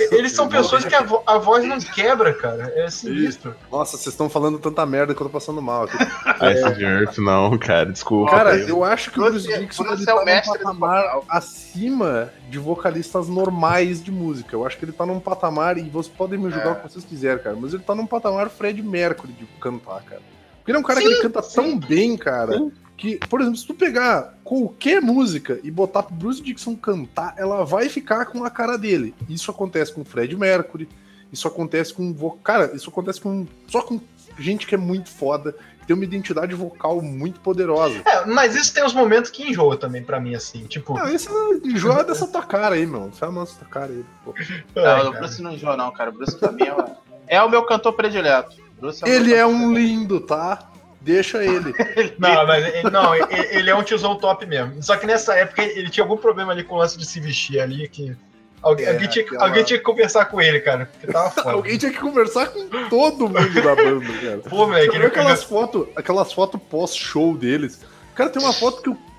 e- 0.00 0.14
Eles 0.14 0.32
são 0.32 0.46
pessoas 0.50 0.84
que 0.84 0.94
a, 0.94 1.02
vo- 1.02 1.22
a 1.26 1.38
voz 1.38 1.64
não 1.64 1.78
quebra, 1.80 2.34
cara. 2.34 2.70
É 2.76 2.90
sinistro. 2.90 3.54
Nossa, 3.70 3.92
vocês 3.96 4.08
estão 4.08 4.28
falando 4.28 4.58
tanta 4.58 4.84
merda 4.84 5.14
que 5.14 5.20
eu 5.22 5.26
tô 5.26 5.32
passando 5.32 5.62
mal 5.62 5.84
aqui. 5.84 5.96
Ice 6.52 6.74
de 6.74 6.84
Earth, 6.84 7.16
não, 7.18 7.56
cara, 7.56 7.86
desculpa. 7.90 8.30
Cara, 8.32 8.56
eu- 8.58 8.68
eu 8.68 8.84
acho 8.84 9.10
que 9.10 9.18
o 9.18 9.24
Bruce- 9.24 9.46
Bruce 9.46 9.60
Dixon 9.62 9.84
ele 9.84 10.04
é 10.08 10.14
o 10.14 10.16
tá 10.24 10.24
num 10.24 10.58
patamar 10.58 11.20
acima 11.28 12.30
de 12.50 12.58
vocalistas 12.58 13.28
normais 13.28 14.02
de 14.04 14.10
música. 14.12 14.54
Eu 14.54 14.66
acho 14.66 14.76
que 14.76 14.84
ele 14.84 14.92
tá 14.92 15.06
num 15.06 15.18
patamar, 15.20 15.78
e 15.78 15.88
vocês 15.88 16.14
podem 16.14 16.38
me 16.38 16.50
julgar 16.50 16.66
É. 16.68 16.72
o 16.72 16.74
que 16.76 16.92
vocês 16.92 17.04
quiserem, 17.04 17.42
cara, 17.42 17.56
mas 17.58 17.72
ele 17.72 17.82
tá 17.82 17.94
num 17.94 18.06
patamar 18.06 18.50
Fred 18.50 18.82
Mercury 18.82 19.32
de 19.32 19.46
cantar, 19.58 20.02
cara. 20.02 20.20
Porque 20.58 20.70
ele 20.70 20.76
é 20.76 20.80
um 20.80 20.84
cara 20.84 21.00
Sim, 21.00 21.06
que 21.06 21.12
ele 21.14 21.22
canta 21.22 21.42
tão 21.42 21.78
bem, 21.78 22.16
cara, 22.16 22.60
que, 22.96 23.16
por 23.28 23.40
exemplo, 23.40 23.58
se 23.58 23.66
tu 23.66 23.74
pegar 23.74 24.34
qualquer 24.44 25.00
música 25.00 25.58
e 25.64 25.70
botar 25.70 26.02
pro 26.04 26.14
Bruce 26.14 26.40
Dixon 26.42 26.76
cantar, 26.76 27.34
ela 27.36 27.64
vai 27.64 27.88
ficar 27.88 28.26
com 28.26 28.44
a 28.44 28.50
cara 28.50 28.76
dele. 28.76 29.14
Isso 29.28 29.50
acontece 29.50 29.92
com 29.92 30.02
o 30.02 30.04
Fred 30.04 30.36
Mercury, 30.36 30.88
isso 31.32 31.48
acontece 31.48 31.92
com. 31.92 32.12
Cara, 32.44 32.74
isso 32.76 32.90
acontece 32.90 33.20
com. 33.20 33.46
Só 33.66 33.82
com 33.82 34.00
gente 34.38 34.66
que 34.66 34.74
é 34.74 34.78
muito 34.78 35.10
foda, 35.10 35.52
que 35.80 35.86
tem 35.86 35.94
uma 35.96 36.04
identidade 36.04 36.54
vocal 36.54 37.00
muito 37.02 37.40
poderosa. 37.40 38.02
É, 38.04 38.24
mas 38.26 38.54
isso 38.54 38.72
tem 38.72 38.84
uns 38.84 38.94
momentos 38.94 39.30
que 39.30 39.42
enjoa 39.50 39.76
também 39.76 40.02
pra 40.04 40.20
mim, 40.20 40.34
assim. 40.34 40.64
Tipo. 40.66 40.94
Não, 40.96 41.08
esse 41.08 41.28
enjoa 41.64 42.04
dessa 42.04 42.26
tua 42.28 42.42
cara 42.42 42.76
aí, 42.76 42.86
meu. 42.86 43.10
Fala 43.12 43.32
nossa 43.32 43.58
tua 43.58 43.68
cara 43.68 43.90
aí. 43.92 44.04
pô. 44.24 44.32
ai, 44.36 44.44
Não, 44.76 44.82
o 44.82 44.84
cara. 45.12 45.18
Bruce 45.18 45.42
não 45.42 45.52
enjoa, 45.52 45.76
não, 45.76 45.90
cara. 45.90 46.10
O 46.10 46.12
Bruce 46.12 46.36
pra 46.36 46.52
mim 46.52 46.64
é, 46.64 46.74
o- 46.74 46.84
é 47.26 47.42
o 47.42 47.48
meu 47.50 47.64
cantor 47.64 47.94
predileto. 47.94 48.56
O 48.78 48.84
meu 48.84 48.92
Ele 49.06 49.32
é 49.34 49.46
um 49.46 49.72
lindo, 49.72 50.20
tá? 50.20 50.70
Deixa 51.04 51.42
ele. 51.44 51.72
Não, 52.18 52.46
mas 52.46 52.64
ele- 52.66 52.90
não, 52.90 53.14
ele, 53.14 53.70
é 53.70 53.74
um 53.74 53.82
tiozão 53.82 54.16
top 54.16 54.46
mesmo. 54.46 54.82
Só 54.82 54.96
que 54.96 55.06
nessa 55.06 55.34
época 55.34 55.62
ele 55.62 55.90
tinha 55.90 56.04
algum 56.04 56.16
problema 56.16 56.52
ali 56.52 56.62
com 56.64 56.76
o 56.76 56.78
lance 56.78 56.96
de 56.96 57.04
se 57.04 57.18
vestir 57.20 57.60
ali, 57.60 57.88
que 57.88 58.16
alguém, 58.62 58.86
É, 58.86 58.92
alguém, 58.92 59.08
tinha, 59.08 59.24
aquela- 59.24 59.44
alguém 59.44 59.64
tinha 59.64 59.78
que 59.78 59.84
conversar 59.84 60.26
com 60.26 60.40
ele, 60.40 60.60
cara. 60.60 60.88
Alguém 61.44 61.76
tinha 61.78 61.90
que 61.92 61.98
conversar 61.98 62.46
com 62.48 62.68
todo 62.88 63.28
mundo 63.28 63.62
da 63.62 63.74
banda, 63.74 64.06
cara. 64.20 64.38
Pô, 64.48 64.66
moleque, 64.66 64.96
aquelas 64.96 65.42
fotos 65.42 65.88
aquelas 65.96 66.32
foto 66.32 66.56
pós-show 66.58 67.36
deles? 67.36 67.80
Cara, 68.14 68.30
tem 68.30 68.42
uma 68.42 68.52
foto 68.52 68.82
que 68.82 68.90
o. 68.90 69.11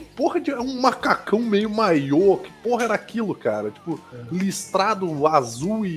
Que 0.00 0.04
porra 0.16 0.40
de. 0.40 0.50
É 0.50 0.58
um 0.58 0.80
macacão 0.80 1.38
meio 1.40 1.68
maiô. 1.68 2.38
Que 2.38 2.50
porra 2.62 2.84
era 2.84 2.94
aquilo, 2.94 3.34
cara? 3.34 3.70
Tipo, 3.70 4.00
listrado 4.32 5.26
azul 5.26 5.84
e, 5.84 5.90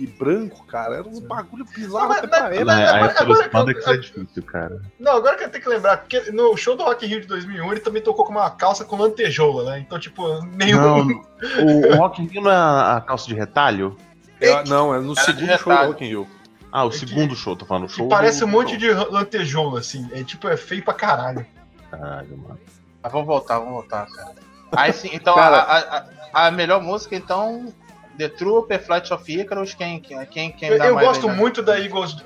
e 0.00 0.14
branco, 0.18 0.64
cara. 0.66 0.96
Era 0.96 1.08
uns 1.08 1.18
bagulho 1.18 1.64
bizarro 1.64 2.12
até 2.12 2.26
pra 2.26 2.40
mas- 2.42 2.52
época. 2.52 2.64
Na 2.64 2.74
mas- 3.00 3.40
a 3.40 3.74
que 3.74 3.90
é 3.90 3.96
difícil, 3.96 4.42
cara. 4.44 4.80
Não, 4.98 5.16
agora 5.16 5.36
que 5.36 5.44
eu 5.44 5.50
tenho 5.50 5.64
que 5.64 5.70
lembrar, 5.70 5.96
porque 5.98 6.30
no 6.30 6.56
show 6.56 6.76
do 6.76 6.84
Rock 6.84 7.04
in 7.04 7.08
Rio 7.08 7.20
de 7.20 7.26
2001 7.26 7.72
ele 7.72 7.80
também 7.80 8.00
tocou 8.00 8.24
com 8.24 8.30
uma 8.32 8.48
calça 8.50 8.84
com 8.84 8.96
lantejoula, 8.96 9.72
né? 9.72 9.80
Então, 9.80 9.98
tipo, 9.98 10.40
nenhum. 10.56 10.80
Não, 10.80 11.24
o, 11.64 11.92
o 11.92 11.96
Rock 11.96 12.22
in 12.22 12.26
Rio 12.26 12.42
não 12.42 12.50
é 12.50 12.54
a 12.96 13.02
calça 13.04 13.26
de 13.26 13.34
retalho? 13.34 13.96
É, 14.40 14.62
não, 14.68 14.94
é 14.94 15.00
no 15.00 15.12
Era 15.18 15.32
de 15.32 15.40
segundo 15.40 15.46
show 15.48 15.56
do 15.64 15.70
retalho. 15.70 15.88
Rock 15.88 16.04
in 16.04 16.08
Rio. 16.08 16.28
Ah, 16.70 16.84
o 16.84 16.90
que- 16.90 16.98
segundo 16.98 17.34
show, 17.34 17.56
tô 17.56 17.66
falando. 17.66 17.84
O 17.84 17.86
que 17.88 17.94
show 17.94 18.08
parece 18.08 18.44
um 18.44 18.48
monte 18.48 18.76
de 18.76 18.88
lantejoula, 18.92 19.80
assim. 19.80 20.08
É 20.12 20.22
tipo, 20.22 20.46
é 20.48 20.56
feio 20.56 20.84
pra 20.84 20.94
caralho. 20.94 21.44
Caralho, 21.90 22.36
mano. 22.36 22.58
Ah, 23.02 23.08
vamos 23.08 23.26
voltar, 23.26 23.58
vamos 23.58 23.74
voltar, 23.74 24.06
cara. 24.06 24.34
Aí 24.72 24.92
sim, 24.92 25.10
então 25.12 25.34
Cara- 25.34 25.58
a, 25.58 25.98
a, 26.42 26.46
a- 26.46 26.50
melhor 26.50 26.82
música, 26.82 27.14
então, 27.16 27.72
The 28.18 28.28
Trooper, 28.28 28.84
Flight 28.84 29.12
of 29.14 29.32
Icarus, 29.40 29.74
quem, 29.74 30.00
quem, 30.00 30.26
quem, 30.26 30.52
quem 30.52 30.68
Eu, 30.68 30.78
dá 30.78 30.86
eu 30.86 30.94
mais 30.94 31.06
gosto 31.06 31.26
aí, 31.26 31.32
né? 31.32 31.38
muito 31.38 31.62
da 31.62 31.78
Eagles, 31.78 32.16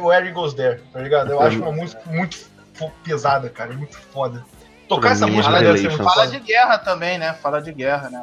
o 0.00 0.06
Where 0.06 0.26
Eagles 0.26 0.54
There, 0.54 0.80
tá 0.92 1.00
ligado? 1.00 1.30
Eu 1.30 1.40
acho 1.40 1.58
uma 1.60 1.72
música 1.72 2.02
muito 2.06 2.38
pesada, 3.04 3.48
cara, 3.48 3.72
muito 3.74 3.96
foda. 3.98 4.44
Tocar 4.88 5.00
Pra 5.02 5.10
essa 5.12 5.26
música 5.26 5.58
é. 5.58 5.90
Fala 5.90 6.10
foda. 6.10 6.26
de 6.26 6.38
guerra 6.40 6.78
também, 6.78 7.18
né? 7.18 7.32
Fala 7.34 7.62
de 7.62 7.72
guerra, 7.72 8.10
né? 8.10 8.22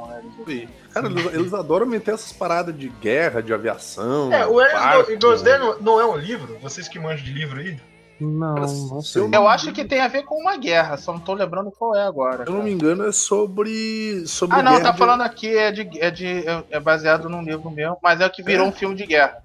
Cara, 0.93 1.07
eles, 1.07 1.33
eles 1.33 1.53
adoram 1.53 1.85
meter 1.85 2.13
essas 2.13 2.31
paradas 2.31 2.77
de 2.77 2.89
guerra, 2.89 3.41
de 3.41 3.53
aviação. 3.53 4.31
É, 4.33 4.45
o. 4.45 4.59
Eagles 4.61 5.41
There 5.41 5.57
não, 5.59 5.79
não 5.79 5.99
é 6.01 6.05
um 6.05 6.17
livro? 6.17 6.57
Vocês 6.61 6.87
que 6.87 6.99
manjam 6.99 7.23
de 7.25 7.31
livro 7.31 7.59
aí? 7.59 7.79
Não, 8.19 8.55
não 8.55 9.01
se 9.01 9.13
sei. 9.13 9.21
eu 9.23 9.31
Eu 9.31 9.47
acho 9.47 9.71
que 9.71 9.85
tem 9.85 10.01
a 10.01 10.07
ver 10.07 10.23
com 10.23 10.35
uma 10.35 10.57
guerra, 10.57 10.97
só 10.97 11.13
não 11.13 11.19
tô 11.21 11.33
lembrando 11.33 11.71
qual 11.71 11.95
é 11.95 12.03
agora. 12.03 12.43
Se 12.43 12.49
eu 12.49 12.55
não 12.55 12.63
me 12.63 12.71
engano, 12.71 13.07
é 13.07 13.11
sobre. 13.11 14.25
sobre 14.27 14.57
Ah, 14.57 14.63
não, 14.63 14.81
tá 14.81 14.91
de- 14.91 14.97
falando 14.97 15.21
aqui, 15.21 15.55
é, 15.57 15.71
de, 15.71 15.89
é, 16.01 16.11
de, 16.11 16.47
é- 16.47 16.63
é 16.71 16.79
baseado 16.79 17.29
num 17.29 17.41
livro 17.41 17.69
mesmo, 17.71 17.97
mas 18.03 18.19
é 18.19 18.25
o 18.25 18.29
que 18.29 18.43
virou 18.43 18.67
um 18.67 18.71
filme 18.71 18.95
de 18.95 19.05
guerra. 19.05 19.37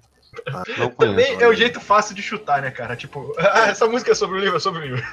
Não 0.77 0.89
conheço. 0.91 0.95
Também 0.97 1.41
é 1.41 1.47
o 1.47 1.53
jeito 1.53 1.79
fácil 1.79 2.13
de 2.13 2.21
chutar, 2.21 2.61
né, 2.61 2.69
cara? 2.69 2.95
Tipo, 2.97 3.33
ah, 3.39 3.69
essa 3.69 3.87
música 3.87 4.11
é 4.11 4.15
sobre 4.15 4.37
o 4.37 4.41
livro, 4.41 4.57
é 4.57 4.59
sobre 4.59 4.81
o 4.81 4.83
livro. 4.83 5.03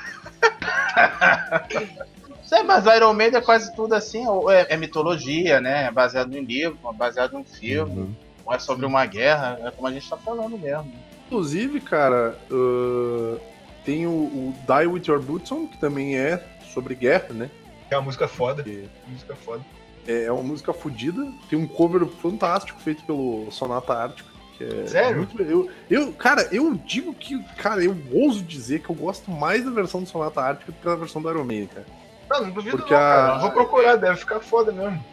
Sei, 2.45 2.63
mas 2.65 2.85
Iron 2.87 3.15
Maiden 3.15 3.39
é 3.39 3.43
quase 3.43 3.75
tudo 3.75 3.95
assim, 3.95 4.27
ou 4.27 4.51
é, 4.51 4.67
é 4.69 4.77
mitologia, 4.77 5.61
né? 5.61 5.85
É 5.87 5.91
baseado 5.91 6.35
em 6.37 6.45
livro, 6.45 6.79
é 6.87 6.93
baseado 6.93 7.39
em 7.39 7.45
filme, 7.45 8.01
Uhum. 8.01 8.15
ou 8.45 8.53
é 8.53 8.59
sobre 8.59 8.85
uma 8.85 9.07
guerra, 9.07 9.59
é 9.65 9.71
como 9.71 9.89
a 9.89 9.93
gente 9.93 10.09
tá 10.09 10.17
falando 10.17 10.59
mesmo. 10.59 10.93
Inclusive, 11.27 11.81
cara, 11.81 12.37
uh, 12.51 13.41
tem 13.85 14.07
o, 14.07 14.11
o 14.11 14.55
Die 14.67 14.87
With 14.87 15.03
Your 15.09 15.21
Boots 15.21 15.51
On, 15.53 15.67
que 15.67 15.79
também 15.79 16.17
é 16.17 16.43
sobre 16.73 16.95
guerra, 16.95 17.33
né? 17.35 17.51
É 17.91 17.97
uma 17.97 18.03
música 18.05 18.27
foda. 18.29 18.63
Que 18.63 18.89
Música 19.07 19.35
foda. 19.37 19.63
É 20.07 20.31
uma 20.33 20.43
música 20.43 20.73
fodida. 20.73 21.25
Tem 21.49 21.59
um 21.59 21.67
cover 21.67 22.07
fantástico 22.07 22.81
feito 22.81 23.03
pelo 23.05 23.51
Sonata 23.51 23.93
Ártica. 23.95 24.31
Que 24.59 24.65
é 24.65 24.87
Sério? 24.87 25.17
muito- 25.19 25.41
eu, 25.43 25.69
eu, 25.91 26.13
cara, 26.13 26.49
eu 26.53 26.75
digo 26.75 27.13
que, 27.15 27.43
cara, 27.59 27.83
eu 27.85 27.97
ouso 28.13 28.43
dizer 28.43 28.81
que 28.81 28.91
eu 28.91 28.95
gosto 28.97 29.31
mais 29.31 29.65
da 29.65 29.71
versão 29.71 30.03
do 30.03 30.09
Sonata 30.09 30.41
Ártica 30.41 30.73
do 30.73 30.79
que 30.79 30.85
da 30.85 30.95
versão 30.97 31.21
do 31.23 31.31
Iron 31.31 31.47
cara. 31.69 31.87
Não, 32.31 32.43
não 32.47 32.51
duvido 32.51 32.77
Porque 32.79 32.93
não, 32.93 32.99
cara. 33.01 33.35
a- 33.35 33.39
Vou 33.39 33.51
procurar, 33.51 33.97
deve 33.97 34.17
ficar 34.17 34.41
foda 34.41 34.73
mesmo. 34.73 35.05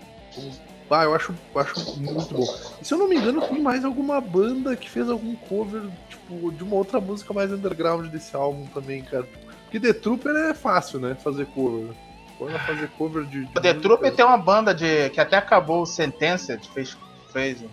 Ah, 0.92 1.04
eu 1.04 1.14
acho, 1.14 1.36
eu 1.54 1.62
acho 1.62 1.80
muito 1.98 2.34
bom. 2.34 2.48
E 2.82 2.86
se 2.86 2.94
eu 2.94 2.98
não 2.98 3.08
me 3.08 3.16
engano, 3.16 3.42
tem 3.42 3.62
mais 3.62 3.86
alguma 3.86 4.20
banda 4.20 4.76
que 4.76 4.90
fez 4.90 5.08
algum 5.10 5.36
cover, 5.36 5.84
tipo, 6.10 6.52
de 6.52 6.64
uma 6.64 6.76
outra 6.76 7.00
música 7.00 7.32
mais 7.34 7.52
underground 7.52 8.08
desse 8.08 8.36
álbum 8.36 8.66
também, 8.74 9.04
cara. 9.04 9.28
Porque 9.64 9.80
The 9.80 9.94
Trooper 9.94 10.36
é 10.36 10.54
fácil, 10.56 11.00
né? 11.00 11.16
Fazer 11.24 11.46
cover. 11.48 11.94
Bora 12.40 12.58
fazer 12.60 12.90
cover 12.98 13.24
de. 13.26 13.46
de 13.46 13.52
O 13.58 13.62
The 13.62 13.74
Trooper 13.76 14.16
tem 14.16 14.26
uma 14.26 14.38
banda 14.38 14.74
de 14.74 15.10
que 15.12 15.20
até 15.22 15.38
acabou 15.38 15.84
o 15.84 15.86
Sentenced, 15.86 16.60
fez, 16.74 16.98
fez 17.32 17.64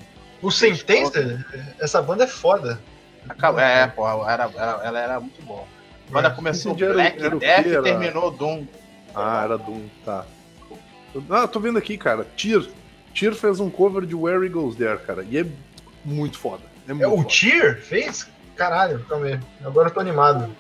O 0.43 0.51
Sentença, 0.51 1.43
essa 1.81 2.03
banda 2.03 2.25
é 2.25 2.27
foda. 2.27 2.79
acabou, 3.29 3.61
é, 3.61 3.87
pô, 3.87 4.07
era, 4.29 4.51
era- 4.55 4.81
ela 4.85 4.99
era 5.01 5.21
muito 5.21 5.41
boa. 5.43 5.65
Quando 6.11 6.27
É. 6.27 6.31
começou 6.31 6.73
Esse 6.75 6.85
era- 6.85 6.93
Black 6.93 7.23
era 7.25 7.37
o 7.37 7.41
quê? 7.41 7.47
Death, 7.47 7.67
Era- 7.67 7.83
terminou 7.83 8.31
Doom. 8.31 8.67
Ah, 9.15 9.43
era 9.45 9.57
Doom, 9.57 9.87
tá. 10.05 10.27
Ah, 11.31 11.49
tô 11.49 11.59
vendo 11.61 11.79
aqui, 11.79 11.97
cara. 11.97 12.25
Tyr. 12.37 12.69
Tyr 13.17 13.35
fez 13.35 13.61
um 13.61 13.71
cover 13.71 14.05
de 14.05 14.15
Where 14.15 14.45
He 14.45 14.49
Goes 14.51 14.77
There, 14.77 14.99
cara. 14.99 15.25
E 15.29 15.39
é 15.39 15.47
muito 16.05 16.39
foda. 16.39 16.63
É 16.87 16.93
muito 16.93 17.05
É, 17.05 17.09
o. 17.09 17.25
Tyr 17.25 17.81
fez? 17.81 18.27
Caralho, 18.55 19.05
calma 19.09 19.27
aí. 19.27 19.41
Agora 19.65 19.89
eu 19.89 19.95
tô 19.95 20.01
animado. 20.01 20.51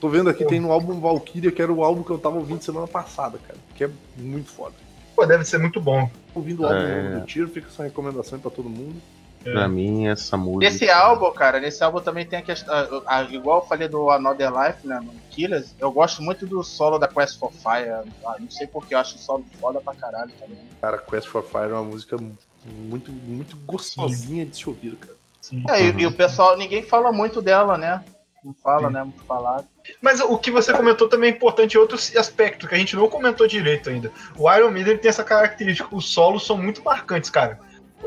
Tô 0.00 0.08
vendo 0.08 0.28
aqui, 0.28 0.44
tem 0.44 0.60
no 0.60 0.70
álbum 0.70 1.00
Valkyria, 1.00 1.50
que 1.50 1.62
era 1.62 1.72
o 1.72 1.82
álbum 1.82 2.02
que 2.02 2.10
eu 2.10 2.18
tava 2.18 2.36
ouvindo 2.36 2.62
semana 2.62 2.86
passada, 2.86 3.38
cara. 3.46 3.58
Que 3.74 3.84
é 3.84 3.90
muito 4.16 4.50
foda. 4.50 4.74
Pô, 5.16 5.24
deve 5.24 5.44
ser 5.44 5.58
muito 5.58 5.80
bom. 5.80 6.10
Ouvindo 6.34 6.62
o 6.62 6.66
álbum 6.66 6.78
É. 6.78 7.20
do 7.20 7.26
Tyr, 7.26 7.48
fica 7.48 7.68
essa 7.68 7.84
recomendação 7.84 8.36
aí 8.36 8.42
pra 8.42 8.50
todo 8.50 8.68
mundo. 8.68 8.96
Pra 9.52 9.68
mim, 9.68 10.06
essa 10.08 10.36
música. 10.36 10.72
Nesse 10.72 10.88
álbum, 10.90 11.30
cara, 11.32 11.60
nesse 11.60 11.84
álbum 11.84 12.00
também 12.00 12.24
tem 12.26 12.38
a 12.38 12.42
questão. 12.42 12.74
a- 12.74 13.18
a- 13.18 13.22
igual 13.24 13.60
eu 13.60 13.66
falei 13.68 13.86
do 13.88 14.10
Another 14.10 14.50
Life, 14.50 14.86
né? 14.86 14.98
No 15.02 15.12
Killers, 15.30 15.74
eu 15.78 15.92
gosto 15.92 16.22
muito 16.22 16.46
do 16.46 16.62
solo 16.64 16.98
da 16.98 17.06
Quest 17.06 17.38
for 17.38 17.52
Fire. 17.52 17.90
Ah, 18.26 18.36
não 18.40 18.50
sei 18.50 18.66
porque 18.66 18.94
eu 18.94 18.98
acho 18.98 19.16
o 19.16 19.18
solo 19.18 19.44
foda 19.60 19.80
pra 19.80 19.94
caralho 19.94 20.30
também. 20.40 20.58
Cara, 20.80 20.98
Quest 20.98 21.28
for 21.28 21.42
Fire 21.44 21.70
é 21.70 21.74
uma 21.74 21.84
música 21.84 22.16
muito, 22.64 23.12
muito 23.12 23.56
gostosinha 23.66 24.46
de 24.46 24.56
se 24.56 24.68
ouvir, 24.68 24.96
cara. 24.96 25.14
Sim. 25.40 25.62
É, 25.68 25.82
e- 25.82 25.90
Uhum. 25.90 26.00
e, 26.00 26.06
o 26.06 26.12
pessoal, 26.12 26.56
ninguém 26.56 26.82
fala 26.82 27.12
muito 27.12 27.42
dela, 27.42 27.76
né? 27.76 28.02
Não 28.42 28.54
fala, 28.54 28.88
né? 28.90 29.02
Muito 29.04 29.22
falado. 29.24 29.66
Mas 30.02 30.20
o 30.20 30.38
que 30.38 30.50
você 30.50 30.72
comentou 30.72 31.08
também 31.08 31.30
é 31.30 31.34
importante 31.34 31.74
em 31.74 31.78
outro 31.78 31.96
aspecto, 32.18 32.66
que 32.66 32.74
a 32.74 32.78
gente 32.78 32.96
não 32.96 33.08
comentou 33.08 33.46
direito 33.46 33.90
ainda. 33.90 34.10
O 34.38 34.50
Iron 34.52 34.70
Maiden 34.70 34.96
tem 34.98 35.08
essa 35.08 35.24
característica, 35.24 35.88
os 35.94 36.12
solos 36.12 36.46
são 36.46 36.56
muito 36.56 36.82
marcantes, 36.82 37.28
cara. 37.30 37.58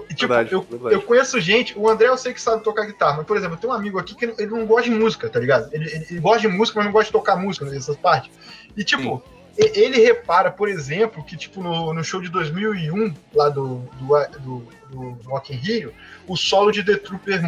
Tipo, 0.03 0.27
Verdade, 0.33 0.53
eu, 0.53 0.61
verdade. 0.61 0.95
eu 0.95 1.01
conheço 1.01 1.39
gente, 1.39 1.77
o 1.77 1.87
André 1.89 2.07
eu 2.07 2.17
sei 2.17 2.33
que 2.33 2.41
sabe 2.41 2.63
tocar 2.63 2.85
guitarra, 2.85 3.17
mas, 3.17 3.25
por 3.25 3.37
exemplo, 3.37 3.57
tenho 3.57 3.71
um 3.73 3.75
amigo 3.75 3.97
aqui 3.99 4.15
que 4.15 4.25
ele 4.25 4.47
não 4.47 4.65
gosta 4.65 4.89
de 4.89 4.95
música, 4.95 5.29
tá 5.29 5.39
ligado? 5.39 5.69
Ele, 5.73 5.85
ele- 5.85 6.05
ele 6.09 6.19
gosta 6.19 6.41
de 6.41 6.47
música, 6.47 6.77
mas 6.79 6.85
não 6.85 6.91
gosta 6.91 7.05
de 7.07 7.11
tocar 7.11 7.35
música 7.35 7.65
nessas 7.65 7.95
partes. 7.97 8.31
E, 8.75 8.83
tipo, 8.83 9.23
e- 9.57 9.71
ele 9.79 9.99
repara, 9.99 10.51
por 10.51 10.67
exemplo, 10.69 11.23
que, 11.23 11.35
tipo, 11.37 11.61
no, 11.63 11.93
no 11.93 12.03
show 12.03 12.21
de 12.21 12.29
2001, 12.29 13.13
lá 13.33 13.49
do, 13.49 13.79
do, 13.99 14.27
do, 14.39 14.63
do 14.91 15.29
Rock 15.29 15.53
in 15.53 15.57
Rio, 15.57 15.93
o 16.27 16.35
solo 16.35 16.71
de 16.71 16.83
The 16.83 16.95
Trooper 16.97 17.41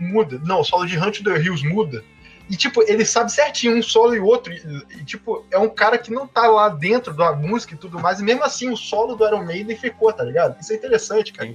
muda. 0.00 0.40
Não, 0.44 0.60
o 0.60 0.64
solo 0.64 0.86
de 0.86 0.98
Hunt 0.98 1.22
the 1.22 1.38
Hills 1.38 1.66
muda. 1.66 2.02
E, 2.50 2.56
tipo, 2.56 2.82
ele 2.82 3.06
sabe 3.06 3.32
certinho 3.32 3.74
um 3.74 3.82
solo 3.82 4.14
e 4.14 4.20
outro. 4.20 4.52
E, 4.52 4.58
e, 5.00 5.04
tipo, 5.04 5.46
é 5.50 5.58
um 5.58 5.70
cara 5.70 5.96
que 5.96 6.10
não 6.12 6.26
tá 6.26 6.46
lá 6.46 6.68
dentro 6.68 7.14
da 7.14 7.32
música 7.32 7.72
e 7.72 7.76
tudo 7.78 7.98
mais. 7.98 8.20
E 8.20 8.22
mesmo 8.22 8.44
assim, 8.44 8.68
o 8.70 8.76
solo 8.76 9.14
do 9.16 9.26
Iron 9.26 9.42
Maiden 9.42 9.74
ficou, 9.78 10.12
tá 10.12 10.22
ligado? 10.22 10.60
Isso 10.60 10.70
é 10.70 10.76
interessante, 10.76 11.32
cara. 11.32 11.48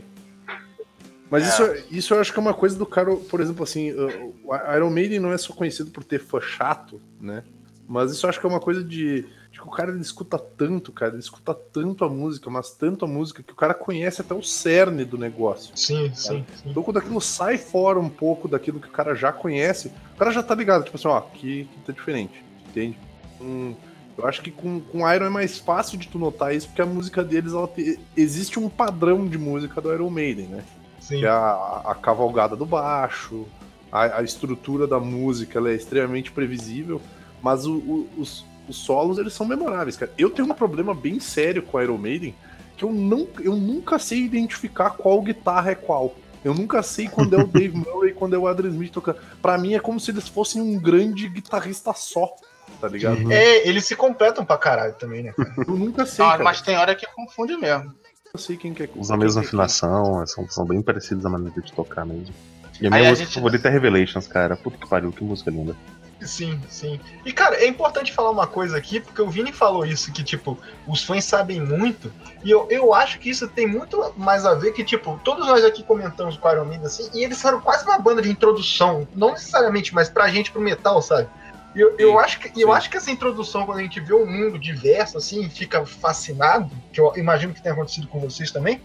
Mas 1.29 1.43
É. 1.43 1.47
isso, 1.49 1.85
isso 1.91 2.13
eu 2.13 2.19
acho 2.19 2.33
que 2.33 2.39
é 2.39 2.41
uma 2.41 2.53
coisa 2.53 2.77
do 2.77 2.85
cara, 2.85 3.15
por 3.15 3.39
exemplo, 3.39 3.63
assim, 3.63 3.91
o 3.91 4.33
Iron 4.75 4.89
Maiden 4.89 5.19
não 5.19 5.31
é 5.31 5.37
só 5.37 5.53
conhecido 5.53 5.91
por 5.91 6.03
ter 6.03 6.19
fã 6.19 6.39
chato, 6.41 6.99
né? 7.21 7.43
Mas 7.87 8.11
isso 8.11 8.25
eu 8.25 8.29
acho 8.29 8.39
que 8.39 8.45
é 8.45 8.49
uma 8.49 8.59
coisa 8.59 8.83
de, 8.83 9.21
de 9.51 9.59
que 9.59 9.67
o 9.67 9.71
cara 9.71 9.91
ele 9.91 10.01
escuta 10.01 10.37
tanto, 10.37 10.91
cara, 10.91 11.11
ele 11.13 11.19
escuta 11.21 11.53
tanto 11.55 12.05
a 12.05 12.09
música, 12.09 12.47
mas 12.49 12.71
tanto 12.71 13.03
a 13.03 13.07
música, 13.07 13.41
que 13.41 13.51
o 13.51 13.55
cara 13.55 13.73
conhece 13.73 14.21
até 14.21 14.33
o 14.33 14.43
cerne 14.43 15.03
do 15.03 15.17
negócio. 15.17 15.75
Sim, 15.75 16.11
sim, 16.13 16.45
sim. 16.55 16.69
Então 16.69 16.83
quando 16.83 16.97
aquilo 16.97 17.19
sai 17.19 17.57
fora 17.57 17.99
um 17.99 18.09
pouco 18.09 18.47
daquilo 18.47 18.79
que 18.79 18.87
o 18.87 18.91
cara 18.91 19.15
já 19.15 19.31
conhece, 19.31 19.91
o 20.15 20.17
cara 20.17 20.31
já 20.31 20.43
tá 20.43 20.53
ligado, 20.53 20.83
tipo 20.83 20.97
assim, 20.97 21.07
ó, 21.07 21.17
aqui, 21.17 21.61
aqui 21.71 21.81
tá 21.87 21.93
diferente, 21.93 22.43
entende? 22.69 22.97
Hum, 23.41 23.73
eu 24.17 24.27
acho 24.27 24.41
que 24.43 24.51
com, 24.51 24.79
com 24.81 25.11
Iron 25.11 25.25
é 25.25 25.29
mais 25.29 25.57
fácil 25.57 25.97
de 25.97 26.07
tu 26.07 26.19
notar 26.19 26.53
isso, 26.53 26.67
porque 26.67 26.81
a 26.81 26.85
música 26.85 27.23
deles, 27.23 27.53
ela 27.53 27.67
te- 27.67 27.99
existe 28.15 28.59
um 28.59 28.69
padrão 28.69 29.27
de 29.27 29.37
música 29.39 29.81
do 29.81 29.91
Iron 29.91 30.09
Maiden, 30.11 30.47
né? 30.47 30.63
Sim. 31.09 31.19
que 31.19 31.25
é 31.25 31.29
a, 31.29 31.81
a 31.85 31.95
cavalgada 31.95 32.55
do 32.55 32.65
baixo, 32.65 33.45
a, 33.91 34.19
a 34.19 34.23
estrutura 34.23 34.87
da 34.87 34.99
música 34.99 35.59
ela 35.59 35.69
é 35.71 35.75
extremamente 35.75 36.31
previsível, 36.31 37.01
mas 37.41 37.65
o- 37.65 37.77
o- 37.77 38.09
os, 38.17 38.45
os 38.67 38.77
solos 38.77 39.17
eles 39.17 39.33
são 39.33 39.45
memoráveis, 39.45 39.97
cara. 39.97 40.11
Eu 40.17 40.29
tenho 40.29 40.49
um 40.49 40.53
problema 40.53 40.93
bem 40.93 41.19
sério 41.19 41.61
com 41.63 41.81
Iron 41.81 41.97
Maiden, 41.97 42.33
que 42.77 42.85
eu, 42.85 42.91
não, 42.93 43.27
eu 43.41 43.55
nunca 43.55 43.99
sei 43.99 44.19
identificar 44.19 44.91
qual 44.91 45.21
guitarra 45.21 45.71
é 45.71 45.75
qual. 45.75 46.15
Eu 46.45 46.53
nunca 46.53 46.81
sei 46.81 47.09
quando 47.09 47.33
é 47.35 47.43
o 47.43 47.47
Dave 47.51 47.75
Murray 47.75 48.11
e 48.11 48.13
quando 48.13 48.33
é 48.33 48.37
o 48.39 48.47
Adrian 48.47 48.69
Smith 48.69 48.93
tocando. 48.93 49.17
Pra 49.41 49.57
mim 49.57 49.73
é 49.73 49.79
como 49.79 49.99
se 49.99 50.11
eles 50.11 50.27
fossem 50.29 50.61
um 50.61 50.79
grande 50.79 51.27
guitarrista 51.27 51.91
só, 51.93 52.33
tá 52.79 52.87
ligado? 52.87 53.29
É, 53.31 53.67
eles 53.67 53.85
se 53.85 53.95
completam 53.95 54.45
pra 54.45 54.57
caralho 54.57 54.93
também, 54.93 55.23
né, 55.23 55.33
cara? 55.35 55.53
Eu 55.67 55.75
nunca 55.75 56.05
sei, 56.05 56.23
Ah, 56.23 56.37
mas 56.41 56.61
tem 56.61 56.77
hora 56.77 56.95
que 56.95 57.05
confunde 57.13 57.57
mesmo. 57.57 57.93
Eu 58.33 58.39
sei 58.39 58.57
quem 58.57 58.73
que 58.73 58.83
é 58.83 58.89
Usam 58.95 59.15
a 59.15 59.19
mesma 59.19 59.41
afinação, 59.41 60.25
são, 60.27 60.47
são 60.49 60.65
bem 60.65 60.81
parecidos 60.81 61.25
a 61.25 61.29
maneira 61.29 61.59
de 61.61 61.71
tocar 61.73 62.05
mesmo. 62.05 62.33
E 62.79 62.85
a 62.87 62.89
Aí 62.89 62.99
minha 62.99 63.07
a 63.07 63.09
música 63.09 63.25
gente- 63.25 63.33
favorita 63.35 63.67
é 63.67 63.71
Revelations, 63.71 64.27
cara. 64.27 64.55
Puta 64.55 64.77
que 64.77 64.87
pariu, 64.87 65.11
que 65.11 65.23
música 65.23 65.49
linda. 65.49 65.75
Sim, 66.21 66.59
sim. 66.67 66.99
E, 67.25 67.31
cara, 67.31 67.55
é 67.55 67.65
importante 67.65 68.11
falar 68.11 68.29
uma 68.31 68.45
coisa 68.45 68.75
aqui, 68.77 68.99
porque 68.99 69.21
o 69.21 69.29
Vini 69.29 69.53
falou 69.53 69.85
isso, 69.85 70.11
que, 70.11 70.21
tipo, 70.21 70.57
os 70.85 71.01
fãs 71.01 71.23
sabem 71.23 71.61
muito, 71.61 72.11
e 72.43 72.51
eu, 72.51 72.67
eu 72.69 72.93
acho 72.93 73.19
que 73.19 73.29
isso 73.29 73.47
tem 73.47 73.65
muito 73.65 74.13
mais 74.17 74.45
a 74.45 74.53
ver 74.53 74.73
que, 74.73 74.83
tipo, 74.83 75.17
todos 75.23 75.47
nós 75.47 75.63
aqui 75.63 75.81
comentamos 75.81 76.35
com 76.35 76.45
o 76.47 76.51
Iron 76.51 76.65
Maiden, 76.65 76.87
assim, 76.87 77.09
e 77.13 77.23
eles 77.23 77.41
foram 77.41 77.61
quase 77.61 77.85
uma 77.85 77.97
banda 77.97 78.21
de 78.21 78.29
introdução, 78.29 79.07
não 79.15 79.31
necessariamente, 79.31 79.95
mas 79.95 80.09
pra 80.09 80.27
gente, 80.27 80.51
pro 80.51 80.59
metal, 80.59 81.01
sabe? 81.01 81.29
E 81.75 81.79
Eu, 81.79 81.95
eu, 81.99 82.19
acho 82.19 82.39
que, 82.39 82.61
eu 82.61 82.71
acho 82.73 82.89
que 82.89 82.97
essa 82.97 83.11
introdução, 83.11 83.65
quando 83.65 83.79
a 83.79 83.83
gente 83.83 83.99
vê 83.99 84.13
o 84.13 84.25
mundo 84.25 84.57
diverso, 84.59 85.17
assim, 85.17 85.49
fica 85.49 85.85
fascinado, 85.85 86.71
que 86.91 86.99
eu 86.99 87.13
imagino 87.15 87.53
que 87.53 87.61
tenha 87.61 87.73
acontecido 87.73 88.07
com 88.07 88.19
vocês 88.19 88.51
também, 88.51 88.81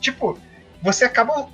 tipo, 0.00 0.38
você 0.82 1.04
acaba. 1.04 1.46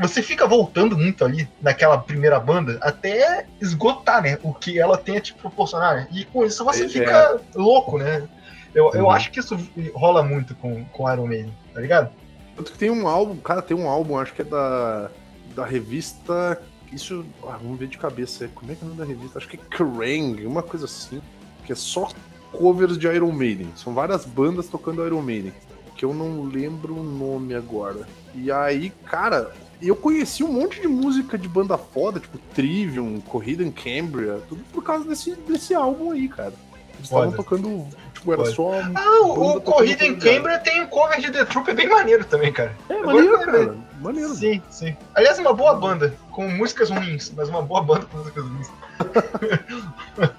Você 0.00 0.22
fica 0.22 0.46
voltando 0.46 0.96
muito 0.96 1.24
ali 1.24 1.48
naquela 1.60 1.98
primeira 1.98 2.38
banda 2.38 2.78
até 2.80 3.46
esgotar, 3.60 4.22
né? 4.22 4.38
O 4.44 4.54
que 4.54 4.78
ela 4.78 4.96
tem 4.96 5.16
a 5.16 5.20
te 5.20 5.34
proporcionar. 5.34 5.96
né? 5.96 6.08
E 6.12 6.24
com 6.24 6.46
isso 6.46 6.64
você 6.64 6.84
É, 6.84 6.88
fica 6.88 7.40
louco, 7.56 7.98
né? 7.98 8.28
Eu, 8.72 8.92
eu 8.94 9.04
Uhum. 9.06 9.10
acho 9.10 9.32
que 9.32 9.40
isso 9.40 9.58
rola 9.92 10.22
muito 10.22 10.54
com, 10.54 10.84
com 10.84 11.12
Iron 11.12 11.26
Maiden, 11.26 11.52
tá 11.74 11.80
ligado? 11.80 12.10
Tanto 12.54 12.70
que 12.70 12.78
tem 12.78 12.90
um 12.90 13.08
álbum, 13.08 13.36
cara, 13.38 13.60
tem 13.60 13.76
um 13.76 13.88
álbum, 13.88 14.16
acho 14.18 14.32
que 14.34 14.42
é 14.42 14.44
da, 14.44 15.10
da 15.56 15.66
revista. 15.66 16.62
Isso. 16.92 17.24
ah, 17.44 17.58
vamos 17.62 17.78
ver 17.78 17.88
de 17.88 17.98
cabeça. 17.98 18.44
é- 18.44 18.48
Como 18.54 18.70
é 18.70 18.74
que 18.74 18.82
é 18.82 18.84
o 18.84 18.88
nome 18.88 18.98
da 19.00 19.04
revista? 19.06 19.38
Acho 19.38 19.48
que 19.48 19.56
é 19.56 19.60
Kerrang, 19.76 20.44
uma 20.46 20.62
coisa 20.62 20.86
assim. 20.86 21.20
Que 21.64 21.72
é 21.72 21.74
só 21.74 22.08
covers 22.52 22.96
de 22.98 23.06
Iron 23.06 23.32
Maiden. 23.32 23.68
São 23.76 23.92
várias 23.94 24.24
bandas 24.24 24.68
tocando 24.68 25.04
Iron 25.06 25.20
Maiden. 25.22 25.52
Que 25.96 26.04
eu 26.04 26.14
não 26.14 26.44
lembro 26.44 26.94
o 26.96 27.02
nome 27.02 27.54
agora. 27.54 28.08
E 28.34 28.50
aí, 28.52 28.90
cara, 29.04 29.52
eu 29.82 29.96
conheci 29.96 30.42
um 30.44 30.52
monte 30.52 30.80
de 30.80 30.86
música 30.88 31.36
de 31.36 31.48
banda 31.48 31.76
foda, 31.76 32.20
tipo 32.20 32.38
Trivium, 32.54 33.20
Corrida 33.20 33.62
em 33.64 33.70
Cambria, 33.70 34.40
tudo 34.48 34.62
por 34.72 34.82
causa 34.82 35.04
desse, 35.08 35.34
desse 35.34 35.74
álbum 35.74 36.12
aí, 36.12 36.28
cara. 36.28 36.52
Eles 36.94 37.04
estavam 37.04 37.30
tocando. 37.36 37.86
Tipo, 38.18 38.32
era 38.32 38.44
só. 38.46 38.70
Ah, 38.94 39.20
o, 39.22 39.60
Corrida 39.60 40.04
em. 40.04 40.16
Cambria 40.18 40.58
tem 40.58 40.82
um 40.82 40.86
cover 40.86 41.20
de 41.20 41.30
The 41.30 41.44
Troop 41.44 41.72
bem 41.72 41.88
maneiro 41.88 42.24
também, 42.24 42.52
cara. 42.52 42.74
É, 42.88 42.94
Agora 42.94 43.06
maneiro, 43.14 43.38
cara. 43.40 43.74
Maneiro. 44.00 44.34
Sim, 44.34 44.62
sim. 44.70 44.96
Aliás, 45.14 45.38
uma 45.38 45.52
boa 45.52 45.74
banda, 45.74 46.14
com 46.32 46.48
músicas 46.48 46.90
ruins, 46.90 47.32
mas 47.36 47.48
uma 47.48 47.62
boa 47.62 47.82
banda 47.82 48.06
com 48.06 48.18
músicas 48.18 48.44
ruins. 48.44 48.68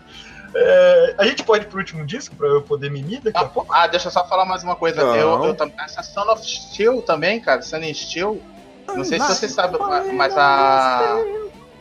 É, 0.55 1.13
a 1.19 1.25
gente 1.25 1.43
pode 1.43 1.65
ir 1.65 1.67
pro 1.67 1.77
último 1.77 2.03
disco 2.03 2.35
pra 2.35 2.47
eu 2.47 2.61
poder 2.63 2.89
mimir 2.89 3.21
daqui 3.21 3.37
a 3.37 3.45
pouco? 3.45 3.71
Ah, 3.71 3.85
deixa 3.85 4.07
eu 4.07 4.11
só 4.11 4.27
falar 4.27 4.45
mais 4.45 4.63
uma 4.63 4.75
coisa. 4.75 5.03
Não. 5.03 5.15
Eu, 5.15 5.45
eu 5.45 5.53
também. 5.53 5.75
Essa 5.79 6.01
Son 6.01 6.21
of 6.31 6.43
Steel 6.43 7.03
também, 7.03 7.39
cara. 7.39 7.61
Sun 7.61 7.77
and 7.77 7.93
Steel. 7.93 8.41
Não 8.87 9.03
sei 9.03 9.19
se 9.19 9.27
você 9.27 9.47
sabe, 9.47 9.77
ma- 9.77 10.03
mas 10.11 10.35
a. 10.35 11.17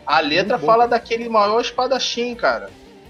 A 0.07 0.21
letra 0.21 0.59
fala 0.59 0.87
daquele 0.87 1.29
maior 1.31 1.61
espadachim, 1.63 2.35
cara. 2.35 2.69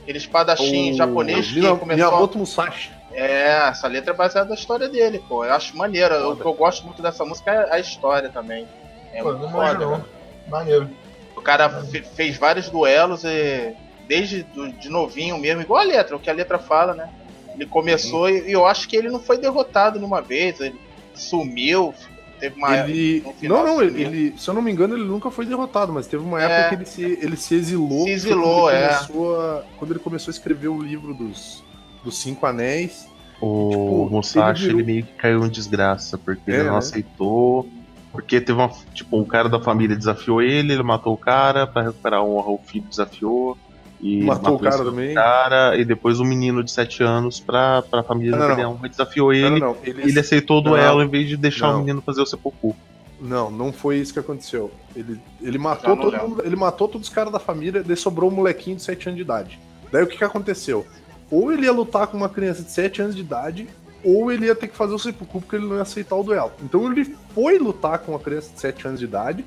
Aquele 0.08 0.18
espadachim 0.18 0.92
O 0.92 0.96
japonês 0.96 1.48
que 1.48 1.60
começou. 1.60 1.86
Miyamoto 1.86 2.38
Musashi. 2.38 2.90
É, 3.12 3.68
essa 3.68 3.86
letra 3.86 4.14
é 4.14 4.16
baseada 4.16 4.48
na 4.48 4.54
história 4.54 4.88
dele, 4.88 5.22
pô. 5.28 5.44
Eu 5.44 5.52
acho 5.52 5.76
maneiro. 5.76 6.30
O 6.32 6.36
que 6.36 6.46
eu 6.46 6.54
gosto 6.54 6.86
muito 6.86 7.02
dessa 7.02 7.26
música 7.26 7.50
é 7.52 7.74
a 7.74 7.78
história 7.78 8.30
também. 8.30 8.66
É 9.12 9.22
Pô, 9.22 9.34
muito 9.34 9.52
foda, 9.52 9.74
não. 9.84 9.98
né? 9.98 10.04
Maneiro. 10.48 10.88
O 11.36 11.42
cara 11.42 11.68
fe- 11.84 12.00
fez 12.00 12.38
vários 12.38 12.70
duelos 12.70 13.22
e 13.24 13.74
desde 14.06 14.44
do- 14.44 14.72
de 14.72 14.88
novinho 14.88 15.36
mesmo, 15.36 15.60
igual 15.60 15.82
a 15.82 15.84
letra, 15.84 16.16
o 16.16 16.18
que 16.18 16.30
a 16.30 16.34
letra 16.34 16.58
fala, 16.58 16.94
né? 16.94 17.10
Ele 17.54 17.66
começou 17.66 18.30
e, 18.30 18.48
e 18.48 18.52
eu 18.52 18.64
acho 18.64 18.88
que 18.88 18.96
ele 18.96 19.10
não 19.10 19.20
foi 19.20 19.36
derrotado 19.36 19.98
nenhuma 19.98 20.22
vez, 20.22 20.58
ele 20.58 20.80
sumiu, 21.14 21.92
teve 22.38 22.56
uma 22.56 22.76
Ele. 22.78 23.24
Não, 23.42 23.64
não, 23.64 23.82
ele, 23.82 24.02
ele- 24.02 24.34
se 24.38 24.48
eu 24.48 24.54
não 24.54 24.62
me 24.62 24.70
engano, 24.72 24.94
ele 24.94 25.04
nunca 25.04 25.30
foi 25.30 25.44
derrotado, 25.46 25.92
mas 25.92 26.06
teve 26.06 26.22
uma 26.24 26.42
É. 26.42 26.44
época 26.44 26.68
que 26.68 26.74
ele 26.74 26.86
se, 26.86 27.24
ele 27.24 27.36
se 27.36 27.54
exilou. 27.54 28.04
Se 28.04 28.10
exilou, 28.10 28.62
quando 28.62 28.74
ele 28.74 28.84
é. 28.84 28.88
começou 28.94 29.40
a- 29.40 29.62
quando 29.78 29.90
ele 29.92 30.00
começou 30.00 30.30
a 30.30 30.34
escrever 30.34 30.68
o 30.68 30.80
livro 30.80 31.12
dos, 31.14 31.62
dos 32.04 32.18
Cinco 32.18 32.46
Anéis. 32.46 33.06
O 33.40 33.68
Tipo, 33.70 34.08
Musashi, 34.10 34.64
ele 34.64 34.72
ele, 34.72 34.82
virou- 34.82 34.86
meio 34.86 35.02
que 35.04 35.12
caiu 35.12 35.44
em 35.46 35.48
desgraça, 35.48 36.18
porque 36.18 36.50
É, 36.50 36.54
ele 36.54 36.64
não 36.64 36.72
né? 36.72 36.78
aceitou. 36.78 37.68
Porque 38.10 38.40
teve 38.40 38.58
uma. 38.58 38.70
Tipo, 38.94 39.20
o 39.20 39.26
cara 39.26 39.48
da 39.48 39.60
família 39.60 39.94
desafiou 39.94 40.40
ele, 40.42 40.72
ele 40.72 40.82
matou 40.82 41.12
o 41.12 41.16
cara, 41.16 41.66
pra 41.66 41.82
recuperar 41.82 42.20
a 42.20 42.24
honra, 42.24 42.48
o 42.50 42.58
filho 42.64 42.84
desafiou. 42.88 43.56
E 44.00 44.22
Matou 44.22 44.54
o 44.54 44.58
cara 44.60 44.84
também. 44.84 45.14
cara, 45.14 45.76
e 45.76 45.84
depois 45.84 46.20
o 46.20 46.24
menino 46.24 46.62
de 46.62 46.70
7 46.70 47.02
anos 47.02 47.40
pra, 47.40 47.82
pra 47.82 48.02
família 48.02 48.30
Não, 48.32 48.38
não, 48.38 48.46
perder 48.46 48.62
a 48.62 48.68
honra, 48.68 48.88
desafiou 48.88 49.32
ele. 49.32 49.58
Não, 49.58 49.58
não, 49.58 49.66
não. 49.74 49.76
Ele, 49.82 50.02
Ele 50.02 50.20
aceitou 50.20 50.58
o 50.58 50.60
duelo 50.60 51.02
em 51.02 51.08
vez 51.08 51.28
de 51.28 51.36
deixar 51.36 51.68
não. 51.72 51.76
o 51.76 51.78
menino 51.80 52.00
fazer 52.02 52.20
o 52.22 52.26
sepulcro. 52.26 52.76
não, 53.20 53.50
não 53.50 53.72
foi 53.72 53.96
isso 53.96 54.12
que 54.12 54.20
aconteceu. 54.20 54.70
Ele, 54.94 55.20
ele 55.42 55.58
matou 55.58 55.96
não 55.96 56.02
todo 56.02 56.16
mundo, 56.16 56.42
ele 56.44 56.54
matou 56.56 56.86
todos 56.86 57.08
os 57.08 57.12
caras 57.14 57.32
da 57.32 57.40
família, 57.40 57.82
daí 57.82 57.96
sobrou 57.96 58.30
um 58.30 58.34
molequinho 58.34 58.76
de 58.76 58.82
7 58.82 59.08
anos 59.08 59.16
de 59.16 59.22
idade. 59.22 59.58
Daí 59.90 60.04
o 60.04 60.06
que, 60.06 60.16
que 60.16 60.24
aconteceu? 60.24 60.86
Ou 61.30 61.52
ele 61.52 61.64
ia 61.64 61.72
lutar 61.72 62.06
com 62.06 62.16
uma 62.16 62.28
criança 62.28 62.62
de 62.62 62.70
7 62.70 63.02
anos 63.02 63.16
de 63.16 63.22
idade, 63.22 63.68
ou 64.04 64.30
ele 64.30 64.46
ia 64.46 64.54
ter 64.54 64.68
que 64.68 64.76
fazer 64.76 64.94
o 64.94 64.98
sepulcro 64.98 65.40
porque 65.40 65.56
ele 65.56 65.66
não 65.66 65.74
ia 65.76 65.82
aceitar 65.82 66.14
o 66.14 66.22
duelo. 66.22 66.52
Então 66.62 66.90
ele 66.90 67.16
foi 67.34 67.58
lutar 67.58 67.98
com 67.98 68.12
uma 68.12 68.20
criança 68.20 68.52
de 68.54 68.60
7 68.60 68.86
anos 68.86 69.00
de 69.00 69.06
idade, 69.06 69.44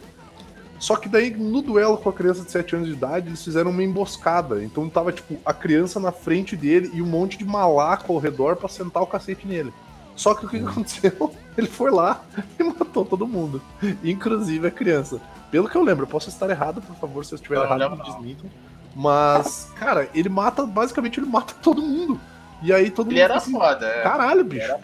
só 0.82 0.96
que 0.96 1.08
daí 1.08 1.30
no 1.30 1.62
duelo 1.62 1.96
com 1.96 2.10
a 2.10 2.14
criança 2.14 2.44
de 2.44 2.50
7 2.50 2.76
anos 2.76 2.88
de 2.88 2.96
idade, 2.96 3.28
eles 3.28 3.44
fizeram 3.44 3.70
uma 3.70 3.84
emboscada. 3.84 4.64
Então 4.64 4.90
tava 4.90 5.12
tipo 5.12 5.38
a 5.46 5.54
criança 5.54 6.00
na 6.00 6.12
frente 6.12 6.56
dele 6.56 6.90
e 6.92 7.04
um 7.04 7.06
monte 7.06 7.38
de 7.38 7.46
malaco 7.46 8.12
ao 8.12 8.18
redor 8.18 8.56
pra 8.56 8.68
sentar 8.68 9.04
o 9.04 9.06
cacete 9.06 9.46
nele. 9.46 9.72
Só 10.16 10.34
que 10.34 10.44
o 10.44 10.50
que 10.50 10.58
que 10.58 10.66
aconteceu? 10.66 11.32
Ele 11.56 11.68
foi 11.68 11.92
lá 11.92 12.24
e 12.60 12.64
matou 12.64 13.06
todo 13.06 13.28
mundo, 13.28 13.62
inclusive 14.04 14.68
a 14.68 14.72
criança. 14.72 15.22
Pelo 15.52 15.70
que 15.70 15.76
eu 15.76 15.84
lembro, 15.84 16.06
eu 16.06 16.10
posso 16.10 16.30
estar 16.30 16.50
errado, 16.50 16.82
por 16.82 16.96
favor, 16.96 17.24
se 17.24 17.34
eu 17.34 17.36
estiver 17.36 17.58
Não, 17.60 17.70
não 17.70 17.76
errado, 17.76 17.92
me 17.92 17.98
não. 17.98 18.06
desmintam. 18.06 18.50
Mas, 18.96 19.70
cara, 19.76 20.10
ele 20.16 20.30
mata, 20.30 20.66
basicamente 20.66 21.20
ele 21.20 21.28
mata 21.30 21.54
todo 21.62 21.80
mundo. 21.80 22.20
E 22.64 22.74
aí 22.74 22.90
todo 22.90 23.12
Ele 23.12 23.22
mundo 23.22 23.24
era 23.32 23.40
fica 23.40 23.56
assim, 23.58 23.66
foda, 23.76 23.86
é. 23.86 24.02
caralho, 24.02 24.44
bicho. 24.44 24.64
Era 24.64 24.80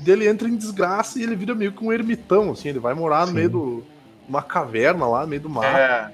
Daí 0.00 0.12
ele 0.14 0.28
entra 0.28 0.48
em 0.48 0.56
desgraça 0.56 1.18
e 1.18 1.22
ele 1.22 1.34
vira 1.34 1.54
meio 1.54 1.72
que 1.72 1.82
um 1.82 1.90
ermitão, 1.92 2.50
assim, 2.52 2.68
ele 2.68 2.78
vai 2.78 2.92
morar 2.92 3.22
no 3.22 3.28
Sim. 3.28 3.34
meio 3.34 3.50
do 3.50 3.84
uma 4.30 4.42
caverna 4.42 5.06
lá, 5.06 5.22
no 5.22 5.26
meio 5.28 5.42
do 5.42 5.48
mar. 5.50 5.64
É, 5.78 6.12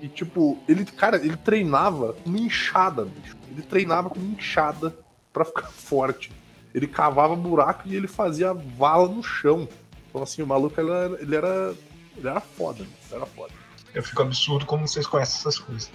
E 0.00 0.08
tipo, 0.08 0.58
ele, 0.68 0.84
cara, 0.84 1.16
ele 1.16 1.36
treinava 1.36 2.12
com 2.14 2.30
enxada, 2.36 3.04
bicho. 3.04 3.36
Ele 3.50 3.62
treinava 3.62 4.10
com 4.10 4.18
enxada 4.20 4.94
pra 5.32 5.44
ficar 5.44 5.68
forte. 5.72 6.32
Ele 6.74 6.86
cavava 6.86 7.36
buraco 7.36 7.82
e 7.86 7.94
ele 7.94 8.08
fazia 8.08 8.52
vala 8.52 9.06
no 9.08 9.22
chão. 9.22 9.68
Então 10.10 10.22
assim, 10.22 10.42
o 10.42 10.46
maluco 10.46 10.78
ele 10.80 10.90
era, 10.90 11.22
ele 11.22 11.36
era 11.36 11.74
Ele 12.16 12.28
era 12.28 12.40
foda, 12.40 12.80
ele 12.80 12.90
era 13.12 13.26
foda. 13.26 13.52
Eu 13.94 14.02
fico 14.02 14.22
absurdo 14.22 14.66
como 14.66 14.88
vocês 14.88 15.06
conhecem 15.06 15.38
essas 15.38 15.58
coisas. 15.58 15.90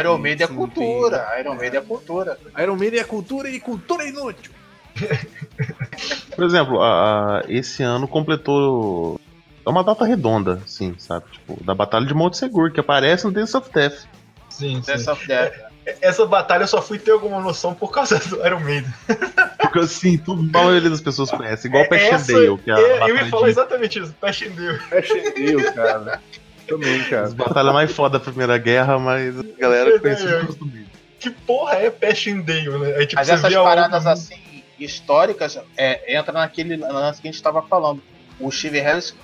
Iron 0.00 0.18
Maiden 0.18 0.46
é 0.46 0.48
cultura. 0.48 1.28
Iron 1.38 1.54
Maiden 1.54 1.78
é 1.80 1.82
cultura. 1.82 2.38
Iron 2.58 2.76
Maiden 2.76 3.00
é 3.00 3.04
cultura 3.04 3.48
e 3.48 3.60
cultura 3.60 4.02
é 4.04 4.08
inútil. 4.08 4.52
Por 6.34 6.44
exemplo, 6.44 6.80
a- 6.82 7.38
a- 7.38 7.44
esse 7.48 7.82
ano 7.82 8.08
completou. 8.08 9.20
É 9.66 9.70
uma 9.70 9.82
data 9.82 10.04
redonda, 10.04 10.60
assim, 10.64 10.94
sabe? 10.98 11.24
Tipo, 11.32 11.62
da 11.64 11.74
Batalha 11.74 12.04
de 12.06 12.12
Monte 12.14 12.36
Seguro, 12.36 12.70
que 12.72 12.80
aparece 12.80 13.24
no 13.24 13.32
Dance 13.32 13.56
of 13.56 13.70
Death. 13.72 14.04
Sim, 14.50 14.82
sim. 14.82 14.92
Dessa 14.92 15.14
Death. 15.26 15.54
Essa 16.00 16.24
batalha 16.24 16.62
eu 16.62 16.66
só 16.68 16.80
fui 16.80 16.98
ter 16.98 17.10
alguma 17.10 17.40
noção 17.40 17.74
por 17.74 17.90
causa 17.92 18.18
do 18.18 18.36
Iron 18.46 18.60
Maiden. 18.60 18.90
Porque 19.60 19.78
assim, 19.80 20.16
tudo, 20.16 20.42
a 20.58 20.62
maioria 20.64 20.88
das 20.88 21.00
pessoas 21.00 21.30
conhece. 21.30 21.66
Igual 21.68 21.84
o 21.84 21.88
Patch 21.88 22.00
Essa- 22.02 22.32
Dale, 22.32 22.58
que 22.58 22.70
é 22.70 22.74
a 22.74 22.78
É, 22.78 22.82
eu 22.82 22.98
batalha 23.00 23.12
ia 23.22 23.26
falar 23.30 23.44
de- 23.44 23.50
exatamente 23.50 23.98
isso, 23.98 24.14
Passchendaele. 24.20 24.78
É 24.90 25.02
cheio, 25.02 25.74
cara. 25.74 26.20
Também, 26.66 27.04
cara. 27.04 27.24
as 27.24 27.34
batalhas 27.34 27.74
mais 27.74 27.92
foda 27.92 28.18
da 28.18 28.24
Primeira 28.24 28.56
Guerra, 28.56 28.98
mas 28.98 29.38
a 29.38 29.42
galera 29.58 29.98
conhece 30.00 30.26
É, 30.26 30.38
o 30.42 30.46
custo 30.46 30.64
dele. 30.64 30.86
Que 31.20 31.28
porra 31.30 31.74
é 31.76 31.90
Passchendaele, 31.90 32.70
né? 32.78 32.94
Aí, 32.96 33.06
tipo, 33.06 33.16
Mas 33.20 33.28
essas 33.28 33.52
paradas 33.54 34.00
obra- 34.00 34.12
assim, 34.12 34.62
históricas, 34.78 35.58
é, 35.76 36.16
entra 36.16 36.32
naquele 36.32 36.76
lance 36.76 37.20
que 37.20 37.28
a 37.28 37.30
gente 37.30 37.36
estava 37.38 37.60
falando. 37.62 38.02
O 38.40 38.50
Steve 38.50 38.80
Harris 38.80 39.14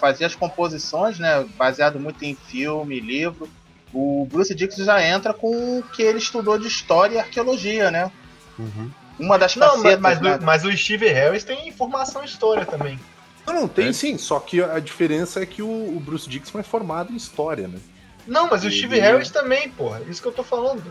fazia 0.00 0.26
as 0.26 0.34
composições, 0.34 1.18
né? 1.18 1.44
Baseado 1.56 1.98
muito 2.00 2.22
em 2.24 2.34
filme, 2.34 3.00
livro. 3.00 3.48
O 3.92 4.26
Bruce 4.30 4.54
Dixon 4.54 4.84
já 4.84 5.02
entra 5.02 5.32
com 5.32 5.78
o 5.78 5.82
que 5.82 6.02
ele 6.02 6.18
estudou 6.18 6.58
de 6.58 6.66
história 6.66 7.16
e 7.16 7.18
arqueologia, 7.18 7.90
né? 7.90 8.10
Uhum. 8.58 8.90
Uma 9.18 9.38
das 9.38 9.54
Não, 9.54 9.68
mas, 9.68 9.82
facetas, 9.82 10.00
mas, 10.00 10.20
né? 10.20 10.36
o, 10.36 10.42
mas 10.44 10.64
o 10.64 10.76
Steve 10.76 11.08
Harris 11.08 11.44
tem 11.44 11.68
informação 11.68 12.22
e 12.22 12.26
história 12.26 12.66
também. 12.66 12.98
Não, 13.46 13.54
não, 13.54 13.68
tem 13.68 13.88
É. 13.88 13.92
sim, 13.92 14.18
só 14.18 14.40
que 14.40 14.62
a 14.62 14.80
diferença 14.80 15.40
é 15.42 15.46
que 15.46 15.62
o, 15.62 15.68
o 15.96 16.00
Bruce 16.00 16.28
Dixon 16.28 16.58
é 16.58 16.62
formado 16.62 17.12
em 17.12 17.16
história, 17.16 17.68
né? 17.68 17.78
Não, 18.26 18.48
mas 18.48 18.64
o 18.64 18.70
Steve 18.70 18.98
Harris 18.98 19.30
também, 19.30 19.68
porra. 19.70 20.00
Isso 20.08 20.20
que 20.22 20.26
eu 20.28 20.32
tô 20.32 20.42
falando. 20.42 20.82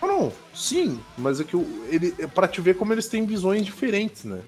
Não, 0.00 0.08
não, 0.08 0.32
sim, 0.54 1.00
mas 1.16 1.40
é 1.40 1.44
que 1.44 1.56
o, 1.56 1.86
ele 1.88 2.14
é 2.18 2.26
pra 2.26 2.46
te 2.46 2.60
ver 2.60 2.76
como 2.76 2.92
eles 2.92 3.08
têm 3.08 3.24
visões 3.24 3.64
diferentes, 3.64 4.24
né? 4.24 4.40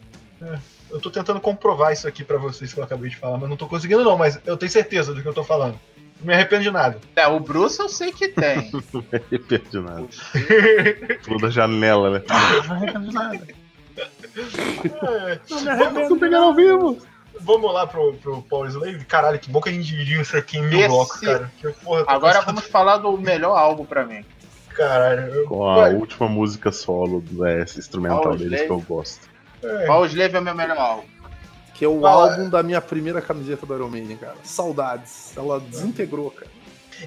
Eu 0.94 1.00
tô 1.00 1.10
tentando 1.10 1.40
comprovar 1.40 1.92
isso 1.92 2.06
aqui 2.08 2.22
pra 2.24 2.38
vocês 2.38 2.72
que 2.72 2.78
eu 2.80 2.84
acabei 2.84 3.10
de 3.10 3.16
falar, 3.16 3.36
mas 3.36 3.50
não 3.50 3.56
tô 3.56 3.66
conseguindo 3.66 4.04
não, 4.04 4.16
mas 4.16 4.38
eu 4.46 4.56
tenho 4.56 4.70
certeza 4.70 5.12
do 5.12 5.20
que 5.20 5.26
eu 5.28 5.34
tô 5.34 5.42
falando. 5.44 5.78
Não 6.20 6.28
me 6.28 6.32
arrependo 6.34 6.62
de 6.62 6.70
nada. 6.70 6.98
É, 7.16 7.26
o 7.26 7.40
Bruce 7.40 7.78
eu 7.80 7.88
sei 7.88 8.12
que 8.12 8.28
tem. 8.28 8.70
Não 8.92 9.02
me 9.02 9.06
arrependo 9.12 9.68
de 9.68 9.80
nada. 9.80 10.06
Pulou 11.24 11.40
da 11.40 11.50
janela, 11.50 12.10
né? 12.10 12.22
Não 12.28 12.64
me 12.68 12.70
arrependo 12.76 13.08
de 13.08 13.14
nada. 13.14 13.46
É, 13.96 15.38
Não 15.50 15.60
me 15.62 15.68
arrependo 15.68 16.08
Tô 16.08 16.16
pegando 16.16 16.44
ao 16.44 16.54
vivo. 16.54 16.98
vamos 17.40 17.72
lá 17.74 17.86
pro, 17.86 18.14
pro 18.14 18.42
Power 18.42 18.70
Slave? 18.70 19.04
Caralho, 19.04 19.38
que 19.38 19.50
bom 19.50 19.60
que 19.60 19.68
a 19.68 19.72
gente 19.72 19.84
dividiu 19.86 20.22
isso 20.22 20.36
aqui 20.36 20.58
em 20.58 20.62
mil 20.62 20.78
Esse- 20.78 20.88
blocos, 20.88 21.20
cara. 21.20 21.52
Que 21.58 21.68
porra, 21.72 22.04
tô 22.04 22.10
Agora 22.10 22.34
cansado. 22.34 22.54
vamos 22.54 22.70
falar 22.70 22.96
do 22.98 23.18
melhor 23.18 23.56
álbum 23.56 23.84
pra 23.84 24.04
mim. 24.06 24.24
Caralho. 24.70 25.22
Eu... 25.32 25.44
Com 25.46 25.68
a 25.68 25.76
Vai, 25.76 25.94
última 25.94 26.28
música 26.28 26.70
solo 26.72 27.20
do 27.20 27.44
S 27.44 27.78
instrumental 27.78 28.32
Oh, 28.32 28.36
deles 28.36 28.58
gente. 28.60 28.66
que 28.66 28.72
eu 28.72 28.80
gosto. 28.80 29.28
É. 29.64 29.86
Paul 29.86 30.06
Slave 30.06 30.36
é 30.36 30.38
o 30.38 30.42
meu 30.42 30.54
melhor 30.54 30.76
álbum. 30.78 31.04
Que 31.74 31.84
é 31.84 31.88
o 31.88 32.00
Fala. 32.00 32.32
álbum 32.32 32.48
da 32.48 32.62
minha 32.62 32.80
primeira 32.80 33.20
camiseta 33.20 33.66
do 33.66 33.74
Iron 33.74 33.88
Maiden, 33.88 34.16
cara. 34.16 34.36
Saudades. 34.44 35.36
Ela 35.36 35.58
desintegrou, 35.60 36.30
cara. 36.30 36.50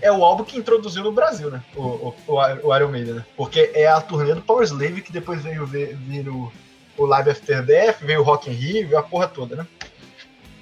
É 0.01 0.11
o 0.11 0.23
álbum 0.25 0.43
que 0.43 0.57
introduziu 0.57 1.03
no 1.03 1.11
Brasil, 1.13 1.49
né? 1.49 1.63
O, 1.75 1.81
o, 1.81 2.15
o, 2.27 2.75
Iron 2.75 2.89
Maiden, 2.89 3.13
né? 3.15 3.25
Porque 3.38 3.71
é 3.73 3.88
a 3.88 4.01
turnê 4.01 4.34
do 4.35 4.41
Power 4.41 4.63
Slave 4.65 5.01
que 5.01 5.13
depois 5.13 5.41
veio 5.41 5.65
ver, 5.65 5.95
vir 5.95 6.27
o, 6.27 6.51
o 6.97 7.05
Live 7.05 7.29
After 7.29 7.63
Death, 7.65 7.99
veio 8.01 8.19
o 8.19 8.23
Rock 8.23 8.49
in 8.49 8.53
Rio, 8.53 8.88
veio 8.88 8.99
a 8.99 9.03
porra 9.03 9.27
toda, 9.29 9.55
né? 9.55 9.67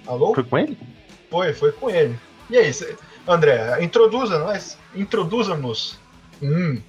Alô? 0.06 0.36
Foi 0.36 0.44
com 0.44 0.58
ele? 0.60 0.78
Foi, 1.32 1.54
foi 1.54 1.72
com 1.72 1.90
ele. 1.90 2.20
E 2.50 2.58
aí, 2.58 2.72
cê- 2.72 2.96
André, 3.28 3.82
introduza 3.84 4.38
nós. 4.38 4.78
Introduza-nos. 4.94 6.00
Hum, 6.42 6.80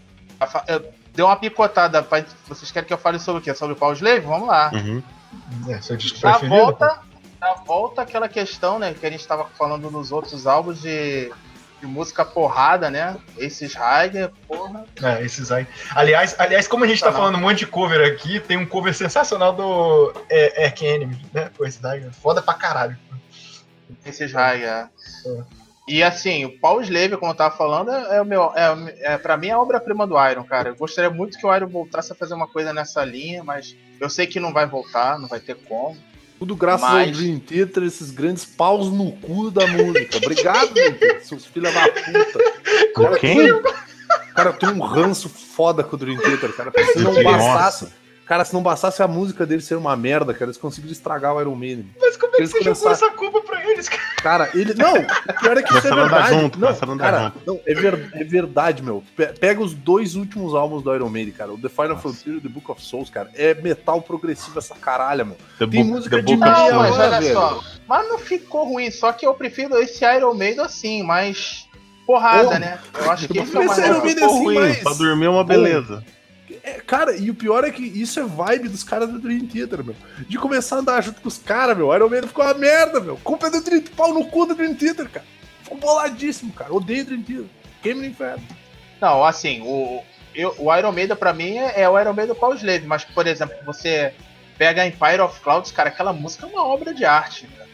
eu- 0.68 0.84
Deu 1.16 1.26
uma 1.26 1.36
picotada. 1.36 2.02
Pra... 2.02 2.24
Vocês 2.46 2.70
querem 2.70 2.86
que 2.86 2.92
eu 2.92 2.98
fale 2.98 3.18
sobre 3.18 3.40
o 3.40 3.42
quê? 3.42 3.54
Sobre 3.54 3.72
o 3.72 3.76
Paul 3.76 3.94
Slave? 3.94 4.20
Vamos 4.20 4.46
lá. 4.46 4.70
Uhum. 4.72 5.02
é, 5.68 5.80
seu 5.80 5.96
disco 5.96 6.18
Na 6.22 6.32
preferido? 6.32 6.56
volta, 6.56 7.00
na 7.40 7.54
volta 7.54 8.02
aquela 8.02 8.28
questão, 8.28 8.78
né, 8.78 8.94
que 8.94 9.04
a 9.04 9.10
gente 9.10 9.20
estava 9.20 9.46
falando 9.58 9.90
nos 9.90 10.12
outros 10.12 10.46
álbuns 10.46 10.80
de, 10.80 11.32
de 11.80 11.86
música 11.86 12.24
porrada, 12.24 12.90
né? 12.90 13.16
Esses 13.38 13.74
Rider, 13.74 14.30
porra. 14.46 14.84
É, 15.02 15.22
esses 15.24 15.50
aí. 15.50 15.66
Aliás, 15.94 16.34
aliás, 16.38 16.68
como 16.68 16.84
a 16.84 16.86
gente 16.86 17.00
tá 17.00 17.06
Tá 17.06 17.12
não. 17.12 17.18
falando 17.18 17.36
um 17.36 17.40
monte 17.40 17.60
de 17.60 17.66
cover 17.66 18.06
aqui, 18.12 18.38
tem 18.38 18.56
um 18.58 18.66
cover 18.66 18.94
sensacional 18.94 19.52
do 19.54 20.12
é, 20.28 20.66
Ark 20.66 20.84
Enemy, 20.84 21.26
né? 21.32 21.50
Pô, 21.56 21.64
esse 21.64 21.80
daí 21.80 22.04
é 22.04 22.10
foda 22.10 22.42
pra 22.42 22.54
caralho. 22.54 22.96
Esses 24.04 24.30
Rider. 24.32 24.68
É. 24.68 24.86
E 25.88 26.02
assim, 26.02 26.44
o 26.44 26.58
Paul 26.58 26.80
Slave, 26.82 27.16
como 27.16 27.30
eu 27.30 27.36
tava 27.36 27.56
falando, 27.56 27.92
é, 27.92 28.16
é 28.16 28.20
o 28.20 28.24
meu. 28.24 28.52
É, 28.56 29.12
é, 29.14 29.18
pra 29.18 29.36
mim 29.36 29.48
é 29.48 29.52
a 29.52 29.60
obra-prima 29.60 30.04
do 30.06 30.16
Iron, 30.28 30.42
cara. 30.44 30.70
Eu 30.70 30.74
gostaria 30.76 31.10
muito 31.10 31.38
que 31.38 31.46
o 31.46 31.54
Iron 31.54 31.68
voltasse 31.68 32.10
a 32.12 32.14
fazer 32.16 32.34
uma 32.34 32.48
coisa 32.48 32.72
nessa 32.72 33.04
linha, 33.04 33.44
mas 33.44 33.76
eu 34.00 34.10
sei 34.10 34.26
que 34.26 34.40
não 34.40 34.52
vai 34.52 34.66
voltar, 34.66 35.18
não 35.18 35.28
vai 35.28 35.38
ter 35.38 35.54
como. 35.54 35.96
Tudo 36.38 36.54
graças 36.56 36.82
Mas- 36.90 37.08
ao 37.08 37.14
Dream 37.14 37.38
Theater, 37.38 37.82
esses 37.84 38.10
grandes 38.10 38.44
paus 38.44 38.90
no 38.92 39.12
cu 39.12 39.50
da 39.50 39.66
música. 39.66 40.16
Obrigado, 40.18 40.74
Dream 40.74 40.92
Theater, 40.94 41.24
seus 41.26 41.46
filha 41.46 41.70
da 41.72 41.88
puta. 41.88 42.92
Com 42.94 43.02
Cara, 43.04 43.18
quem? 43.18 43.38
Cara, 44.34 44.50
eu 44.50 44.54
tenho 44.54 44.74
um 44.74 44.80
ranço 44.80 45.28
foda 45.28 45.82
com 45.84 45.96
o 45.96 45.98
Dream 45.98 46.18
Theater, 46.18 46.52
cara. 46.54 46.72
Se 46.92 46.98
não 46.98 47.14
Nossa. 47.22 47.92
Cara, 48.26 48.44
se 48.44 48.52
não 48.52 48.62
bastasse 48.62 49.00
a 49.02 49.06
música 49.06 49.46
dele 49.46 49.62
ser 49.62 49.76
uma 49.76 49.94
merda, 49.96 50.34
cara, 50.34 50.46
eles 50.46 50.56
conseguiram 50.56 50.92
estragar 50.92 51.32
o 51.34 51.40
Iron 51.40 51.54
Maiden. 51.54 51.86
Mas 52.00 52.16
como 52.16 52.32
é 52.32 52.36
que 52.36 52.42
Eles 52.42 52.50
você 52.50 52.58
jogou 52.64 52.82
começaram- 52.82 53.06
essa 53.06 53.16
culpa 53.16 53.40
pra 53.40 53.70
eles, 53.70 53.88
cara? 53.88 54.02
Cara, 54.16 54.50
ele. 54.52 54.74
Não, 54.74 54.94
pior 55.40 55.56
é 55.56 55.62
que 55.62 55.72
isso 55.72 55.86
é 55.86 55.94
verdade. 55.94 56.28
junto, 56.30 56.58
não, 56.58 56.98
cara, 56.98 57.32
não, 57.46 57.60
é, 57.64 57.72
ver- 57.74 58.10
é 58.14 58.24
verdade, 58.24 58.82
meu. 58.82 59.04
Pe- 59.16 59.32
Pega 59.38 59.62
os 59.62 59.72
dois 59.74 60.16
últimos 60.16 60.54
álbuns 60.56 60.82
do 60.82 60.92
Iron 60.92 61.08
Maiden, 61.08 61.32
cara. 61.32 61.52
O 61.52 61.58
The 61.58 61.68
Final 61.68 61.88
Nossa. 61.90 62.00
Frontier 62.02 62.34
e 62.36 62.40
The 62.40 62.48
Book 62.48 62.68
of 62.70 62.82
Souls, 62.82 63.08
cara. 63.08 63.30
É 63.34 63.54
metal 63.54 64.02
progressivo 64.02 64.58
essa 64.58 64.74
caralha, 64.74 65.24
meu. 65.24 65.36
The 65.60 65.66
Tem 65.68 65.82
Book- 65.84 65.84
música 65.84 66.16
The 66.16 66.22
de 66.22 66.36
Book 66.36 66.48
of 66.48 66.58
meia 66.60 66.70
Souls. 66.72 66.88
mas 66.90 66.98
olha 66.98 67.20
velho. 67.20 67.32
só. 67.34 67.64
Mas 67.86 68.08
não 68.08 68.18
ficou 68.18 68.64
ruim, 68.64 68.90
só 68.90 69.12
que 69.12 69.24
eu 69.24 69.34
prefiro 69.34 69.78
esse 69.78 70.04
Iron 70.04 70.34
Maiden 70.34 70.64
assim, 70.64 71.04
mais 71.04 71.68
porrada, 72.04 72.48
Pô, 72.48 72.58
né? 72.58 72.78
Eu 72.98 73.10
acho 73.12 73.28
que 73.28 73.38
esse 73.38 73.56
é 73.56 73.60
o 73.60 73.66
mais 73.66 73.78
Iron. 73.78 74.02
Maiden 74.04 74.24
assim, 74.24 74.44
ruim, 74.44 74.54
mas- 74.58 74.78
Pra 74.82 74.92
dormir 74.94 75.26
é 75.26 75.28
uma 75.28 75.44
beleza. 75.44 76.02
É, 76.68 76.80
cara, 76.80 77.16
e 77.16 77.30
o 77.30 77.34
pior 77.34 77.62
é 77.62 77.70
que 77.70 77.80
isso 77.84 78.18
é 78.18 78.24
vibe 78.24 78.68
dos 78.68 78.82
caras 78.82 79.08
do 79.08 79.20
Dream 79.20 79.46
Theater, 79.46 79.84
meu. 79.84 79.94
De 80.28 80.36
começar 80.36 80.74
a 80.76 80.78
andar 80.80 81.00
junto 81.00 81.20
com 81.20 81.28
os 81.28 81.38
caras, 81.38 81.76
meu. 81.76 81.94
Iron 81.94 82.08
Maiden 82.08 82.26
ficou 82.28 82.44
uma 82.44 82.54
merda, 82.54 82.98
meu. 82.98 83.16
Culpa 83.18 83.46
é 83.46 83.50
do 83.50 83.62
Dream 83.62 83.82
Pau 83.96 84.12
no 84.12 84.26
cu 84.26 84.46
do 84.46 84.54
Dream 84.56 84.74
Theater, 84.74 85.08
cara. 85.08 85.24
Ficou 85.62 85.78
boladíssimo, 85.78 86.52
cara. 86.52 86.74
Odeio 86.74 87.04
Dream 87.04 87.22
Theater. 87.22 87.46
Queime 87.80 88.00
no 88.00 88.06
inferno. 88.06 88.42
Não, 89.00 89.22
assim, 89.24 89.60
o, 89.62 90.02
eu- 90.34 90.56
o 90.58 90.74
Iron 90.76 90.90
Maiden 90.90 91.16
pra 91.16 91.32
mim 91.32 91.56
é, 91.56 91.82
é 91.82 91.88
o 91.88 91.98
Iron 92.00 92.12
Maiden 92.14 92.34
Paul 92.34 92.54
Slave, 92.54 92.84
mas, 92.84 93.04
por 93.04 93.28
exemplo, 93.28 93.54
você 93.64 94.12
pega 94.58 94.84
Empire 94.84 95.20
of 95.20 95.38
Clouds, 95.40 95.70
cara, 95.70 95.90
aquela 95.90 96.12
música 96.12 96.46
é 96.46 96.48
uma 96.48 96.66
obra 96.66 96.92
de 96.92 97.04
arte, 97.04 97.46
cara. 97.56 97.65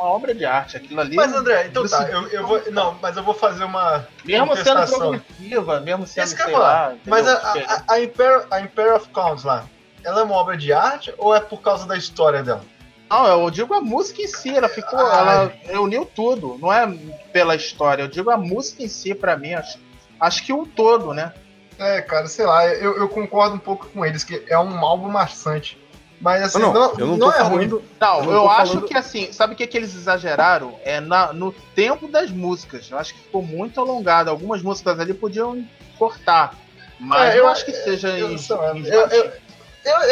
É 0.00 0.02
uma 0.02 0.10
obra 0.10 0.34
de 0.34 0.44
arte. 0.46 0.78
Aquilo 0.78 1.00
ali. 1.00 1.14
Mas 1.14 1.32
André, 1.32 1.66
então 1.66 1.86
tá, 1.86 2.08
eu, 2.08 2.26
eu 2.28 2.46
vou. 2.46 2.62
Não, 2.72 2.98
mas 3.02 3.16
eu 3.16 3.22
vou 3.22 3.34
fazer 3.34 3.64
uma. 3.64 4.06
mesmo 4.24 4.56
sendo 4.56 4.86
progressiva, 4.86 5.80
mesmo 5.80 6.06
sendo, 6.06 6.24
Isso 6.24 6.36
que 6.36 6.42
sei 6.42 6.56
lá. 6.56 6.94
Mas 7.04 7.28
a, 7.28 7.34
a, 7.34 7.94
a, 7.94 8.00
Imperial, 8.00 8.46
a 8.50 8.60
Imperial 8.60 8.96
of 8.96 9.08
Clowns 9.10 9.44
lá, 9.44 9.66
ela 10.02 10.20
é 10.20 10.24
uma 10.24 10.36
obra 10.36 10.56
de 10.56 10.72
arte 10.72 11.12
ou 11.18 11.34
é 11.34 11.40
por 11.40 11.60
causa 11.60 11.86
da 11.86 11.96
história 11.96 12.42
dela? 12.42 12.64
Não, 13.10 13.26
eu 13.26 13.50
digo 13.50 13.74
a 13.74 13.80
música 13.80 14.22
em 14.22 14.26
si, 14.26 14.56
ela 14.56 14.68
ficou. 14.68 14.98
Ela 14.98 15.52
reuniu 15.64 16.06
tudo, 16.06 16.56
não 16.60 16.72
é 16.72 16.86
pela 17.32 17.54
história, 17.54 18.04
eu 18.04 18.08
digo 18.08 18.30
a 18.30 18.36
música 18.36 18.82
em 18.82 18.88
si, 18.88 19.14
pra 19.14 19.36
mim, 19.36 19.52
acho, 19.52 19.78
acho 20.18 20.44
que 20.44 20.52
o 20.52 20.64
todo, 20.64 21.12
né? 21.12 21.34
É, 21.78 22.00
cara, 22.00 22.26
sei 22.26 22.46
lá, 22.46 22.66
eu, 22.68 22.96
eu 22.96 23.08
concordo 23.08 23.56
um 23.56 23.58
pouco 23.58 23.86
com 23.86 24.04
eles, 24.04 24.22
que 24.22 24.44
é 24.48 24.58
um 24.58 24.78
álbum 24.78 25.08
maçante. 25.08 25.79
Mas 26.20 26.42
assim, 26.42 26.58
não, 26.58 26.72
não, 26.74 26.98
eu 26.98 27.06
não, 27.06 27.16
não 27.16 27.32
é 27.32 27.40
ruim. 27.42 27.66
Não, 27.98 28.24
Eu 28.24 28.30
eu, 28.32 28.50
acho 28.50 28.72
falando- 28.74 28.86
que 28.86 28.94
assim, 28.96 29.32
sabe 29.32 29.54
o 29.54 29.56
que, 29.56 29.66
que 29.66 29.76
eles 29.76 29.94
exageraram? 29.94 30.78
É 30.84 31.00
na, 31.00 31.32
no 31.32 31.50
tempo 31.74 32.06
das 32.08 32.30
músicas. 32.30 32.90
Eu 32.90 32.98
acho 32.98 33.14
que 33.14 33.20
ficou 33.20 33.42
muito 33.42 33.80
alongado. 33.80 34.28
Algumas 34.28 34.62
músicas 34.62 35.00
ali 35.00 35.14
podiam 35.14 35.64
cortar. 35.98 36.54
Mas 36.98 37.34
É, 37.34 37.38
eu 37.38 37.44
eu- 37.44 37.48
acho 37.48 37.64
que 37.64 37.72
seja 37.72 38.08
eu- 38.18 38.36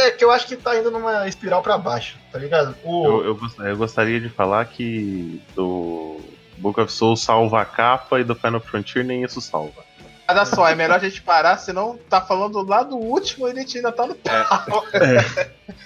é 0.07 0.11
que 0.13 0.25
eu 0.25 0.31
acho 0.31 0.47
que 0.47 0.57
tá 0.57 0.77
indo 0.79 0.91
numa 0.91 1.29
espiral 1.29 1.63
pra 1.63 1.77
baixo, 1.77 2.17
tá 2.33 2.39
ligado? 2.39 2.75
O, 2.83 3.07
Eu, 3.23 3.39
eu 3.67 3.77
gostaria 3.77 4.19
de 4.19 4.31
falar 4.31 4.65
que 4.65 5.43
do 5.55 6.21
Book 6.57 6.81
of 6.81 6.91
Souls 6.91 7.21
salva 7.21 7.61
a 7.61 7.65
capa 7.67 8.19
e 8.19 8.25
do 8.25 8.35
Final 8.35 8.61
Frontier 8.61 9.05
nem 9.05 9.23
isso 9.23 9.41
salva. 9.43 9.87
Olha 10.31 10.45
só, 10.45 10.69
é 10.69 10.75
melhor 10.75 10.97
a 10.97 10.99
gente 10.99 11.23
parar, 11.23 11.57
senão 11.57 11.99
tá 12.09 12.21
falando 12.21 12.61
lá 12.63 12.83
do 12.83 12.97
último 12.97 13.49
e 13.49 13.51
a 13.51 13.55
gente 13.55 13.79
ainda 13.79 13.91
tá 13.91 14.07
no 14.07 14.15
pau. 14.15 14.85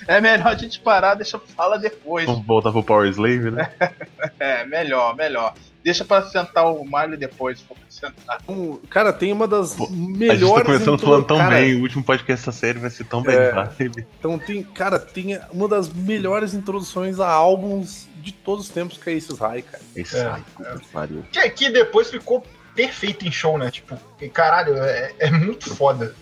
É. 0.09 0.21
melhor 0.21 0.49
a 0.49 0.55
gente 0.57 0.81
parar, 0.81 1.15
deixa 1.15 1.37
eu 1.37 1.41
falar 1.41 1.77
depois. 1.77 2.27
Vamos 2.27 2.45
voltar 2.45 2.73
pro 2.73 2.83
Power 2.83 3.09
Slave, 3.09 3.51
né? 3.51 3.71
É, 4.41 4.65
melhor, 4.67 5.15
melhor. 5.15 5.55
Deixa 5.85 6.05
pra 6.05 6.23
sentar 6.23 6.65
o 6.67 6.85
Miley 6.85 7.17
depois, 7.17 7.59
se 7.59 7.65
for 7.65 7.77
sentar. 7.89 8.39
Um- 8.49 8.77
cara, 8.89 9.13
tem 9.13 9.33
uma 9.33 9.47
das 9.49 9.75
Pô, 9.75 9.89
melhores. 9.91 10.31
a 10.43 10.47
gente 10.47 10.55
tá 10.55 10.65
começando 10.65 10.95
intro- 10.95 11.07
falando 11.07 11.27
tão 11.27 11.39
cara, 11.39 11.55
bem, 11.57 11.75
o 11.77 11.83
último 11.83 12.05
podcast 12.05 12.47
dessa 12.47 12.57
série 12.57 12.79
vai 12.79 12.91
ser 12.91 13.05
tão 13.05 13.23
bem 13.23 13.35
É. 13.37 13.51
vibe. 13.53 14.07
Então 14.19 14.39
tem, 14.39 14.63
cara, 14.63 14.99
tem 14.99 15.41
uma 15.53 15.67
das 15.69 15.89
melhores 15.93 16.55
introduções 16.55 17.19
a 17.21 17.29
álbuns 17.29 18.09
de 18.17 18.33
todos 18.33 18.67
os 18.67 18.71
tempos 18.73 18.97
que 18.99 19.11
é 19.11 19.15
Aces 19.15 19.39
High, 19.39 19.63
cara. 19.63 19.83
Esse 19.97 20.17
É, 20.17 20.23
ai, 20.25 20.43
puta 20.57 20.79
que 20.79 20.89
pariu. 20.89 21.25
Que, 21.33 21.51
que 21.51 21.71
depois 21.71 22.11
ficou 22.11 22.45
perfeito 22.75 23.27
em 23.27 23.33
show, 23.33 23.59
né? 23.59 23.71
Tipo, 23.71 23.99
caralho, 24.33 24.75
é, 24.77 25.13
é 25.19 25.31
muito 25.31 25.75
foda. 25.75 26.15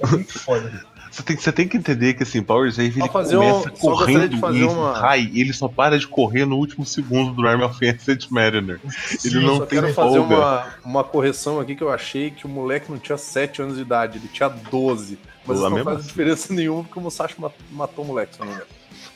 É 0.00 0.06
muito 0.06 0.38
foda. 0.38 0.84
Você 1.10 1.24
tem, 1.24 1.36
você 1.36 1.50
tem 1.50 1.66
que 1.66 1.76
entender 1.76 2.14
que 2.14 2.22
assim, 2.22 2.40
Power 2.40 2.72
Save 2.72 2.92
Só 2.92 3.00
ele 3.00 3.08
fazer 3.08 3.36
um- 3.36 3.40
começa 3.40 3.72
só 3.74 3.90
gostaria 3.90 3.96
correndo 4.14 4.28
de 4.28 4.38
fazer 4.40 4.58
em 4.60 4.64
uma- 4.68 4.96
high 4.96 5.28
e 5.32 5.40
ele 5.40 5.52
só 5.52 5.66
para 5.66 5.98
de 5.98 6.06
correr 6.06 6.44
no 6.44 6.54
último 6.56 6.86
segundo 6.86 7.32
do 7.32 7.44
Army 7.48 7.64
of 7.64 7.84
Ancient 7.84 8.28
Mariner. 8.30 8.78
Ele 9.24 9.40
não 9.44 9.56
Só 9.56 9.66
tem 9.66 9.80
quero 9.80 9.92
fazer 9.92 10.18
folga. 10.18 10.36
uma, 10.36 10.66
uma 10.84 11.02
correção 11.02 11.58
aqui 11.58 11.74
que 11.74 11.82
eu 11.82 11.90
achei 11.90 12.30
que 12.30 12.46
o 12.46 12.48
moleque 12.48 12.92
não 12.92 12.98
tinha 13.00 13.18
7 13.18 13.60
anos 13.60 13.74
de 13.74 13.82
idade, 13.82 14.18
ele 14.18 14.28
tinha 14.28 14.48
12. 14.48 15.18
Mas 15.44 15.58
isso 15.58 15.68
não 15.70 15.82
faz 15.82 15.98
assim. 15.98 16.06
diferença 16.06 16.54
nenhuma 16.60 16.84
porque 16.84 17.00
o 17.00 17.02
Musashi 17.02 17.34
ma- 17.40 17.50
matou 17.72 18.04
o 18.04 18.06
moleque, 18.06 18.36
se 18.36 18.40
eu 18.42 18.46
não 18.46 18.52
me 18.54 18.60
engano. 18.60 18.70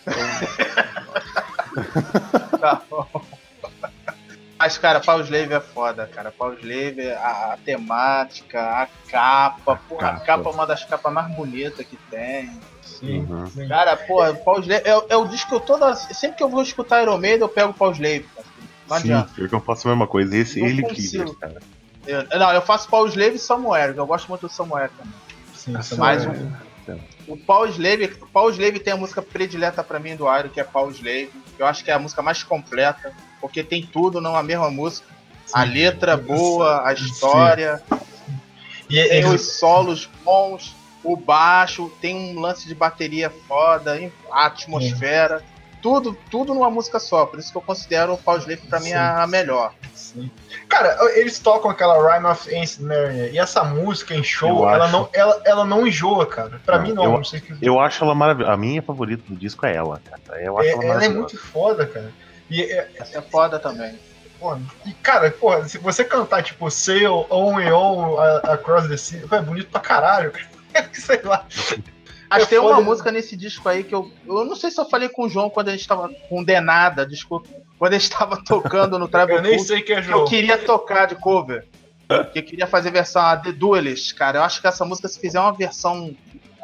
Tá 2.61 2.82
bom. 2.90 3.06
Mas, 4.64 4.78
cara, 4.78 4.98
Paul 4.98 5.20
Slave 5.20 5.52
é 5.52 5.60
foda, 5.60 6.06
cara. 6.06 6.32
Paul 6.32 6.54
Slave, 6.54 7.10
a, 7.10 7.52
a 7.52 7.58
temática, 7.62 8.58
a 8.62 8.88
capa. 9.10 9.76
Porra, 9.86 10.08
a 10.08 10.12
Capa. 10.14 10.24
capa 10.24 10.48
é 10.48 10.52
uma 10.54 10.66
das 10.66 10.82
capas 10.86 11.12
mais 11.12 11.30
bonitas 11.36 11.86
que 11.86 11.98
tem. 12.10 12.50
Sim, 12.80 13.26
Uhum. 13.28 13.46
sim. 13.46 13.68
Cara, 13.68 13.94
porra, 13.94 14.32
Paul 14.32 14.60
Slave 14.60 14.82
é, 14.88 15.04
é 15.10 15.16
o 15.18 15.28
disco 15.28 15.50
que 15.50 15.54
eu 15.54 15.60
toda. 15.60 15.94
Sempre 15.94 16.38
que 16.38 16.42
eu 16.42 16.48
vou 16.48 16.62
escutar 16.62 17.02
Iron 17.02 17.18
Maiden, 17.18 17.42
eu 17.42 17.48
pego 17.50 17.74
Paul 17.74 17.92
Slave. 17.92 18.26
Cara. 18.34 18.46
Não 18.88 18.96
Sim, 18.96 19.12
adianta. 19.12 19.34
que 19.48 19.54
eu 19.54 19.60
faço 19.60 19.86
a 19.86 19.90
mesma 19.90 20.06
coisa. 20.06 20.34
Esse 20.34 20.60
Não 20.60 20.66
ele 20.66 20.80
consigo. 20.80 21.24
Killers, 21.24 21.38
cara. 21.38 21.60
Eu- 22.06 22.38
não, 22.38 22.50
eu 22.50 22.62
faço 22.62 22.88
Paul 22.88 23.06
Slave 23.06 23.36
e 23.36 23.38
Samuel. 23.38 23.92
Eu 23.94 24.06
gosto 24.06 24.28
muito 24.28 24.46
do 24.46 24.48
Samuel 24.52 24.88
também. 24.96 25.12
sim, 25.54 25.82
sim. 25.82 25.96
Mais 25.96 26.24
um. 26.24 26.50
O 27.28 27.36
Paul 27.36 27.66
Slave, 27.66 28.08
Paul 28.32 28.48
Slave 28.50 28.78
tem 28.80 28.94
a 28.94 28.96
música 28.96 29.20
predileta 29.20 29.84
pra 29.84 29.98
mim 29.98 30.16
do 30.16 30.24
Iron, 30.38 30.48
que 30.48 30.58
é 30.60 30.64
Paul 30.64 30.90
Slave. 30.90 31.30
Eu 31.58 31.66
acho 31.66 31.84
que 31.84 31.90
é 31.90 31.94
a 31.94 31.98
música 31.98 32.22
mais 32.22 32.42
completa, 32.42 33.12
porque 33.44 33.62
tem 33.62 33.82
tudo 33.84 34.22
numa 34.22 34.42
mesma 34.42 34.70
música. 34.70 35.06
A 35.52 35.66
Sim. 35.66 35.72
letra 35.74 36.16
boa, 36.16 36.82
a 36.88 36.94
história, 36.94 37.82
E 38.88 38.94
tem 39.06 39.18
eles, 39.18 39.30
os 39.42 39.58
solos 39.58 40.08
bons, 40.24 40.74
o 41.04 41.14
baixo, 41.14 41.92
tem 42.00 42.16
um 42.34 42.40
lance 42.40 42.66
de 42.66 42.74
bateria 42.74 43.28
foda, 43.46 44.00
a 44.32 44.46
atmosfera. 44.46 45.42
Tudo, 45.82 46.16
tudo 46.30 46.54
numa 46.54 46.70
música 46.70 46.98
só. 46.98 47.26
Por 47.26 47.38
isso 47.38 47.52
que 47.52 47.58
eu 47.58 47.60
considero 47.60 48.14
o 48.14 48.16
Paul 48.18 48.38
Slave 48.38 48.62
pra 48.66 48.80
mim 48.80 48.86
Sim. 48.88 48.94
a, 48.94 49.22
a 49.24 49.26
melhor. 49.26 49.74
Sim. 49.94 50.30
Cara, 50.66 50.96
eles 51.14 51.38
tocam 51.38 51.70
aquela 51.70 51.98
Rhyme 52.14 52.24
of 52.26 52.48
Ancient 52.48 52.80
Mariner 52.88 53.30
e 53.34 53.38
essa 53.38 53.62
música 53.62 54.14
em 54.14 54.24
show, 54.24 54.62
Eu 54.64 54.70
ela 54.70 54.84
acho. 54.84 54.92
não, 54.94 55.08
ela, 55.12 55.42
ela 55.44 55.64
não 55.66 55.86
enjoa, 55.86 56.24
cara. 56.24 56.58
Pra 56.64 56.78
Não, 56.78 56.82
mim 56.86 56.92
não, 56.94 57.04
eu- 57.04 57.10
não 57.12 57.24
sei 57.24 57.38
que. 57.42 57.54
Eu 57.60 57.78
acho 57.78 58.02
ela 58.02 58.14
maravilhosa. 58.14 58.54
A 58.54 58.56
minha 58.56 58.80
favorita 58.80 59.22
do 59.28 59.36
disco 59.36 59.66
é 59.66 59.76
ela, 59.76 60.00
cara. 60.02 60.40
Eu 60.42 60.58
acho 60.58 60.68
É- 60.70 60.72
ela 60.72 60.84
ela 60.86 61.04
é 61.04 61.08
muito 61.10 61.36
foda, 61.36 61.84
cara. 61.86 62.10
E, 62.50 62.62
é, 62.62 62.90
Essa 62.96 63.18
é 63.18 63.22
foda 63.22 63.58
também. 63.58 63.98
porra, 64.38 64.60
e, 64.84 64.92
cara, 64.94 65.30
porra, 65.30 65.66
se 65.68 65.78
você 65.78 66.04
cantar 66.04 66.42
tipo 66.42 66.70
Sail 66.70 67.26
On 67.30 67.58
and 67.58 67.74
On 67.76 68.18
a- 68.18 68.52
Across 68.54 68.88
the 68.88 68.96
Sea, 68.96 69.24
é 69.30 69.40
bonito 69.40 69.70
pra 69.70 69.80
caralho, 69.80 70.30
cara. 70.30 70.46
Sei 70.92 71.20
lá. 71.22 71.46
Acho 72.30 72.42
É 72.42 72.44
que 72.46 72.46
tem 72.50 72.58
uma 72.58 72.80
música 72.80 73.12
nesse 73.12 73.36
disco 73.36 73.68
aí 73.68 73.84
que 73.84 73.94
eu. 73.94 74.10
Eu 74.26 74.44
não 74.44 74.56
sei 74.56 74.70
se 74.70 74.80
eu 74.80 74.88
falei 74.88 75.08
com 75.08 75.24
o 75.24 75.28
João 75.28 75.48
quando 75.48 75.68
a 75.68 75.72
gente 75.72 75.86
tava. 75.86 76.08
Com 76.28 76.40
o 76.40 76.44
Denada, 76.44 77.06
desculpa. 77.06 77.48
Quando 77.78 77.94
a 77.94 77.98
gente 77.98 78.10
tava 78.10 78.36
tocando 78.44 78.98
no 78.98 79.06
Tribal 79.06 79.36
Eu 79.36 79.42
nem 79.42 79.56
Cult, 79.56 79.66
sei 79.68 79.82
quem 79.82 79.96
é 79.96 80.02
que 80.02 80.08
eu 80.08 80.12
João. 80.16 80.24
queria 80.26 80.58
tocar 80.58 81.06
de 81.06 81.14
cover. 81.14 81.66
Que 82.32 82.40
eu 82.40 82.42
queria 82.42 82.66
fazer 82.66 82.90
versão 82.90 83.22
a 83.22 83.36
The 83.36 83.52
Duelist, 83.52 84.14
cara. 84.14 84.38
Eu 84.38 84.42
acho 84.42 84.60
que 84.60 84.66
essa 84.66 84.84
música, 84.84 85.06
se 85.08 85.18
fizer 85.20 85.38
uma 85.40 85.52
versão. 85.52 86.14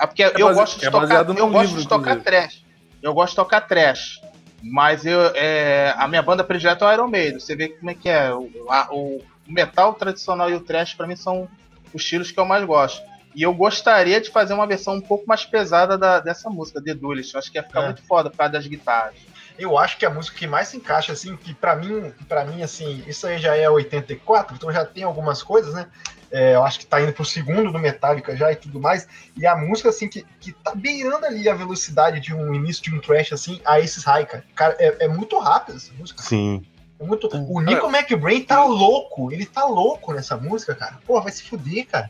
É 0.01 0.07
porque 0.07 0.23
eu 0.24 0.47
base- 0.47 0.55
gosto 0.59 0.78
de 0.81 0.86
é 0.86 0.90
tocar. 0.90 1.15
Eu 1.28 1.35
num 1.35 1.51
gosto 1.52 1.66
livro, 1.69 1.82
de 1.82 1.89
tocar 1.89 2.16
inclusive. 2.16 2.24
trash. 2.24 2.65
Eu 3.02 3.15
gosto 3.15 3.31
de 3.31 3.36
tocar 3.36 3.61
trash. 3.62 4.20
Mas 4.62 5.07
eu, 5.07 5.20
é, 5.35 5.95
a 5.97 6.07
minha 6.07 6.23
banda 6.23 6.45
predileta 6.45 6.85
é 6.85 6.89
o 6.89 6.93
Iron 6.93 7.09
Maiden. 7.09 7.41
Você 7.41 7.57
vê 7.57 7.69
como 7.69 7.91
é 7.91 7.95
que 7.95 8.09
é. 8.09 8.32
O, 8.32 8.51
a- 8.69 8.89
o 8.91 9.23
metal 9.47 9.95
tradicional 9.95 10.51
e 10.51 10.55
o 10.55 10.61
trash, 10.61 10.95
pra 10.95 11.07
mim, 11.07 11.16
são 11.16 11.49
os 11.95 12.03
estilos 12.03 12.31
que 12.31 12.39
eu 12.39 12.45
mais 12.45 12.65
gosto. 12.65 13.03
E 13.35 13.43
eu 13.43 13.55
gostaria 13.55 14.20
de 14.20 14.28
fazer 14.31 14.53
uma 14.55 14.66
versão 14.66 14.95
um 14.95 15.01
pouco 15.01 15.24
mais 15.27 15.45
pesada 15.45 15.97
da- 15.97 16.20
dessa 16.20 16.51
música, 16.51 16.82
The 16.82 16.95
Duelist. 16.95 17.32
Eu 17.35 17.39
acho 17.39 17.51
que 17.51 17.59
ia 17.59 17.62
ficar 17.62 17.82
É. 17.82 17.85
muito 17.87 18.03
foda 18.03 18.28
por 18.28 18.37
causa 18.37 18.53
das 18.53 18.66
guitarras. 18.66 19.15
Eu 19.59 19.77
acho 19.78 19.97
que 19.99 20.07
a 20.07 20.11
música 20.11 20.37
que 20.39 20.47
mais 20.47 20.69
se 20.69 20.77
encaixa, 20.77 21.12
assim, 21.12 21.37
que 21.37 21.55
pra 21.55 21.77
mim, 21.77 22.12
para 22.28 22.45
mim, 22.45 22.62
assim, 22.62 23.03
isso 23.07 23.27
aí 23.27 23.39
já 23.39 23.55
é 23.57 23.69
84, 23.69 24.55
então 24.57 24.73
já 24.73 24.85
tem 24.85 25.05
algumas 25.05 25.43
coisas, 25.43 25.74
né? 25.74 25.87
É, 26.32 26.55
eu 26.55 26.62
acho 26.62 26.78
que 26.78 26.86
tá 26.86 27.01
indo 27.02 27.12
pro 27.12 27.24
segundo 27.24 27.73
do 27.73 27.78
Metallica 27.78 28.36
já 28.36 28.52
e 28.52 28.57
tudo 28.57 28.81
mais. 28.81 29.09
E 29.36 29.47
a 29.47 29.57
música, 29.57 29.89
assim, 29.89 30.09
que, 30.09 30.24
que 30.39 30.52
tá 30.52 30.73
beirando 30.74 31.27
ali 31.27 31.48
a 31.48 31.55
velocidade 31.55 32.20
de 32.20 32.32
um 32.32 32.55
início 32.55 32.82
de 32.82 32.94
um 32.94 33.01
trash, 33.01 33.32
assim, 33.32 33.61
a 33.65 33.81
esses 33.81 34.05
high, 34.05 34.24
cara. 34.27 34.44
Cara, 34.55 34.77
é, 34.78 35.07
é 35.07 35.09
muito 35.09 35.39
rápido 35.39 35.77
essa 35.77 35.93
música. 35.94 36.23
Sim. 36.23 36.65
É 37.01 37.05
muito... 37.05 37.28
O 37.32 37.61
Nico 37.61 37.86
McBrain 37.89 38.43
tá 38.43 38.65
louco. 38.65 39.32
Ele 39.32 39.44
tá 39.44 39.65
louco 39.65 40.12
nessa 40.12 40.36
música, 40.36 40.74
cara. 40.74 40.98
Pô, 41.07 41.20
vai 41.20 41.32
se 41.32 41.43
fuder, 41.43 41.86
cara. 41.86 42.09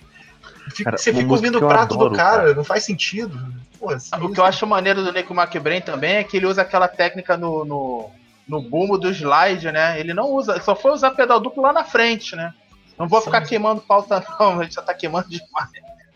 Fica- 0.70 0.84
Cara, 0.90 0.98
você 0.98 1.12
fica 1.12 1.30
ouvindo 1.32 1.56
o 1.58 1.66
prato 1.68 1.94
adoro, 1.94 2.10
do 2.10 2.16
cara, 2.16 2.42
cara. 2.42 2.54
não 2.54 2.64
faz 2.64 2.84
sentido. 2.84 3.38
Pô, 3.78 3.92
essa 3.92 4.16
O 4.22 4.32
que 4.32 4.38
eu 4.40 4.44
acho 4.44 4.66
maneiro 4.66 5.02
do 5.02 5.12
Nico 5.12 5.32
McBrain 5.34 5.80
também 5.80 6.16
é 6.16 6.24
que 6.24 6.36
ele 6.36 6.46
usa 6.46 6.62
aquela 6.62 6.88
técnica 6.88 7.36
no, 7.36 7.64
no, 7.64 8.10
no 8.46 8.60
bumbo 8.60 8.98
do 8.98 9.08
slide, 9.10 9.72
né? 9.72 9.98
Ele 9.98 10.12
não 10.12 10.30
usa, 10.30 10.52
ele 10.52 10.62
só 10.62 10.76
foi 10.76 10.90
usar 10.92 11.12
pedal 11.12 11.40
duplo 11.40 11.62
lá 11.62 11.72
na 11.72 11.84
frente, 11.84 12.36
né? 12.36 12.52
Não 13.00 13.08
vou 13.08 13.18
Sim. 13.20 13.24
ficar 13.26 13.40
queimando 13.40 13.80
pauta, 13.80 14.22
não, 14.38 14.60
a 14.60 14.64
gente 14.64 14.74
já 14.74 14.82
tá 14.82 14.92
queimando 14.92 15.26
demais. 15.30 15.70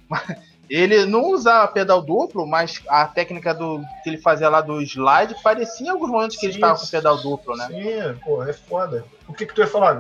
Mas 0.06 0.36
ele 0.68 1.06
não 1.06 1.30
usa 1.30 1.66
pedal 1.66 2.02
duplo, 2.02 2.46
mas 2.46 2.82
a 2.88 3.06
técnica 3.06 3.54
do 3.54 3.80
que 4.02 4.10
ele 4.10 4.18
fazia 4.18 4.50
lá 4.50 4.60
do 4.60 4.82
slide 4.82 5.34
parecia 5.42 5.86
em 5.86 5.90
alguns 5.90 6.10
momentos 6.10 6.36
que 6.36 6.44
ele 6.44 6.52
Sim, 6.52 6.58
estava 6.58 6.78
com 6.78 6.86
pedal 6.86 7.16
duplo, 7.16 7.56
né? 7.56 7.68
Sim, 7.68 8.18
pô, 8.22 8.42
é 8.44 8.52
foda. 8.52 9.02
O 9.26 9.32
que 9.32 9.46
que 9.46 9.54
tu 9.54 9.62
ia 9.62 9.66
falar? 9.66 9.94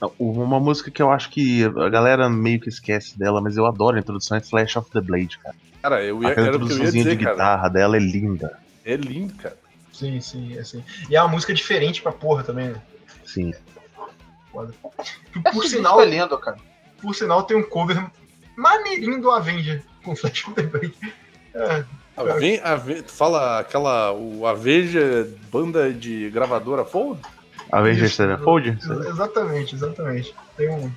Não, 0.00 0.12
Uma 0.20 0.60
música 0.60 0.88
que 0.88 1.02
eu 1.02 1.10
acho 1.10 1.30
que 1.30 1.64
a 1.64 1.88
galera 1.88 2.30
meio 2.30 2.60
que 2.60 2.68
esquece 2.68 3.18
dela, 3.18 3.40
mas 3.40 3.56
eu 3.56 3.66
adoro 3.66 3.96
a 3.96 4.00
introdução 4.00 4.36
é 4.36 4.40
Flash 4.40 4.76
of 4.76 4.88
the 4.92 5.00
Blade, 5.00 5.36
cara. 5.38 5.56
Cara, 5.82 6.04
eu 6.04 6.22
ia, 6.22 6.30
Aquela 6.30 6.46
era 6.46 6.56
o 6.56 6.60
que 6.60 6.72
eu 6.72 6.78
ia 6.78 6.84
introduçãozinha 6.84 7.04
de 7.04 7.10
dizer, 7.10 7.24
cara. 7.24 7.34
guitarra 7.34 7.68
dela 7.68 7.96
é 7.96 8.00
linda. 8.00 8.58
É 8.84 8.94
lindo, 8.94 9.34
cara. 9.34 9.56
Sim, 9.92 10.20
sim, 10.20 10.56
é 10.56 10.60
assim. 10.60 10.84
E 11.10 11.16
é 11.16 11.20
uma 11.20 11.28
música 11.28 11.52
diferente 11.52 12.00
pra 12.00 12.12
porra 12.12 12.44
também, 12.44 12.68
né? 12.68 12.80
Sim. 13.24 13.52
Foda. 14.52 14.72
Por 15.52 15.64
sinal, 15.66 16.00
é 16.00 16.04
lindo, 16.06 16.36
cara. 16.38 16.56
por 17.00 17.14
sinal, 17.14 17.42
tem 17.42 17.56
um 17.56 17.62
cover 17.62 18.04
maneirinho 18.56 19.20
do 19.20 19.30
Avenger 19.30 19.82
com 20.02 20.16
Flash 20.16 20.46
of 20.48 20.54
the 20.54 20.62
Blade. 20.62 20.94
É, 21.54 21.84
A 22.16 22.22
Ven- 22.34 22.60
a 22.64 22.74
Ven- 22.76 23.02
tu 23.02 23.12
fala 23.12 23.60
aquela. 23.60 24.12
O 24.12 24.46
Avenger 24.46 25.28
banda 25.50 25.92
de 25.92 26.30
gravadora 26.30 26.84
Fold? 26.84 27.20
Sevenfold? 28.08 28.68
ex- 28.70 29.06
exatamente, 29.06 29.74
exatamente. 29.74 30.34
Tem 30.56 30.70
um, 30.70 30.90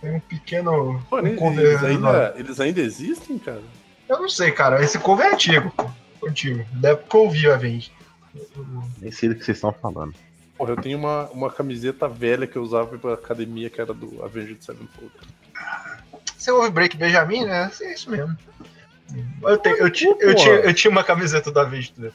tem 0.00 0.14
um 0.16 0.20
pequeno 0.20 1.02
Mano, 1.10 1.24
um 1.24 1.26
eles, 1.28 1.38
cover. 1.38 1.64
eles 1.64 1.82
ainda, 1.84 2.34
eles 2.36 2.60
ainda 2.60 2.80
existem, 2.80 3.38
cara? 3.38 3.62
Eu 4.08 4.20
não 4.20 4.28
sei, 4.28 4.50
cara. 4.52 4.82
Esse 4.82 4.98
cover 4.98 5.26
é 5.26 5.32
antigo. 5.34 5.70
pô. 5.70 5.90
Antigo. 6.26 6.64
Da 6.74 6.90
época 6.90 7.08
que 7.10 7.16
eu 7.16 7.20
ouvi 7.22 7.46
o 7.48 7.54
Avenger. 7.54 7.90
Nem 9.00 9.10
sei 9.10 9.28
do 9.30 9.34
que 9.34 9.44
vocês 9.44 9.56
estão 9.56 9.72
falando. 9.72 10.14
Porra, 10.58 10.72
eu 10.72 10.76
tenho 10.76 10.98
uma, 10.98 11.24
uma 11.30 11.50
camiseta 11.50 12.08
velha 12.08 12.46
que 12.46 12.56
eu 12.56 12.62
usava 12.62 12.98
pra 12.98 13.14
academia, 13.14 13.70
que 13.70 13.80
era 13.80 13.94
do 13.94 14.22
Avenger 14.24 14.56
Sevenfold. 14.60 15.10
Você 16.36 16.50
ouve 16.50 16.70
Break 16.70 16.96
Benjamin, 16.96 17.44
né? 17.44 17.70
É 17.80 17.94
isso 17.94 18.10
mesmo. 18.10 18.36
Eu, 19.42 19.56
tenho, 19.56 19.76
eu, 19.76 19.90
ti- 19.90 20.12
eu, 20.20 20.34
tinha, 20.34 20.54
eu 20.56 20.74
tinha 20.74 20.90
uma 20.90 21.02
camiseta 21.04 21.50
da 21.50 21.62
Avenger. 21.62 21.94
né? 21.96 22.10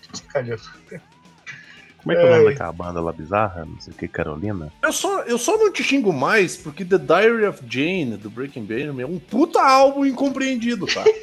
Como 1.97 2.11
é 2.11 2.15
que 2.15 2.21
é 2.21 2.25
o 2.25 2.29
nome 2.29 2.45
daquela 2.51 2.71
banda 2.73 2.99
lá 2.99 3.13
bizarra? 3.13 3.63
Não 3.65 3.79
sei 3.79 3.93
o 3.93 3.95
que, 3.95 4.09
Carolina? 4.09 4.71
Eu 4.81 4.91
só, 4.91 5.21
eu 5.21 5.37
só 5.37 5.57
não 5.57 5.71
te 5.71 5.81
xingo 5.81 6.11
mais 6.11 6.57
porque 6.57 6.83
The 6.83 6.97
Diary 6.97 7.45
of 7.45 7.63
Jane, 7.67 8.17
do 8.17 8.29
Breaking 8.29 8.65
Benjamin, 8.65 9.03
é 9.03 9.07
um 9.07 9.17
puta 9.19 9.61
álbum 9.61 10.05
incompreendido, 10.05 10.85
tá? 10.85 11.03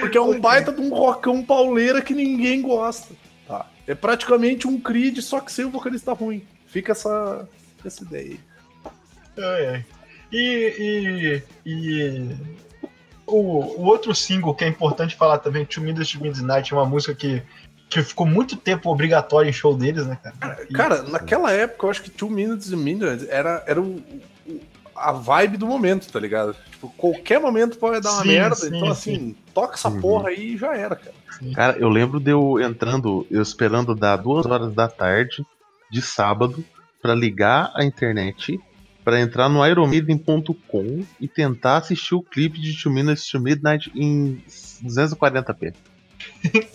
Porque 0.00 0.18
é 0.18 0.20
um 0.20 0.38
baita 0.38 0.70
de 0.70 0.80
um 0.82 0.90
rockão 0.90 1.42
pauleira 1.42 2.02
que 2.02 2.12
ninguém 2.14 2.60
gosta? 2.60 3.14
É 3.86 3.94
praticamente 3.94 4.66
um 4.68 4.80
Creed, 4.80 5.18
só 5.20 5.40
que 5.40 5.50
sem 5.52 5.64
o 5.64 5.70
vocalista 5.70 6.12
ruim. 6.12 6.44
Fica 6.66 6.92
essa, 6.92 7.48
essa 7.84 8.02
ideia 8.04 8.24
aí. 8.32 8.40
Ai, 9.38 9.66
ai. 9.66 9.84
E, 10.32 11.42
e, 11.66 11.70
e 11.70 12.36
o, 13.26 13.36
o 13.36 13.82
outro 13.84 14.14
single 14.14 14.54
que 14.54 14.64
é 14.64 14.68
importante 14.68 15.16
falar 15.16 15.38
também, 15.38 15.64
Two 15.66 15.82
Minutes 15.82 16.10
to 16.12 16.22
Midnight, 16.22 16.72
é 16.72 16.76
uma 16.76 16.86
música 16.86 17.14
que, 17.14 17.42
que 17.90 18.02
ficou 18.02 18.26
muito 18.26 18.56
tempo 18.56 18.90
obrigatória 18.90 19.48
em 19.50 19.52
show 19.52 19.76
deles, 19.76 20.06
né, 20.06 20.16
cara? 20.22 20.62
E- 20.68 20.72
Cara, 20.72 21.02
naquela 21.02 21.50
época 21.52 21.86
eu 21.86 21.90
acho 21.90 22.02
que 22.02 22.10
Two 22.10 22.30
Minutes 22.30 22.72
and 22.72 22.76
Minutes 22.78 23.28
era, 23.28 23.62
era 23.66 23.80
o- 23.80 24.02
a 25.08 25.12
vibe 25.12 25.56
do 25.56 25.66
momento, 25.66 26.10
tá 26.10 26.18
ligado? 26.20 26.54
Tipo, 26.70 26.88
qualquer 26.96 27.40
momento 27.40 27.76
pode 27.78 28.00
dar 28.00 28.12
uma 28.12 28.22
Sim, 28.22 28.28
merda. 28.28 28.54
sim, 28.56 28.66
então, 28.76 28.88
assim, 28.88 29.36
toca 29.54 29.74
essa 29.74 29.88
Uhum. 29.88 30.00
porra 30.00 30.28
aí 30.30 30.54
e 30.54 30.56
já 30.56 30.76
era, 30.76 30.94
cara. 30.96 31.14
Cara, 31.54 31.76
eu 31.78 31.88
lembro 31.88 32.20
de 32.20 32.30
eu 32.30 32.60
entrando, 32.60 33.26
eu 33.30 33.42
esperando 33.42 33.94
dar 33.94 34.16
duas 34.16 34.46
horas 34.46 34.72
da 34.74 34.86
tarde 34.88 35.44
de 35.90 36.00
sábado 36.00 36.64
pra 37.00 37.14
ligar 37.14 37.72
a 37.74 37.84
internet, 37.84 38.58
pra 39.04 39.20
entrar 39.20 39.48
no 39.48 39.66
ironmaiden.com 39.66 41.04
e 41.20 41.26
tentar 41.26 41.78
assistir 41.78 42.14
o 42.14 42.22
clipe 42.22 42.60
de 42.60 42.80
Two 42.80 42.92
Minutes 42.92 43.28
to 43.28 43.40
Midnight 43.40 43.90
em 43.94 44.40
240p. 44.84 45.74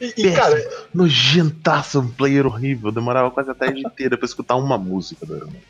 E, 0.00 0.14
e, 0.16 0.32
cara, 0.32 0.56
Nojentaço, 0.94 2.00
um 2.00 2.08
player 2.08 2.46
horrível. 2.46 2.92
Demorava 2.92 3.30
quase 3.30 3.50
a 3.50 3.54
tarde 3.54 3.80
inteira 3.84 4.16
pra 4.16 4.24
escutar 4.24 4.54
uma 4.56 4.78
música 4.78 5.26
do 5.26 5.36
Iron 5.36 5.46
Maiden. 5.46 5.62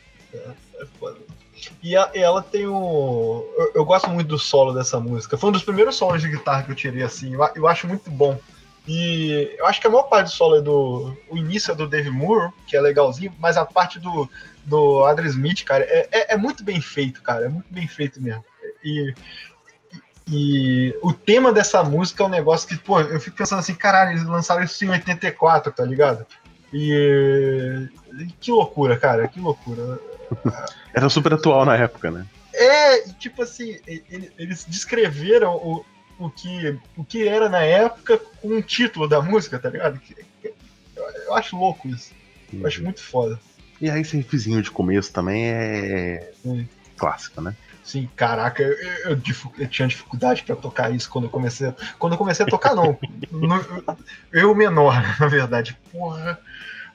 é 0.79 0.85
foda. 0.99 1.17
E 1.81 1.95
a- 1.95 2.09
ela 2.13 2.41
tem 2.41 2.67
um. 2.67 3.43
Eu, 3.57 3.71
eu 3.75 3.85
gosto 3.85 4.09
muito 4.09 4.27
do 4.27 4.39
solo 4.39 4.73
dessa 4.73 4.99
música. 4.99 5.37
Foi 5.37 5.49
um 5.49 5.53
dos 5.53 5.63
primeiros 5.63 5.95
solos 5.95 6.21
de 6.21 6.29
guitarra 6.29 6.63
que 6.63 6.71
eu 6.71 6.75
tirei 6.75 7.03
assim. 7.03 7.33
Eu, 7.33 7.49
eu 7.55 7.67
acho 7.67 7.87
muito 7.87 8.09
bom. 8.09 8.39
E 8.87 9.55
eu 9.57 9.65
acho 9.67 9.79
que 9.79 9.87
a 9.87 9.89
maior 9.89 10.03
parte 10.03 10.27
do 10.27 10.31
solo 10.31 10.55
é 10.57 10.61
do. 10.61 11.15
O 11.29 11.37
início 11.37 11.71
é 11.71 11.75
do 11.75 11.87
Dave 11.87 12.09
Moore, 12.09 12.51
que 12.65 12.75
é 12.75 12.81
legalzinho, 12.81 13.33
mas 13.39 13.55
a 13.57 13.65
parte 13.65 13.99
do, 13.99 14.27
do 14.65 15.03
Adrian 15.05 15.29
Smith, 15.29 15.63
cara, 15.63 15.83
é, 15.83 16.07
é, 16.11 16.33
é 16.33 16.37
muito 16.37 16.63
bem 16.63 16.81
feito, 16.81 17.21
cara. 17.21 17.45
É 17.45 17.49
muito 17.49 17.67
bem 17.71 17.87
feito 17.87 18.21
mesmo. 18.21 18.43
E, 18.83 19.13
e 20.31 20.95
o 21.01 21.11
tema 21.11 21.51
dessa 21.51 21.83
música 21.83 22.23
é 22.23 22.25
um 22.25 22.29
negócio 22.29 22.67
que, 22.67 22.77
pô, 22.77 22.99
eu 22.99 23.19
fico 23.19 23.35
pensando 23.35 23.59
assim, 23.59 23.73
caralho, 23.73 24.11
eles 24.11 24.23
lançaram 24.25 24.63
isso 24.63 24.83
em 24.85 24.89
84, 24.89 25.71
tá 25.71 25.83
ligado? 25.83 26.25
E. 26.73 27.87
Que 28.39 28.51
loucura, 28.51 28.97
cara, 28.97 29.27
que 29.27 29.39
loucura. 29.39 29.99
Era 30.93 31.09
super 31.09 31.33
atual 31.33 31.65
na 31.65 31.75
época, 31.75 32.09
né? 32.11 32.25
É, 32.53 33.01
tipo 33.13 33.41
assim, 33.43 33.77
eles 34.37 34.65
descreveram 34.67 35.55
o, 35.55 35.85
o, 36.17 36.29
que, 36.29 36.77
o 36.97 37.05
que 37.05 37.27
era 37.27 37.47
na 37.47 37.61
época 37.61 38.17
com 38.41 38.49
o 38.57 38.61
título 38.61 39.07
da 39.07 39.21
música, 39.21 39.59
tá 39.59 39.69
ligado? 39.69 39.99
Eu, 40.95 41.35
acho 41.35 41.55
louco 41.55 41.87
isso. 41.87 42.11
Eu 42.51 42.65
acho 42.65 42.83
muito 42.83 43.01
foda. 43.01 43.39
E 43.79 43.89
aí 43.89 44.01
esse 44.01 44.17
riffzinho 44.17 44.61
de 44.61 44.71
começo 44.71 45.13
também 45.13 45.45
é 45.45 46.31
Sim. 46.41 46.67
clássico, 46.97 47.39
né? 47.39 47.55
Sim, 47.83 48.09
caraca, 48.15 48.61
eu, 48.61 48.73
eu- 49.11 49.21
eu 49.57 49.67
tinha 49.67 49.87
dificuldade 49.87 50.43
pra 50.43 50.55
tocar 50.55 50.93
isso 50.93 51.09
quando 51.09 51.25
eu 51.25 51.29
comecei. 51.31 51.73
Quando 51.97 52.13
eu 52.13 52.17
comecei 52.17 52.45
a 52.45 52.49
tocar, 52.49 52.75
não. 52.75 52.97
No- 53.31 53.63
eu 54.33 54.53
menor, 54.53 54.93
na 55.19 55.27
verdade. 55.27 55.77
Porra. 55.91 56.39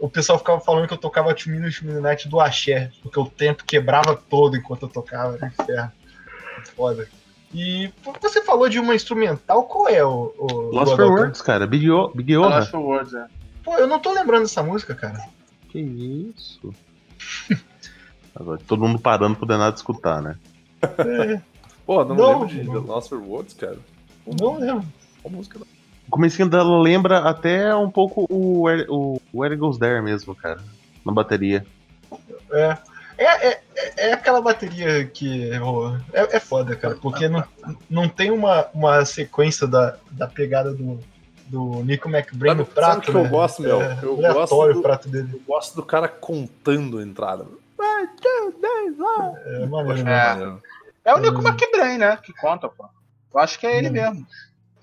O 0.04 0.10
pessoal 0.10 0.38
ficava 0.38 0.60
falando 0.60 0.86
que 0.86 0.92
eu 0.92 0.98
tocava 0.98 1.32
Two 1.34 1.50
Minutes 1.50 1.78
to 1.78 1.86
Midnight 1.86 2.28
do 2.28 2.38
Axé, 2.38 2.90
porque 3.02 3.18
o 3.18 3.24
tempo 3.24 3.64
quebrava 3.64 4.14
todo 4.14 4.54
enquanto 4.54 4.82
eu 4.82 4.88
tocava, 4.90 5.38
um 5.42 5.46
inferno. 5.46 5.90
Foda. 6.76 7.08
E 7.54 7.90
você 8.20 8.42
falou 8.44 8.68
de 8.68 8.78
uma 8.78 8.94
instrumental, 8.94 9.62
qual 9.62 9.88
é 9.88 10.04
o. 10.04 10.34
o 10.36 10.46
Lost 10.74 10.94
for? 10.94 11.10
Words, 11.10 11.40
cara. 11.40 11.66
Big, 11.66 11.90
o, 11.90 12.08
Big 12.08 12.36
Oha. 12.36 12.58
Lost 12.58 12.70
for 12.70 12.80
Words, 12.80 13.14
é. 13.14 13.26
Pô, 13.62 13.78
eu 13.78 13.86
não 13.86 13.98
tô 13.98 14.12
lembrando 14.12 14.42
dessa 14.42 14.62
música, 14.62 14.94
cara. 14.94 15.18
Que 15.70 15.78
isso? 15.80 16.74
Agora, 18.36 18.60
todo 18.66 18.86
mundo 18.86 18.98
parando 18.98 19.36
pro 19.36 19.46
danado 19.46 19.76
escutar, 19.76 20.20
né? 20.20 20.36
É, 20.82 21.40
Pô, 21.86 22.04
não, 22.04 22.14
Não, 22.14 22.32
lembro 22.42 22.48
de 22.48 22.62
não. 22.64 22.82
The 22.82 22.92
Lost 22.92 23.08
for 23.08 23.22
Words, 23.22 23.54
cara. 23.54 23.78
não 24.38 24.58
lembro. 24.58 24.84
Qual 25.22 25.32
música 25.32 25.58
da- 25.58 25.66
O 26.06 26.10
comecinho 26.10 26.48
dela 26.48 26.80
lembra 26.80 27.18
até 27.20 27.74
um 27.74 27.90
pouco 27.90 28.26
o 28.30 28.62
Where, 28.62 28.86
o 28.88 29.20
Where 29.32 29.56
Goes 29.56 29.78
There 29.78 30.02
mesmo, 30.02 30.34
cara. 30.34 30.60
Na 31.04 31.12
bateria. 31.12 31.66
É. 32.52 32.76
É, 33.16 33.48
é, 33.52 33.60
é- 33.96 34.12
aquela 34.12 34.40
bateria 34.42 35.04
que. 35.06 35.50
É, 36.12 36.36
é 36.36 36.40
foda, 36.40 36.74
cara, 36.74 36.96
porque 36.96 37.28
não, 37.28 37.44
não 37.88 38.08
tem 38.08 38.30
uma, 38.32 38.66
uma 38.74 39.04
sequência 39.04 39.66
da, 39.68 39.96
da 40.10 40.26
pegada 40.26 40.72
do, 40.74 40.98
do 41.46 41.84
Nico 41.84 42.08
McBrain 42.08 42.50
Sabe- 42.50 42.60
no 42.60 42.66
prato. 42.66 42.90
sabe 42.94 43.06
que 43.06 43.14
eu 43.14 43.22
né? 43.22 43.28
gosto, 43.28 43.62
meu? 43.62 43.80
É, 43.80 43.98
Eu 44.02 44.16
gosto 44.16 44.72
do- 44.72 44.78
o 44.80 44.82
prato 44.82 45.08
dele. 45.08 45.28
Eu 45.32 45.40
gosto 45.46 45.76
do 45.76 45.82
cara 45.84 46.08
contando 46.08 46.98
a 46.98 47.02
entrada. 47.04 47.46
É 49.46 49.66
maneiro? 49.66 50.08
É. 50.08 50.28
maneiro. 50.34 50.62
É 51.04 51.14
o 51.14 51.18
Nico 51.18 51.40
Hum. 51.40 51.46
McBrain, 51.48 51.98
né? 51.98 52.16
Que 52.22 52.32
conta, 52.32 52.68
pô. 52.68 52.84
Eu 53.32 53.40
acho 53.40 53.58
que 53.60 53.66
é 53.66 53.78
ele 53.78 53.90
Hum. 53.90 53.92
mesmo. 53.92 54.26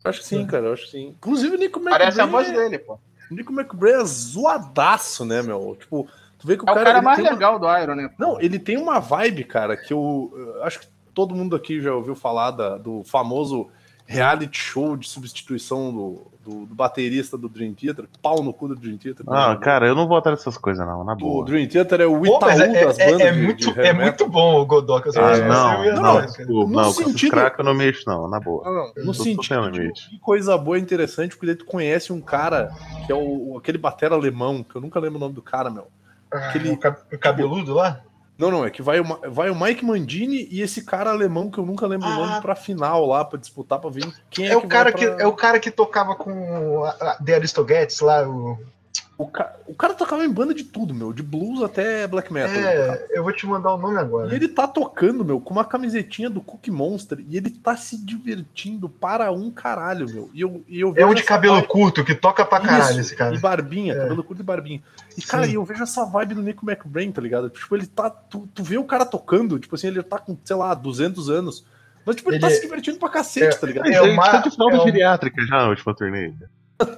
Acho 0.03 0.19
que 0.21 0.25
sim, 0.25 0.45
cara, 0.47 0.67
eu 0.67 0.73
acho 0.73 0.85
que 0.85 0.91
sim. 0.91 1.07
Inclusive 1.09 1.55
o 1.55 1.59
Nico 1.59 1.79
McBrain. 1.79 1.99
Parece 1.99 2.21
a 2.21 2.25
voz 2.25 2.49
é- 2.49 2.51
dele, 2.53 2.79
pô. 2.79 2.99
O 3.29 3.33
Nico 3.35 3.53
McBrain 3.53 3.93
é 4.01 4.03
zoadaço, 4.05 5.23
né, 5.25 5.41
meu? 5.41 5.75
Tipo, 5.79 6.07
tu 6.37 6.47
vê 6.47 6.57
que 6.57 6.63
o 6.63 6.67
É 6.67 6.71
o 6.71 6.73
cara. 6.73 6.85
cara 6.85 6.97
ele 6.97 7.05
mais 7.05 7.17
tem 7.17 7.25
uma- 7.25 7.31
legal 7.33 7.59
do 7.59 7.77
Iron, 7.77 7.95
né? 7.95 8.07
pô? 8.09 8.15
Não, 8.17 8.41
ele 8.41 8.57
tem 8.59 8.77
uma 8.77 8.99
vibe, 8.99 9.43
cara, 9.43 9.77
que 9.77 9.93
eu, 9.93 10.31
eu 10.35 10.63
acho 10.63 10.79
que 10.79 10.87
todo 11.13 11.35
mundo 11.35 11.55
aqui 11.55 11.79
já 11.81 11.93
ouviu 11.93 12.15
falar 12.15 12.51
da- 12.51 12.77
do 12.77 13.03
famoso 13.03 13.69
reality 14.11 14.57
show 14.57 14.95
de 14.97 15.07
substituição 15.07 15.91
do, 15.93 16.27
do- 16.43 16.65
do 16.65 16.75
baterista 16.75 17.37
do 17.37 17.47
Dream 17.47 17.73
Theater. 17.73 18.05
Pau 18.21 18.43
no 18.43 18.51
cu 18.53 18.67
do 18.67 18.75
Dream 18.75 18.97
Theater. 18.97 19.25
Ah, 19.29 19.53
né? 19.53 19.59
cara, 19.61 19.87
eu 19.87 19.95
não 19.95 20.07
vou 20.07 20.17
atrás 20.17 20.37
dessas 20.39 20.57
coisas, 20.57 20.85
não, 20.85 21.03
na 21.03 21.13
O 21.13 21.17
boa. 21.17 21.45
Dream 21.45 21.67
Theater 21.67 22.01
é 22.01 22.05
o 22.05 22.19
Pô, 22.19 22.25
Itaú 22.25 22.39
mas 22.41 22.59
é, 22.59 22.85
das 22.85 22.99
é- 22.99 23.05
bandas 23.11 23.21
é 23.27 23.31
de- 23.31 23.41
muito, 23.41 23.73
de 23.73 23.79
é 23.79 23.93
muito 23.93 24.27
bom 24.27 24.61
o 24.61 24.65
eu 25.07 25.13
só 25.13 25.21
Ah, 25.21 25.31
acho 25.31 25.41
que 25.41 25.47
não, 25.47 25.73
eu 25.73 25.85
ia 25.85 25.93
não, 25.93 26.01
não. 26.01 26.13
Não, 26.13 26.21
No 26.47 26.67
não, 26.67 26.83
com 26.83 26.89
esses 27.01 27.05
sentido- 27.05 27.31
crack 27.31 27.59
eu 27.59 27.65
não 27.65 27.73
mexo, 27.73 28.03
não, 28.07 28.27
na 28.27 28.39
boa. 28.39 28.63
Não, 28.63 28.71
não, 28.73 28.83
no 28.85 28.93
Eu 28.95 29.05
tô 29.05 29.13
sentido 29.13 29.71
de 29.71 29.91
que 29.93 30.19
coisa 30.19 30.57
boa 30.57 30.77
e 30.77 30.81
interessante, 30.81 31.35
porque 31.35 31.47
daí 31.47 31.55
tu 31.55 31.65
conhece 31.65 32.11
um 32.11 32.21
cara 32.21 32.71
que 33.05 33.11
é 33.11 33.15
o, 33.15 33.53
o- 33.53 33.57
aquele 33.57 33.77
batera 33.77 34.15
alemão, 34.15 34.63
que 34.63 34.75
eu 34.75 34.81
nunca 34.81 34.99
lembro 34.99 35.17
o 35.17 35.19
nome 35.21 35.33
do 35.35 35.41
cara, 35.41 35.69
meu. 35.69 35.87
Ah, 36.31 36.49
aquele- 36.49 36.69
o 36.71 36.77
ca- 36.77 36.97
o 37.13 37.17
cabeludo 37.17 37.73
lá? 37.73 38.01
Não, 38.41 38.49
não, 38.49 38.65
é 38.65 38.71
que 38.71 38.81
vai 38.81 38.99
o, 38.99 39.03
vai 39.29 39.51
o 39.51 39.55
Mike 39.59 39.85
Mandini 39.85 40.47
e 40.49 40.61
esse 40.61 40.83
cara 40.83 41.11
alemão 41.11 41.51
que 41.51 41.59
eu 41.59 41.65
nunca 41.65 41.85
lembro 41.85 42.07
o 42.07 42.11
Ah. 42.11 42.15
nome 42.15 42.41
pra 42.41 42.55
final 42.55 43.05
lá, 43.05 43.23
pra 43.23 43.37
disputar, 43.39 43.77
pra 43.79 43.89
ver 43.91 44.03
quem 44.31 44.47
é, 44.47 44.53
É 44.53 44.57
o 44.57 44.61
que 44.61 44.67
cara 44.67 44.91
vai 44.91 44.99
que, 44.99 45.07
pra- 45.07 45.21
é 45.23 45.27
o 45.27 45.33
cara 45.33 45.59
que 45.59 45.69
tocava 45.69 46.15
com 46.15 46.83
a- 46.83 46.89
a 47.11 47.23
The 47.23 47.35
Aristogates 47.35 47.99
lá. 47.99 48.27
O... 48.27 48.57
O, 49.21 49.27
ca... 49.27 49.55
o 49.67 49.75
cara 49.75 49.93
tocava 49.93 50.25
em 50.25 50.29
banda 50.29 50.53
de 50.53 50.63
tudo, 50.63 50.93
meu, 50.95 51.13
de 51.13 51.21
blues 51.21 51.61
até 51.61 52.07
black 52.07 52.33
metal. 52.33 52.49
cara. 52.55 52.69
É, 52.71 53.07
eu 53.19 53.23
vou 53.23 53.31
te 53.31 53.45
mandar 53.45 53.73
o 53.75 53.77
nome 53.77 53.97
agora. 53.99 54.31
E 54.31 54.35
ele 54.35 54.47
tá 54.47 54.67
tocando, 54.67 55.23
meu, 55.23 55.39
com 55.39 55.53
uma 55.53 55.63
camisetinha 55.63 56.29
do 56.29 56.41
Cookie 56.41 56.71
Monster 56.71 57.23
e 57.29 57.37
ele 57.37 57.49
tá 57.51 57.77
se 57.77 57.97
divertindo 58.03 58.89
para 58.89 59.31
um 59.31 59.51
caralho, 59.51 60.07
meu. 60.09 60.29
E 60.33 60.41
eu, 60.41 60.63
e 60.67 60.79
eu 60.79 60.93
É 60.97 61.05
um 61.05 61.13
de 61.13 61.21
cabelo 61.23 61.55
vibe- 61.55 61.67
curto, 61.67 62.03
que 62.03 62.15
toca 62.15 62.43
pra 62.43 62.59
caralho 62.61 62.91
Isso, 62.91 62.99
esse 63.01 63.15
cara. 63.15 63.35
E 63.35 63.39
barbinha, 63.39 63.93
É. 63.93 63.97
cabelo 63.99 64.23
curto 64.23 64.39
e 64.41 64.43
barbinha. 64.43 64.81
E, 65.17 65.21
cara, 65.21 65.45
Sim. 65.45 65.53
eu 65.53 65.63
vejo 65.63 65.83
essa 65.83 66.03
vibe 66.05 66.33
do 66.35 66.41
Nico 66.41 66.67
McBrain, 66.67 67.11
tá 67.11 67.21
ligado? 67.21 67.49
Tipo, 67.49 67.75
ele 67.75 67.85
tá. 67.85 68.09
Tu, 68.09 68.49
tu 68.55 68.63
vê 68.63 68.77
o 68.77 68.83
cara 68.83 69.05
tocando, 69.05 69.59
tipo 69.59 69.75
assim, 69.75 69.87
ele 69.87 70.01
tá 70.01 70.17
com, 70.17 70.35
sei 70.43 70.55
lá, 70.55 70.73
200 70.73 71.29
anos. 71.29 71.63
Mas, 72.03 72.15
tipo, 72.15 72.29
ele, 72.29 72.37
Ele- 72.37 72.41
tá 72.41 72.49
se 72.49 72.61
divertindo 72.61 72.97
pra 72.97 73.09
cacete, 73.09 73.55
É- 73.55 73.59
tá 73.59 73.67
ligado? 73.67 73.85
Mas 73.85 73.95
É 73.95 74.01
ele 74.03 74.13
uma- 74.13 74.31
tá 74.31 74.37
de 74.37 74.55
fralda 74.55 74.77
é 74.77 74.79
um- 74.79 74.83
geriátrica 74.83 75.45
já 75.45 75.57
na 75.57 75.67
última 75.69 75.93
turnê. 75.95 76.33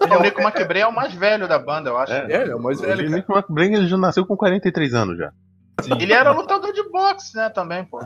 É, 0.10 0.18
o 0.18 0.22
Nico 0.22 0.42
McBrain 0.42 0.82
é 0.82 0.88
o 0.88 0.94
mais 0.96 1.14
velho 1.14 1.48
da 1.48 1.60
banda, 1.60 1.90
eu 1.90 1.98
acho. 1.98 2.14
É. 2.14 2.32
É, 2.32 2.48
é 2.50 2.56
o 2.56 2.62
mais 2.62 2.80
velho, 2.80 2.94
o 2.94 2.98
cara. 3.06 3.10
Nick 3.10 3.32
McBrain 3.32 3.74
ele 3.76 3.88
já 3.88 3.98
nasceu 3.98 4.26
com 4.26 4.36
43 4.38 4.94
anos 4.94 5.18
já. 5.18 5.32
Sim. 5.82 5.94
Ele 6.00 6.14
era 6.14 6.32
lutador 6.32 6.72
de 6.72 6.84
boxe, 6.90 7.36
né, 7.36 7.50
também, 7.50 7.84
pô. 7.84 8.00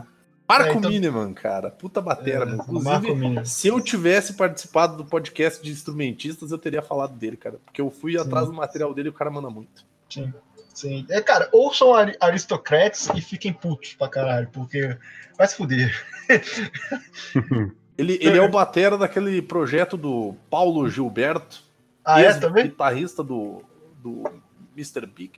Marco 0.48 0.68
É, 0.70 0.72
então- 0.74 0.90
Miniman, 0.90 1.34
cara. 1.34 1.70
Puta 1.70 2.00
batera, 2.00 2.44
É, 2.44 2.46
meu. 2.46 2.54
o 2.60 2.82
Marco 2.82 3.06
Inclusive, 3.06 3.14
Miniman. 3.14 3.44
se 3.44 3.68
eu 3.68 3.78
tivesse 3.80 4.32
participado 4.32 4.96
do 4.96 5.04
podcast 5.04 5.62
de 5.62 5.70
instrumentistas, 5.70 6.50
eu 6.50 6.56
teria 6.58 6.80
falado 6.80 7.12
dele, 7.14 7.36
cara. 7.36 7.56
Porque 7.64 7.80
eu 7.82 7.90
fui 7.90 8.12
Sim. 8.12 8.18
atrás 8.20 8.46
do 8.46 8.54
material 8.54 8.94
dele 8.94 9.08
e 9.08 9.10
o 9.10 9.14
cara 9.14 9.30
manda 9.30 9.50
muito. 9.50 9.84
Sim, 10.08 10.32
sim. 10.72 11.06
É, 11.10 11.20
cara, 11.20 11.50
ouçam 11.52 11.94
ari- 11.94 12.16
aristocratas 12.18 13.10
e 13.14 13.20
fiquem 13.20 13.52
putos 13.52 13.92
pra 13.92 14.08
caralho, 14.08 14.48
porque 14.50 14.96
vai 15.36 15.46
se 15.46 15.54
fuder. 15.54 15.92
Ele, 17.96 18.16
ele 18.22 18.38
é 18.38 18.42
o 18.42 18.48
batera 18.48 18.96
daquele 18.96 19.42
projeto 19.42 19.96
do 19.96 20.34
Paulo 20.48 20.88
Gilberto, 20.88 21.62
Ah, 22.14 22.20
é 22.22 22.26
ex- 22.26 22.38
também? 22.38 22.64
guitarrista 22.64 23.22
do, 23.22 23.62
do 24.02 24.22
Mr. 24.76 25.06
Big. 25.06 25.32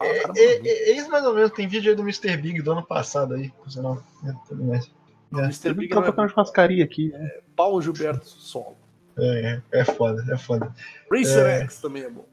Ah, 0.00 0.06
É, 0.06 0.20
cara 0.20 0.28
manda 0.28 0.40
é, 0.40 0.54
muito. 0.54 0.66
é, 0.66 0.90
eis 0.90 1.08
mais 1.08 1.24
ou 1.24 1.34
menos, 1.34 1.50
tem 1.50 1.68
vídeo 1.68 1.90
aí 1.90 1.96
do 1.96 2.02
Mr. 2.02 2.36
Big 2.36 2.62
do 2.62 2.72
ano 2.72 2.82
passado 2.84 3.34
aí, 3.34 3.50
por 3.50 3.70
sinal. 3.70 4.02
É, 4.26 4.32
tudo 4.48 4.64
mais. 4.64 4.90
O 5.32 5.38
Mr. 5.40 5.68
Ele 5.68 5.74
Big 5.74 5.88
tá 5.88 5.96
não 5.96 6.02
é 6.02 6.06
tocando 6.06 6.28
churrascaria 6.30 6.84
aqui. 6.84 7.10
né? 7.10 7.30
Paulo 7.54 7.80
Gilberto 7.82 8.26
solo. 8.26 8.76
É, 9.18 9.62
é, 9.72 9.80
é 9.80 9.84
foda, 9.84 10.24
é 10.32 10.36
foda. 10.36 10.74
Racer 11.12 11.46
É. 11.46 11.60
X 11.62 11.78
também 11.80 12.02
é 12.04 12.10
bom. 12.10 12.24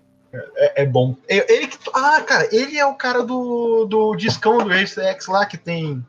É, 0.56 0.82
é 0.84 0.86
bom. 0.86 1.16
É- 1.28 1.54
Ele 1.54 1.68
que. 1.68 1.78
Ah, 1.94 2.22
cara, 2.22 2.48
ele 2.56 2.78
é 2.78 2.86
o 2.86 2.96
cara 2.96 3.24
do, 3.24 3.86
do 3.86 4.16
discão 4.16 4.58
do 4.58 4.68
Race 4.70 5.00
X 5.00 5.28
lá 5.28 5.46
que 5.46 5.58
tem. 5.58 6.06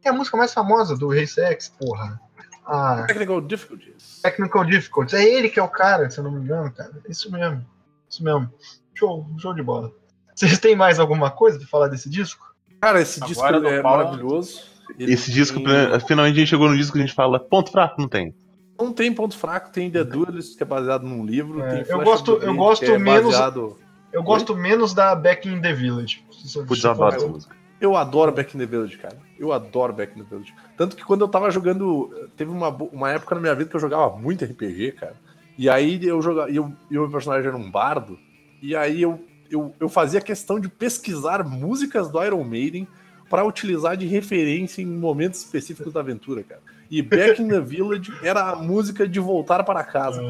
Tem 0.00 0.10
a 0.10 0.14
música 0.14 0.36
mais 0.36 0.52
famosa 0.52 0.96
do 0.96 1.08
Race 1.08 1.40
X, 1.40 1.68
porra. 1.68 2.20
Ah, 2.64 3.04
Technical 3.06 3.40
Difficulties. 3.40 4.20
Technical 4.22 4.64
Difficulties. 4.64 5.14
É 5.14 5.24
ele 5.24 5.48
que 5.48 5.58
é 5.58 5.62
o 5.62 5.68
cara, 5.68 6.08
se 6.10 6.18
eu 6.18 6.24
não 6.24 6.30
me 6.32 6.40
engano, 6.40 6.70
cara. 6.72 6.92
Isso 7.08 7.30
mesmo. 7.30 7.64
Isso 8.08 8.22
mesmo. 8.22 8.50
Show, 8.94 9.26
show 9.38 9.54
de 9.54 9.62
bola. 9.62 9.90
Vocês 10.34 10.58
têm 10.58 10.76
mais 10.76 10.98
alguma 11.00 11.30
coisa 11.30 11.58
pra 11.58 11.66
falar 11.66 11.88
desse 11.88 12.08
disco? 12.08 12.54
Cara, 12.80 13.00
esse 13.00 13.18
Agora 13.22 13.58
disco 13.58 13.60
do 13.60 13.68
é 13.68 13.82
Paulo- 13.82 14.04
maravilhoso. 14.04 14.62
Ele 14.98 15.12
Esse 15.14 15.30
disco, 15.32 15.58
tem- 15.62 16.00
finalmente 16.06 16.34
a 16.36 16.38
gente 16.40 16.48
chegou 16.48 16.68
no 16.68 16.76
disco 16.76 16.92
que 16.92 16.98
a 16.98 17.02
gente 17.06 17.14
fala, 17.14 17.38
ponto 17.40 17.70
fraco, 17.70 18.00
não 18.00 18.08
tem. 18.08 18.34
Não 18.78 18.92
tem 18.92 19.12
ponto 19.12 19.36
fraco, 19.36 19.70
tem 19.70 19.90
The 19.90 20.04
Duelist, 20.04 20.56
que 20.56 20.62
é 20.62 20.66
baseado 20.66 21.02
num 21.04 21.24
livro. 21.24 21.62
É, 21.62 21.82
tem 21.82 21.92
eu 21.92 22.02
gosto- 22.02 22.32
eu 22.42 22.54
gosto 22.54 22.84
é 22.84 22.98
menos- 22.98 23.32
baseado- 23.32 23.78
Eu 24.12 24.22
gosto 24.22 24.54
menos 24.54 24.92
da 24.92 25.14
Back 25.14 25.48
in 25.48 25.60
the 25.62 25.72
Village. 25.72 26.22
Adoro 26.54 26.96
for- 26.96 27.14
essa 27.14 27.26
música. 27.28 27.56
Eu 27.82 27.96
adoro 27.96 28.30
Back 28.30 28.56
in 28.56 28.60
the 28.60 28.64
Village, 28.66 28.96
cara. 28.96 29.18
Eu 29.36 29.52
adoro 29.52 29.92
Back 29.92 30.16
in 30.16 30.22
the 30.22 30.30
Village. 30.30 30.54
Tanto 30.76 30.94
que 30.94 31.04
quando 31.04 31.22
eu 31.22 31.28
tava 31.28 31.50
jogando. 31.50 32.28
Teve 32.36 32.52
uma, 32.52 32.68
uma 32.68 33.10
época 33.10 33.34
na 33.34 33.40
minha 33.40 33.54
vida 33.56 33.68
que 33.68 33.74
eu 33.74 33.80
jogava 33.80 34.16
muito 34.16 34.44
RPG, 34.44 34.92
cara. 34.92 35.16
E 35.58 35.68
aí 35.68 35.98
eu 36.06 36.22
jogava. 36.22 36.48
E 36.48 36.54
eu, 36.54 36.72
e 36.88 36.96
o 36.96 37.00
meu 37.02 37.10
personagem 37.10 37.48
era 37.48 37.56
um 37.56 37.68
bardo. 37.68 38.16
E 38.62 38.76
aí 38.76 39.02
eu, 39.02 39.18
eu, 39.50 39.74
eu 39.80 39.88
fazia 39.88 40.20
questão 40.20 40.60
de 40.60 40.68
pesquisar 40.68 41.42
músicas 41.42 42.08
do 42.08 42.22
Iron 42.22 42.44
Maiden 42.44 42.86
para 43.28 43.44
utilizar 43.44 43.96
de 43.96 44.06
referência 44.06 44.80
em 44.80 44.86
momentos 44.86 45.40
específicos 45.40 45.92
da 45.92 45.98
aventura, 45.98 46.44
cara. 46.44 46.62
E 46.88 47.02
Back 47.02 47.42
in 47.42 47.48
the 47.48 47.60
Village 47.60 48.12
era 48.22 48.50
a 48.50 48.54
música 48.54 49.08
de 49.08 49.18
voltar 49.18 49.64
para 49.64 49.82
casa. 49.82 50.22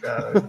Cara. 0.00 0.48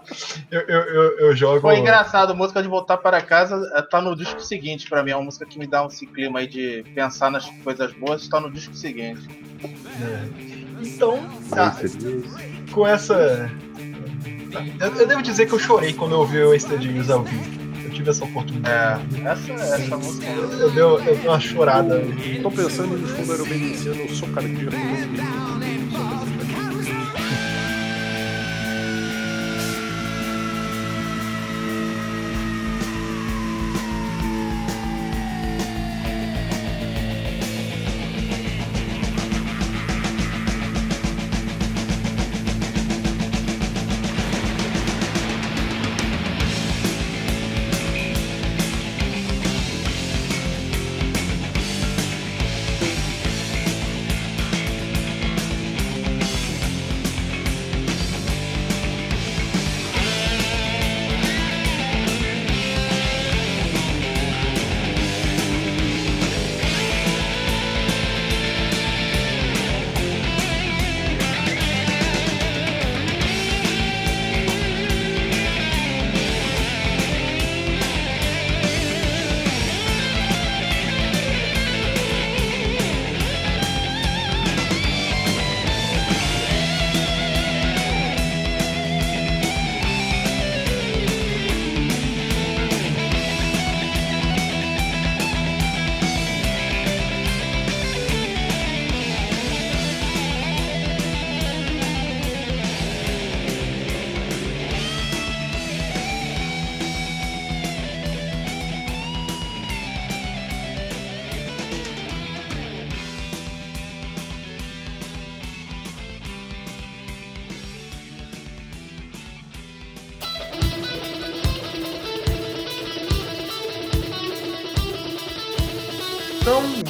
eu, 0.50 0.60
eu, 0.60 0.80
eu, 0.80 1.18
eu 1.18 1.36
jogo. 1.36 1.60
Foi 1.60 1.78
engraçado, 1.78 2.34
música 2.34 2.62
de 2.62 2.68
voltar 2.68 2.96
para 2.98 3.20
casa 3.20 3.56
eh, 3.74 3.82
tá 3.82 4.00
no 4.00 4.16
disco 4.16 4.40
seguinte 4.40 4.88
pra 4.88 5.02
mim. 5.02 5.10
É 5.10 5.16
uma 5.16 5.24
música 5.24 5.46
que 5.46 5.58
me 5.58 5.66
dá 5.66 5.84
um 5.84 5.88
clima 5.88 6.40
aí 6.40 6.46
de 6.46 6.84
pensar 6.94 7.30
nas 7.30 7.48
coisas 7.62 7.92
boas, 7.94 8.26
tá 8.28 8.40
no 8.40 8.50
disco 8.50 8.74
seguinte. 8.74 9.28
É. 9.64 10.52
Então, 10.84 11.18
tá, 11.48 11.76
com 12.72 12.86
essa. 12.86 13.50
Eu, 14.80 14.96
eu, 14.96 15.06
devo 15.06 15.22
dizer 15.22 15.46
que 15.46 15.52
eu 15.52 15.58
chorei 15.58 15.92
quando 15.94 16.12
eu 16.12 16.18
ouvi 16.20 16.38
o 16.42 16.52
Years 16.52 17.10
ao 17.10 17.22
vivo. 17.22 17.62
Eu 17.84 17.90
tive 17.90 18.10
essa 18.10 18.24
oportunidade. 18.24 19.02
É, 19.16 19.28
essa, 19.28 19.52
essa 19.52 19.96
música. 19.96 20.26
Eu, 20.26 20.52
eu, 20.52 20.70
deu, 20.70 20.98
eu 20.98 21.16
dei 21.16 21.28
uma 21.28 21.40
chorada. 21.40 22.00
Tô 22.42 22.50
pensando 22.50 22.98
no 22.98 23.08
fundo 23.08 23.32
aerobendiciano, 23.32 24.00
eu 24.00 24.14
sou 24.14 24.28
cardíaco. 24.30 24.76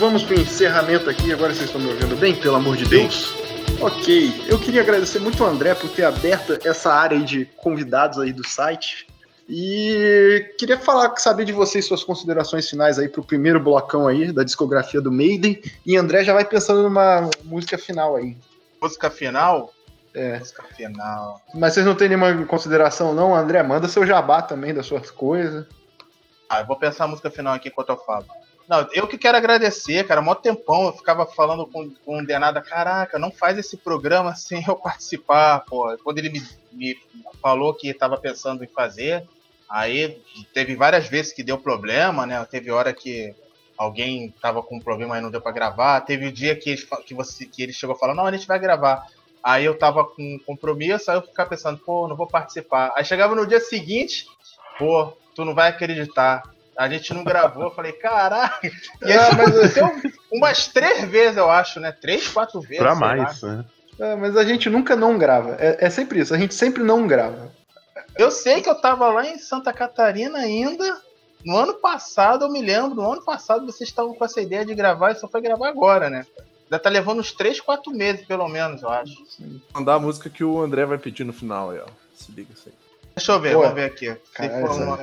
Vamos 0.03 0.25
para 0.25 0.35
o 0.35 0.41
encerramento 0.41 1.09
aqui. 1.09 1.33
Agora 1.33 1.55
vocês 1.55 1.67
estão 1.67 1.81
me 1.81 1.89
ouvindo 1.89 2.17
bem, 2.17 2.35
pelo 2.35 2.57
amor 2.57 2.77
de 2.77 2.85
Deus? 2.87 3.37
Ok, 3.81 4.35
eu 4.49 4.59
queria 4.59 4.81
agradecer 4.81 5.21
muito 5.21 5.45
ao 5.45 5.49
André 5.49 5.77
por 5.77 5.89
ter 5.91 6.03
aberto 6.03 6.59
essa 6.67 6.93
área 6.93 7.21
de 7.21 7.45
convidados 7.59 8.19
aí 8.19 8.33
do 8.33 8.45
site. 8.45 9.07
E 9.49 10.55
queria 10.59 10.77
falar, 10.77 11.17
saber 11.19 11.45
de 11.45 11.53
vocês 11.53 11.87
suas 11.87 12.03
considerações 12.03 12.69
finais 12.69 12.99
aí 12.99 13.09
para 13.09 13.21
o 13.21 13.25
primeiro 13.25 13.61
blocão 13.61 14.09
aí 14.09 14.33
da 14.33 14.43
discografia 14.43 15.01
do 15.01 15.13
Maiden. 15.13 15.63
E 15.87 15.97
André 15.97 16.25
já 16.25 16.33
vai 16.33 16.45
pensando 16.45 16.83
numa 16.83 17.31
música 17.45 17.79
final 17.79 18.17
aí. 18.17 18.37
Música 18.83 19.09
final? 19.09 19.73
É. 20.15 20.41
Música 20.41 20.65
final. 20.77 21.41
Mas 21.55 21.75
vocês 21.75 21.87
não 21.87 21.95
têm 21.95 22.09
nenhuma 22.09 22.45
consideração, 22.47 23.15
não? 23.15 23.37
André, 23.37 23.63
manda 23.63 23.87
seu 23.87 24.05
jabá 24.05 24.43
também 24.43 24.75
das 24.75 24.87
suas 24.87 25.13
coisas. 25.13 25.65
Ah, 26.51 26.59
eu 26.59 26.67
vou 26.67 26.77
pensar 26.77 27.05
a 27.05 27.09
música 27.09 27.31
final 27.31 27.55
aqui 27.55 27.69
enquanto 27.69 27.91
eu 27.91 27.97
falo. 27.99 28.27
Não, 28.73 28.89
eu 28.95 29.07
que 29.07 29.19
quero 29.19 29.37
agradecer, 29.37 30.03
cara. 30.07 30.23
Mó 30.23 30.35
tempão 30.35 30.87
eu 30.87 30.95
ficava 30.95 31.27
falando 31.27 31.67
com, 31.67 31.91
com 32.07 32.21
o 32.21 32.27
Denada, 32.27 32.63
caraca, 32.63 33.19
não 33.19 33.31
faz 33.31 33.59
esse 33.59 33.77
programa 33.77 34.33
sem 34.35 34.65
eu 34.67 34.75
participar, 34.75 35.61
pô. 35.67 35.95
Quando 36.03 36.17
ele 36.17 36.31
me, 36.31 36.43
me 36.73 36.99
falou 37.43 37.75
que 37.75 37.89
estava 37.89 38.17
pensando 38.17 38.65
em 38.65 38.67
fazer, 38.67 39.29
aí 39.69 40.19
teve 40.55 40.75
várias 40.75 41.07
vezes 41.07 41.35
que 41.35 41.43
deu 41.43 41.59
problema, 41.59 42.25
né? 42.25 42.43
Teve 42.47 42.71
hora 42.71 42.95
que 42.95 43.35
alguém 43.77 44.35
tava 44.41 44.63
com 44.63 44.77
um 44.77 44.81
problema 44.81 45.19
e 45.19 45.21
não 45.21 45.31
deu 45.31 45.43
para 45.43 45.53
gravar. 45.53 46.01
Teve 46.01 46.29
o 46.29 46.33
dia 46.33 46.57
que 46.57 46.75
que, 47.05 47.13
você, 47.13 47.45
que 47.45 47.63
ele 47.63 47.75
chegou 47.75 47.95
falando, 47.95 48.17
não, 48.17 48.27
a 48.27 48.33
gente 48.33 48.49
vai 48.49 48.59
gravar. 48.59 49.07
Aí 49.45 49.67
eu 49.67 49.77
tava 49.77 50.03
com 50.03 50.39
compromisso, 50.47 51.11
aí 51.11 51.19
eu 51.19 51.23
ficava 51.23 51.51
pensando, 51.51 51.77
pô, 51.77 52.09
não 52.09 52.17
vou 52.17 52.27
participar. 52.27 52.91
Aí 52.97 53.05
chegava 53.05 53.35
no 53.35 53.47
dia 53.47 53.61
seguinte, 53.61 54.25
pô, 54.79 55.13
tu 55.35 55.45
não 55.45 55.55
vai 55.55 55.69
acreditar 55.69 56.43
a 56.83 56.89
gente 56.89 57.15
não 57.15 57.25
gravou, 57.25 57.65
eu 57.65 57.71
falei, 57.71 57.93
caralho. 57.93 58.53
E 59.03 59.11
é, 59.13 59.35
mas 59.35 59.49
aconteceu 59.77 59.91
umas 60.31 60.67
três 60.69 61.05
vezes, 61.09 61.37
eu 61.37 61.51
acho, 61.51 61.81
né? 61.81 61.93
Três, 61.93 62.29
quatro 62.29 62.61
vezes. 62.61 62.79
Pra 62.79 62.95
mais, 62.95 63.41
né? 63.43 63.65
É, 63.99 64.17
mas 64.17 64.37
a 64.37 64.45
gente 64.45 64.69
nunca 64.69 64.97
não 64.97 65.17
grava. 65.17 65.57
É, 65.59 65.87
é, 65.87 65.91
sempre 65.91 66.21
isso, 66.21 66.35
a 66.35 66.39
gente 66.39 66.55
sempre 66.55 66.83
não 66.83 67.07
grava. 67.07 67.53
Eu 68.17 68.31
sei 68.31 68.61
que 68.61 68.69
eu 68.69 68.75
tava 68.75 69.09
lá 69.09 69.27
em 69.27 69.39
Santa 69.39 69.73
Catarina 69.73 70.39
ainda. 70.39 71.01
No 71.45 71.57
ano 71.57 71.75
passado, 71.75 72.45
eu 72.45 72.53
me 72.53 72.63
lembro, 72.63 72.95
no 72.95 73.13
ano 73.13 73.23
passado 73.23 73.67
vocês 73.67 73.89
estavam 73.89 74.15
com 74.15 74.25
essa 74.25 74.41
ideia 74.41 74.65
de 74.65 74.75
gravar 74.75 75.11
e 75.11 75.17
só 75.17 75.27
foi 75.27 75.41
gravar 75.41 75.69
agora, 75.69 76.09
né? 76.09 76.25
Já 76.71 76.79
tá 76.79 76.89
levando 76.89 77.21
uns 77.21 77.33
3, 77.33 77.61
4 77.61 77.93
meses, 77.93 78.25
pelo 78.25 78.49
menos, 78.49 78.83
eu 78.83 78.89
acho. 78.89 79.15
Mandar 79.75 79.95
a 79.95 79.99
música 79.99 80.31
que 80.31 80.45
o 80.45 80.63
André 80.63 80.87
vai 80.87 80.99
pedir 80.99 81.25
no 81.25 81.33
final 81.33 81.71
aí, 81.71 81.81
ó. 81.81 81.87
Se 82.15 82.31
liga 82.33 82.53
isso 82.53 82.69
aí. 82.69 82.82
Deixa 83.15 83.33
eu 83.33 83.41
ver, 83.41 83.55
Pô, 83.55 83.61
vamos 83.61 83.75
ver 83.75 83.85
aqui. 83.85 84.17
Se 84.37 84.49
uma... 84.83 84.97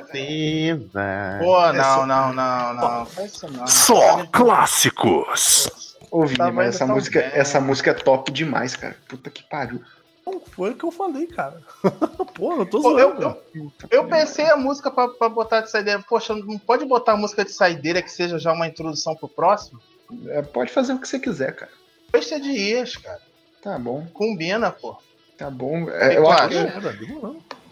Pô, 1.39 1.73
não, 1.73 2.05
não, 2.05 2.33
não, 2.33 2.73
não. 2.73 3.07
não. 3.51 3.67
Só 3.67 4.25
clássicos. 4.27 5.95
Ô, 6.11 6.25
Vini, 6.25 6.37
tá 6.37 6.51
mas 6.51 6.75
essa 6.75 6.87
música, 6.87 7.19
essa 7.19 7.61
música 7.61 7.91
é 7.91 7.93
top 7.93 8.31
demais, 8.31 8.75
cara. 8.75 8.95
Puta 9.07 9.29
que 9.29 9.43
pariu. 9.43 9.81
Não 10.25 10.39
foi 10.39 10.71
o 10.71 10.75
que 10.75 10.83
eu 10.83 10.91
falei, 10.91 11.27
cara. 11.27 11.61
Pô, 12.33 12.55
não 12.55 12.65
tô 12.65 12.81
zoando. 12.81 13.21
Eu, 13.21 13.39
eu, 13.55 13.71
eu, 13.89 14.07
pensei 14.07 14.45
a 14.45 14.57
música 14.57 14.89
pra, 14.91 15.07
pra 15.07 15.29
botar 15.29 15.61
de 15.61 15.71
saideira. 15.71 16.03
Poxa, 16.07 16.35
não 16.35 16.57
pode 16.57 16.85
botar 16.85 17.13
a 17.13 17.17
música 17.17 17.45
de 17.45 17.51
saideira 17.51 18.01
que 18.01 18.11
seja 18.11 18.37
já 18.39 18.51
uma 18.53 18.67
introdução 18.67 19.15
pro 19.15 19.27
próximo? 19.27 19.79
É, 20.27 20.41
pode 20.41 20.71
fazer 20.71 20.93
o 20.93 20.99
que 20.99 21.07
você 21.07 21.19
quiser, 21.19 21.55
cara. 21.55 21.71
Festa 22.11 22.39
de 22.39 22.49
Ias, 22.49 22.97
cara. 22.97 23.21
Tá 23.61 23.77
bom. 23.77 24.07
Combina, 24.13 24.71
pô. 24.71 24.97
Tá 25.37 25.49
bom. 25.49 25.89
É, 25.89 26.17
eu 26.17 26.29
acho. 26.29 26.57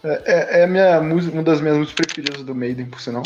É, 0.08 0.22
é, 0.24 0.60
é, 0.60 0.62
é 0.62 0.66
minha 0.66 1.00
música, 1.02 1.34
uma 1.34 1.42
das 1.42 1.60
minhas 1.60 1.76
músicas 1.76 2.06
preferidas 2.06 2.42
do 2.42 2.54
Maiden, 2.54 2.86
por 2.86 3.00
sinal. 3.00 3.22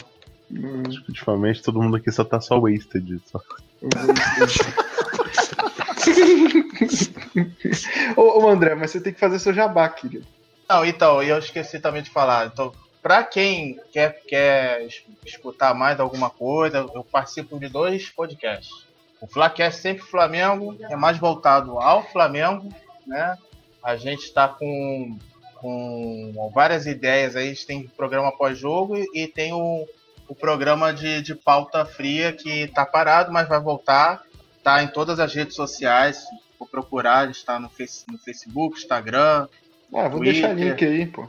Ultimamente 1.09 1.63
todo 1.63 1.81
mundo 1.81 1.97
aqui 1.97 2.11
só 2.11 2.25
tá 2.25 2.41
só 2.41 2.59
wasted. 2.59 3.21
Só. 3.25 3.41
ô, 8.17 8.41
ô, 8.41 8.49
André, 8.49 8.75
mas 8.75 8.91
você 8.91 9.01
tem 9.01 9.13
que 9.13 9.21
fazer 9.21 9.39
seu 9.39 9.55
jabá, 9.55 9.89
querido. 9.89 10.27
Não, 10.69 10.85
então, 10.85 11.23
eu 11.23 11.39
esqueci 11.39 11.79
também 11.79 12.03
de 12.03 12.11
falar. 12.11 12.49
Então, 12.49 12.73
pra 13.01 13.23
quem 13.23 13.79
quer, 13.93 14.21
quer 14.27 14.89
escutar 15.25 15.73
mais 15.75 16.01
alguma 16.01 16.31
coisa, 16.31 16.87
eu 16.95 17.05
participo 17.05 17.59
de 17.59 17.69
dois 17.69 18.11
podcasts. 18.11 18.87
O 19.21 19.27
Flacast 19.27 19.81
Sempre 19.81 20.05
Flamengo 20.05 20.77
é 20.91 20.97
mais 20.97 21.17
voltado 21.17 21.79
ao 21.79 22.03
Flamengo, 22.11 22.69
né? 23.07 23.39
A 23.83 23.97
gente 23.97 24.25
está 24.25 24.49
com 24.49 25.17
com 25.63 26.51
várias 26.53 26.87
ideias 26.87 27.37
aí. 27.37 27.47
A 27.47 27.49
gente 27.51 27.67
tem 27.67 27.87
programa 27.97 28.37
pós-jogo 28.37 28.97
e, 29.15 29.27
tem 29.29 29.53
o, 29.53 29.87
o 30.29 30.35
programa 30.35 30.93
de, 30.93 31.23
de 31.23 31.35
pauta 31.35 31.85
fria 31.87 32.33
que 32.33 32.67
tá 32.69 32.85
parado, 32.85 33.33
mas 33.33 33.49
vai 33.49 33.61
voltar. 33.61 34.23
Tá 34.63 34.83
em 34.83 34.89
todas 34.89 35.19
as 35.19 35.33
redes 35.33 35.55
sociais. 35.57 36.25
Vou 36.59 36.69
procurar, 36.69 37.31
está 37.31 37.59
no, 37.59 37.69
face, 37.71 38.05
no 38.11 38.19
Facebook, 38.19 38.79
Instagram. 38.79 39.49
Ah, 39.95 40.09
vou 40.09 40.19
Twitter. 40.19 40.33
deixar 40.43 40.53
link 40.55 40.85
aí, 40.85 41.07
pô. 41.07 41.27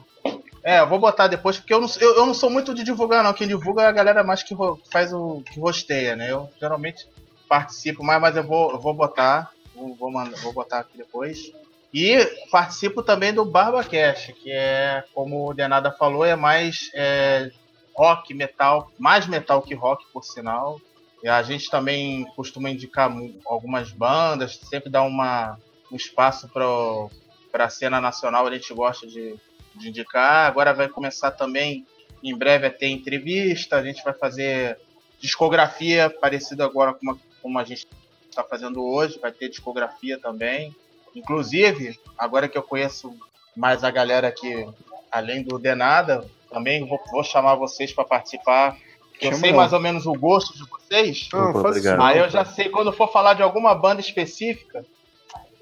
É, 0.63 0.79
eu 0.79 0.87
vou 0.87 0.97
botar 0.99 1.27
depois, 1.27 1.57
porque 1.57 1.73
eu 1.73 1.81
não, 1.81 1.89
eu, 1.99 2.15
eu 2.15 2.25
não 2.25 2.33
sou 2.33 2.49
muito 2.49 2.73
de 2.73 2.83
divulgar, 2.83 3.23
não. 3.23 3.33
Quem 3.33 3.47
divulga 3.47 3.81
é 3.83 3.85
a 3.87 3.91
galera 3.91 4.23
mais 4.23 4.43
que 4.43 4.53
ro- 4.53 4.79
faz 4.91 5.11
o. 5.11 5.41
que 5.41 5.59
rosteia, 5.59 6.15
né? 6.15 6.31
Eu 6.31 6.49
geralmente 6.59 7.05
participo 7.49 8.03
mais, 8.03 8.21
mas 8.21 8.35
eu 8.37 8.43
vou, 8.43 8.71
eu 8.71 8.79
vou 8.79 8.93
botar. 8.93 9.51
Vou, 9.75 9.93
vou, 9.95 10.11
mandar, 10.11 10.37
vou 10.39 10.53
botar 10.53 10.79
aqui 10.79 10.97
depois. 10.97 11.51
E 11.93 12.25
participo 12.49 13.03
também 13.03 13.31
do 13.31 13.45
BarbaCast, 13.45 14.33
que 14.33 14.51
é, 14.51 15.03
como 15.13 15.49
o 15.49 15.53
Denada 15.53 15.91
falou, 15.91 16.25
é 16.25 16.35
mais 16.35 16.89
é, 16.95 17.51
rock, 17.95 18.33
metal, 18.33 18.91
mais 18.97 19.27
metal 19.27 19.61
que 19.61 19.75
rock, 19.75 20.03
por 20.11 20.23
sinal. 20.23 20.81
E 21.23 21.27
a 21.29 21.43
gente 21.43 21.69
também 21.69 22.25
costuma 22.35 22.71
indicar 22.71 23.15
algumas 23.45 23.91
bandas, 23.91 24.57
sempre 24.57 24.89
dá 24.89 25.03
uma, 25.03 25.57
um 25.91 25.95
espaço 25.95 26.49
para 26.49 27.65
a 27.65 27.69
cena 27.69 28.01
nacional, 28.01 28.47
a 28.47 28.53
gente 28.53 28.73
gosta 28.73 29.05
de, 29.05 29.35
de 29.75 29.89
indicar. 29.89 30.47
Agora 30.47 30.73
vai 30.73 30.89
começar 30.89 31.29
também, 31.29 31.85
em 32.23 32.35
breve, 32.35 32.65
a 32.65 32.71
ter 32.71 32.87
entrevista, 32.87 33.75
a 33.75 33.83
gente 33.83 34.03
vai 34.03 34.13
fazer 34.13 34.79
discografia, 35.19 36.09
parecido 36.09 36.63
agora 36.63 36.93
com 36.95 37.11
a, 37.11 37.17
como 37.39 37.59
a 37.59 37.63
gente 37.63 37.87
está 38.27 38.43
fazendo 38.43 38.83
hoje, 38.83 39.19
vai 39.19 39.31
ter 39.31 39.47
discografia 39.47 40.19
também. 40.19 40.75
Inclusive, 41.15 41.99
agora 42.17 42.47
que 42.47 42.57
eu 42.57 42.63
conheço 42.63 43.15
mais 43.55 43.83
a 43.83 43.91
galera 43.91 44.27
aqui, 44.27 44.67
além 45.11 45.43
do 45.43 45.59
Denada, 45.59 46.25
também 46.51 46.85
vou, 46.87 46.99
vou 47.11 47.23
chamar 47.23 47.55
vocês 47.55 47.91
para 47.91 48.03
participar. 48.03 48.77
Eu 49.21 49.29
Chama 49.29 49.41
sei 49.41 49.51
não. 49.51 49.57
mais 49.57 49.73
ou 49.73 49.79
menos 49.79 50.05
o 50.05 50.13
gosto 50.13 50.53
de 50.57 50.69
vocês. 50.69 51.29
Não, 51.31 51.49
obrigado. 51.51 51.95
isso. 51.95 52.01
Aí 52.01 52.19
eu 52.19 52.29
já 52.29 52.43
sei, 52.43 52.69
quando 52.69 52.91
for 52.91 53.11
falar 53.11 53.35
de 53.35 53.43
alguma 53.43 53.73
banda 53.75 54.01
específica, 54.01 54.85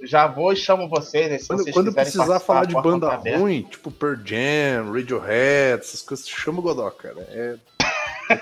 já 0.04 0.26
vou 0.26 0.54
e 0.54 0.56
chamo 0.56 0.88
vocês. 0.88 1.48
Quando, 1.48 1.64
vocês 1.64 1.74
quando 1.74 1.94
precisar 1.94 2.40
falar 2.40 2.66
de 2.66 2.74
banda 2.74 3.12
aberta. 3.14 3.40
ruim, 3.40 3.64
tipo 3.64 3.92
Pearl 3.92 4.16
Jam, 4.26 4.92
Radiohead, 4.92 5.82
essas 5.82 6.02
coisas, 6.02 6.28
chama 6.28 6.60
o 6.60 6.62
Godó, 6.62 6.90
cara. 6.90 7.22
É, 7.30 7.56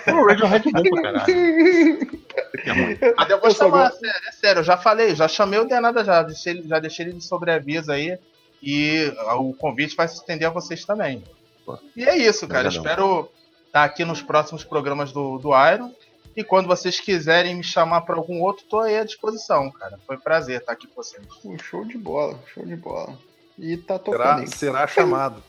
O 0.08 0.28
Radiohead 0.28 0.68
é 0.68 0.72
bom 0.72 0.84
pra 0.90 1.02
caralho. 1.02 2.20
Mas 3.18 3.30
eu 3.30 3.40
vou 3.40 3.50
Eu 3.50 3.56
chamar, 3.56 3.92
sério, 3.92 4.22
é 4.28 4.32
sério, 4.32 4.60
eu 4.60 4.64
já 4.64 4.78
falei, 4.78 5.16
já 5.16 5.28
chamei 5.28 5.60
o 5.60 5.66
Denada 5.66 6.04
já, 6.04 6.22
deixei, 6.24 6.54
ele- 6.54 6.68
já 6.68 6.80
deixei 6.80 7.06
ele 7.06 7.14
de 7.18 7.24
sobreaviso 7.24 7.92
aí. 7.92 8.18
E 8.62 9.14
ah, 9.20 9.36
o 9.38 9.54
convite 9.54 9.96
vai 9.96 10.08
se 10.08 10.16
estender 10.16 10.48
a 10.48 10.52
vocês 10.52 10.84
também. 10.84 11.24
E 11.96 12.04
é 12.04 12.18
isso, 12.18 12.48
cara. 12.48 12.68
Obrigadão. 12.68 12.92
Espero 12.92 13.32
estar 13.68 13.84
aqui 13.84 14.04
nos 14.04 14.22
próximos 14.22 14.64
programas 14.64 15.12
do, 15.12 15.38
do 15.38 15.50
Iron. 15.72 15.92
E 16.36 16.44
quando 16.44 16.68
vocês 16.68 17.00
quiserem 17.00 17.56
me 17.56 17.64
chamar 17.64 18.02
para 18.02 18.16
algum 18.16 18.42
outro, 18.42 18.66
tô 18.70 18.80
aí 18.80 18.98
à 18.98 19.04
disposição, 19.04 19.70
cara. 19.72 20.00
Foi 20.06 20.16
um 20.16 20.20
prazer 20.20 20.60
estar 20.60 20.74
aqui 20.74 20.88
com 20.88 20.96
vocês. 21.02 21.22
Show 21.64 21.86
de 21.86 21.98
bola, 21.98 22.38
show 22.54 22.66
de 22.66 22.76
bola. 22.76 23.18
E 23.58 23.78
tá 23.78 23.96
será, 23.96 24.00
tocando 24.00 24.40
aí. 24.42 24.48
será 24.48 24.88
chamado. 24.88 25.44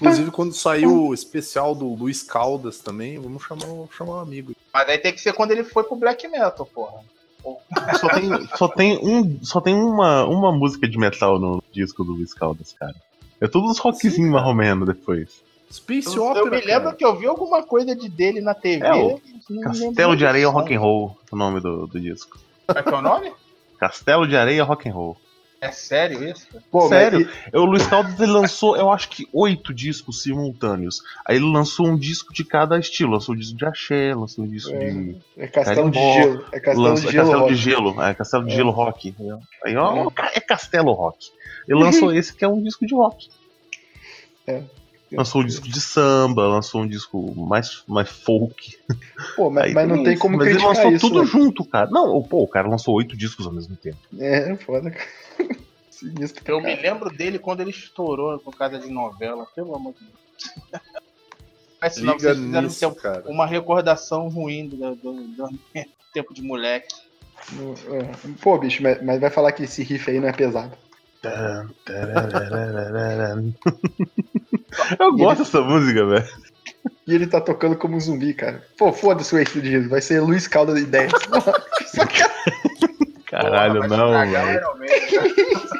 Inclusive, 0.00 0.30
quando 0.30 0.52
saiu 0.52 1.06
o 1.08 1.14
especial 1.14 1.74
do 1.74 1.86
Luiz 1.94 2.22
Caldas 2.22 2.78
também, 2.78 3.18
vamos 3.18 3.42
chamar, 3.42 3.66
o- 3.66 3.88
chamar 3.96 4.16
um 4.16 4.20
amigo. 4.20 4.52
Mas 4.72 4.88
aí 4.88 4.98
tem 4.98 5.12
que 5.12 5.20
ser 5.20 5.32
quando 5.32 5.50
ele 5.50 5.64
foi 5.64 5.82
pro 5.84 5.96
Black 5.96 6.26
Metal, 6.28 6.64
porra. 6.66 7.00
Só 7.98 8.08
tem, 8.08 8.48
só 8.56 8.68
tem, 8.68 8.98
um, 9.02 9.38
só 9.44 9.60
tem 9.60 9.74
uma, 9.74 10.24
uma 10.24 10.52
música 10.52 10.88
de 10.88 10.98
metal 10.98 11.38
no 11.38 11.62
disco 11.72 12.04
do 12.04 12.12
Luiz 12.12 12.34
Caldas, 12.34 12.72
cara. 12.78 12.94
É 13.40 13.46
todos 13.48 13.70
uns 13.70 13.78
rockzinhos 13.78 14.30
marromeno 14.30 14.84
depois. 14.84 15.42
Space 15.70 16.16
Eu, 16.16 16.24
Opera. 16.24 16.46
eu 16.46 16.50
me 16.50 16.60
lembro 16.60 16.84
cara. 16.84 16.96
que 16.96 17.04
eu 17.04 17.16
vi 17.16 17.26
alguma 17.26 17.62
coisa 17.62 17.94
de 17.94 18.08
dele 18.08 18.40
na 18.40 18.54
TV. 18.54 18.84
É, 18.86 19.18
Castelo 19.62 20.16
de 20.16 20.26
Areia. 20.26 20.48
Rock 20.48 20.74
and 20.74 20.80
Roll, 20.80 21.16
o 21.30 21.36
nome 21.36 21.60
do, 21.60 21.86
do 21.86 22.00
disco. 22.00 22.38
Como 22.66 22.78
é 22.78 22.82
que 22.82 22.88
é 22.88 22.96
o 22.96 23.02
nome? 23.02 23.32
Castelo 23.78 24.26
de 24.26 24.36
Areia 24.36 24.64
Rock 24.64 24.88
and 24.88 24.92
Roll. 24.94 25.16
É 25.60 25.72
sério 25.72 26.22
isso? 26.22 26.46
Pô, 26.70 26.82
mas 26.88 26.88
Sério? 26.90 27.28
e- 27.52 27.56
O 27.56 27.64
Luiz 27.64 27.84
Caldas 27.86 28.18
ele 28.20 28.30
lançou, 28.30 28.76
eu 28.76 28.92
acho 28.92 29.08
que 29.08 29.26
oito 29.32 29.74
discos 29.74 30.22
simultâneos. 30.22 31.02
Aí 31.26 31.34
ele 31.36 31.50
lançou 31.52 31.88
um 31.88 31.96
disco 31.96 32.32
de 32.32 32.44
cada 32.44 32.78
estilo. 32.78 33.12
Lançou 33.14 33.34
um 33.34 33.38
disco 33.38 33.56
de 33.56 33.64
axé, 33.64 34.14
lançou 34.14 34.44
um 34.44 34.48
disco 34.48 34.72
É. 34.72 34.78
de. 34.90 35.16
É 35.36 35.48
castelo 35.48 35.90
de 35.90 35.98
Carimbó, 35.98 36.22
gelo. 36.22 36.44
É 36.52 36.60
castelo 36.60 36.82
lançou- 36.88 37.02
de 37.02 37.08
é 37.08 37.12
gelo. 37.12 37.24
Castelo 37.26 37.40
rock. 37.42 37.54
de 37.54 37.60
Gelo. 37.60 38.02
É 38.02 38.14
Castelo 38.14 38.44
de 38.46 38.52
É. 38.52 38.54
Gelo 38.56 38.70
Rock. 38.70 39.14
Aí, 39.64 39.76
ó, 39.76 40.10
é 40.34 40.40
Castelo 40.40 40.92
Rock. 40.92 41.26
Ele 41.66 41.80
lançou 41.80 42.12
esse 42.14 42.32
que 42.32 42.44
é 42.44 42.48
um 42.48 42.62
disco 42.62 42.86
de 42.86 42.94
rock. 42.94 43.28
É. 44.46 44.62
Lançou 45.10 45.40
um 45.40 45.44
disco 45.44 45.66
de 45.68 45.80
samba, 45.80 46.46
lançou 46.46 46.82
um 46.82 46.86
disco 46.86 47.34
mais, 47.34 47.82
mais 47.88 48.10
folk. 48.10 48.76
Pô, 49.34 49.48
mas, 49.50 49.64
Aí 49.64 49.72
mas 49.74 49.88
não 49.88 50.04
tem 50.04 50.12
isso. 50.12 50.20
como 50.22 50.36
Mas 50.36 50.48
ele 50.48 50.56
criticar 50.58 50.76
lançou 50.84 50.92
isso. 50.96 51.08
tudo 51.08 51.20
né? 51.22 51.26
junto, 51.26 51.64
cara. 51.64 51.88
Não, 51.90 52.22
pô, 52.22 52.42
o 52.42 52.46
cara 52.48 52.68
lançou 52.68 52.94
oito 52.94 53.16
discos 53.16 53.46
ao 53.46 53.52
mesmo 53.52 53.74
tempo. 53.74 53.96
É, 54.20 54.54
foda. 54.56 54.90
cara. 54.90 55.04
Sinistro. 55.98 56.42
Eu 56.46 56.60
me 56.60 56.74
lembro 56.76 57.10
dele 57.10 57.38
quando 57.38 57.60
ele 57.60 57.70
estourou 57.70 58.38
por 58.38 58.56
causa 58.56 58.78
de 58.78 58.88
novela, 58.90 59.46
pelo 59.54 59.74
amor 59.74 59.94
de 59.94 60.00
Deus. 60.06 60.82
Mas 61.80 61.94
senão 61.94 62.14
Liga 62.14 62.34
vocês 62.34 62.44
fizeram 62.44 62.62
nisso, 62.66 62.80
ter 62.80 63.30
uma 63.30 63.46
recordação 63.46 64.28
ruim 64.28 64.68
do, 64.68 64.96
do- 64.96 65.28
do 65.28 65.48
tempo 66.12 66.34
de 66.34 66.42
moleque. 66.42 66.94
É. 67.92 68.10
Pô, 68.42 68.58
bicho, 68.58 68.82
mas, 68.82 69.00
mas 69.00 69.20
vai 69.20 69.30
falar 69.30 69.52
que 69.52 69.62
esse 69.62 69.84
riff 69.84 70.10
aí 70.10 70.18
não 70.18 70.26
é 70.28 70.32
pesado. 70.32 70.76
Eu 74.98 75.16
gosto 75.16 75.38
dessa 75.44 75.60
música, 75.60 76.04
velho. 76.04 76.28
E 77.06 77.14
ele 77.14 77.26
tá 77.28 77.40
tocando 77.40 77.76
como 77.76 77.96
um 77.96 78.00
zumbi, 78.00 78.34
cara. 78.34 78.66
Pô, 78.76 78.92
foda-se 78.92 79.34
o 79.34 79.38
Ace 79.38 79.60
de 79.60 79.78
Vai 79.88 80.00
ser 80.00 80.20
Luiz 80.20 80.46
Calda 80.48 80.74
de 80.74 80.84
10. 80.84 81.12
Caralho, 83.42 83.74
Porra, 83.74 83.88
vai 83.88 83.98
não, 83.98 84.10
velho. 84.30 84.60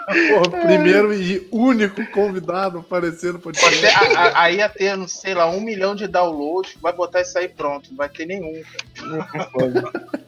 Porra, 0.50 0.64
primeiro 0.66 1.12
e 1.12 1.46
único 1.52 2.04
convidado 2.12 2.78
aparecendo 2.78 3.34
no 3.34 3.38
podcast. 3.40 3.86
a- 3.86 4.20
a- 4.22 4.42
aí 4.42 4.56
ia 4.56 4.68
ter, 4.68 4.96
não 4.96 5.06
sei 5.08 5.34
lá, 5.34 5.50
um 5.50 5.60
milhão 5.60 5.94
de 5.94 6.06
downloads, 6.06 6.76
vai 6.80 6.92
botar 6.92 7.20
isso 7.20 7.36
aí 7.38 7.48
pronto, 7.48 7.90
não 7.90 7.96
vai 7.96 8.08
ter 8.08 8.26
nenhum. 8.26 8.62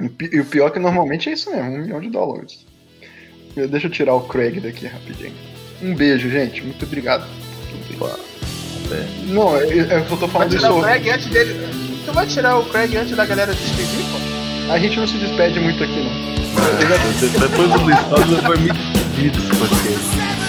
E 0.00 0.36
E 0.36 0.40
o 0.40 0.44
pior 0.46 0.68
é 0.68 0.70
que 0.70 0.78
normalmente 0.78 1.28
é 1.28 1.32
isso 1.34 1.50
mesmo, 1.50 1.70
um 1.72 1.78
milhão 1.82 2.00
de 2.00 2.08
downloads. 2.08 2.66
Deixa 3.54 3.86
eu 3.86 3.90
tirar 3.90 4.14
o 4.14 4.22
Craig 4.26 4.58
daqui 4.60 4.86
rapidinho. 4.86 5.34
Um 5.82 5.94
beijo, 5.94 6.30
gente. 6.30 6.62
Muito 6.62 6.84
obrigado. 6.86 7.26
Não, 9.26 9.56
eu, 9.58 9.86
eu 9.86 10.04
só 10.06 10.16
tô 10.16 10.26
Vai 10.26 10.28
falando 10.28 10.50
tirar 10.50 10.72
o 10.72 10.76
isso. 10.76 10.82
Craig 10.82 11.10
antes 11.10 11.26
dele. 11.26 11.54
Tu 12.06 12.12
vai 12.12 12.26
tirar 12.26 12.58
o 12.58 12.64
Craig 12.70 12.96
antes 12.96 13.14
da 13.16 13.26
galera 13.26 13.52
despedir, 13.52 14.04
pô? 14.10 14.29
A 14.70 14.78
gente 14.78 15.00
não 15.00 15.06
se 15.06 15.18
despede 15.18 15.58
muito 15.58 15.82
aqui, 15.82 15.96
não. 15.96 16.12
Eu 16.80 17.48
Depois 17.48 17.70
do 17.72 17.80
Luiz 17.82 17.98
Caldas 18.02 18.40
vai 18.44 18.56
me 18.58 18.70
despedir 18.70 19.32
desse 19.32 19.48
podcast. 19.48 20.39